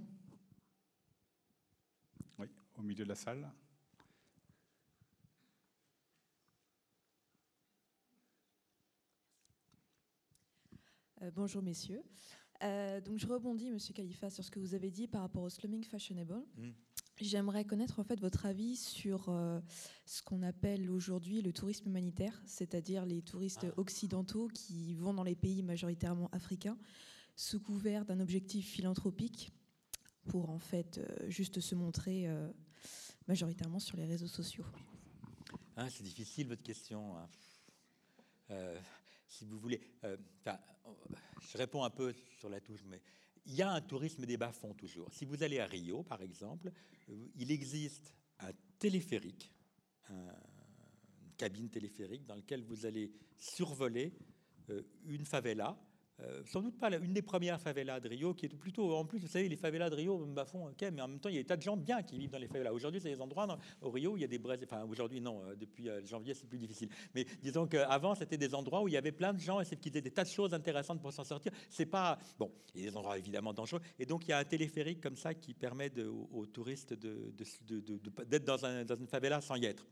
Oui, 2.38 2.46
au 2.76 2.82
milieu 2.82 3.04
de 3.04 3.08
la 3.08 3.14
salle. 3.14 3.50
Euh, 11.22 11.30
bonjour 11.34 11.62
messieurs. 11.62 12.02
Euh, 12.62 13.00
donc 13.00 13.18
je 13.18 13.26
rebondis, 13.26 13.70
Monsieur 13.70 13.94
Khalifa, 13.94 14.30
sur 14.30 14.44
ce 14.44 14.50
que 14.50 14.58
vous 14.58 14.74
avez 14.74 14.90
dit 14.90 15.06
par 15.06 15.22
rapport 15.22 15.42
au 15.42 15.50
slumming 15.50 15.84
fashionable. 15.84 16.42
Mmh. 16.56 16.70
J'aimerais 17.20 17.66
connaître 17.66 17.98
en 17.98 18.04
fait 18.04 18.18
votre 18.18 18.46
avis 18.46 18.76
sur 18.76 19.28
euh, 19.28 19.60
ce 20.06 20.22
qu'on 20.22 20.42
appelle 20.42 20.90
aujourd'hui 20.90 21.42
le 21.42 21.52
tourisme 21.52 21.88
humanitaire, 21.88 22.40
c'est-à-dire 22.46 23.04
les 23.04 23.20
touristes 23.20 23.66
ah. 23.68 23.78
occidentaux 23.78 24.48
qui 24.48 24.94
vont 24.94 25.12
dans 25.12 25.22
les 25.22 25.34
pays 25.34 25.62
majoritairement 25.62 26.30
africains 26.32 26.78
sous 27.36 27.60
couvert 27.60 28.06
d'un 28.06 28.20
objectif 28.20 28.66
philanthropique 28.70 29.52
pour 30.28 30.48
en 30.48 30.58
fait 30.58 30.96
euh, 30.96 31.28
juste 31.28 31.60
se 31.60 31.74
montrer 31.74 32.26
euh, 32.26 32.48
majoritairement 33.28 33.80
sur 33.80 33.98
les 33.98 34.06
réseaux 34.06 34.26
sociaux. 34.26 34.64
Ah, 35.76 35.90
c'est 35.90 36.02
difficile 36.02 36.48
votre 36.48 36.62
question. 36.62 37.16
Hein. 37.18 38.58
si 39.28 39.44
vous 39.44 39.58
voulez, 39.58 39.80
je 40.02 41.58
réponds 41.58 41.84
un 41.84 41.90
peu 41.90 42.14
sur 42.38 42.48
la 42.48 42.60
touche, 42.60 42.82
mais 42.88 43.00
il 43.46 43.54
y 43.54 43.62
a 43.62 43.70
un 43.70 43.80
tourisme 43.80 44.26
des 44.26 44.36
bas-fonds 44.36 44.74
toujours. 44.74 45.12
Si 45.12 45.24
vous 45.24 45.42
allez 45.42 45.58
à 45.58 45.66
Rio, 45.66 46.02
par 46.02 46.22
exemple, 46.22 46.70
il 47.08 47.50
existe 47.50 48.14
un 48.40 48.52
téléphérique, 48.78 49.52
une 50.08 51.32
cabine 51.36 51.68
téléphérique 51.68 52.26
dans 52.26 52.34
laquelle 52.34 52.62
vous 52.62 52.86
allez 52.86 53.12
survoler 53.38 54.12
euh, 54.70 54.82
une 55.06 55.24
favela 55.24 55.76
euh, 56.22 56.42
sans 56.44 56.60
doute 56.60 56.78
pas 56.78 56.90
une 56.96 57.12
des 57.12 57.22
premières 57.22 57.60
favelas 57.60 58.00
de 58.00 58.08
Rio, 58.08 58.34
qui 58.34 58.46
est 58.46 58.48
plutôt, 58.48 58.94
en 58.94 59.04
plus, 59.04 59.18
vous 59.20 59.28
savez, 59.28 59.48
les 59.48 59.56
favelas 59.56 59.90
de 59.90 59.94
Rio, 59.94 60.26
bah, 60.26 60.44
font, 60.44 60.66
ok, 60.66 60.84
mais 60.92 61.00
en 61.00 61.08
même 61.08 61.20
temps, 61.20 61.28
il 61.28 61.36
y 61.36 61.38
a 61.38 61.42
des 61.42 61.46
tas 61.46 61.56
de 61.56 61.62
gens 61.62 61.76
bien 61.76 62.02
qui 62.02 62.18
vivent 62.18 62.30
dans 62.30 62.38
les 62.38 62.48
favelas. 62.48 62.72
Aujourd'hui, 62.72 63.00
c'est 63.00 63.10
des 63.10 63.20
endroits 63.20 63.58
au 63.80 63.90
Rio 63.90 64.16
il 64.16 64.20
y 64.20 64.24
a 64.24 64.28
des 64.28 64.38
braises. 64.38 64.60
Enfin, 64.64 64.84
aujourd'hui, 64.84 65.20
non, 65.20 65.42
euh, 65.44 65.54
depuis 65.56 65.88
euh, 65.88 66.04
janvier, 66.04 66.34
c'est 66.34 66.46
plus 66.46 66.58
difficile. 66.58 66.88
Mais 67.14 67.26
disons 67.42 67.66
qu'avant, 67.66 68.14
c'était 68.14 68.36
des 68.36 68.54
endroits 68.54 68.82
où 68.82 68.88
il 68.88 68.94
y 68.94 68.96
avait 68.96 69.12
plein 69.12 69.32
de 69.32 69.40
gens 69.40 69.60
et 69.60 69.64
qui 69.64 69.88
faisaient 69.88 70.02
des 70.02 70.10
tas 70.10 70.24
de 70.24 70.28
choses 70.28 70.52
intéressantes 70.52 71.00
pour 71.00 71.12
s'en 71.12 71.24
sortir. 71.24 71.52
C'est 71.68 71.86
pas. 71.86 72.18
Bon, 72.38 72.50
il 72.74 72.82
y 72.82 72.86
a 72.86 72.90
des 72.90 72.96
endroits 72.96 73.18
évidemment 73.18 73.52
dangereux. 73.52 73.80
Et 73.98 74.06
donc, 74.06 74.26
il 74.26 74.30
y 74.30 74.32
a 74.32 74.38
un 74.38 74.44
téléphérique 74.44 75.00
comme 75.00 75.16
ça 75.16 75.34
qui 75.34 75.54
permet 75.54 75.90
aux, 76.00 76.46
touristes 76.46 76.94
d'être 76.94 78.44
dans, 78.44 78.64
un, 78.64 78.84
dans 78.84 78.96
une 78.96 79.06
favela 79.06 79.40
sans 79.40 79.56
y 79.56 79.66
être. 79.66 79.86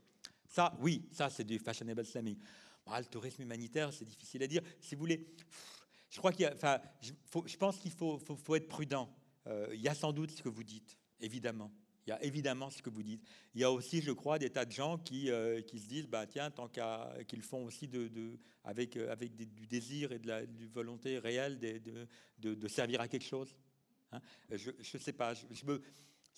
Ça, 0.47 0.75
oui, 0.79 1.07
ça, 1.11 1.29
c'est 1.29 1.43
du 1.43 1.59
fashionable 1.59 2.05
slamming. 2.05 2.37
le 2.87 3.05
tourisme 3.05 3.43
humanitaire, 3.43 3.93
c'est 3.93 4.05
difficile 4.05 4.43
à 4.43 4.47
dire. 4.47 4.61
Si 4.79 4.95
vous 4.95 5.01
voulez 5.01 5.27
je 6.09 7.57
pense 7.57 7.77
qu'il 7.77 7.91
faut, 7.91 8.55
être 8.55 8.67
prudent. 8.67 9.09
Euh, 9.47 9.67
il 9.73 9.81
y 9.81 9.87
a 9.87 9.93
sans 9.93 10.11
doute 10.11 10.31
ce 10.31 10.41
que 10.41 10.49
vous 10.49 10.63
dites, 10.63 10.97
évidemment. 11.19 11.71
Il 12.05 12.09
y 12.09 12.13
a 12.13 12.23
évidemment 12.23 12.69
ce 12.71 12.81
que 12.81 12.89
vous 12.89 13.03
dites. 13.03 13.23
Il 13.53 13.61
y 13.61 13.63
a 13.63 13.71
aussi, 13.71 14.01
je 14.01 14.11
crois, 14.11 14.39
des 14.39 14.49
tas 14.49 14.65
de 14.65 14.71
gens 14.71 14.97
qui, 14.97 15.29
euh, 15.29 15.61
se 15.61 15.87
disent, 15.87 16.07
bah, 16.07 16.25
tiens, 16.25 16.49
tant 16.49 16.67
qu'ils 17.27 17.43
font 17.43 17.65
aussi 17.65 17.87
de, 17.87 18.39
avec, 18.63 18.97
euh, 18.97 19.11
avec 19.11 19.35
du 19.35 19.67
désir 19.67 20.11
et 20.11 20.19
de 20.19 20.27
la 20.27 20.41
volonté 20.73 21.19
réelle 21.19 21.59
de, 21.59 22.55
de, 22.55 22.67
servir 22.67 23.01
à 23.01 23.07
quelque 23.07 23.25
chose. 23.25 23.55
Hein. 24.11 24.21
je 24.49 24.71
ne 24.71 24.99
sais 24.99 25.13
pas, 25.13 25.33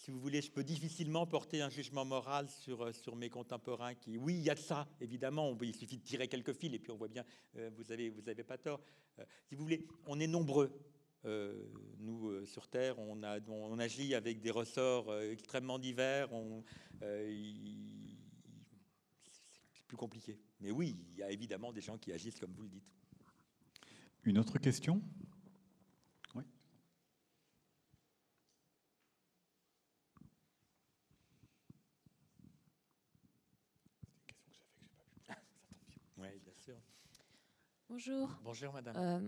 si 0.01 0.09
vous 0.09 0.19
voulez, 0.19 0.41
je 0.41 0.49
peux 0.49 0.63
difficilement 0.63 1.27
porter 1.27 1.61
un 1.61 1.69
jugement 1.69 2.03
moral 2.03 2.49
sur, 2.49 2.85
euh, 2.85 2.91
sur 2.91 3.15
mes 3.15 3.29
contemporains 3.29 3.93
qui, 3.93 4.17
oui, 4.17 4.33
il 4.33 4.41
y 4.41 4.49
a 4.49 4.55
de 4.55 4.59
ça, 4.59 4.87
évidemment, 4.99 5.55
il 5.61 5.75
suffit 5.75 5.97
de 5.97 6.03
tirer 6.03 6.27
quelques 6.27 6.53
fils 6.53 6.73
et 6.73 6.79
puis 6.79 6.91
on 6.91 6.97
voit 6.97 7.07
bien, 7.07 7.23
euh, 7.57 7.69
vous 7.75 7.83
n'avez 7.83 8.09
vous 8.09 8.27
avez 8.27 8.43
pas 8.43 8.57
tort. 8.57 8.81
Euh, 9.19 9.25
si 9.45 9.53
vous 9.53 9.61
voulez, 9.61 9.85
on 10.07 10.19
est 10.19 10.25
nombreux. 10.25 10.71
nous, 11.99 12.43
sur 12.47 12.67
Terre, 12.67 12.97
on, 12.97 13.21
agit 13.77 14.15
avec 14.15 14.41
des 14.41 14.49
ressorts 14.49 15.15
extrêmement 15.21 15.77
divers. 15.77 16.29
c'est 19.71 19.85
plus 19.85 19.97
compliqué. 19.97 20.39
Mais 20.61 20.71
oui, 20.71 20.97
il 21.11 21.19
y 21.19 21.21
a 21.21 21.29
évidemment 21.29 21.71
des 21.71 21.81
gens 21.81 21.99
qui 21.99 22.11
agissent 22.11 22.39
comme 22.39 22.53
vous 22.53 22.63
le 22.63 22.69
dites. 22.69 22.89
Une 24.23 24.39
autre 24.39 24.57
question? 24.57 24.99
Bonjour. 37.91 38.29
Bonjour, 38.41 38.71
madame. 38.71 38.95
Euh, 38.95 39.19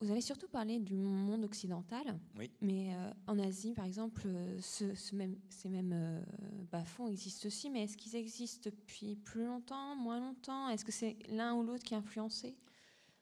vous 0.00 0.12
avez 0.12 0.20
surtout 0.20 0.46
parlé 0.46 0.78
du 0.78 0.94
monde 0.94 1.42
occidental. 1.42 2.20
Oui. 2.36 2.48
Mais 2.60 2.94
euh, 2.94 3.12
en 3.26 3.36
Asie, 3.40 3.74
par 3.74 3.84
exemple, 3.84 4.22
euh, 4.26 4.60
ce, 4.60 5.12
même, 5.12 5.36
ces 5.48 5.68
mêmes 5.68 6.24
bas-fonds 6.70 7.08
existent 7.08 7.48
aussi. 7.48 7.70
Mais 7.70 7.82
est-ce 7.82 7.96
qu'ils 7.96 8.14
existent 8.14 8.70
depuis 8.70 9.16
plus 9.16 9.44
longtemps, 9.44 9.96
moins 9.96 10.20
longtemps? 10.20 10.68
Est-ce 10.68 10.84
que 10.84 10.92
c'est 10.92 11.16
l'un 11.30 11.56
ou 11.56 11.64
l'autre 11.64 11.82
qui 11.82 11.96
a 11.96 11.98
influencé? 11.98 12.56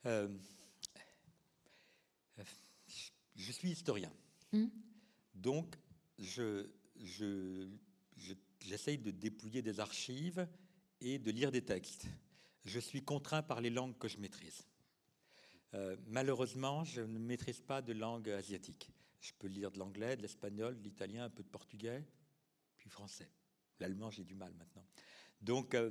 Je 0.04 0.28
suis 3.52 3.70
historien. 3.70 4.12
Hmm. 4.52 4.66
Donc, 5.34 5.76
je, 6.18 6.68
je, 7.00 7.70
j'essaye 8.60 8.98
de 8.98 9.12
dépouiller 9.12 9.62
des 9.62 9.80
archives 9.80 10.46
et 11.00 11.18
de 11.18 11.30
lire 11.30 11.50
des 11.50 11.62
textes 11.62 12.06
je 12.64 12.78
suis 12.78 13.02
contraint 13.02 13.42
par 13.42 13.60
les 13.60 13.70
langues 13.70 13.96
que 13.98 14.08
je 14.08 14.18
maîtrise. 14.18 14.66
Euh, 15.74 15.96
malheureusement, 16.06 16.84
je 16.84 17.00
ne 17.00 17.18
maîtrise 17.18 17.60
pas 17.60 17.82
de 17.82 17.92
langue 17.92 18.28
asiatique. 18.30 18.90
Je 19.20 19.32
peux 19.38 19.46
lire 19.46 19.70
de 19.70 19.78
l'anglais, 19.78 20.16
de 20.16 20.22
l'espagnol, 20.22 20.76
de 20.76 20.82
l'italien, 20.82 21.24
un 21.24 21.30
peu 21.30 21.42
de 21.42 21.48
portugais, 21.48 22.04
puis 22.76 22.90
français. 22.90 23.30
L'allemand, 23.80 24.10
j'ai 24.10 24.24
du 24.24 24.34
mal 24.34 24.52
maintenant. 24.54 24.84
Donc, 25.40 25.74
euh, 25.74 25.90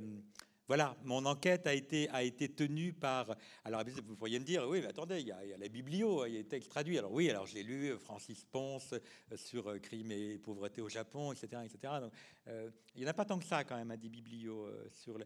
voilà, 0.72 0.96
mon 1.04 1.26
enquête 1.26 1.66
a 1.66 1.74
été, 1.74 2.08
tenue 2.48 2.94
par. 2.94 3.36
Alors, 3.62 3.82
vous 4.06 4.16
pourriez 4.16 4.38
me 4.38 4.44
dire, 4.46 4.66
oui, 4.66 4.80
mais 4.80 4.86
attendez, 4.86 5.20
il 5.20 5.26
y, 5.26 5.30
a, 5.30 5.58
la 5.58 5.68
biblio, 5.68 6.24
il 6.24 6.32
y 6.32 6.38
a 6.38 6.42
des 6.42 6.48
textes 6.48 6.70
traduits. 6.70 6.96
Alors, 6.96 7.12
oui, 7.12 7.28
alors 7.28 7.46
j'ai 7.46 7.62
lu 7.62 7.92
Francis 7.98 8.46
Ponce 8.50 8.94
euh, 8.94 9.36
sur 9.36 9.68
euh, 9.68 9.78
crime 9.78 10.10
et 10.12 10.38
pauvreté 10.38 10.80
au 10.80 10.88
Japon, 10.88 11.30
etc. 11.30 11.60
etc. 11.66 11.92
Euh, 12.48 12.70
il 12.94 13.02
n'y 13.02 13.06
en 13.06 13.10
a 13.10 13.12
pas 13.12 13.26
tant 13.26 13.38
que 13.38 13.44
ça, 13.44 13.64
quand 13.64 13.76
même, 13.76 13.90
à 13.90 13.98
des 13.98 14.08
biblios 14.08 14.66
sur, 14.90 15.18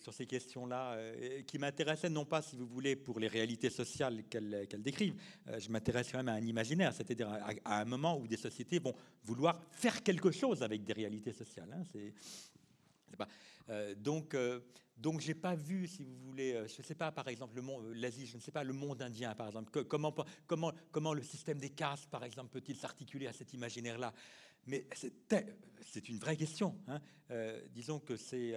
sur 0.00 0.14
ces 0.14 0.26
questions-là, 0.26 0.98
qui 1.48 1.58
m'intéressaient, 1.58 2.08
non 2.08 2.24
pas, 2.24 2.40
si 2.40 2.54
vous 2.54 2.66
voulez, 2.66 2.94
pour 2.94 3.18
les 3.18 3.28
réalités 3.28 3.70
sociales 3.70 4.22
qu'elles 4.30 4.66
décrivent. 4.78 5.20
je 5.58 5.68
m'intéresse 5.68 6.12
quand 6.12 6.18
même 6.18 6.28
à 6.28 6.34
un 6.34 6.46
imaginaire, 6.46 6.92
c'est-à-dire 6.92 7.28
à, 7.64 7.80
un 7.80 7.84
moment 7.84 8.18
où 8.18 8.26
des 8.28 8.36
sociétés 8.36 8.78
vont 8.78 8.94
vouloir 9.24 9.60
faire 9.72 10.02
quelque 10.02 10.30
chose 10.30 10.62
avec 10.62 10.84
des 10.84 10.92
réalités 10.92 11.32
sociales. 11.32 11.68
Hein. 11.72 11.82
c'est 11.92 12.12
Euh, 13.68 13.94
donc, 13.94 14.34
euh, 14.34 14.60
donc 14.96 15.20
j'ai 15.20 15.34
pas 15.34 15.54
vu, 15.54 15.86
si 15.86 16.04
vous 16.04 16.16
voulez, 16.18 16.54
euh, 16.54 16.66
je 16.68 16.78
ne 16.78 16.82
sais 16.84 16.94
pas, 16.94 17.10
par 17.12 17.28
exemple, 17.28 17.60
l'Asie, 17.92 18.26
je 18.26 18.36
ne 18.36 18.40
sais 18.40 18.52
pas, 18.52 18.64
le 18.64 18.72
monde 18.72 19.02
indien, 19.02 19.34
par 19.34 19.48
exemple, 19.48 19.84
comment, 19.84 20.14
comment, 20.46 20.72
comment 20.90 21.14
le 21.14 21.22
système 21.22 21.58
des 21.58 21.70
castes, 21.70 22.08
par 22.10 22.24
exemple, 22.24 22.50
peut-il 22.50 22.76
s'articuler 22.76 23.26
à 23.26 23.32
cet 23.32 23.52
imaginaire-là? 23.52 24.12
Mais 24.66 24.86
c'est 25.80 26.08
une 26.08 26.18
vraie 26.18 26.36
question. 26.36 26.76
Hein. 26.88 27.00
disons 27.72 28.00
que 28.00 28.16
c'est 28.16 28.52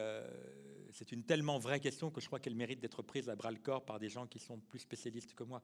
c'est 0.92 1.12
une 1.12 1.24
tellement 1.24 1.60
vraie 1.60 1.80
question 1.80 2.10
que 2.10 2.20
je 2.20 2.26
crois 2.26 2.40
qu'elle 2.40 2.56
mérite 2.56 2.80
d'être 2.80 3.04
prise 3.04 3.30
à 3.30 3.36
bras 3.36 3.52
le 3.52 3.60
corps 3.60 3.86
par 3.86 4.00
des 4.00 4.10
gens 4.10 4.26
qui 4.26 4.40
sont 4.40 4.60
plus 4.60 4.80
spécialistes 4.80 5.36
que 5.36 5.44
moi. 5.44 5.62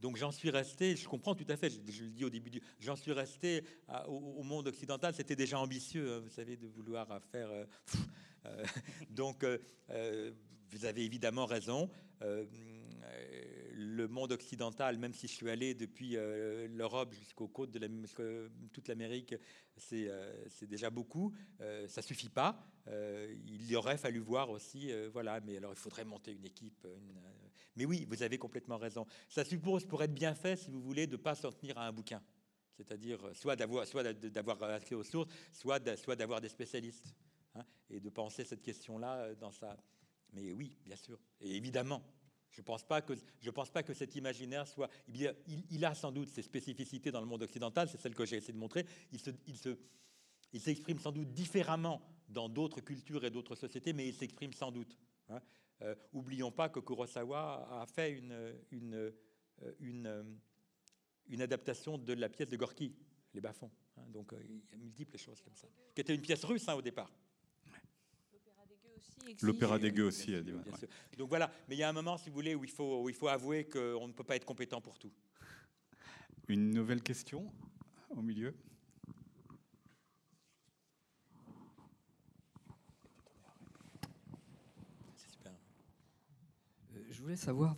Donc 0.00 0.16
j'en 0.16 0.30
suis 0.30 0.50
resté, 0.50 0.94
je 0.94 1.08
comprends 1.08 1.34
tout 1.34 1.46
à 1.48 1.56
fait, 1.56 1.70
je, 1.70 2.04
le 2.04 2.10
dis 2.10 2.24
au 2.24 2.30
début, 2.30 2.60
j'en 2.78 2.96
suis 2.96 3.12
resté 3.12 3.64
au, 4.08 4.42
monde 4.42 4.68
occidental, 4.68 5.14
c'était 5.14 5.36
déjà 5.36 5.58
ambitieux, 5.58 6.12
hein, 6.12 6.20
vous 6.20 6.30
savez, 6.30 6.56
de 6.56 6.66
vouloir 6.66 7.08
faire... 7.32 7.50
Euh, 7.50 7.64
euh, 8.46 8.64
donc 9.10 9.44
euh, 9.44 10.32
vous 10.70 10.84
avez 10.84 11.04
évidemment 11.04 11.46
raison. 11.46 11.90
le 13.78 14.06
monde 14.08 14.32
occidental, 14.32 14.98
même 14.98 15.14
si 15.14 15.28
je 15.28 15.32
suis 15.32 15.50
allé 15.50 15.74
depuis 15.74 16.16
l'Europe 16.68 17.14
jusqu'aux 17.14 17.48
côtes 17.48 17.70
de 17.70 18.50
toute 18.72 18.88
l'Amérique, 18.88 19.34
c'est 19.76 20.66
déjà 20.68 20.90
beaucoup. 20.90 21.32
ça 21.86 22.02
suffit 22.02 22.28
pas. 22.28 22.58
il 22.88 23.66
y 23.70 23.76
aurait 23.76 23.96
fallu 23.96 24.18
voir 24.18 24.50
aussi, 24.50 24.92
voilà. 25.12 25.40
Mais 25.40 25.56
alors, 25.56 25.72
il 25.72 25.78
faudrait 25.78 26.04
monter 26.04 26.32
une 26.32 26.44
équipe, 26.44 26.86
mais 27.76 27.84
oui, 27.84 28.06
vous 28.08 28.22
avez 28.22 28.38
complètement 28.38 28.78
raison. 28.78 29.06
Ça 29.28 29.44
suppose, 29.44 29.84
pour 29.84 30.02
être 30.02 30.14
bien 30.14 30.34
fait, 30.34 30.56
si 30.56 30.70
vous 30.70 30.80
voulez, 30.80 31.06
de 31.06 31.16
ne 31.16 31.22
pas 31.22 31.34
s'en 31.34 31.52
tenir 31.52 31.76
à 31.78 31.86
un 31.86 31.92
bouquin. 31.92 32.22
C'est-à-dire 32.76 33.24
euh, 33.24 33.34
soit 33.34 33.56
d'avoir, 33.56 33.86
soit 33.86 34.02
d'avoir 34.12 34.62
accès 34.64 34.94
aux 34.94 35.04
sources, 35.04 35.30
soit, 35.52 35.78
d'avoir 35.80 36.40
des 36.40 36.48
spécialistes. 36.48 37.14
Hein, 37.54 37.64
et 37.88 38.00
de 38.00 38.10
penser 38.10 38.44
cette 38.44 38.62
question-là 38.62 39.16
euh, 39.16 39.34
dans 39.34 39.52
sa... 39.52 39.76
Mais 40.32 40.52
oui, 40.52 40.76
bien 40.84 40.96
sûr. 40.96 41.18
Et 41.40 41.56
évidemment, 41.56 42.02
je 42.50 42.60
ne 42.60 42.64
pense, 42.64 42.82
pas 42.82 43.00
que, 43.02 43.14
pense 43.50 43.70
pas 43.70 43.82
que 43.82 43.94
cet 43.94 44.16
imaginaire 44.16 44.66
soit... 44.66 44.90
Il, 45.08 45.34
il, 45.70 45.84
a 45.84 45.94
sans 45.94 46.12
doute 46.12 46.28
ses 46.28 46.42
spécificités 46.42 47.10
dans 47.10 47.20
le 47.20 47.26
monde 47.26 47.42
occidental, 47.42 47.88
c'est 47.88 48.00
celle 48.00 48.14
que 48.14 48.26
j'ai 48.26 48.36
essayé 48.36 48.52
de 48.52 48.58
montrer. 48.58 48.84
Il, 49.12 49.20
se, 49.20 49.30
il, 49.46 49.56
se, 49.56 49.78
il 50.52 50.60
s'exprime 50.60 50.98
sans 50.98 51.12
doute 51.12 51.32
différemment 51.32 52.02
dans 52.28 52.48
d'autres 52.48 52.80
cultures 52.80 53.24
et 53.24 53.30
d'autres 53.30 53.54
sociétés, 53.54 53.92
mais 53.92 54.08
il 54.08 54.14
s'exprime 54.14 54.52
sans 54.52 54.72
doute. 54.72 54.98
Hein. 55.28 55.40
Euh, 55.82 55.94
oublions 56.12 56.50
pas 56.50 56.68
que 56.68 56.80
Kurosawa 56.80 57.82
a 57.82 57.86
fait 57.86 58.12
une, 58.12 58.54
une, 58.70 58.94
euh, 58.94 59.10
une, 59.80 60.06
euh, 60.06 60.22
une, 61.28 61.42
adaptation 61.42 61.98
de 61.98 62.14
la 62.14 62.30
pièce 62.30 62.48
de 62.48 62.56
Gorky, 62.56 62.94
Les 63.34 63.42
Bas-fonds. 63.42 63.70
Hein. 63.98 64.04
donc 64.08 64.32
il 64.42 64.62
y 64.70 64.74
a 64.74 64.76
multiples 64.78 65.18
choses 65.18 65.42
comme 65.42 65.54
ça. 65.54 65.68
Qui 65.94 66.00
était 66.00 66.14
une 66.14 66.22
pièce 66.22 66.44
russe 66.44 66.66
hein, 66.68 66.74
au 66.74 66.82
départ. 66.82 67.10
L'opéra 69.42 69.78
des 69.78 69.90
gueux 69.90 70.04
aussi. 70.04 70.32
Sûr. 70.78 70.88
Donc 71.18 71.28
voilà, 71.28 71.50
mais 71.68 71.74
il 71.74 71.78
y 71.78 71.82
a 71.82 71.88
un 71.88 71.92
moment, 71.92 72.16
si 72.16 72.30
vous 72.30 72.36
voulez, 72.36 72.54
où 72.54 72.62
il 72.64 72.70
faut, 72.70 73.02
où 73.02 73.08
il 73.08 73.14
faut 73.14 73.28
avouer 73.28 73.64
qu'on 73.64 74.06
ne 74.06 74.12
peut 74.12 74.22
pas 74.22 74.36
être 74.36 74.44
compétent 74.44 74.80
pour 74.80 74.98
tout. 74.98 75.12
Une 76.48 76.70
nouvelle 76.70 77.02
question 77.02 77.52
au 78.10 78.22
milieu? 78.22 78.54
Voulais 87.26 87.34
savoir 87.34 87.74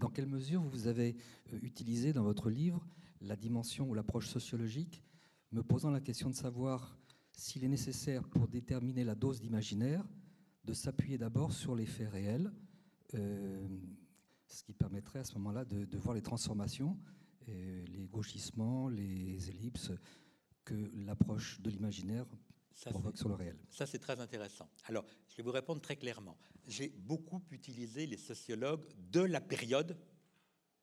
dans 0.00 0.08
quelle 0.08 0.28
mesure 0.28 0.62
vous 0.62 0.86
avez 0.86 1.16
euh, 1.52 1.58
utilisé 1.62 2.12
dans 2.12 2.22
votre 2.22 2.48
livre 2.48 2.86
la 3.22 3.34
dimension 3.34 3.90
ou 3.90 3.94
l'approche 3.94 4.28
sociologique, 4.28 5.02
me 5.50 5.64
posant 5.64 5.90
la 5.90 6.00
question 6.00 6.30
de 6.30 6.34
savoir 6.36 6.96
s'il 7.32 7.64
est 7.64 7.68
nécessaire 7.68 8.22
pour 8.28 8.46
déterminer 8.46 9.02
la 9.02 9.16
dose 9.16 9.40
d'imaginaire 9.40 10.04
de 10.64 10.72
s'appuyer 10.72 11.18
d'abord 11.18 11.52
sur 11.52 11.74
les 11.74 11.86
faits 11.86 12.08
réels, 12.08 12.52
euh, 13.14 13.66
ce 14.46 14.62
qui 14.62 14.72
permettrait 14.72 15.18
à 15.18 15.24
ce 15.24 15.34
moment-là 15.38 15.64
de, 15.64 15.98
voir 15.98 16.14
les 16.14 16.22
transformations, 16.22 16.96
les 17.48 18.08
gauchissements, 18.12 18.88
les 18.88 19.50
ellipses 19.50 19.90
que 20.64 20.88
l'approche 21.04 21.60
de 21.62 21.68
l'imaginaire 21.68 22.26
ça, 22.74 22.90
sur 23.14 23.28
le 23.28 23.34
réel. 23.34 23.56
Ça, 23.70 23.86
c'est 23.86 23.98
très 23.98 24.20
intéressant. 24.20 24.68
Alors, 24.84 25.04
je 25.28 25.36
vais 25.36 25.42
vous 25.42 25.52
répondre 25.52 25.80
très 25.80 25.96
clairement. 25.96 26.36
J'ai 26.66 26.88
beaucoup 26.88 27.42
utilisé 27.50 28.06
les 28.06 28.16
sociologues 28.16 28.84
de 29.10 29.20
la 29.20 29.40
période 29.40 29.96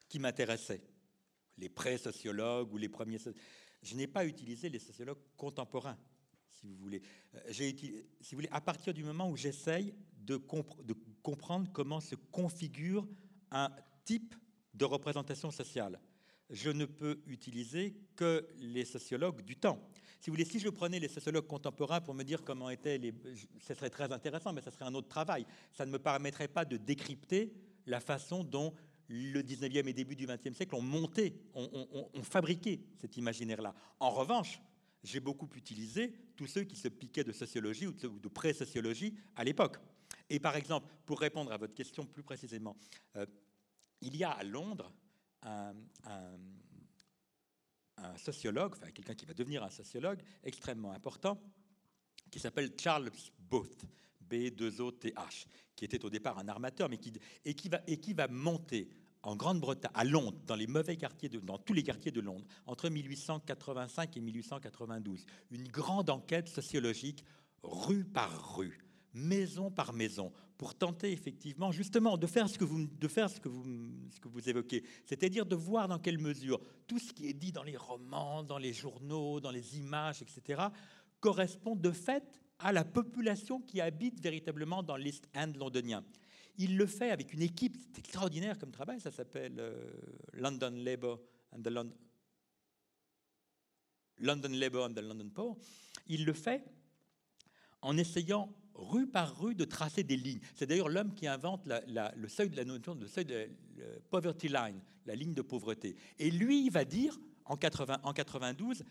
qui 0.07 0.19
m'intéressait, 0.19 0.83
les 1.57 1.69
pré-sociologues 1.69 2.73
ou 2.73 2.77
les 2.77 2.89
premiers. 2.89 3.17
Je 3.81 3.95
n'ai 3.95 4.07
pas 4.07 4.25
utilisé 4.25 4.69
les 4.69 4.79
sociologues 4.79 5.19
contemporains, 5.35 5.97
si 6.49 6.65
vous 6.65 6.75
voulez. 6.75 7.01
Euh, 7.35 7.39
j'ai 7.49 7.75
si 7.75 8.31
vous 8.31 8.37
voulez, 8.37 8.49
à 8.51 8.61
partir 8.61 8.93
du 8.93 9.03
moment 9.03 9.29
où 9.29 9.35
j'essaye 9.35 9.93
de, 10.17 10.37
de 10.83 10.95
comprendre 11.21 11.69
comment 11.73 11.99
se 11.99 12.15
configure 12.15 13.07
un 13.51 13.69
type 14.05 14.35
de 14.73 14.85
représentation 14.85 15.51
sociale, 15.51 15.99
je 16.49 16.69
ne 16.69 16.85
peux 16.85 17.21
utiliser 17.25 17.95
que 18.15 18.47
les 18.59 18.85
sociologues 18.85 19.41
du 19.41 19.55
temps. 19.55 19.90
Si 20.21 20.59
je 20.59 20.69
prenais 20.69 20.99
les 20.99 21.07
sociologues 21.07 21.47
contemporains 21.47 21.99
pour 21.99 22.13
me 22.13 22.23
dire 22.23 22.43
comment 22.43 22.69
étaient 22.69 22.99
les... 22.99 23.11
Ce 23.59 23.73
serait 23.73 23.89
très 23.89 24.11
intéressant, 24.11 24.53
mais 24.53 24.61
ce 24.61 24.69
serait 24.69 24.85
un 24.85 24.93
autre 24.93 25.07
travail. 25.07 25.47
Ça 25.73 25.83
ne 25.83 25.91
me 25.91 25.97
permettrait 25.97 26.47
pas 26.47 26.63
de 26.63 26.77
décrypter 26.77 27.51
la 27.87 27.99
façon 27.99 28.43
dont 28.43 28.73
le 29.07 29.41
19e 29.41 29.87
et 29.87 29.93
début 29.93 30.15
du 30.15 30.27
20e 30.27 30.53
siècle 30.53 30.75
ont 30.75 30.81
monté, 30.81 31.33
ont, 31.55 32.23
fabriqué 32.23 32.81
cet 32.97 33.17
imaginaire-là. 33.17 33.73
En 33.99 34.11
revanche, 34.11 34.61
j'ai 35.03 35.19
beaucoup 35.19 35.49
utilisé 35.55 36.13
tous 36.35 36.45
ceux 36.45 36.63
qui 36.65 36.75
se 36.75 36.87
piquaient 36.87 37.23
de 37.23 37.31
sociologie 37.31 37.87
ou 37.87 37.91
de, 37.93 38.27
pré-sociologie 38.29 39.15
à 39.35 39.43
l'époque. 39.43 39.77
Et 40.29 40.39
par 40.39 40.55
exemple, 40.55 40.87
pour 41.07 41.19
répondre 41.19 41.51
à 41.51 41.57
votre 41.57 41.73
question 41.73 42.05
plus 42.05 42.23
précisément, 42.23 42.77
euh, 43.15 43.25
il 44.01 44.15
y 44.15 44.23
a 44.23 44.31
à 44.31 44.43
Londres 44.43 44.93
un 45.41 45.73
sociologue, 48.17 48.73
enfin 48.75 48.91
quelqu'un 48.91 49.15
qui 49.15 49.25
va 49.25 49.33
devenir 49.33 49.63
un 49.63 49.69
sociologue 49.69 50.19
extrêmement 50.43 50.91
important, 50.91 51.41
qui 52.29 52.39
s'appelle 52.39 52.71
Charles 52.79 53.11
Booth, 53.39 53.85
B2OTH, 54.29 55.45
qui 55.75 55.85
était 55.85 56.03
au 56.05 56.09
départ 56.09 56.37
un 56.37 56.47
armateur, 56.47 56.89
mais 56.89 56.97
qui, 56.97 57.13
et, 57.45 57.53
qui 57.53 57.69
va, 57.69 57.81
et 57.87 57.97
qui 57.97 58.13
va 58.13 58.27
monter 58.27 58.89
en 59.23 59.35
Grande-Bretagne, 59.35 59.91
à 59.93 60.03
Londres, 60.03 60.39
dans 60.47 60.55
les 60.55 60.67
mauvais 60.67 60.97
quartiers, 60.97 61.29
de, 61.29 61.39
dans 61.39 61.57
tous 61.57 61.73
les 61.73 61.83
quartiers 61.83 62.11
de 62.11 62.21
Londres, 62.21 62.45
entre 62.65 62.89
1885 62.89 64.17
et 64.17 64.21
1892, 64.21 65.25
une 65.51 65.67
grande 65.67 66.09
enquête 66.09 66.47
sociologique 66.47 67.23
rue 67.61 68.05
par 68.05 68.55
rue 68.55 68.79
maison 69.13 69.71
par 69.71 69.93
maison, 69.93 70.31
pour 70.61 70.75
tenter 70.75 71.11
effectivement 71.11 71.71
justement 71.71 72.17
de 72.17 72.27
faire 72.27 72.47
ce 72.47 72.59
que 72.59 72.63
vous, 72.63 72.85
de 72.85 73.07
faire 73.07 73.31
ce 73.31 73.39
que 73.39 73.49
vous, 73.49 73.65
ce 74.11 74.19
que 74.19 74.27
vous 74.27 74.47
évoquez, 74.47 74.83
c'est-à-dire 75.07 75.43
de 75.43 75.55
voir 75.55 75.87
dans 75.87 75.97
quelle 75.97 76.19
mesure 76.19 76.61
tout 76.85 76.99
ce 76.99 77.11
qui 77.13 77.27
est 77.27 77.33
dit 77.33 77.51
dans 77.51 77.63
les 77.63 77.75
romans, 77.75 78.43
dans 78.43 78.59
les 78.59 78.71
journaux, 78.71 79.39
dans 79.39 79.49
les 79.49 79.79
images, 79.79 80.21
etc., 80.21 80.61
correspond 81.19 81.75
de 81.75 81.89
fait 81.89 82.23
à 82.59 82.71
la 82.71 82.85
population 82.85 83.59
qui 83.59 83.81
habite 83.81 84.21
véritablement 84.21 84.83
dans 84.83 84.97
l'East 84.97 85.27
End 85.35 85.51
londonien. 85.57 86.03
Il 86.59 86.77
le 86.77 86.85
fait 86.85 87.09
avec 87.09 87.33
une 87.33 87.41
équipe 87.41 87.75
extraordinaire 87.97 88.59
comme 88.59 88.69
travail, 88.69 89.01
ça 89.01 89.09
s'appelle 89.09 89.55
euh, 89.57 89.91
London 90.33 90.75
Labour 90.75 91.19
and 91.53 91.63
the 91.63 91.69
London, 91.69 91.97
London 94.19 94.49
Labour 94.49 94.85
and 94.85 94.93
the 94.93 95.01
London 95.01 95.31
Poor. 95.33 95.57
Il 96.05 96.23
le 96.23 96.33
fait 96.33 96.63
en 97.81 97.97
essayant 97.97 98.55
rue 98.75 99.07
par 99.07 99.39
rue 99.39 99.55
de 99.55 99.65
tracer 99.65 100.03
des 100.03 100.17
lignes. 100.17 100.39
C'est 100.55 100.65
d'ailleurs 100.65 100.89
l'homme 100.89 101.13
qui 101.13 101.27
invente 101.27 101.67
le 101.67 102.27
seuil 102.27 102.49
de 102.49 102.55
la 102.55 102.65
notion 102.65 102.95
de 102.95 103.07
seuil 103.07 103.25
de 103.25 103.49
poverty 104.09 104.47
line, 104.47 104.81
la 105.05 105.15
ligne 105.15 105.33
de 105.33 105.41
pauvreté. 105.41 105.95
Et 106.19 106.31
lui, 106.31 106.65
il 106.65 106.71
va 106.71 106.85
dire 106.85 107.17
en, 107.45 107.57
80, 107.57 107.99
en 108.03 108.13
92, 108.13 108.83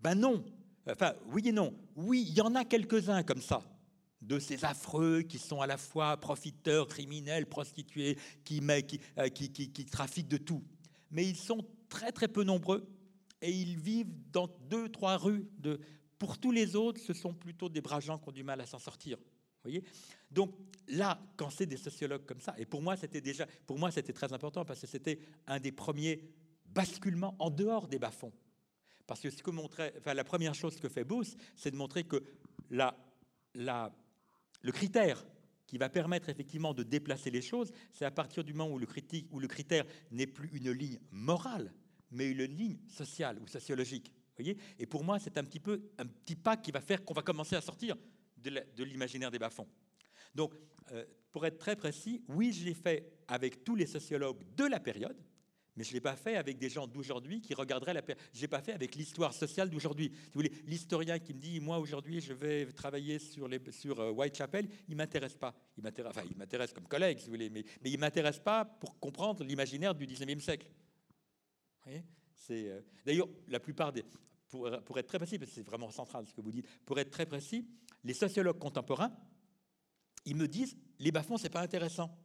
ben 0.00 0.14
non, 0.14 0.44
enfin 0.90 1.14
oui 1.26 1.42
et 1.46 1.52
non, 1.52 1.74
oui, 1.96 2.24
il 2.28 2.34
y 2.34 2.40
en 2.40 2.54
a 2.54 2.64
quelques-uns 2.64 3.22
comme 3.22 3.40
ça, 3.40 3.62
de 4.20 4.38
ces 4.38 4.64
affreux 4.64 5.22
qui 5.22 5.38
sont 5.38 5.60
à 5.60 5.66
la 5.66 5.76
fois 5.76 6.16
profiteurs, 6.16 6.88
criminels, 6.88 7.46
qui, 7.74 7.86
euh, 9.18 9.28
qui, 9.28 9.50
qui 9.50 9.84
trafiquent 9.86 10.28
de 10.28 10.38
tout. 10.38 10.62
Mais 11.10 11.26
ils 11.26 11.36
sont 11.36 11.64
très 11.88 12.12
très 12.12 12.28
peu 12.28 12.42
nombreux 12.42 12.86
et 13.40 13.52
ils 13.52 13.76
vivent 13.76 14.12
dans 14.32 14.48
deux, 14.68 14.88
trois 14.88 15.16
rues 15.16 15.46
de 15.58 15.78
pour 16.18 16.38
tous 16.38 16.52
les 16.52 16.76
autres, 16.76 17.00
ce 17.00 17.12
sont 17.12 17.34
plutôt 17.34 17.68
des 17.68 17.80
bras 17.80 18.00
gens 18.00 18.18
qui 18.18 18.28
ont 18.28 18.32
du 18.32 18.44
mal 18.44 18.60
à 18.60 18.66
s'en 18.66 18.78
sortir. 18.78 19.18
voyez 19.62 19.84
Donc 20.30 20.54
là, 20.88 21.20
quand 21.36 21.50
c'est 21.50 21.66
des 21.66 21.76
sociologues 21.76 22.24
comme 22.24 22.40
ça, 22.40 22.54
et 22.58 22.66
pour 22.66 22.82
moi 22.82 22.96
c'était 22.96 23.20
déjà, 23.20 23.46
pour 23.66 23.78
moi 23.78 23.90
c'était 23.90 24.12
très 24.12 24.32
important 24.32 24.64
parce 24.64 24.80
que 24.80 24.86
c'était 24.86 25.18
un 25.46 25.58
des 25.58 25.72
premiers 25.72 26.22
basculements 26.66 27.36
en 27.38 27.50
dehors 27.50 27.88
des 27.88 27.98
bas-fonds. 27.98 28.32
Parce 29.06 29.20
que 29.20 29.30
ce 29.30 29.42
que 29.42 29.50
montrait, 29.50 29.94
enfin, 29.98 30.14
la 30.14 30.24
première 30.24 30.54
chose 30.54 30.78
que 30.80 30.88
fait 30.88 31.04
Booth, 31.04 31.36
c'est 31.56 31.70
de 31.70 31.76
montrer 31.76 32.04
que 32.04 32.22
la, 32.70 32.96
la, 33.54 33.94
le 34.62 34.72
critère 34.72 35.24
qui 35.66 35.78
va 35.78 35.88
permettre 35.88 36.28
effectivement 36.28 36.74
de 36.74 36.82
déplacer 36.82 37.30
les 37.30 37.42
choses, 37.42 37.72
c'est 37.92 38.04
à 38.04 38.10
partir 38.10 38.44
du 38.44 38.54
moment 38.54 38.72
où 38.72 38.78
le, 38.78 38.86
critique, 38.86 39.26
où 39.30 39.40
le 39.40 39.48
critère 39.48 39.84
n'est 40.10 40.26
plus 40.26 40.48
une 40.54 40.70
ligne 40.70 40.98
morale, 41.10 41.72
mais 42.10 42.30
une 42.30 42.44
ligne 42.44 42.78
sociale 42.88 43.38
ou 43.40 43.46
sociologique. 43.46 44.12
Et 44.38 44.86
pour 44.86 45.04
moi, 45.04 45.18
c'est 45.18 45.38
un 45.38 45.44
petit 45.44 45.60
peu 45.60 45.90
un 45.98 46.06
petit 46.06 46.36
pas 46.36 46.56
qui 46.56 46.72
va 46.72 46.80
faire 46.80 47.04
qu'on 47.04 47.14
va 47.14 47.22
commencer 47.22 47.56
à 47.56 47.60
sortir 47.60 47.96
de 48.36 48.84
l'imaginaire 48.84 49.30
des 49.30 49.38
bas-fonds. 49.38 49.68
Donc, 50.34 50.54
euh, 50.92 51.04
pour 51.32 51.46
être 51.46 51.58
très 51.58 51.76
précis, 51.76 52.22
oui, 52.28 52.52
je 52.52 52.64
l'ai 52.64 52.74
fait 52.74 53.10
avec 53.28 53.64
tous 53.64 53.74
les 53.74 53.86
sociologues 53.86 54.42
de 54.56 54.64
la 54.64 54.80
période, 54.80 55.16
mais 55.76 55.82
je 55.82 55.90
ne 55.90 55.94
l'ai 55.94 56.00
pas 56.00 56.14
fait 56.14 56.36
avec 56.36 56.58
des 56.58 56.68
gens 56.68 56.86
d'aujourd'hui 56.86 57.40
qui 57.40 57.54
regarderaient 57.54 57.94
la 57.94 58.02
période. 58.02 58.24
Je 58.32 58.42
ne 58.42 58.46
pas 58.46 58.60
fait 58.60 58.72
avec 58.72 58.94
l'histoire 58.94 59.32
sociale 59.32 59.70
d'aujourd'hui. 59.70 60.12
Si 60.14 60.26
vous 60.26 60.42
voulez, 60.42 60.52
l'historien 60.66 61.18
qui 61.18 61.34
me 61.34 61.40
dit, 61.40 61.58
moi 61.58 61.78
aujourd'hui, 61.78 62.20
je 62.20 62.32
vais 62.32 62.66
travailler 62.66 63.18
sur, 63.18 63.48
les, 63.48 63.60
sur 63.72 63.98
euh, 63.98 64.12
Whitechapel, 64.12 64.68
il 64.88 64.92
ne 64.92 64.96
m'intéresse 64.98 65.34
pas. 65.34 65.54
Il 65.76 65.82
m'intéresse, 65.82 66.12
enfin, 66.16 66.26
il 66.30 66.36
m'intéresse 66.36 66.72
comme 66.72 66.86
collègue, 66.86 67.18
si 67.18 67.26
vous 67.26 67.32
voulez, 67.32 67.50
mais, 67.50 67.64
mais 67.82 67.90
il 67.90 67.96
ne 67.96 68.00
m'intéresse 68.00 68.38
pas 68.38 68.64
pour 68.64 68.98
comprendre 69.00 69.42
l'imaginaire 69.42 69.94
du 69.94 70.06
19e 70.06 70.40
siècle. 70.40 70.68
Vous 70.68 71.90
voyez? 71.90 72.04
Euh, 72.50 72.80
D'ailleurs, 73.04 73.28
la 73.48 73.60
plupart 73.60 73.92
des. 73.92 74.04
Pour, 74.48 74.68
être 74.68 75.06
très 75.08 75.18
précis, 75.18 75.36
parce 75.36 75.50
que 75.50 75.56
c'est 75.56 75.66
vraiment 75.66 75.90
central 75.90 76.24
ce 76.28 76.32
que 76.32 76.40
vous 76.40 76.52
dites, 76.52 76.68
pour 76.84 76.96
être 77.00 77.10
très 77.10 77.26
précis, 77.26 77.66
les 78.04 78.14
sociologues 78.14 78.58
contemporains, 78.58 79.12
ils 80.26 80.36
me 80.36 80.46
disent 80.46 80.76
les 81.00 81.10
bas-fonds, 81.10 81.38
c'est 81.38 81.50
pas 81.50 81.62
intéressant. 81.62 82.16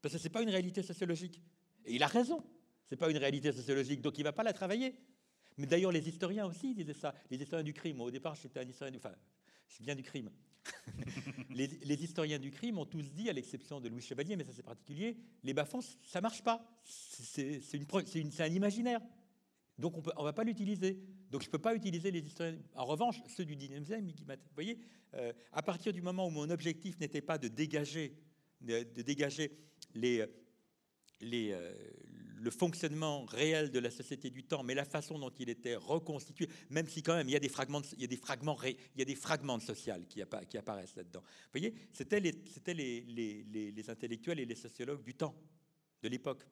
Parce 0.00 0.14
que 0.14 0.18
ce 0.18 0.24
n'est 0.24 0.32
pas 0.32 0.42
une 0.42 0.48
réalité 0.48 0.82
sociologique. 0.82 1.42
Et 1.84 1.96
il 1.96 2.02
a 2.02 2.06
raison. 2.06 2.42
Ce 2.88 2.94
n'est 2.94 2.98
pas 2.98 3.10
une 3.10 3.18
réalité 3.18 3.52
sociologique, 3.52 4.00
donc 4.00 4.16
il 4.16 4.22
ne 4.22 4.28
va 4.28 4.32
pas 4.32 4.44
la 4.44 4.54
travailler. 4.54 4.96
Mais 5.58 5.66
d'ailleurs, 5.66 5.92
les 5.92 6.08
historiens 6.08 6.46
aussi 6.46 6.74
disaient 6.74 6.94
ça. 6.94 7.14
Les 7.30 7.36
historiens 7.36 7.64
du 7.64 7.74
crime, 7.74 8.00
au 8.00 8.10
départ, 8.10 8.34
j'étais 8.34 8.60
un 8.60 8.66
historien 8.66 8.92
du... 8.92 8.96
Enfin, 8.96 9.14
je 9.68 9.82
viens 9.82 9.94
du 9.94 10.02
crime. 10.02 10.30
les, 11.50 12.02
historiens 12.02 12.38
du 12.38 12.50
crime 12.50 12.78
ont 12.78 12.86
tous 12.86 13.12
dit, 13.12 13.28
à 13.28 13.32
l'exception 13.32 13.80
de 13.80 13.88
Louis 13.88 14.02
Chevalier, 14.02 14.36
mais 14.36 14.44
ça 14.44 14.52
c'est 14.54 14.62
particulier, 14.62 15.16
les 15.42 15.54
bas-fonds, 15.54 15.80
ça 16.02 16.20
marche 16.20 16.42
pas. 16.42 16.64
C'est 16.84 17.60
un 18.40 18.46
imaginaire. 18.46 19.00
Donc 19.78 19.96
on 19.96 20.20
ne 20.20 20.24
va 20.24 20.32
pas 20.32 20.44
l'utiliser. 20.44 20.98
Donc 21.30 21.42
je 21.42 21.46
ne 21.46 21.52
peux 21.52 21.58
pas 21.58 21.74
utiliser 21.74 22.10
les 22.10 22.20
historiens. 22.20 22.58
En 22.74 22.84
revanche, 22.84 23.20
ceux 23.28 23.44
du 23.44 23.56
19e, 23.56 24.00
vous 24.00 24.36
voyez, 24.54 24.78
euh, 25.14 25.32
à 25.52 25.62
partir 25.62 25.92
du 25.92 26.02
moment 26.02 26.26
où 26.26 26.30
mon 26.30 26.50
objectif 26.50 26.98
n'était 27.00 27.20
pas 27.20 27.38
de 27.38 27.48
dégager, 27.48 28.14
de, 28.60 28.82
dégager 29.02 29.52
euh, 30.02 30.26
le 32.40 32.50
fonctionnement 32.50 33.24
réel 33.24 33.70
de 33.70 33.78
la 33.78 33.90
société 33.90 34.30
du 34.30 34.44
temps, 34.44 34.62
mais 34.62 34.74
la 34.74 34.84
façon 34.84 35.18
dont 35.18 35.32
il 35.38 35.48
était 35.48 35.76
reconstitué, 35.76 36.48
même 36.70 36.88
si 36.88 37.02
quand 37.02 37.14
même 37.14 37.28
il 37.28 37.32
y 37.32 37.36
a 37.36 37.40
des 37.40 37.48
fragments, 37.48 37.82
il 37.94 38.00
y 38.02 38.04
a 38.04 38.08
des 38.08 38.16
fragments, 38.16 38.56
il 38.64 38.76
y 38.96 39.02
a 39.02 39.04
des 39.04 39.14
fragments 39.14 39.60
social 39.60 40.06
qui, 40.06 40.22
apparaissent 40.22 40.96
là-dedans. 40.96 41.20
Vous 41.20 41.60
voyez, 41.60 41.74
c'était 41.92 42.20
les, 42.20 43.88
intellectuels 43.88 44.40
et 44.40 44.44
les 44.46 44.54
sociologues 44.54 45.02
du 45.02 45.14
temps, 45.14 45.34
de 46.02 46.08
l'époque. 46.08 46.46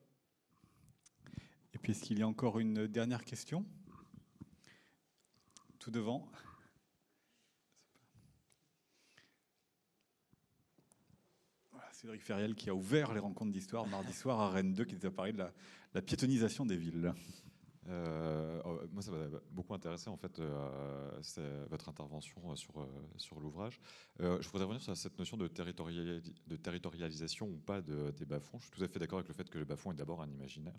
Et 1.86 1.88
puis, 1.88 1.92
est-ce 1.92 2.02
qu'il 2.02 2.18
y 2.18 2.22
a 2.22 2.26
encore 2.26 2.58
une 2.58 2.88
dernière 2.88 3.24
question? 3.24 3.64
Tout 5.78 5.92
devant? 5.92 6.28
Cédric 11.92 12.22
Ferriel 12.22 12.56
qui 12.56 12.70
a 12.70 12.74
ouvert 12.74 13.14
les 13.14 13.20
rencontres 13.20 13.52
d'histoire 13.52 13.86
mardi 13.86 14.12
soir 14.12 14.40
à 14.40 14.50
Rennes 14.50 14.74
2, 14.74 14.84
qui 14.84 14.96
nous 14.96 15.06
a 15.06 15.12
parlé 15.12 15.32
de 15.32 15.44
la, 15.94 16.02
piétonisation 16.02 16.66
des 16.66 16.76
villes. 16.76 17.14
Euh, 17.88 18.60
oh, 18.64 18.80
moi, 18.92 19.02
ça 19.02 19.10
m'a 19.10 19.26
beaucoup 19.50 19.74
intéressé 19.74 20.10
en 20.10 20.16
fait 20.16 20.38
euh, 20.38 21.66
votre 21.68 21.88
intervention 21.88 22.56
sur, 22.56 22.80
euh, 22.80 22.86
sur 23.16 23.40
l'ouvrage. 23.40 23.80
je 24.18 24.48
voudrais 24.48 24.64
revenir 24.64 24.82
sur 24.82 24.96
cette 24.96 25.18
notion 25.18 25.36
de, 25.36 25.46
territorialisation 25.46 27.48
ou 27.48 27.58
pas 27.58 27.80
de, 27.80 28.10
des 28.12 28.24
bas-fonds. 28.24 28.58
Je 28.58 28.66
suis 28.66 28.76
tout 28.76 28.84
à 28.84 28.88
fait 28.88 28.98
d'accord 28.98 29.18
avec 29.18 29.28
le 29.28 29.34
fait 29.34 29.48
que 29.48 29.58
le 29.58 29.64
bas-fond 29.64 29.92
est 29.92 29.96
d'abord 29.96 30.22
un 30.22 30.30
imaginaire. 30.30 30.78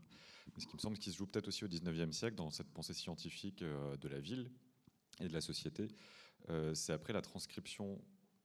Mais 0.54 0.62
ce 0.62 0.68
qui 0.68 0.76
me 0.76 0.82
semble 0.82 0.98
qu'il 0.98 1.14
se 1.14 1.18
joue 1.18 1.28
peut-être 1.28 1.48
aussi 1.48 1.64
au 1.64 1.68
19e 1.68 2.12
siècle 2.12 2.36
dans 2.36 2.52
cette 2.52 2.72
pensée 2.72 2.94
scientifique 2.94 3.64
de 3.64 4.08
la 4.08 4.20
ville 4.20 4.50
et 5.20 5.28
de 5.28 5.34
la 5.34 5.42
société, 5.42 5.88
c'est 6.74 6.94
après 6.94 7.14
la 7.14 7.22
transcription 7.22 8.02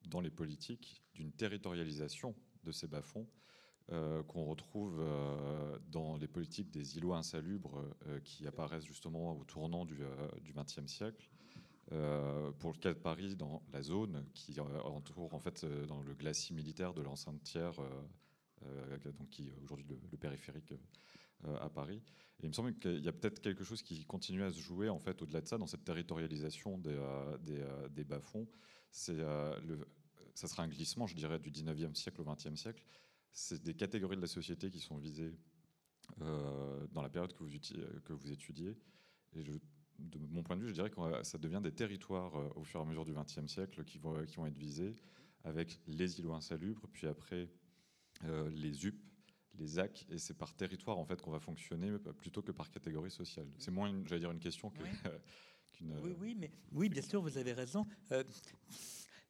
dans 0.06 0.20
les 0.20 0.30
politiques 0.30 1.02
d'une 1.14 1.32
territorialisation 1.32 2.34
de 2.64 2.72
ces 2.72 2.86
bas-fonds 2.86 3.26
euh, 3.90 4.22
qu'on 4.22 4.44
retrouve 4.44 5.00
euh, 5.00 5.76
dans 5.90 6.16
les 6.16 6.28
politiques 6.28 6.70
des 6.70 6.96
îlots 6.96 7.14
insalubres 7.14 7.82
euh, 8.06 8.20
qui 8.20 8.46
apparaissent 8.46 8.84
justement 8.84 9.36
au 9.36 9.44
tournant 9.44 9.84
du 9.84 9.98
XXe 10.54 10.86
siècle. 10.86 11.28
pour 12.60 12.72
le 12.72 12.78
cas 12.78 12.94
de 12.94 12.98
Paris, 12.98 13.34
dans 13.34 13.60
la 13.72 13.82
zone 13.82 14.24
qui 14.34 14.58
entoure 14.60 15.34
en 15.34 15.40
fait 15.40 15.66
dans 15.88 16.00
le 16.00 16.14
glacis 16.14 16.54
militaire 16.54 16.94
de 16.94 17.02
l'enceinte 17.02 17.42
tiers, 17.42 17.74
donc 19.18 19.28
qui 19.30 19.48
est 19.48 19.58
aujourd'hui 19.62 19.86
le, 19.88 20.16
périphérique 20.16 20.72
à 21.60 21.68
Paris. 21.68 22.00
Il 22.42 22.48
me 22.48 22.54
semble 22.54 22.74
qu'il 22.78 23.00
y 23.04 23.08
a 23.08 23.12
peut-être 23.12 23.40
quelque 23.40 23.64
chose 23.64 23.82
qui 23.82 24.04
continue 24.04 24.44
à 24.44 24.52
se 24.52 24.60
jouer 24.60 24.88
en 24.88 24.98
fait 24.98 25.20
au-delà 25.20 25.40
de 25.40 25.46
ça 25.48 25.58
dans 25.58 25.66
cette 25.66 25.84
territorialisation 25.84 26.78
des, 26.78 26.98
des, 27.40 27.62
des 27.90 28.04
bas-fonds. 28.04 28.46
Ça 28.92 30.48
sera 30.48 30.62
un 30.62 30.68
glissement, 30.68 31.06
je 31.06 31.14
dirais, 31.14 31.38
du 31.38 31.50
19e 31.50 31.94
siècle 31.94 32.22
au 32.22 32.24
20e 32.24 32.56
siècle. 32.56 32.82
C'est 33.32 33.62
des 33.62 33.74
catégories 33.74 34.16
de 34.16 34.20
la 34.20 34.26
société 34.26 34.70
qui 34.70 34.80
sont 34.80 34.98
visées 34.98 35.32
euh, 36.20 36.86
dans 36.92 37.02
la 37.02 37.08
période 37.08 37.32
que 37.32 37.42
vous, 37.42 37.50
que 38.04 38.12
vous 38.12 38.30
étudiez. 38.30 38.76
Et 39.34 39.42
je, 39.42 39.52
de 39.98 40.18
mon 40.18 40.42
point 40.42 40.56
de 40.56 40.62
vue, 40.62 40.68
je 40.68 40.74
dirais 40.74 40.90
que 40.90 40.96
ça 41.22 41.38
devient 41.38 41.60
des 41.62 41.72
territoires 41.72 42.36
euh, 42.36 42.48
au 42.56 42.64
fur 42.64 42.80
et 42.80 42.82
à 42.82 42.86
mesure 42.86 43.04
du 43.04 43.12
20e 43.12 43.48
siècle 43.48 43.84
qui 43.84 43.98
vont, 43.98 44.24
qui 44.26 44.36
vont 44.36 44.46
être 44.46 44.58
visés, 44.58 44.94
avec 45.44 45.80
les 45.86 46.18
îlots 46.18 46.34
insalubres, 46.34 46.86
puis 46.92 47.06
après 47.06 47.48
euh, 48.24 48.50
les 48.50 48.86
UP, 48.86 48.96
les 49.54 49.66
ZAC, 49.66 50.06
et 50.10 50.18
c'est 50.18 50.34
par 50.34 50.54
territoire 50.54 50.98
en 50.98 51.04
fait 51.04 51.20
qu'on 51.20 51.30
va 51.30 51.40
fonctionner 51.40 51.90
plutôt 52.18 52.42
que 52.42 52.52
par 52.52 52.70
catégorie 52.70 53.10
sociale. 53.10 53.46
C'est 53.58 53.70
moins, 53.70 53.92
j'allais 54.06 54.20
dire, 54.20 54.30
une 54.30 54.40
question 54.40 54.70
qu'une. 55.72 55.94
oui, 56.02 56.14
oui, 56.18 56.36
mais 56.38 56.50
oui, 56.72 56.88
bien 56.88 57.02
sûr, 57.02 57.22
vous 57.22 57.38
avez 57.38 57.52
raison. 57.52 57.86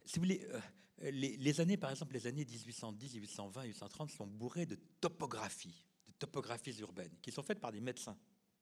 si 0.04 0.16
vous 0.16 0.22
voulez, 0.22 0.46
les, 1.10 1.60
années, 1.60 1.76
par 1.76 1.90
exemple, 1.90 2.14
les 2.14 2.26
années 2.26 2.44
1810, 2.44 3.14
1820, 3.14 3.62
1830 3.62 4.10
sont 4.10 4.26
bourrées 4.26 4.66
de 4.66 4.78
topographies, 5.00 5.84
de 6.06 6.12
topographies 6.18 6.78
urbaines, 6.80 7.12
qui 7.20 7.32
sont 7.32 7.42
faites 7.42 7.60
par 7.60 7.72
des 7.72 7.80
médecins 7.80 8.16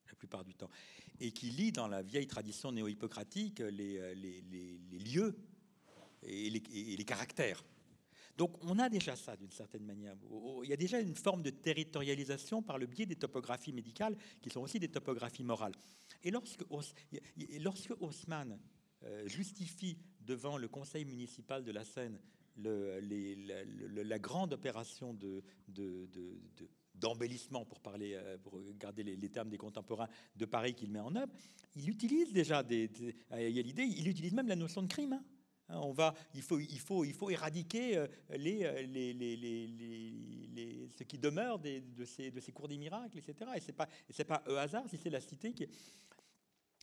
la 0.06 0.16
plupart 0.16 0.44
du 0.44 0.54
temps, 0.54 0.70
et 1.20 1.30
qui 1.32 1.50
lient 1.50 1.72
dans 1.72 1.86
la 1.86 2.02
vieille 2.02 2.26
tradition 2.26 2.72
néo-hippocratique 2.72 3.60
les, 3.60 4.14
les, 4.14 4.98
lieux 4.98 5.36
et 6.22 6.50
les, 6.50 7.04
caractères. 7.04 7.62
Donc 8.36 8.56
on 8.62 8.78
a 8.78 8.88
déjà 8.88 9.16
ça 9.16 9.36
d'une 9.36 9.52
certaine 9.52 9.84
manière. 9.84 10.16
Il 10.64 10.68
y 10.68 10.72
a 10.72 10.76
déjà 10.76 10.98
une 10.98 11.14
forme 11.14 11.42
de 11.42 11.50
territorialisation 11.50 12.62
par 12.62 12.78
le 12.78 12.86
biais 12.86 13.06
des 13.06 13.16
topographies 13.16 13.72
médicales, 13.72 14.16
qui 14.40 14.50
sont 14.50 14.60
aussi 14.60 14.78
des 14.78 14.88
topographies 14.88 15.44
morales. 15.44 15.74
Et 16.22 16.30
lorsque, 16.30 16.64
lorsque 17.60 17.92
Haussmann 18.00 18.58
euh, 19.04 19.28
justifie 19.28 19.96
devant 20.31 20.57
le 20.57 20.69
conseil 20.69 21.05
municipal 21.05 21.65
de 21.65 21.73
la 21.73 21.85
Seine 21.85 22.16
la, 22.62 24.19
grande 24.19 24.52
opération 24.52 25.12
de, 25.12 25.43
d'embellissement, 26.94 27.65
pour 27.65 27.81
parler, 27.81 28.12
euh, 28.15 28.39
pour 28.39 28.61
garder 28.78 29.02
les, 29.02 29.28
termes 29.28 29.48
des 29.48 29.59
contemporains 29.59 30.09
de 30.36 30.44
Paris 30.44 30.74
qu'il 30.74 30.90
met 30.90 31.01
en 31.01 31.16
œuvre, 31.16 31.32
il 31.74 31.89
utilise 31.89 32.32
déjà 32.32 32.62
des, 32.62 32.90
il 33.32 33.51
y 33.51 33.59
a 33.59 33.62
l'idée, 33.62 33.85
il 33.85 34.07
utilise 34.07 34.32
même 34.32 34.47
la 34.47 34.57
notion 34.57 34.82
de 34.82 34.89
crime. 34.89 35.15
Hein. 35.15 35.24
Hein, 35.69 35.81
on 35.82 35.93
va, 35.93 36.15
il 36.35 36.43
faut, 36.43 36.61
il 36.61 36.78
faut, 36.78 37.05
il 37.05 37.15
faut 37.15 37.31
éradiquer 37.31 37.97
euh, 37.97 38.07
les, 38.36 38.61
ce 40.97 41.02
qui 41.05 41.19
demeure 41.19 41.59
de 41.59 42.05
ces, 42.05 42.31
de 42.31 42.40
ces 42.40 42.52
cours 42.52 42.69
des 42.69 42.78
miracles, 42.78 43.19
etc. 43.19 43.51
Et 43.57 43.61
c'est 43.61 43.73
pas, 43.73 43.89
c'est 44.11 44.24
pas 44.24 44.44
un 44.47 44.57
hasard 44.57 44.85
si 44.89 44.97
c'est 44.97 45.11
la 45.11 45.20
cité 45.20 45.52
qui. 45.52 45.66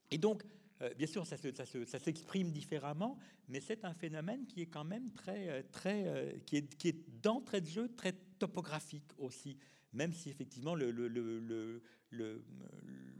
Et 0.09 0.17
donc, 0.17 0.43
euh, 0.81 0.93
bien 0.95 1.07
sûr, 1.07 1.25
ça, 1.25 1.37
s'exprime 1.37 2.51
différemment, 2.51 3.17
mais 3.47 3.59
c'est 3.59 3.83
un 3.83 3.93
phénomène 3.93 4.45
qui 4.45 4.61
est 4.61 4.67
quand 4.67 4.83
même 4.83 5.11
très, 5.11 5.49
euh, 5.49 5.61
très, 5.71 6.03
euh, 6.07 6.31
qui 6.45 6.57
est, 6.57 6.75
qui 6.77 6.89
est 6.89 7.21
d'entrée 7.21 7.61
de 7.61 7.67
jeu 7.67 7.89
très 7.95 8.13
topographique 8.37 9.11
aussi, 9.17 9.57
même 9.93 10.13
si 10.13 10.29
effectivement 10.29 10.75
le, 10.75 11.81
le, 12.09 12.43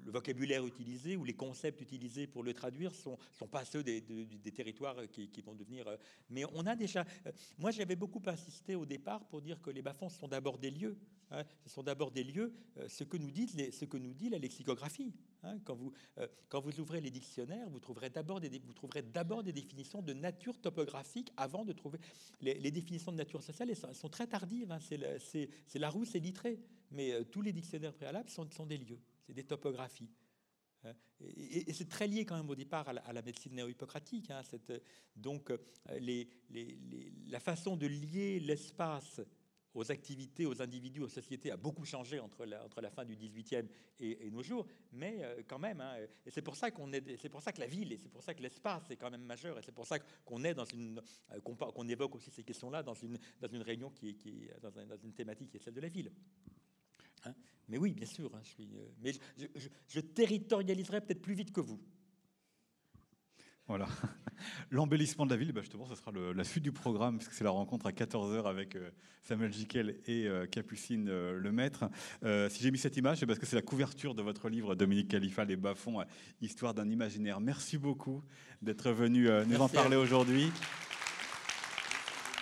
vocabulaire 0.06 0.66
utilisé 0.66 1.18
ou 1.18 1.26
les 1.26 1.34
concepts 1.34 1.82
utilisés 1.82 2.28
pour 2.28 2.44
le 2.44 2.54
traduire 2.54 2.96
sont, 2.96 3.18
sont 3.34 3.48
pas 3.48 3.66
ceux 3.66 3.84
des, 3.84 4.02
territoires 4.56 4.96
qui, 5.12 5.42
vont 5.42 5.54
devenir. 5.54 5.86
Mais 6.30 6.46
on 6.54 6.66
a 6.66 6.76
déjà. 6.76 7.06
Moi, 7.58 7.72
j'avais 7.72 7.96
beaucoup 7.96 8.22
insisté 8.26 8.76
au 8.76 8.86
départ 8.86 9.26
pour 9.26 9.42
dire 9.42 9.62
que 9.62 9.70
les 9.70 9.82
bas-fonds 9.82 10.10
sont 10.10 10.28
d'abord 10.28 10.58
des 10.58 10.72
lieux. 10.72 10.98
Hein. 11.30 11.44
ce 11.66 11.70
sont 11.70 11.84
d'abord 11.84 12.12
des 12.12 12.24
lieux. 12.24 12.54
Ce 12.88 13.04
que 13.04 13.18
nous 13.18 13.32
dit, 13.32 13.48
ce 13.48 13.86
que 13.86 13.98
nous 13.98 14.14
dit 14.14 14.30
la 14.30 14.38
lexicographie. 14.38 15.14
Hein, 15.44 15.60
quand, 15.66 15.76
vous, 15.76 15.92
euh, 16.18 16.28
quand 16.50 16.62
vous 16.62 16.80
ouvrez 16.80 17.00
les 17.00 17.12
dictionnaires, 17.12 17.70
vous 17.70 17.80
trouverez 17.80 18.10
d'abord 18.10 18.40
des, 18.40 18.50
des 18.50 19.54
définitions 19.54 20.02
de 20.02 20.14
nature 20.14 20.60
topographique 20.60 21.32
avant 21.38 21.64
de 21.64 21.74
trouver 21.74 22.00
les, 22.42 22.72
définitions 22.72 23.12
de 23.12 23.18
nature 23.18 23.44
sociale. 23.44 23.70
Elles 23.70 23.96
sont, 23.96 24.10
très 24.10 24.28
tardives. 24.28 24.72
Hein, 24.72 24.80
c'est 24.80 24.98
la, 24.98 25.18
la 25.76 25.90
roue, 25.90 26.06
c'est 26.06 26.20
litré. 26.20 26.60
Mais 26.92 27.12
euh, 27.12 27.24
tous 27.24 27.42
les 27.42 27.52
dictionnaires 27.52 27.94
préalables 27.94 28.30
sont, 28.30 28.50
sont 28.52 28.66
des 28.66 28.78
lieux, 28.78 29.00
c'est 29.26 29.34
des 29.34 29.44
topographies. 29.44 30.12
Hein. 30.84 30.94
Et, 31.22 31.74
c'est 31.74 31.90
très 31.90 32.08
lié 32.08 32.26
quand 32.26 32.38
même 32.38 32.50
au 32.50 32.56
départ 32.56 32.88
à 32.88 33.14
la, 33.14 33.22
médecine 33.22 33.56
néo-hippocratique. 33.56 34.30
Hein, 34.32 34.42
donc 35.16 35.52
les, 36.00 36.30
les, 36.50 36.78
la 37.28 37.40
façon 37.40 37.76
de 37.76 37.88
lier 37.88 38.40
l'espace 38.40 39.22
aux 39.78 39.92
activités, 39.92 40.46
aux 40.46 40.62
individus, 40.62 41.02
aux 41.02 41.08
sociétés 41.08 41.52
a 41.52 41.58
beaucoup 41.58 41.86
changé 41.86 42.20
entre 42.20 42.46
la, 42.46 42.90
fin 42.90 43.06
du 43.06 43.16
18e 43.16 43.68
et, 44.00 44.30
nos 44.32 44.42
jours, 44.42 44.66
mais 44.92 45.20
euh, 45.22 45.44
quand 45.48 45.60
même, 45.60 45.82
hein, 45.82 45.96
c'est 46.28 46.42
pour 46.42 46.56
ça 46.56 46.72
que 46.72 46.82
la 47.60 47.68
ville 47.68 47.92
et 47.94 47.98
c'est 47.98 48.10
pour 48.10 48.24
ça 48.24 48.34
que 48.34 48.42
l'espace 48.42 48.90
est 48.90 48.96
quand 48.96 49.12
même 49.12 49.22
majeur 49.22 49.58
et 49.60 49.62
c'est 49.62 49.72
pour 49.72 49.86
ça 49.86 50.00
qu'on 50.26 50.44
euh, 50.44 51.88
évoque 51.88 52.16
aussi 52.16 52.32
ces 52.32 52.44
questions-là 52.44 52.82
dans 52.82 52.96
une, 52.96 53.18
réunion 53.62 53.92
qui 53.92 54.10
est, 54.10 54.62
dans, 54.62 54.98
une 55.04 55.14
thématique 55.14 55.52
qui 55.52 55.58
est 55.58 55.62
celle 55.62 55.76
de 55.76 55.82
la 55.82 55.90
ville. 55.90 56.12
Hein? 57.26 57.34
mais 57.68 57.78
oui, 57.78 57.94
bien 57.94 58.06
sûr, 58.06 58.34
hein, 58.36 58.40
je 58.44 58.50
suis, 58.50 58.70
euh, 58.76 58.88
mais 59.02 59.14
je, 59.38 59.46
je, 59.56 59.68
je 59.88 60.00
territorialiserai 60.00 61.02
peut-être 61.02 61.22
plus 61.22 61.34
vite 61.34 61.52
que 61.52 61.62
vous. 61.62 61.80
Voilà. 63.68 63.88
L'embellissement 64.72 65.26
de 65.26 65.32
la 65.32 65.38
ville, 65.38 65.52
bah, 65.52 65.62
justement, 65.62 65.86
ce 65.86 65.96
sera 65.96 66.12
la 66.12 66.44
suite 66.44 66.64
du 66.64 66.72
programme, 66.72 67.18
puisque 67.18 67.34
c'est 67.34 67.44
la 67.44 67.50
rencontre 67.50 67.86
à 67.88 67.92
14h 67.92 68.48
avec 68.48 68.76
euh, 68.76 68.92
Samuel 69.24 69.52
Jiquel 69.52 70.00
et 70.06 70.26
euh, 70.26 70.46
Capucine 70.46 71.10
euh, 71.10 71.38
Lemaître. 71.38 71.90
si 72.50 72.64
j'ai 72.64 72.72
mis 72.72 72.78
cette 72.78 72.96
image, 72.96 73.20
c'est 73.20 73.26
parce 73.26 73.40
que 73.40 73.46
c'est 73.46 73.58
la 73.58 73.62
couverture 73.62 74.16
de 74.16 74.22
votre 74.22 74.48
livre, 74.48 74.76
Dominique 74.76 75.10
Khalifa, 75.10 75.44
Les 75.44 75.58
bas-fonds, 75.58 76.04
Histoire 76.42 76.74
d'un 76.74 76.90
imaginaire. 76.90 77.42
Merci 77.42 77.78
beaucoup 77.78 78.24
d'être 78.62 78.92
venu 78.92 79.28
nous 79.48 79.58
en 79.58 79.70
parler 79.70 79.98
aujourd'hui. 79.98 80.50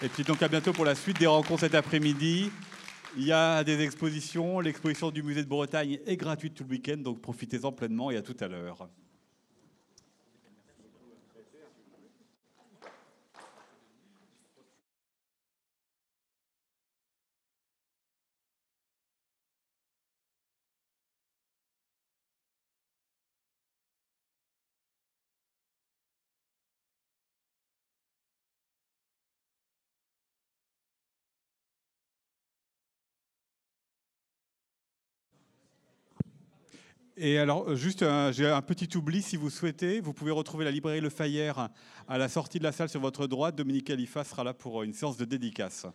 Et 0.01 0.09
puis 0.09 0.23
donc 0.23 0.43
à 0.43 0.47
bientôt 0.47 0.73
pour 0.73 0.85
la 0.85 0.93
suite 0.93 1.19
des 1.19 1.27
rencontres 1.27 1.61
cet 1.61 1.75
après-midi. 1.75 2.51
Il 3.17 3.23
y 3.23 3.31
a 3.31 3.63
des 3.63 3.81
expositions. 3.81 4.59
L'exposition 4.59 5.09
du 5.09 5.23
musée 5.23 5.43
de 5.43 5.47
Bretagne 5.47 5.99
est 6.05 6.17
gratuite 6.17 6.53
tout 6.53 6.65
le 6.65 6.71
week-end, 6.71 6.97
donc 6.97 7.21
profitez-en 7.21 7.71
pleinement 7.71 8.11
et 8.11 8.17
à 8.17 8.21
tout 8.21 8.35
à 8.41 8.47
l'heure. 8.47 8.89
Et 37.17 37.37
alors, 37.37 37.69
euh, 37.69 37.75
juste, 37.75 38.03
j'ai 38.31 38.47
un 38.47 38.61
petit 38.61 38.97
oubli, 38.97 39.21
si 39.21 39.37
vous 39.37 39.49
souhaitez, 39.49 40.01
vous 40.01 40.13
pouvez 40.13 40.31
retrouver 40.31 40.65
la 40.65 40.71
librairie 40.71 40.99
Le 40.99 41.09
Fayère 41.09 41.69
à 42.09 42.17
la 42.17 42.27
sortie 42.27 42.59
de 42.59 42.63
la 42.63 42.73
salle 42.73 42.89
sur 42.89 42.99
votre 42.99 43.25
droite. 43.25 43.55
Dominique 43.55 43.87
Khalifa 43.87 44.25
sera 44.25 44.43
là 44.43 44.53
pour 44.53 44.83
une 44.83 44.93
séance 44.93 45.15
de 45.15 45.23
dédicace. 45.23 45.87